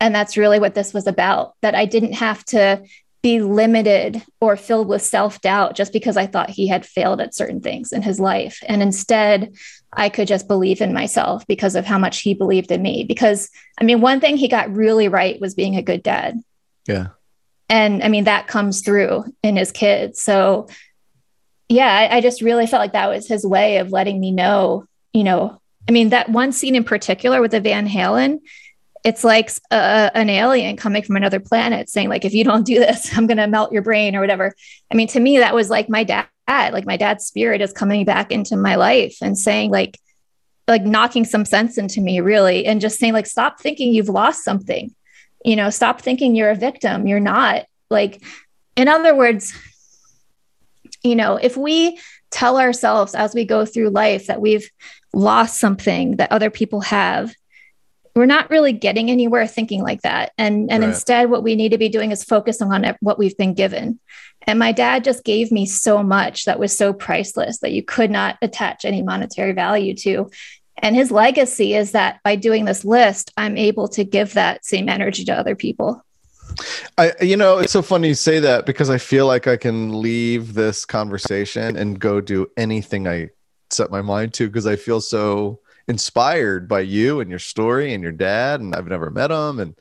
And 0.00 0.14
that's 0.14 0.36
really 0.36 0.58
what 0.58 0.74
this 0.74 0.94
was 0.94 1.06
about 1.06 1.54
that 1.62 1.74
I 1.74 1.84
didn't 1.84 2.14
have 2.14 2.44
to 2.46 2.82
be 3.22 3.40
limited 3.42 4.22
or 4.40 4.56
filled 4.56 4.88
with 4.88 5.02
self 5.02 5.42
doubt 5.42 5.76
just 5.76 5.92
because 5.92 6.16
I 6.16 6.26
thought 6.26 6.48
he 6.48 6.66
had 6.68 6.86
failed 6.86 7.20
at 7.20 7.34
certain 7.34 7.60
things 7.60 7.92
in 7.92 8.00
his 8.00 8.18
life. 8.18 8.62
And 8.66 8.80
instead, 8.82 9.52
I 9.92 10.08
could 10.08 10.26
just 10.26 10.48
believe 10.48 10.80
in 10.80 10.94
myself 10.94 11.46
because 11.46 11.74
of 11.74 11.84
how 11.84 11.98
much 11.98 12.20
he 12.22 12.32
believed 12.32 12.70
in 12.72 12.80
me. 12.80 13.04
Because, 13.04 13.50
I 13.78 13.84
mean, 13.84 14.00
one 14.00 14.20
thing 14.20 14.38
he 14.38 14.48
got 14.48 14.74
really 14.74 15.08
right 15.08 15.38
was 15.38 15.54
being 15.54 15.76
a 15.76 15.82
good 15.82 16.02
dad. 16.02 16.40
Yeah. 16.88 17.08
and 17.68 18.02
I 18.02 18.08
mean 18.08 18.24
that 18.24 18.48
comes 18.48 18.80
through 18.80 19.24
in 19.42 19.56
his 19.56 19.70
kids. 19.70 20.22
So 20.22 20.68
yeah, 21.68 21.86
I, 22.10 22.16
I 22.16 22.20
just 22.20 22.40
really 22.40 22.66
felt 22.66 22.80
like 22.80 22.94
that 22.94 23.10
was 23.10 23.28
his 23.28 23.44
way 23.46 23.76
of 23.76 23.92
letting 23.92 24.18
me 24.18 24.32
know, 24.32 24.86
you 25.12 25.22
know, 25.24 25.60
I 25.88 25.92
mean 25.92 26.10
that 26.10 26.28
one 26.28 26.52
scene 26.52 26.74
in 26.74 26.84
particular 26.84 27.40
with 27.40 27.50
the 27.52 27.60
Van 27.60 27.88
Halen, 27.88 28.40
it's 29.04 29.24
like 29.24 29.50
a, 29.70 30.10
an 30.14 30.28
alien 30.28 30.76
coming 30.76 31.02
from 31.02 31.16
another 31.16 31.40
planet 31.40 31.88
saying 31.88 32.08
like 32.08 32.24
if 32.24 32.34
you 32.34 32.44
don't 32.44 32.66
do 32.66 32.78
this 32.78 33.10
i'm 33.16 33.26
going 33.26 33.38
to 33.38 33.46
melt 33.46 33.72
your 33.72 33.82
brain 33.82 34.14
or 34.14 34.20
whatever. 34.20 34.54
I 34.90 34.94
mean 34.94 35.08
to 35.08 35.20
me 35.20 35.38
that 35.38 35.54
was 35.54 35.70
like 35.70 35.88
my 35.88 36.04
dad 36.04 36.26
like 36.48 36.84
my 36.84 36.96
dad's 36.96 37.26
spirit 37.26 37.60
is 37.60 37.72
coming 37.72 38.04
back 38.04 38.32
into 38.32 38.56
my 38.56 38.74
life 38.74 39.16
and 39.22 39.38
saying 39.38 39.70
like 39.70 39.98
like 40.66 40.82
knocking 40.82 41.24
some 41.24 41.44
sense 41.44 41.78
into 41.78 42.00
me 42.00 42.20
really 42.20 42.66
and 42.66 42.80
just 42.80 42.98
saying 42.98 43.12
like 43.12 43.26
stop 43.26 43.60
thinking 43.60 43.92
you've 43.92 44.08
lost 44.08 44.44
something. 44.44 44.94
You 45.44 45.56
know 45.56 45.70
stop 45.70 46.00
thinking 46.00 46.34
you're 46.34 46.50
a 46.50 46.56
victim. 46.56 47.06
You're 47.06 47.20
not. 47.20 47.66
Like 47.88 48.22
in 48.76 48.88
other 48.88 49.14
words 49.14 49.52
you 51.02 51.16
know 51.16 51.36
if 51.36 51.56
we 51.56 51.98
tell 52.30 52.58
ourselves 52.58 53.14
as 53.14 53.34
we 53.34 53.44
go 53.44 53.64
through 53.64 53.90
life 53.90 54.26
that 54.26 54.40
we've 54.40 54.70
lost 55.12 55.58
something 55.58 56.16
that 56.16 56.32
other 56.32 56.50
people 56.50 56.80
have 56.80 57.34
we're 58.14 58.26
not 58.26 58.50
really 58.50 58.72
getting 58.72 59.10
anywhere 59.10 59.46
thinking 59.46 59.82
like 59.82 60.02
that. 60.02 60.32
And 60.36 60.70
and 60.70 60.82
right. 60.82 60.90
instead 60.90 61.30
what 61.30 61.42
we 61.42 61.54
need 61.54 61.70
to 61.70 61.78
be 61.78 61.88
doing 61.88 62.10
is 62.10 62.24
focusing 62.24 62.72
on 62.72 62.96
what 63.00 63.18
we've 63.18 63.36
been 63.36 63.54
given. 63.54 64.00
And 64.42 64.58
my 64.58 64.72
dad 64.72 65.04
just 65.04 65.24
gave 65.24 65.52
me 65.52 65.66
so 65.66 66.02
much 66.02 66.44
that 66.44 66.58
was 66.58 66.76
so 66.76 66.92
priceless 66.92 67.58
that 67.58 67.72
you 67.72 67.82
could 67.82 68.10
not 68.10 68.38
attach 68.42 68.84
any 68.84 69.02
monetary 69.02 69.52
value 69.52 69.94
to. 69.96 70.30
And 70.82 70.96
his 70.96 71.10
legacy 71.10 71.74
is 71.74 71.92
that 71.92 72.20
by 72.24 72.36
doing 72.36 72.64
this 72.64 72.84
list 72.84 73.32
i'm 73.36 73.56
able 73.58 73.86
to 73.88 74.04
give 74.04 74.32
that 74.34 74.64
same 74.64 74.88
energy 74.88 75.24
to 75.26 75.32
other 75.32 75.54
people. 75.54 76.04
I, 76.98 77.12
you 77.20 77.36
know, 77.36 77.58
it's 77.58 77.72
so 77.72 77.80
funny 77.80 78.08
you 78.08 78.14
say 78.14 78.40
that 78.40 78.66
because 78.66 78.90
I 78.90 78.98
feel 78.98 79.26
like 79.26 79.46
I 79.46 79.56
can 79.56 80.02
leave 80.02 80.54
this 80.54 80.84
conversation 80.84 81.76
and 81.76 81.98
go 81.98 82.20
do 82.20 82.50
anything 82.56 83.06
I 83.06 83.30
set 83.72 83.90
my 83.90 84.02
mind 84.02 84.34
to 84.34 84.46
because 84.46 84.66
I 84.66 84.76
feel 84.76 85.00
so 85.00 85.60
inspired 85.88 86.68
by 86.68 86.80
you 86.80 87.20
and 87.20 87.30
your 87.30 87.38
story 87.38 87.94
and 87.94 88.02
your 88.02 88.12
dad 88.12 88.60
and 88.60 88.74
I've 88.74 88.86
never 88.86 89.10
met 89.10 89.30
him 89.30 89.58
and 89.58 89.74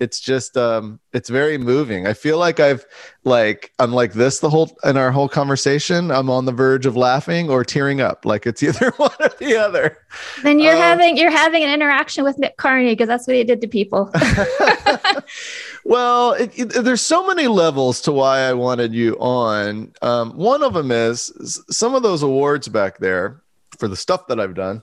it's 0.00 0.20
just 0.20 0.56
um 0.56 1.00
it's 1.12 1.28
very 1.28 1.58
moving. 1.58 2.06
I 2.06 2.12
feel 2.12 2.38
like 2.38 2.60
I've 2.60 2.86
like 3.24 3.72
I'm 3.78 3.92
like 3.92 4.12
this 4.12 4.38
the 4.38 4.50
whole 4.50 4.76
in 4.84 4.96
our 4.96 5.10
whole 5.10 5.28
conversation. 5.28 6.10
I'm 6.10 6.30
on 6.30 6.44
the 6.44 6.52
verge 6.52 6.86
of 6.86 6.96
laughing 6.96 7.50
or 7.50 7.64
tearing 7.64 8.00
up. 8.00 8.24
Like 8.24 8.46
it's 8.46 8.62
either 8.62 8.92
one 8.96 9.10
or 9.20 9.30
the 9.38 9.56
other. 9.56 9.98
Then 10.42 10.60
you're 10.60 10.74
um, 10.74 10.78
having 10.78 11.16
you're 11.16 11.30
having 11.30 11.64
an 11.64 11.70
interaction 11.70 12.24
with 12.24 12.38
Nick 12.38 12.56
Carney 12.56 12.92
because 12.92 13.08
that's 13.08 13.26
what 13.26 13.36
he 13.36 13.44
did 13.44 13.60
to 13.60 13.68
people. 13.68 14.12
well, 15.84 16.32
it, 16.32 16.58
it, 16.58 16.68
there's 16.84 17.00
so 17.00 17.26
many 17.26 17.46
levels 17.46 18.00
to 18.02 18.12
why 18.12 18.40
I 18.40 18.52
wanted 18.52 18.94
you 18.94 19.14
on. 19.18 19.92
Um, 20.02 20.36
one 20.36 20.62
of 20.62 20.74
them 20.74 20.90
is 20.90 21.62
some 21.70 21.94
of 21.94 22.02
those 22.02 22.22
awards 22.22 22.68
back 22.68 22.98
there 22.98 23.42
for 23.78 23.88
the 23.88 23.96
stuff 23.96 24.26
that 24.26 24.40
I've 24.40 24.54
done 24.54 24.82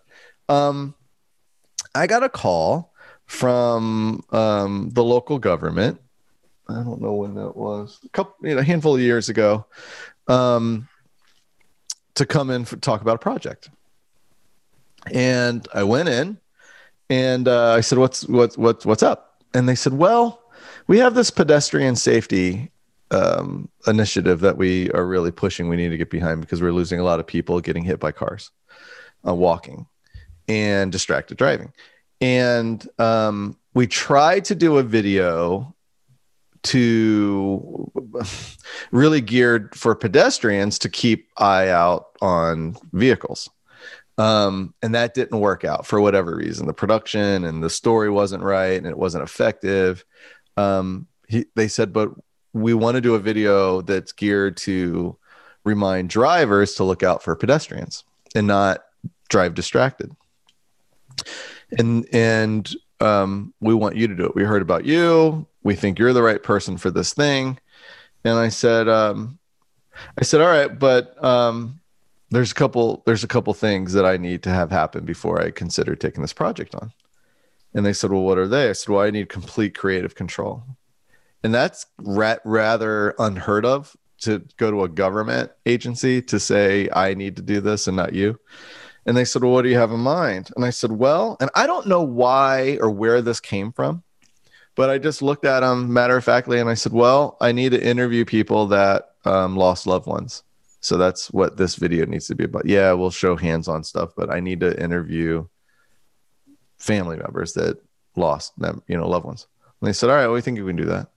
um, 0.49 0.95
I 1.93 2.07
got 2.07 2.23
a 2.23 2.29
call 2.29 2.93
from 3.25 4.23
um, 4.31 4.89
the 4.93 5.03
local 5.03 5.39
government. 5.39 6.01
I 6.67 6.75
don't 6.75 7.01
know 7.01 7.13
when 7.13 7.35
that 7.35 7.55
was. 7.55 7.99
A 8.03 8.09
couple, 8.09 8.47
you 8.47 8.55
know, 8.55 8.61
a 8.61 8.63
handful 8.63 8.95
of 8.95 9.01
years 9.01 9.29
ago, 9.29 9.65
um, 10.27 10.87
to 12.15 12.25
come 12.25 12.49
in 12.49 12.65
for 12.65 12.77
talk 12.77 13.01
about 13.01 13.15
a 13.15 13.19
project. 13.19 13.69
And 15.11 15.67
I 15.73 15.83
went 15.83 16.09
in, 16.09 16.37
and 17.09 17.47
uh, 17.47 17.73
I 17.73 17.81
said, 17.81 17.99
"What's 17.99 18.27
what's 18.27 18.57
what's 18.57 18.85
what's 18.85 19.03
up?" 19.03 19.43
And 19.53 19.69
they 19.69 19.75
said, 19.75 19.93
"Well, 19.93 20.41
we 20.87 20.99
have 20.99 21.15
this 21.15 21.31
pedestrian 21.31 21.95
safety 21.95 22.71
um, 23.11 23.69
initiative 23.87 24.39
that 24.41 24.57
we 24.57 24.91
are 24.91 25.05
really 25.05 25.31
pushing. 25.31 25.69
We 25.69 25.75
need 25.75 25.89
to 25.89 25.97
get 25.97 26.09
behind 26.09 26.41
because 26.41 26.61
we're 26.61 26.71
losing 26.71 26.99
a 26.99 27.03
lot 27.03 27.19
of 27.19 27.27
people 27.27 27.59
getting 27.61 27.83
hit 27.83 27.99
by 27.99 28.11
cars, 28.11 28.51
uh, 29.27 29.33
walking." 29.33 29.87
and 30.47 30.91
distracted 30.91 31.37
driving. 31.37 31.73
And 32.21 32.87
um, 32.99 33.57
we 33.73 33.87
tried 33.87 34.45
to 34.45 34.55
do 34.55 34.77
a 34.77 34.83
video 34.83 35.75
to 36.63 37.91
really 38.91 39.21
geared 39.21 39.75
for 39.75 39.95
pedestrians 39.95 40.79
to 40.79 40.89
keep 40.89 41.29
eye 41.37 41.69
out 41.69 42.07
on 42.21 42.77
vehicles. 42.93 43.49
Um, 44.17 44.73
and 44.81 44.95
that 44.95 45.13
didn't 45.13 45.41
work 45.41 45.65
out 45.65 45.85
for 45.85 45.99
whatever 45.99 46.37
reason. 46.37 46.67
The 46.67 46.73
production 46.73 47.43
and 47.43 47.61
the 47.61 47.69
story 47.69 48.09
wasn't 48.09 48.43
right 48.43 48.77
and 48.77 48.87
it 48.87 48.97
wasn't 48.97 49.25
effective. 49.25 50.05
Um, 50.57 51.07
he, 51.27 51.45
they 51.55 51.67
said, 51.67 51.91
but 51.91 52.11
we 52.53 52.73
want 52.73 52.95
to 52.95 53.01
do 53.01 53.15
a 53.15 53.19
video 53.19 53.81
that's 53.81 54.11
geared 54.11 54.57
to 54.57 55.17
remind 55.63 56.09
drivers 56.09 56.75
to 56.75 56.83
look 56.83 57.03
out 57.03 57.23
for 57.23 57.35
pedestrians 57.35 58.03
and 58.35 58.47
not 58.47 58.85
drive 59.29 59.55
distracted 59.55 60.15
and 61.77 62.07
and 62.13 62.75
um, 63.01 63.53
we 63.59 63.73
want 63.73 63.95
you 63.95 64.07
to 64.07 64.15
do 64.15 64.25
it. 64.25 64.35
We 64.35 64.43
heard 64.43 64.61
about 64.61 64.85
you. 64.85 65.45
We 65.63 65.75
think 65.75 65.99
you're 65.99 66.13
the 66.13 66.23
right 66.23 66.41
person 66.41 66.77
for 66.77 66.89
this 66.89 67.13
thing. 67.13 67.59
And 68.23 68.39
I 68.39 68.49
said, 68.49 68.87
um, 68.87 69.37
I 70.17 70.23
said, 70.23 70.39
all 70.39 70.47
right, 70.47 70.79
but 70.79 71.21
um, 71.23 71.79
there's 72.31 72.51
a 72.51 72.55
couple 72.55 73.03
there's 73.05 73.23
a 73.23 73.27
couple 73.27 73.53
things 73.53 73.93
that 73.93 74.05
I 74.05 74.17
need 74.17 74.43
to 74.43 74.49
have 74.49 74.71
happen 74.71 75.05
before 75.05 75.41
I 75.41 75.51
consider 75.51 75.95
taking 75.95 76.21
this 76.21 76.33
project 76.33 76.75
on. 76.75 76.91
And 77.75 77.85
they 77.85 77.93
said, 77.93 78.11
well, 78.11 78.23
what 78.23 78.37
are 78.37 78.47
they? 78.47 78.69
I 78.69 78.73
said, 78.73 78.91
well, 78.91 79.05
I 79.05 79.11
need 79.11 79.29
complete 79.29 79.77
creative 79.77 80.15
control. 80.15 80.63
And 81.43 81.53
that's 81.53 81.85
ra- 81.99 82.37
rather 82.45 83.13
unheard 83.19 83.65
of 83.65 83.95
to 84.21 84.43
go 84.57 84.71
to 84.71 84.83
a 84.83 84.89
government 84.89 85.51
agency 85.65 86.21
to 86.23 86.39
say 86.39 86.89
I 86.91 87.13
need 87.13 87.35
to 87.35 87.41
do 87.41 87.61
this 87.61 87.87
and 87.87 87.95
not 87.95 88.13
you. 88.13 88.39
And 89.05 89.15
they 89.15 89.25
said, 89.25 89.43
Well, 89.43 89.51
what 89.51 89.61
do 89.61 89.69
you 89.69 89.77
have 89.77 89.91
in 89.91 89.99
mind? 89.99 90.49
And 90.55 90.65
I 90.65 90.71
said, 90.71 90.91
Well, 90.91 91.37
and 91.39 91.51
I 91.53 91.67
don't 91.67 91.85
know 91.85 92.01
why 92.01 92.79
or 92.81 92.89
where 92.89 93.21
this 93.21 93.39
came 93.39 93.71
from, 93.71 94.01
but 94.75 94.89
I 94.89 94.97
just 94.97 95.21
looked 95.21 95.45
at 95.45 95.59
them 95.59 95.93
matter 95.93 96.17
of 96.17 96.23
factly 96.23 96.59
and 96.59 96.69
I 96.69 96.73
said, 96.73 96.93
Well, 96.93 97.37
I 97.39 97.51
need 97.51 97.73
to 97.73 97.85
interview 97.85 98.25
people 98.25 98.65
that 98.67 99.11
um, 99.25 99.55
lost 99.55 99.85
loved 99.85 100.07
ones. 100.07 100.43
So 100.79 100.97
that's 100.97 101.31
what 101.31 101.57
this 101.57 101.75
video 101.75 102.05
needs 102.05 102.27
to 102.27 102.35
be 102.35 102.45
about. 102.45 102.65
Yeah, 102.65 102.93
we'll 102.93 103.11
show 103.11 103.35
hands 103.35 103.67
on 103.67 103.83
stuff, 103.83 104.11
but 104.15 104.31
I 104.31 104.39
need 104.39 104.59
to 104.61 104.81
interview 104.81 105.47
family 106.77 107.17
members 107.17 107.53
that 107.53 107.81
lost 108.15 108.57
them, 108.59 108.81
you 108.87 108.97
know, 108.97 109.07
loved 109.07 109.25
ones. 109.25 109.47
And 109.81 109.87
they 109.87 109.93
said, 109.93 110.09
All 110.09 110.15
right, 110.15 110.25
well, 110.25 110.33
we 110.33 110.41
think 110.41 110.57
you 110.57 110.65
can 110.65 110.75
do 110.75 110.85
that. 110.85 111.09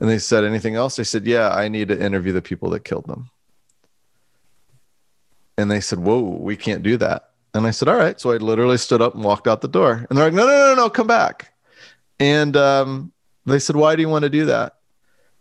And 0.00 0.08
they 0.08 0.18
said, 0.18 0.44
Anything 0.44 0.74
else? 0.74 0.96
They 0.96 1.04
said, 1.04 1.26
Yeah, 1.26 1.50
I 1.50 1.68
need 1.68 1.88
to 1.88 2.00
interview 2.00 2.32
the 2.32 2.42
people 2.42 2.70
that 2.70 2.84
killed 2.84 3.06
them. 3.06 3.30
And 5.56 5.70
they 5.70 5.80
said, 5.80 5.98
Whoa, 5.98 6.20
we 6.20 6.56
can't 6.56 6.82
do 6.82 6.96
that. 6.98 7.30
And 7.54 7.66
I 7.66 7.70
said, 7.70 7.88
All 7.88 7.96
right. 7.96 8.20
So 8.20 8.32
I 8.32 8.36
literally 8.36 8.78
stood 8.78 9.02
up 9.02 9.14
and 9.14 9.24
walked 9.24 9.48
out 9.48 9.60
the 9.60 9.68
door. 9.68 10.06
And 10.08 10.16
they're 10.16 10.26
like, 10.26 10.34
No, 10.34 10.46
no, 10.46 10.56
no, 10.56 10.74
no, 10.74 10.90
come 10.90 11.06
back. 11.06 11.52
And 12.20 12.56
um, 12.56 13.12
they 13.46 13.58
said, 13.58 13.76
Why 13.76 13.96
do 13.96 14.02
you 14.02 14.08
want 14.08 14.24
to 14.24 14.30
do 14.30 14.46
that? 14.46 14.76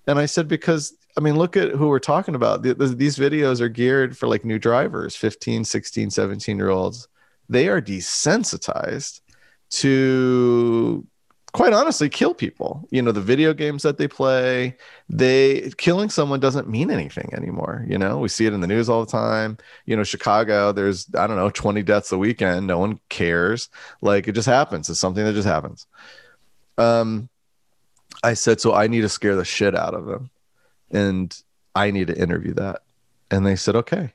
And 0.07 0.17
I 0.17 0.25
said, 0.25 0.47
Because 0.47 0.93
I 1.17 1.19
mean, 1.19 1.35
look 1.35 1.57
at 1.57 1.71
who 1.71 1.87
we're 1.87 1.99
talking 1.99 2.35
about. 2.35 2.61
The, 2.61 2.75
the, 2.75 2.87
these 2.87 3.17
videos 3.17 3.59
are 3.59 3.69
geared 3.69 4.15
for 4.15 4.27
like 4.27 4.45
new 4.45 4.59
drivers, 4.59 5.15
15, 5.15 5.65
16, 5.65 6.11
17 6.11 6.57
year 6.57 6.69
olds. 6.69 7.07
They 7.49 7.69
are 7.69 7.81
desensitized 7.81 9.21
to 9.69 11.05
quite 11.53 11.73
honestly 11.73 12.09
kill 12.09 12.33
people. 12.33 12.87
You 12.91 13.01
know 13.01 13.11
the 13.11 13.21
video 13.21 13.53
games 13.53 13.83
that 13.83 13.97
they 13.97 14.07
play 14.07 14.77
they 15.09 15.71
killing 15.77 16.09
someone 16.09 16.39
doesn't 16.39 16.69
mean 16.69 16.91
anything 16.91 17.33
anymore 17.33 17.85
you 17.87 17.97
know? 17.97 18.19
We 18.19 18.29
see 18.29 18.45
it 18.45 18.53
in 18.53 18.61
the 18.61 18.67
news 18.67 18.89
all 18.89 19.03
the 19.03 19.11
time. 19.11 19.57
You 19.85 19.95
know 19.95 20.03
chicago 20.03 20.71
there's 20.71 21.07
i 21.15 21.25
don't 21.27 21.37
know 21.37 21.49
20 21.49 21.81
deaths 21.83 22.11
a 22.11 22.17
weekend. 22.17 22.67
No 22.67 22.79
one 22.79 22.99
cares. 23.09 23.69
Like 24.01 24.27
it 24.27 24.33
just 24.33 24.47
happens. 24.47 24.89
It's 24.89 24.99
something 24.99 25.23
that 25.25 25.33
just 25.33 25.47
happens. 25.47 25.87
Um 26.77 27.29
i 28.23 28.33
said 28.33 28.59
so 28.59 28.73
i 28.73 28.87
need 28.87 29.01
to 29.01 29.09
scare 29.09 29.35
the 29.35 29.45
shit 29.45 29.75
out 29.75 29.93
of 29.93 30.05
them 30.05 30.29
and 30.91 31.43
i 31.75 31.91
need 31.91 32.07
to 32.07 32.17
interview 32.17 32.53
that. 32.55 32.81
And 33.31 33.45
they 33.45 33.55
said 33.55 33.75
okay 33.75 34.13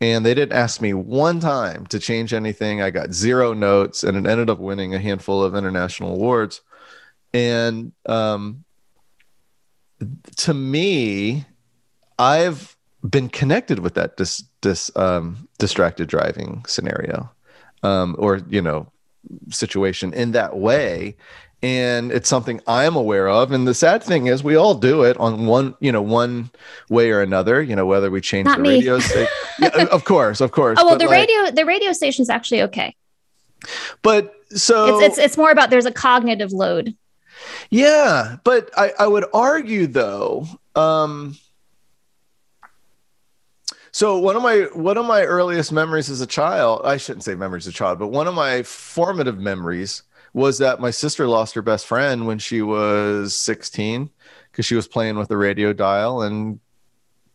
and 0.00 0.24
they 0.24 0.34
didn't 0.34 0.56
ask 0.56 0.80
me 0.80 0.94
one 0.94 1.40
time 1.40 1.86
to 1.86 1.98
change 1.98 2.32
anything. 2.32 2.80
I 2.80 2.90
got 2.90 3.12
zero 3.12 3.52
notes, 3.52 4.04
and 4.04 4.16
it 4.16 4.30
ended 4.30 4.48
up 4.48 4.58
winning 4.58 4.94
a 4.94 4.98
handful 4.98 5.42
of 5.42 5.54
international 5.54 6.14
awards. 6.14 6.60
And 7.34 7.92
um, 8.06 8.64
to 10.36 10.54
me, 10.54 11.44
I've 12.18 12.76
been 13.08 13.28
connected 13.28 13.80
with 13.80 13.94
that 13.94 14.16
dis, 14.16 14.44
dis 14.60 14.90
um, 14.96 15.48
distracted 15.58 16.08
driving 16.08 16.64
scenario, 16.66 17.30
um, 17.82 18.14
or 18.18 18.40
you 18.48 18.62
know, 18.62 18.90
situation 19.50 20.14
in 20.14 20.32
that 20.32 20.56
way 20.56 21.16
and 21.62 22.12
it's 22.12 22.28
something 22.28 22.60
I'm 22.66 22.94
aware 22.94 23.28
of. 23.28 23.52
And 23.52 23.66
the 23.66 23.74
sad 23.74 24.02
thing 24.02 24.26
is, 24.26 24.44
we 24.44 24.54
all 24.54 24.74
do 24.74 25.02
it 25.02 25.16
on 25.16 25.46
one, 25.46 25.74
you 25.80 25.90
know, 25.90 26.02
one 26.02 26.50
way 26.88 27.10
or 27.10 27.20
another. 27.20 27.60
You 27.60 27.74
know, 27.74 27.86
whether 27.86 28.10
we 28.10 28.20
change 28.20 28.46
Not 28.46 28.58
the 28.58 28.62
me. 28.62 28.70
radio 28.70 28.98
station, 28.98 29.32
yeah, 29.58 29.86
of 29.90 30.04
course, 30.04 30.40
of 30.40 30.52
course. 30.52 30.78
Oh 30.80 30.86
well, 30.86 30.98
the 30.98 31.06
like, 31.06 31.28
radio, 31.28 31.50
the 31.50 31.64
radio 31.64 31.92
station 31.92 32.22
is 32.22 32.30
actually 32.30 32.62
okay. 32.62 32.94
But 34.02 34.34
so 34.50 34.98
it's, 34.98 35.18
it's 35.18 35.18
it's 35.18 35.36
more 35.36 35.50
about 35.50 35.70
there's 35.70 35.86
a 35.86 35.92
cognitive 35.92 36.52
load. 36.52 36.94
Yeah, 37.70 38.36
but 38.44 38.70
I, 38.76 38.92
I 38.98 39.06
would 39.06 39.24
argue 39.32 39.86
though. 39.86 40.46
Um, 40.74 41.36
so 43.90 44.18
one 44.18 44.36
of 44.36 44.42
my 44.42 44.68
one 44.74 44.96
of 44.96 45.06
my 45.06 45.24
earliest 45.24 45.72
memories 45.72 46.08
as 46.08 46.20
a 46.20 46.26
child, 46.26 46.82
I 46.84 46.98
shouldn't 46.98 47.24
say 47.24 47.34
memories 47.34 47.66
as 47.66 47.74
a 47.74 47.76
child, 47.76 47.98
but 47.98 48.08
one 48.08 48.28
of 48.28 48.34
my 48.34 48.62
formative 48.62 49.38
memories 49.38 50.04
was 50.32 50.58
that 50.58 50.80
my 50.80 50.90
sister 50.90 51.26
lost 51.26 51.54
her 51.54 51.62
best 51.62 51.86
friend 51.86 52.26
when 52.26 52.38
she 52.38 52.62
was 52.62 53.36
16 53.36 54.10
because 54.50 54.66
she 54.66 54.74
was 54.74 54.86
playing 54.88 55.16
with 55.18 55.28
the 55.28 55.36
radio 55.36 55.72
dial 55.72 56.22
and 56.22 56.60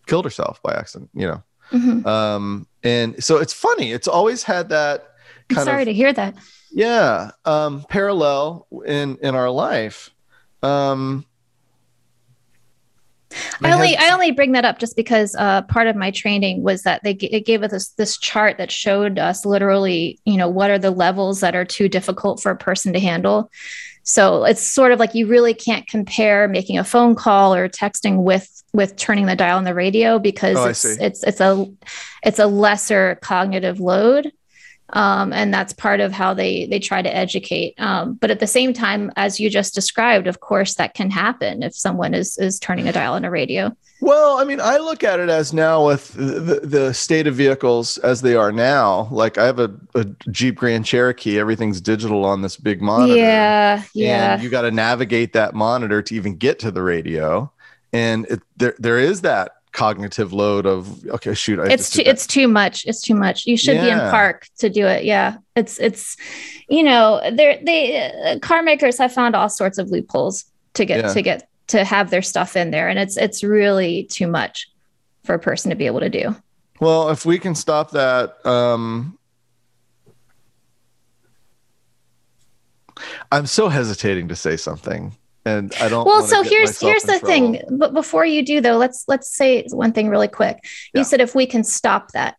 killed 0.06 0.26
herself 0.26 0.61
by 0.61 0.74
accident, 0.74 1.10
you 1.14 1.28
know. 1.28 1.44
Mhm. 1.72 2.06
Um, 2.06 2.68
and 2.84 3.24
so 3.24 3.38
it's 3.38 3.53
funny. 3.53 3.91
It's 3.91 4.07
always 4.07 4.44
had 4.44 4.70
that 4.70 5.15
I'm 5.49 5.56
kind 5.56 5.65
sorry 5.65 5.82
of 5.84 5.88
to 5.88 5.94
hear 5.94 6.14
that. 6.14 6.36
yeah 6.72 7.32
um 7.45 7.86
parallel 7.90 8.65
in 8.86 9.18
in 9.22 9.36
our 9.36 9.49
life 9.49 10.10
um 10.64 11.26
I 13.64 13.72
only 13.73 13.97
I 13.97 14.14
only 14.14 14.31
bring 14.31 14.51
that 14.53 14.65
up 14.65 14.80
just 14.80 14.95
because 14.95 15.35
uh, 15.38 15.61
part 15.64 15.88
of 15.88 15.95
my 15.95 16.11
training 16.11 16.64
was 16.64 16.84
that 16.84 17.01
they 17.03 17.14
g- 17.14 17.27
it 17.27 17.45
gave 17.45 17.64
us 17.64 17.72
this, 17.72 17.89
this 17.89 18.18
chart 18.18 18.57
that 18.57 18.72
showed 18.72 19.19
us 19.19 19.45
literally, 19.45 20.19
you 20.26 20.38
know, 20.38 20.49
what 20.49 20.69
are 20.72 20.80
the 20.80 20.91
levels 20.91 21.39
that 21.41 21.55
are 21.55 21.65
too 21.65 21.88
difficult 21.89 22.41
for 22.41 22.51
a 22.51 22.57
person 22.57 22.93
to 22.93 22.99
handle. 22.99 23.49
So 24.03 24.43
it's 24.43 24.61
sort 24.61 24.91
of 24.91 24.99
like 24.99 25.15
you 25.15 25.27
really 25.27 25.53
can't 25.53 25.88
compare 25.88 26.47
making 26.49 26.77
a 26.77 26.84
phone 26.84 27.15
call 27.15 27.53
or 27.55 27.69
texting 27.69 28.23
with 28.23 28.49
with 28.73 28.95
turning 28.97 29.27
the 29.27 29.35
dial 29.35 29.57
on 29.57 29.64
the 29.64 29.73
radio 29.73 30.19
because 30.19 30.57
Oh, 30.57 30.65
it's 30.65 30.84
it's 30.84 31.23
it's 31.23 31.39
a 31.39 31.65
it's 32.23 32.39
a 32.39 32.47
lesser 32.47 33.18
cognitive 33.22 33.80
load. 33.80 34.31
Um, 34.94 35.34
and 35.34 35.53
that's 35.53 35.74
part 35.74 35.99
of 35.99 36.11
how 36.11 36.34
they 36.34 36.65
they 36.68 36.80
try 36.80 37.02
to 37.02 37.15
educate. 37.15 37.74
Um, 37.80 38.14
but 38.14 38.32
at 38.32 38.40
the 38.40 38.48
same 38.48 38.74
time, 38.74 39.11
as 39.15 39.40
you 39.40 39.49
just 39.49 39.74
described, 39.76 40.28
of 40.28 40.40
course, 40.40 40.76
that 40.76 40.94
can 40.94 41.10
happen 41.11 41.64
if 41.64 41.76
someone 41.76 42.14
is 42.14 42.38
is 42.38 42.60
turning 42.60 42.88
a 42.88 42.91
dial 42.94 43.14
on 43.14 43.26
a 43.26 43.32
radio. 43.32 43.76
well 44.02 44.38
i 44.38 44.44
mean 44.44 44.60
i 44.60 44.76
look 44.78 45.02
at 45.02 45.18
it 45.20 45.30
as 45.30 45.53
now 45.53 45.86
with 45.86 46.11
the, 46.15 46.60
the 46.64 46.94
state 46.94 47.26
of 47.26 47.36
vehicles 47.36 47.98
as 47.99 48.22
they 48.22 48.36
are 48.36 48.52
now 48.52 49.07
like 49.11 49.38
i 49.38 49.45
have 49.45 49.60
a, 49.60 49.72
a 49.95 50.03
jeep 50.30 50.56
grand 50.56 50.86
cherokee 50.86 51.40
everything's 51.40 51.80
digital 51.80 52.26
on 52.26 52.41
this 52.41 52.57
big 52.57 52.82
monitor 52.82 53.15
Yeah, 53.15 53.82
yeah. 53.94 54.34
and 54.34 54.44
you 54.44 54.49
got 54.49 54.64
to 54.64 54.72
navigate 54.72 55.32
that 55.34 55.53
monitor 55.56 56.02
to 56.02 56.15
even 56.15 56.36
get 56.36 56.60
to 56.60 56.72
the 56.72 56.82
radio 56.84 57.49
and 57.94 58.26
it, 58.30 58.41
there, 58.57 58.76
there 58.78 58.99
is 58.99 59.22
that 59.22 59.52
cognitive 59.74 60.32
load 60.32 60.66
of 60.66 61.06
okay 61.10 61.34
shoot 61.34 61.60
I 61.60 61.68
it's 61.72 61.90
too 61.90 62.04
it's 62.06 62.26
too 62.26 62.48
much. 62.48 62.86
It's 62.86 63.02
too 63.02 63.16
much. 63.16 63.45
You 63.45 63.58
should 63.58 63.82
be 63.82 63.90
in 63.90 63.98
park 64.00 64.48
to 64.60 64.70
do 64.70 64.86
it. 64.86 65.04
Yeah, 65.04 65.38
it's 65.56 65.80
it's 65.80 66.16
you 66.70 66.84
know 66.84 67.20
they're 67.34 67.60
they 67.64 68.10
uh, 68.10 68.40
car 68.40 68.64
makers 68.64 68.98
have 69.00 69.12
found 69.12 69.36
all 69.36 69.50
sorts 69.50 69.78
of 69.80 69.90
loopholes 69.90 70.45
to 70.76 70.86
get 70.86 71.04
Yeah. 71.04 71.14
to 71.14 71.22
get 71.22 71.50
to 71.68 71.84
have 71.84 72.10
their 72.12 72.22
stuff 72.22 72.56
in 72.56 72.72
there, 72.72 72.88
and 72.88 73.00
it's 73.00 73.18
it's 73.18 73.44
really 73.44 74.04
too 74.06 74.28
much 74.28 74.70
for 75.24 75.34
a 75.36 75.40
person 75.40 75.70
to 75.70 75.76
be 75.76 75.88
able 75.88 76.02
to 76.02 76.10
do. 76.10 76.36
Well, 76.80 77.10
if 77.10 77.26
we 77.26 77.40
can 77.40 77.56
stop 77.56 77.91
that, 77.91 78.45
um, 78.45 79.18
I'm 83.32 83.45
so 83.48 83.70
hesitating 83.70 84.28
to 84.28 84.36
say 84.36 84.58
something, 84.58 85.16
and 85.45 85.74
I 85.80 85.90
don't. 85.90 86.06
well 86.06 86.24
so 86.26 86.41
here's 86.44 86.80
here's 86.80 87.03
the 87.03 87.20
thing 87.20 87.61
but 87.70 87.94
before 87.94 88.26
you 88.26 88.44
do 88.45 88.61
though 88.61 88.78
let's 88.78 89.03
let's 89.07 89.30
say 89.36 89.65
one 89.72 89.91
thing 89.91 90.10
really 90.10 90.28
quick 90.28 90.57
you 90.94 90.99
Yeah. 90.99 91.03
said 91.03 91.22
if 91.22 91.36
we 91.36 91.45
can 91.45 91.64
stop 91.64 92.11
that 92.11 92.36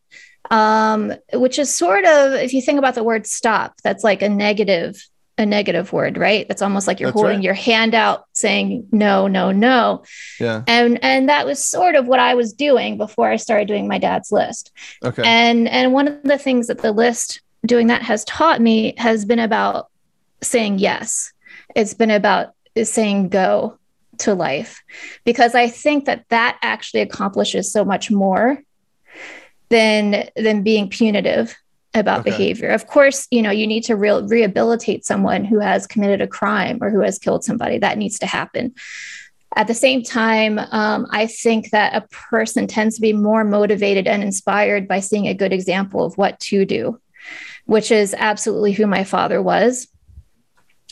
um 0.51 1.13
which 1.33 1.59
is 1.59 1.73
sort 1.73 2.05
of 2.05 2.33
if 2.35 2.53
you 2.53 2.61
think 2.63 2.79
about 2.79 2.95
the 2.95 3.03
word 3.05 3.27
stop 3.27 3.75
that's 3.83 4.05
like 4.05 4.23
a 4.23 4.29
negative 4.29 4.97
a 5.37 5.45
negative 5.45 5.93
word 5.93 6.17
right 6.17 6.47
that's 6.47 6.63
almost 6.63 6.87
like 6.87 7.01
you're 7.01 7.09
That's 7.11 7.21
holding 7.21 7.39
right. 7.39 7.45
your 7.45 7.55
hand 7.55 7.95
out 7.95 8.25
saying 8.35 8.87
no 8.93 9.27
no 9.27 9.51
no 9.53 10.05
Yeah. 10.39 10.63
and 10.69 11.03
and 11.03 11.29
that 11.29 11.45
was 11.47 11.65
sort 11.65 11.97
of 11.97 12.07
what 12.07 12.21
i 12.21 12.35
was 12.35 12.53
doing 12.53 12.97
before 12.99 13.29
i 13.29 13.37
started 13.37 13.67
doing 13.67 13.89
my 13.89 13.99
dad's 13.99 14.31
list 14.31 14.71
Okay. 15.05 15.23
and 15.25 15.69
and 15.69 15.93
one 15.93 16.07
of 16.09 16.23
the 16.23 16.39
things 16.39 16.69
that 16.69 16.79
the 16.79 16.93
list 16.93 17.41
doing 17.67 17.87
that 17.89 18.03
has 18.03 18.25
taught 18.25 18.61
me 18.61 18.95
has 18.99 19.25
been 19.25 19.39
about 19.39 19.89
saying 20.43 20.79
yes. 20.79 21.33
It's 21.75 21.95
been 21.95 22.11
about 22.11 22.53
saying 22.83 23.29
go 23.29 23.79
to 24.19 24.35
life 24.35 24.83
because 25.25 25.55
I 25.55 25.69
think 25.69 26.05
that 26.05 26.25
that 26.29 26.59
actually 26.63 27.01
accomplishes 27.01 27.73
so 27.73 27.85
much 27.85 28.11
more 28.11 28.63
than 29.71 30.29
than 30.37 30.63
being 30.63 30.89
punitive 30.89 31.57
about 31.95 32.21
Okay. 32.21 32.31
behavior. 32.31 32.71
Of 32.71 32.87
course, 32.87 33.27
you 33.31 33.43
know, 33.43 33.51
you 33.51 33.67
need 33.67 33.85
to 33.85 33.97
real 33.97 34.27
rehabilitate 34.27 35.05
someone 35.05 35.45
who 35.45 35.61
has 35.61 35.87
committed 35.87 36.21
a 36.21 36.27
crime 36.27 36.79
or 36.81 36.91
who 36.91 37.01
has 37.01 37.19
killed 37.19 37.45
somebody. 37.45 37.79
That 37.79 37.99
needs 37.99 38.19
to 38.21 38.27
happen. 38.27 38.75
At 39.57 39.69
the 39.69 39.75
same 39.75 40.03
time, 40.03 40.59
um, 40.59 41.07
I 41.11 41.29
think 41.29 41.71
that 41.71 41.95
a 41.95 42.09
person 42.09 42.67
tends 42.67 42.97
to 42.97 43.01
be 43.01 43.13
more 43.13 43.45
motivated 43.45 44.09
and 44.09 44.23
inspired 44.23 44.89
by 44.89 44.99
seeing 44.99 45.29
a 45.29 45.35
good 45.35 45.53
example 45.53 46.05
of 46.05 46.19
what 46.19 46.41
to 46.41 46.65
do, 46.65 47.01
which 47.67 47.93
is 47.93 48.15
absolutely 48.19 48.73
who 48.73 48.89
my 48.89 49.05
father 49.05 49.41
was. 49.41 49.87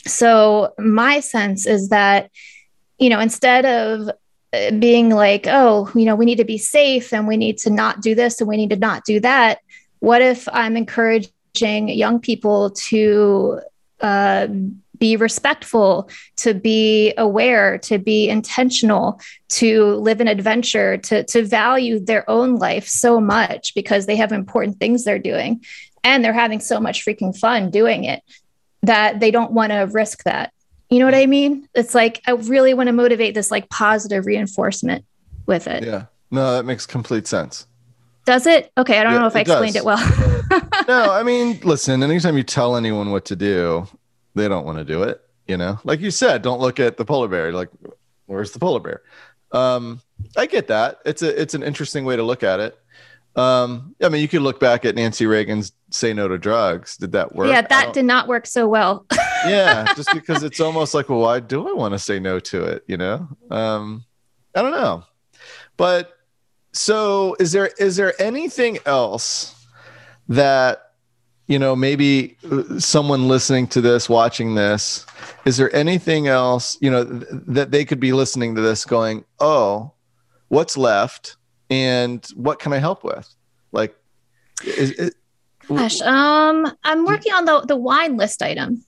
So, 0.05 0.73
my 0.77 1.19
sense 1.19 1.65
is 1.65 1.89
that, 1.89 2.29
you 2.97 3.09
know, 3.09 3.19
instead 3.19 3.65
of 3.65 4.09
uh, 4.53 4.71
being 4.71 5.09
like, 5.09 5.47
oh, 5.47 5.89
you 5.95 6.05
know, 6.05 6.15
we 6.15 6.25
need 6.25 6.37
to 6.37 6.45
be 6.45 6.57
safe 6.57 7.13
and 7.13 7.27
we 7.27 7.37
need 7.37 7.57
to 7.59 7.69
not 7.69 8.01
do 8.01 8.13
this 8.13 8.39
and 8.39 8.47
we 8.47 8.57
need 8.57 8.69
to 8.71 8.75
not 8.75 9.05
do 9.05 9.19
that, 9.21 9.59
what 9.99 10.21
if 10.21 10.47
I'm 10.51 10.75
encouraging 10.75 11.89
young 11.89 12.19
people 12.19 12.71
to 12.71 13.61
uh, 14.01 14.47
be 14.99 15.15
respectful, 15.15 16.09
to 16.37 16.53
be 16.53 17.13
aware, 17.17 17.77
to 17.79 17.97
be 17.97 18.29
intentional, 18.29 19.19
to 19.49 19.95
live 19.95 20.21
an 20.21 20.27
adventure, 20.27 20.97
to, 20.97 21.23
to 21.23 21.43
value 21.43 21.99
their 21.99 22.29
own 22.29 22.55
life 22.55 22.87
so 22.87 23.19
much 23.19 23.73
because 23.75 24.05
they 24.05 24.15
have 24.15 24.31
important 24.31 24.79
things 24.79 25.03
they're 25.03 25.19
doing 25.19 25.63
and 26.03 26.23
they're 26.23 26.33
having 26.33 26.59
so 26.59 26.79
much 26.79 27.05
freaking 27.05 27.37
fun 27.37 27.71
doing 27.71 28.03
it 28.03 28.21
that 28.83 29.19
they 29.19 29.31
don't 29.31 29.51
want 29.51 29.71
to 29.71 29.79
risk 29.91 30.23
that. 30.23 30.53
You 30.89 30.99
know 30.99 31.05
what 31.05 31.15
I 31.15 31.25
mean? 31.25 31.67
It's 31.73 31.95
like 31.95 32.21
I 32.27 32.31
really 32.31 32.73
want 32.73 32.87
to 32.87 32.93
motivate 32.93 33.33
this 33.33 33.49
like 33.49 33.69
positive 33.69 34.25
reinforcement 34.25 35.05
with 35.47 35.67
it. 35.67 35.83
yeah. 35.83 36.05
No, 36.29 36.53
that 36.55 36.65
makes 36.65 36.85
complete 36.85 37.27
sense. 37.27 37.67
Does 38.25 38.47
it? 38.47 38.71
Okay, 38.77 38.99
I 38.99 39.03
don't 39.03 39.13
Yeah, 39.13 39.19
know 39.19 39.27
if 39.27 39.35
I 39.35 39.41
explained 39.41 39.73
does. 39.73 39.81
it 39.81 39.85
well. 39.85 40.81
no, 40.87 41.11
I 41.11 41.23
mean, 41.23 41.59
listen, 41.63 42.01
anytime 42.03 42.37
you 42.37 42.43
tell 42.43 42.75
anyone 42.75 43.11
what 43.11 43.25
to 43.25 43.35
do, 43.35 43.87
they 44.33 44.47
don't 44.47 44.65
want 44.65 44.77
to 44.77 44.83
do 44.83 45.03
it. 45.03 45.21
You 45.47 45.57
know, 45.57 45.79
like 45.83 45.99
you 45.99 46.09
said, 46.09 46.41
don't 46.41 46.61
look 46.61 46.79
at 46.79 46.95
the 46.97 47.03
polar 47.05 47.27
bear. 47.27 47.51
Like, 47.51 47.69
where's 48.27 48.51
the 48.51 48.59
polar 48.59 48.79
bear? 48.79 49.01
Um, 49.51 49.99
I 50.37 50.45
get 50.45 50.67
that. 50.67 50.99
It's 51.05 51.21
a 51.21 51.39
it's 51.41 51.53
an 51.53 51.63
interesting 51.63 52.05
way 52.05 52.15
to 52.15 52.23
look 52.23 52.43
at 52.43 52.59
it. 52.59 52.77
Um, 53.35 53.95
I 54.01 54.09
mean, 54.09 54.21
you 54.21 54.27
could 54.27 54.43
look 54.43 54.59
back 54.59 54.85
at 54.85 54.95
Nancy 54.95 55.25
Reagan's 55.25 55.71
"Say 55.89 56.13
No 56.13 56.27
to 56.27 56.37
Drugs." 56.37 56.97
Did 56.97 57.13
that 57.13 57.33
work? 57.35 57.47
yeah, 57.49 57.61
that 57.61 57.93
did 57.93 58.05
not 58.05 58.27
work 58.27 58.45
so 58.45 58.67
well. 58.67 59.05
yeah, 59.45 59.91
just 59.95 60.13
because 60.13 60.43
it's 60.43 60.59
almost 60.59 60.93
like, 60.93 61.09
well, 61.09 61.19
why 61.19 61.39
do 61.39 61.67
I 61.67 61.73
want 61.73 61.93
to 61.93 61.99
say 61.99 62.19
no 62.19 62.39
to 62.39 62.63
it? 62.63 62.83
You 62.87 62.97
know, 62.97 63.27
um, 63.49 64.05
I 64.55 64.61
don't 64.61 64.71
know. 64.71 65.03
But 65.77 66.13
so, 66.73 67.35
is 67.39 67.51
there 67.51 67.71
is 67.79 67.95
there 67.95 68.19
anything 68.21 68.77
else 68.85 69.67
that 70.29 70.91
you 71.47 71.57
know 71.57 71.75
maybe 71.75 72.37
uh, 72.51 72.79
someone 72.79 73.27
listening 73.27 73.67
to 73.67 73.81
this, 73.81 74.07
watching 74.07 74.53
this, 74.53 75.07
is 75.45 75.57
there 75.57 75.75
anything 75.75 76.27
else 76.27 76.77
you 76.81 76.91
know 76.91 77.03
th- 77.03 77.25
that 77.29 77.71
they 77.71 77.83
could 77.83 77.99
be 77.99 78.13
listening 78.13 78.53
to 78.55 78.61
this, 78.61 78.85
going, 78.85 79.25
oh, 79.39 79.91
what's 80.49 80.77
left, 80.77 81.37
and 81.69 82.25
what 82.35 82.59
can 82.59 82.73
I 82.73 82.77
help 82.77 83.03
with? 83.03 83.27
Like, 83.71 83.95
is 84.63 84.91
it? 84.91 85.15
Gosh, 85.67 86.01
um, 86.01 86.71
I'm 86.83 87.05
working 87.05 87.33
on 87.33 87.45
the 87.45 87.61
the 87.61 87.75
wine 87.75 88.17
list 88.17 88.41
item. 88.41 88.83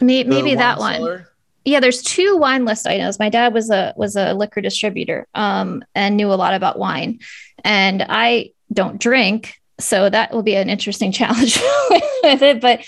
Maybe, 0.00 0.28
maybe 0.28 0.54
that 0.54 0.78
one. 0.78 1.26
yeah 1.64 1.80
there's 1.80 2.02
two 2.02 2.36
wine 2.36 2.64
list 2.64 2.86
items 2.86 3.18
my 3.18 3.28
dad 3.28 3.54
was 3.54 3.70
a 3.70 3.92
was 3.96 4.16
a 4.16 4.34
liquor 4.34 4.60
distributor 4.60 5.26
um 5.34 5.84
and 5.94 6.16
knew 6.16 6.32
a 6.32 6.34
lot 6.34 6.54
about 6.54 6.78
wine 6.78 7.20
and 7.64 8.04
i 8.08 8.50
don't 8.72 9.00
drink 9.00 9.60
so 9.78 10.08
that 10.08 10.32
will 10.32 10.42
be 10.42 10.56
an 10.56 10.68
interesting 10.68 11.12
challenge 11.20 11.60
with 12.24 12.42
it 12.42 12.60
but 12.60 12.80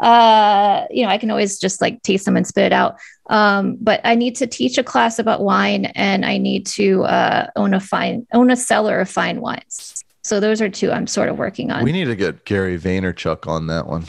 uh 0.00 0.86
you 0.90 1.02
know 1.02 1.10
i 1.10 1.18
can 1.18 1.30
always 1.30 1.58
just 1.58 1.80
like 1.80 2.02
taste 2.02 2.24
them 2.24 2.36
and 2.36 2.46
spit 2.46 2.66
it 2.66 2.72
out 2.72 2.96
um 3.30 3.76
but 3.80 4.00
i 4.04 4.14
need 4.14 4.34
to 4.34 4.46
teach 4.46 4.76
a 4.78 4.82
class 4.84 5.18
about 5.18 5.42
wine 5.42 5.86
and 5.94 6.24
i 6.26 6.36
need 6.38 6.66
to 6.66 7.04
uh 7.04 7.46
own 7.56 7.72
a 7.74 7.80
fine 7.80 8.26
own 8.32 8.50
a 8.50 8.56
cellar 8.56 8.98
of 9.00 9.08
fine 9.08 9.40
wines 9.40 10.04
so 10.22 10.40
those 10.40 10.60
are 10.60 10.68
two 10.68 10.90
i'm 10.90 11.06
sort 11.06 11.28
of 11.28 11.38
working 11.38 11.70
on 11.70 11.84
We 11.84 11.92
need 11.92 12.06
to 12.06 12.16
get 12.16 12.44
Gary 12.44 12.78
Vaynerchuk 12.78 13.46
on 13.46 13.68
that 13.68 13.86
one. 13.86 14.04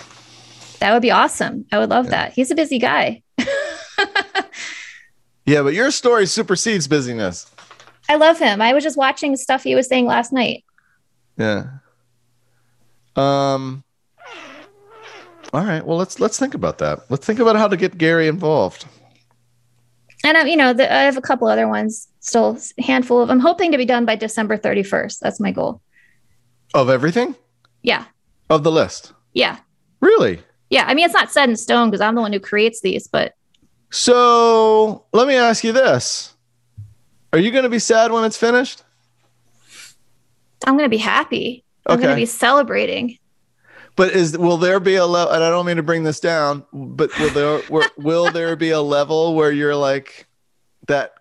that 0.79 0.91
would 0.93 1.01
be 1.03 1.11
awesome 1.11 1.65
i 1.71 1.77
would 1.77 1.89
love 1.89 2.05
Yeah. 2.05 2.11
that 2.11 2.33
he's 2.33 2.49
a 2.51 2.55
busy 2.55 2.79
guy 2.79 3.21
Yeah, 5.45 5.61
but 5.61 5.73
your 5.73 5.91
story 5.91 6.25
supersedes 6.25 6.87
busyness. 6.87 7.51
I 8.07 8.15
love 8.15 8.39
him. 8.39 8.61
I 8.61 8.71
was 8.73 8.81
just 8.81 8.95
watching 8.97 9.35
stuff 9.35 9.63
he 9.63 9.75
was 9.75 9.87
saying 9.89 10.05
last 10.05 10.31
night. 10.31 10.63
Yeah. 11.37 11.65
Um. 13.17 13.83
All 15.53 15.65
right. 15.65 15.85
Well, 15.85 15.97
let's 15.97 16.21
let's 16.21 16.39
think 16.39 16.53
about 16.53 16.77
that. 16.77 17.01
Let's 17.09 17.25
think 17.25 17.39
about 17.39 17.57
how 17.57 17.67
to 17.67 17.75
get 17.75 17.97
Gary 17.97 18.27
involved. 18.29 18.85
And 20.23 20.37
I, 20.37 20.45
you 20.45 20.55
know, 20.55 20.73
the, 20.73 20.91
I 20.91 21.03
have 21.03 21.17
a 21.17 21.21
couple 21.21 21.47
other 21.47 21.67
ones 21.67 22.07
still, 22.19 22.57
a 22.77 22.81
handful 22.83 23.21
of. 23.21 23.29
I'm 23.29 23.39
hoping 23.39 23.71
to 23.71 23.77
be 23.77 23.85
done 23.85 24.05
by 24.05 24.15
December 24.15 24.57
31st. 24.57 25.19
That's 25.19 25.39
my 25.39 25.51
goal. 25.51 25.81
Of 26.73 26.89
everything? 26.89 27.35
Yeah, 27.83 28.05
Of 28.49 28.63
the 28.63 28.71
list? 28.71 29.13
yeah, 29.33 29.57
Really? 29.99 30.41
yeah. 30.69 30.85
I 30.87 30.93
mean, 30.93 31.05
it's 31.05 31.13
not 31.13 31.31
set 31.31 31.49
in 31.49 31.55
stone 31.55 31.89
because 31.89 32.01
I'm 32.01 32.15
the 32.15 32.21
one 32.21 32.33
who 32.33 32.39
creates 32.39 32.81
these, 32.81 33.07
but 33.07 33.33
So 33.91 35.05
let 35.13 35.27
me 35.27 35.35
ask 35.35 35.63
you 35.63 35.71
this: 35.71 36.33
Are 37.31 37.39
you 37.39 37.51
going 37.51 37.63
to 37.63 37.69
be 37.69 37.79
sad 37.79 38.11
when 38.11 38.23
it's 38.23 38.37
finished? 38.37 38.83
I'm 40.65 40.77
gonna 40.77 40.87
be 40.89 40.97
happy. 40.97 41.63
I'm 41.85 41.99
gonna 41.99 42.15
be 42.15 42.25
celebrating. 42.25 43.17
But 43.95 44.11
is 44.11 44.37
will 44.37 44.57
there 44.57 44.79
be 44.79 44.95
a 44.95 45.05
level? 45.05 45.33
And 45.33 45.43
I 45.43 45.49
don't 45.49 45.65
mean 45.65 45.77
to 45.77 45.83
bring 45.83 46.03
this 46.03 46.19
down, 46.19 46.65
but 46.73 47.11
will 47.19 47.29
there 47.29 47.61
will, 47.69 47.87
will 47.97 48.31
there 48.31 48.55
be 48.55 48.71
a 48.71 48.81
level 48.81 49.35
where 49.35 49.51
you're 49.51 49.75
like 49.75 50.27
that 50.87 51.13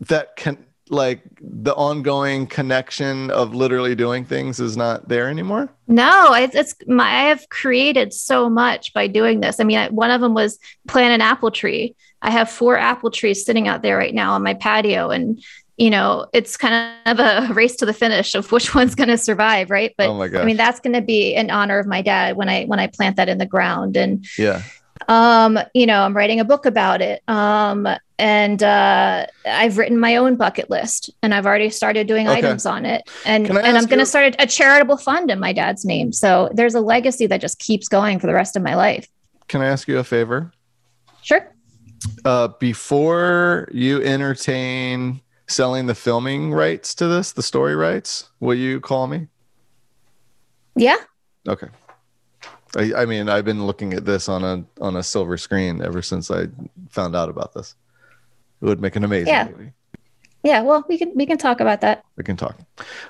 that 0.00 0.36
can 0.36 0.64
like 0.88 1.22
the 1.40 1.72
ongoing 1.74 2.48
connection 2.48 3.30
of 3.30 3.54
literally 3.54 3.94
doing 3.94 4.24
things 4.24 4.58
is 4.58 4.76
not 4.76 5.08
there 5.08 5.28
anymore? 5.28 5.72
No, 5.86 6.34
it's, 6.34 6.54
it's 6.54 6.74
my. 6.86 7.04
I 7.04 7.22
have 7.28 7.48
created 7.48 8.12
so 8.12 8.50
much 8.50 8.92
by 8.92 9.06
doing 9.06 9.40
this. 9.40 9.60
I 9.60 9.64
mean, 9.64 9.78
I, 9.78 9.88
one 9.88 10.10
of 10.10 10.20
them 10.20 10.34
was 10.34 10.58
plant 10.88 11.14
an 11.14 11.20
apple 11.20 11.50
tree. 11.52 11.94
I 12.22 12.30
have 12.30 12.50
four 12.50 12.76
apple 12.76 13.10
trees 13.10 13.44
sitting 13.44 13.68
out 13.68 13.82
there 13.82 13.96
right 13.96 14.14
now 14.14 14.32
on 14.32 14.42
my 14.42 14.54
patio, 14.54 15.10
and 15.10 15.42
you 15.80 15.88
know, 15.88 16.26
it's 16.34 16.58
kind 16.58 16.94
of 17.06 17.18
a 17.18 17.52
race 17.54 17.74
to 17.76 17.86
the 17.86 17.94
finish 17.94 18.34
of 18.34 18.52
which 18.52 18.74
one's 18.74 18.94
going 18.94 19.08
to 19.08 19.16
survive, 19.16 19.70
right? 19.70 19.94
But 19.96 20.08
oh 20.10 20.22
I 20.22 20.44
mean, 20.44 20.58
that's 20.58 20.78
going 20.78 20.92
to 20.92 21.00
be 21.00 21.34
in 21.34 21.50
honor 21.50 21.78
of 21.78 21.86
my 21.86 22.02
dad 22.02 22.36
when 22.36 22.50
I 22.50 22.64
when 22.66 22.78
I 22.78 22.86
plant 22.86 23.16
that 23.16 23.30
in 23.30 23.38
the 23.38 23.46
ground, 23.46 23.96
and 23.96 24.26
yeah. 24.38 24.62
um, 25.08 25.58
you 25.72 25.86
know, 25.86 26.02
I'm 26.02 26.14
writing 26.14 26.38
a 26.38 26.44
book 26.44 26.66
about 26.66 27.00
it. 27.00 27.22
Um, 27.28 27.88
and 28.18 28.62
uh, 28.62 29.26
I've 29.46 29.78
written 29.78 29.98
my 29.98 30.16
own 30.16 30.36
bucket 30.36 30.68
list, 30.68 31.08
and 31.22 31.32
I've 31.32 31.46
already 31.46 31.70
started 31.70 32.06
doing 32.06 32.28
Okay. 32.28 32.36
items 32.36 32.66
on 32.66 32.84
it. 32.84 33.08
And 33.24 33.48
and 33.48 33.78
I'm 33.78 33.86
going 33.86 34.00
to 34.00 34.06
start 34.06 34.34
a, 34.34 34.42
a 34.42 34.46
charitable 34.46 34.98
fund 34.98 35.30
in 35.30 35.40
my 35.40 35.54
dad's 35.54 35.86
name. 35.86 36.12
So 36.12 36.50
there's 36.52 36.74
a 36.74 36.82
legacy 36.82 37.26
that 37.28 37.40
just 37.40 37.58
keeps 37.58 37.88
going 37.88 38.18
for 38.18 38.26
the 38.26 38.34
rest 38.34 38.54
of 38.54 38.62
my 38.62 38.74
life. 38.74 39.08
Can 39.48 39.62
I 39.62 39.68
ask 39.68 39.88
you 39.88 39.98
a 39.98 40.04
favor? 40.04 40.52
Sure. 41.22 41.54
Uh, 42.26 42.48
before 42.60 43.66
you 43.72 44.02
entertain 44.02 45.22
selling 45.50 45.86
the 45.86 45.94
filming 45.94 46.52
rights 46.52 46.94
to 46.96 47.06
this, 47.08 47.32
the 47.32 47.42
story 47.42 47.74
rights, 47.74 48.30
will 48.40 48.54
you 48.54 48.80
call 48.80 49.06
me? 49.06 49.26
Yeah. 50.76 50.96
Okay. 51.48 51.68
I, 52.76 52.92
I 53.02 53.04
mean, 53.06 53.28
I've 53.28 53.44
been 53.44 53.66
looking 53.66 53.92
at 53.94 54.04
this 54.04 54.28
on 54.28 54.44
a 54.44 54.64
on 54.80 54.96
a 54.96 55.02
silver 55.02 55.36
screen 55.36 55.82
ever 55.82 56.02
since 56.02 56.30
I 56.30 56.46
found 56.88 57.16
out 57.16 57.28
about 57.28 57.52
this. 57.52 57.74
It 58.62 58.66
would 58.66 58.80
make 58.80 58.94
an 58.96 59.04
amazing 59.04 59.28
Yeah. 59.28 59.48
movie. 59.48 59.72
Yeah. 60.44 60.62
Well, 60.62 60.84
we 60.88 60.96
can 60.96 61.12
we 61.16 61.26
can 61.26 61.36
talk 61.38 61.60
about 61.60 61.80
that. 61.80 62.04
We 62.16 62.22
can 62.24 62.36
talk. 62.36 62.56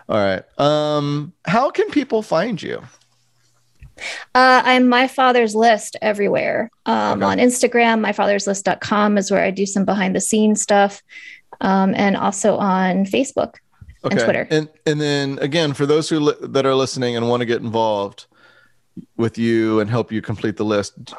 All 0.08 0.16
right. 0.16 0.42
Um, 0.58 1.32
how 1.44 1.70
can 1.70 1.90
people 1.90 2.22
find 2.22 2.60
you? 2.62 2.82
Uh, 4.34 4.62
I'm 4.64 4.88
my 4.88 5.06
father's 5.08 5.54
list 5.54 5.96
everywhere. 6.00 6.70
Um, 6.86 7.22
Okay. 7.22 7.26
On 7.32 7.38
Instagram, 7.38 8.00
myfatherslist.com 8.04 9.18
is 9.18 9.30
where 9.30 9.44
I 9.44 9.50
do 9.50 9.66
some 9.66 9.84
behind 9.84 10.16
the 10.16 10.22
scenes 10.22 10.62
stuff, 10.62 11.02
um, 11.60 11.94
and 11.96 12.16
also 12.16 12.56
on 12.56 13.04
Facebook. 13.04 13.56
Okay. 14.04 14.16
Twitter. 14.24 14.48
And 14.50 14.68
and 14.86 14.98
then 15.00 15.38
again, 15.40 15.74
for 15.74 15.84
those 15.84 16.08
who 16.08 16.20
li- 16.20 16.34
that 16.40 16.64
are 16.64 16.74
listening 16.74 17.16
and 17.16 17.28
want 17.28 17.40
to 17.40 17.46
get 17.46 17.60
involved 17.60 18.26
with 19.16 19.36
you 19.36 19.78
and 19.80 19.90
help 19.90 20.10
you 20.10 20.22
complete 20.22 20.56
the 20.56 20.64
list, 20.64 21.12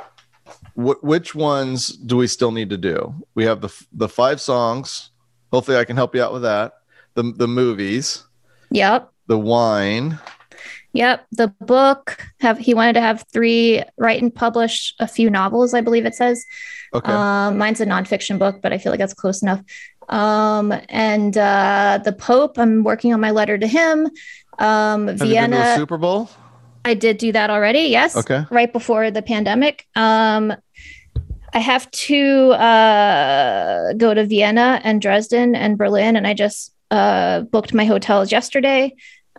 wh- 0.76 1.02
which 1.04 1.36
ones 1.36 1.90
do 1.90 2.18
we 2.18 2.26
still 2.26 2.52
need 2.52 2.72
to 2.72 2.78
do? 2.78 3.14
We 3.36 3.44
have 3.46 3.62
the 3.62 3.68
f- 3.68 3.86
the 3.94 4.10
five 4.10 4.42
songs. 4.42 5.12
Hopefully, 5.54 5.78
I 5.78 5.84
can 5.86 5.96
help 5.96 6.16
you 6.16 6.24
out 6.24 6.34
with 6.34 6.42
that. 6.42 6.74
The 7.14 7.24
the 7.24 7.48
movies, 7.48 8.24
Yep. 8.72 9.12
the 9.28 9.38
wine. 9.38 10.18
Yep, 10.94 11.26
the 11.32 11.48
book 11.62 12.18
have 12.42 12.58
he 12.58 12.74
wanted 12.74 12.94
to 12.94 13.02
have 13.02 13.24
three 13.32 13.82
write 13.98 14.22
and 14.22 14.34
publish 14.34 14.94
a 15.00 15.08
few 15.08 15.30
novels, 15.30 15.74
I 15.74 15.82
believe 15.82 16.06
it 16.06 16.16
says. 16.16 16.44
Okay. 16.94 17.10
Um, 17.12 17.58
mine's 17.58 17.80
a 17.80 17.86
nonfiction 17.86 18.38
book, 18.38 18.60
but 18.62 18.74
I 18.74 18.78
feel 18.78 18.92
like 18.92 19.00
that's 19.00 19.14
close 19.14 19.42
enough. 19.42 19.62
Um, 20.12 20.74
and 20.90 21.38
uh, 21.38 22.00
the 22.04 22.12
Pope, 22.12 22.60
I'm 22.60 22.84
working 22.84 23.14
on 23.14 23.20
my 23.22 23.32
letter 23.32 23.58
to 23.58 23.66
him. 23.68 24.10
Um, 24.60 25.08
have 25.08 25.20
you 25.26 25.34
been 25.36 25.52
to 25.52 25.58
a 25.58 25.60
Vienna, 25.60 25.76
Super 25.78 25.98
Bowl? 25.98 26.30
I 26.86 26.94
did 26.94 27.18
do 27.18 27.32
that 27.32 27.50
already. 27.50 27.80
Yes, 27.84 28.16
Okay. 28.18 28.46
right 28.52 28.72
before 28.72 29.10
the 29.10 29.22
pandemic. 29.22 29.88
Um, 29.96 30.54
I 31.54 31.60
have 31.60 31.90
to 31.92 32.52
uh, 32.52 33.94
go 33.94 34.14
to 34.14 34.26
Vienna 34.26 34.80
and 34.84 35.02
Dresden 35.02 35.56
and 35.56 35.78
Berlin, 35.78 36.16
and 36.16 36.26
I 36.28 36.34
just 36.34 36.74
uh, 36.92 37.42
booked 37.42 37.74
my 37.74 37.86
hotels 37.86 38.32
yesterday. 38.32 38.96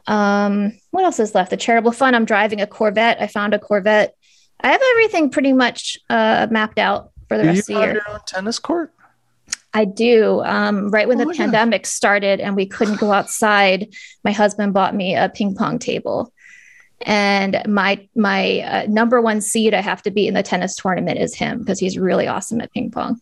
Um, 0.07 0.73
what 0.91 1.05
else 1.05 1.21
is 1.21 1.35
left? 1.35 1.51
The 1.51 1.57
charitable 1.57 1.93
fund. 1.93 2.17
I'm 2.17 2.25
driving 2.25 2.61
a 2.61 2.67
Corvette. 2.67 3.21
I 3.21 3.27
found 3.29 3.55
a 3.55 3.59
Corvette. 3.59 4.15
I 4.61 4.69
have 4.73 4.81
everything 4.93 5.31
pretty 5.31 5.53
much 5.53 5.99
uh, 6.11 6.47
mapped 6.51 6.79
out 6.79 7.11
for 7.29 7.37
the 7.37 7.45
Do 7.45 7.49
rest 7.51 7.61
of 7.61 7.67
the 7.77 7.81
year. 7.81 7.93
your 7.95 8.11
own 8.11 8.21
tennis 8.27 8.59
court? 8.59 8.93
I 9.75 9.85
do. 9.87 10.43
Um, 10.45 10.91
right 10.91 11.09
when 11.09 11.17
Oh, 11.19 11.21
the 11.21 11.27
look 11.27 11.35
at 11.35 11.39
that. 11.39 11.45
pandemic 11.45 11.87
started 11.87 12.41
and 12.41 12.55
we 12.57 12.67
couldn't 12.67 13.01
go 13.01 13.13
outside, 13.13 13.89
my 14.25 14.33
husband 14.33 14.75
bought 14.75 14.95
me 14.95 15.15
a 15.17 15.29
ping 15.31 15.55
pong 15.55 15.79
table. 15.79 16.33
And 17.05 17.61
my 17.67 18.07
my 18.15 18.61
uh, 18.61 18.87
number 18.89 19.21
one 19.21 19.41
seed 19.41 19.75
I 19.75 19.81
have 19.81 20.03
to 20.03 20.11
beat 20.11 20.29
in 20.29 20.35
the 20.35 20.43
tennis 20.43 20.77
tournament 20.77 21.19
is 21.19 21.35
him 21.35 21.59
because 21.61 21.81
he's 21.81 21.99
really 21.99 22.29
awesome 22.29 22.61
at 22.61 22.71
ping 22.73 22.91
pong. 22.91 23.21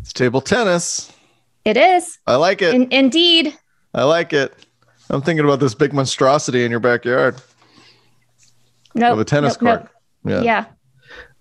It's 0.00 0.12
table 0.12 0.40
tennis. 0.40 1.12
It 1.64 1.76
is 1.76 2.18
I 2.26 2.36
like 2.36 2.60
it. 2.60 2.74
in, 2.74 2.90
indeed. 2.90 3.56
I 3.94 4.02
like 4.04 4.32
it. 4.32 4.52
I'm 5.10 5.22
thinking 5.22 5.44
about 5.44 5.60
this 5.60 5.74
big 5.74 5.92
monstrosity 5.92 6.64
in 6.64 6.70
your 6.70 6.80
backyard 6.80 7.40
No, 8.94 9.12
of 9.12 9.18
a 9.20 9.24
tennis 9.24 9.56
court. 9.56 9.86
Yeah. 10.24 10.40
yeah, 10.42 10.64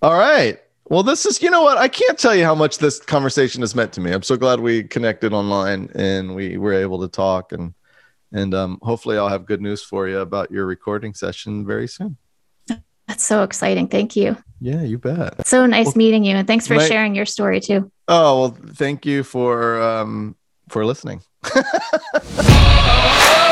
All 0.01 0.13
right. 0.17 0.59
Well, 0.85 1.03
this 1.03 1.25
is, 1.25 1.41
you 1.41 1.49
know 1.49 1.63
what? 1.63 1.77
I 1.77 1.87
can't 1.87 2.19
tell 2.19 2.35
you 2.35 2.43
how 2.43 2.55
much 2.55 2.77
this 2.77 2.99
conversation 2.99 3.61
has 3.61 3.73
meant 3.73 3.93
to 3.93 4.01
me. 4.01 4.11
I'm 4.11 4.23
so 4.23 4.35
glad 4.35 4.59
we 4.59 4.83
connected 4.83 5.33
online 5.33 5.89
and 5.95 6.35
we 6.35 6.57
were 6.57 6.73
able 6.73 7.01
to 7.01 7.07
talk 7.07 7.51
and 7.51 7.73
and 8.35 8.55
um, 8.55 8.79
hopefully 8.81 9.15
I'll 9.17 9.29
have 9.29 9.45
good 9.45 9.61
news 9.61 9.83
for 9.83 10.07
you 10.07 10.17
about 10.19 10.49
your 10.49 10.65
recording 10.65 11.13
session 11.13 11.67
very 11.67 11.87
soon. 11.87 12.17
that's 13.07 13.23
so 13.23 13.43
exciting. 13.43 13.87
Thank 13.87 14.15
you. 14.15 14.35
Yeah, 14.59 14.81
you 14.81 14.97
bet. 14.97 15.45
So 15.45 15.67
nice 15.67 15.85
Well, 15.85 15.93
meeting 15.97 16.23
you, 16.23 16.35
and 16.35 16.47
thanks 16.47 16.65
for 16.67 16.73
my- 16.75 16.87
sharing 16.87 17.13
your 17.13 17.27
story 17.27 17.59
too. 17.59 17.91
Oh, 18.07 18.39
well, 18.41 18.57
thank 18.73 19.05
you 19.05 19.23
for 19.23 19.79
um 19.81 20.35
for 20.69 20.83
listening. 20.85 21.21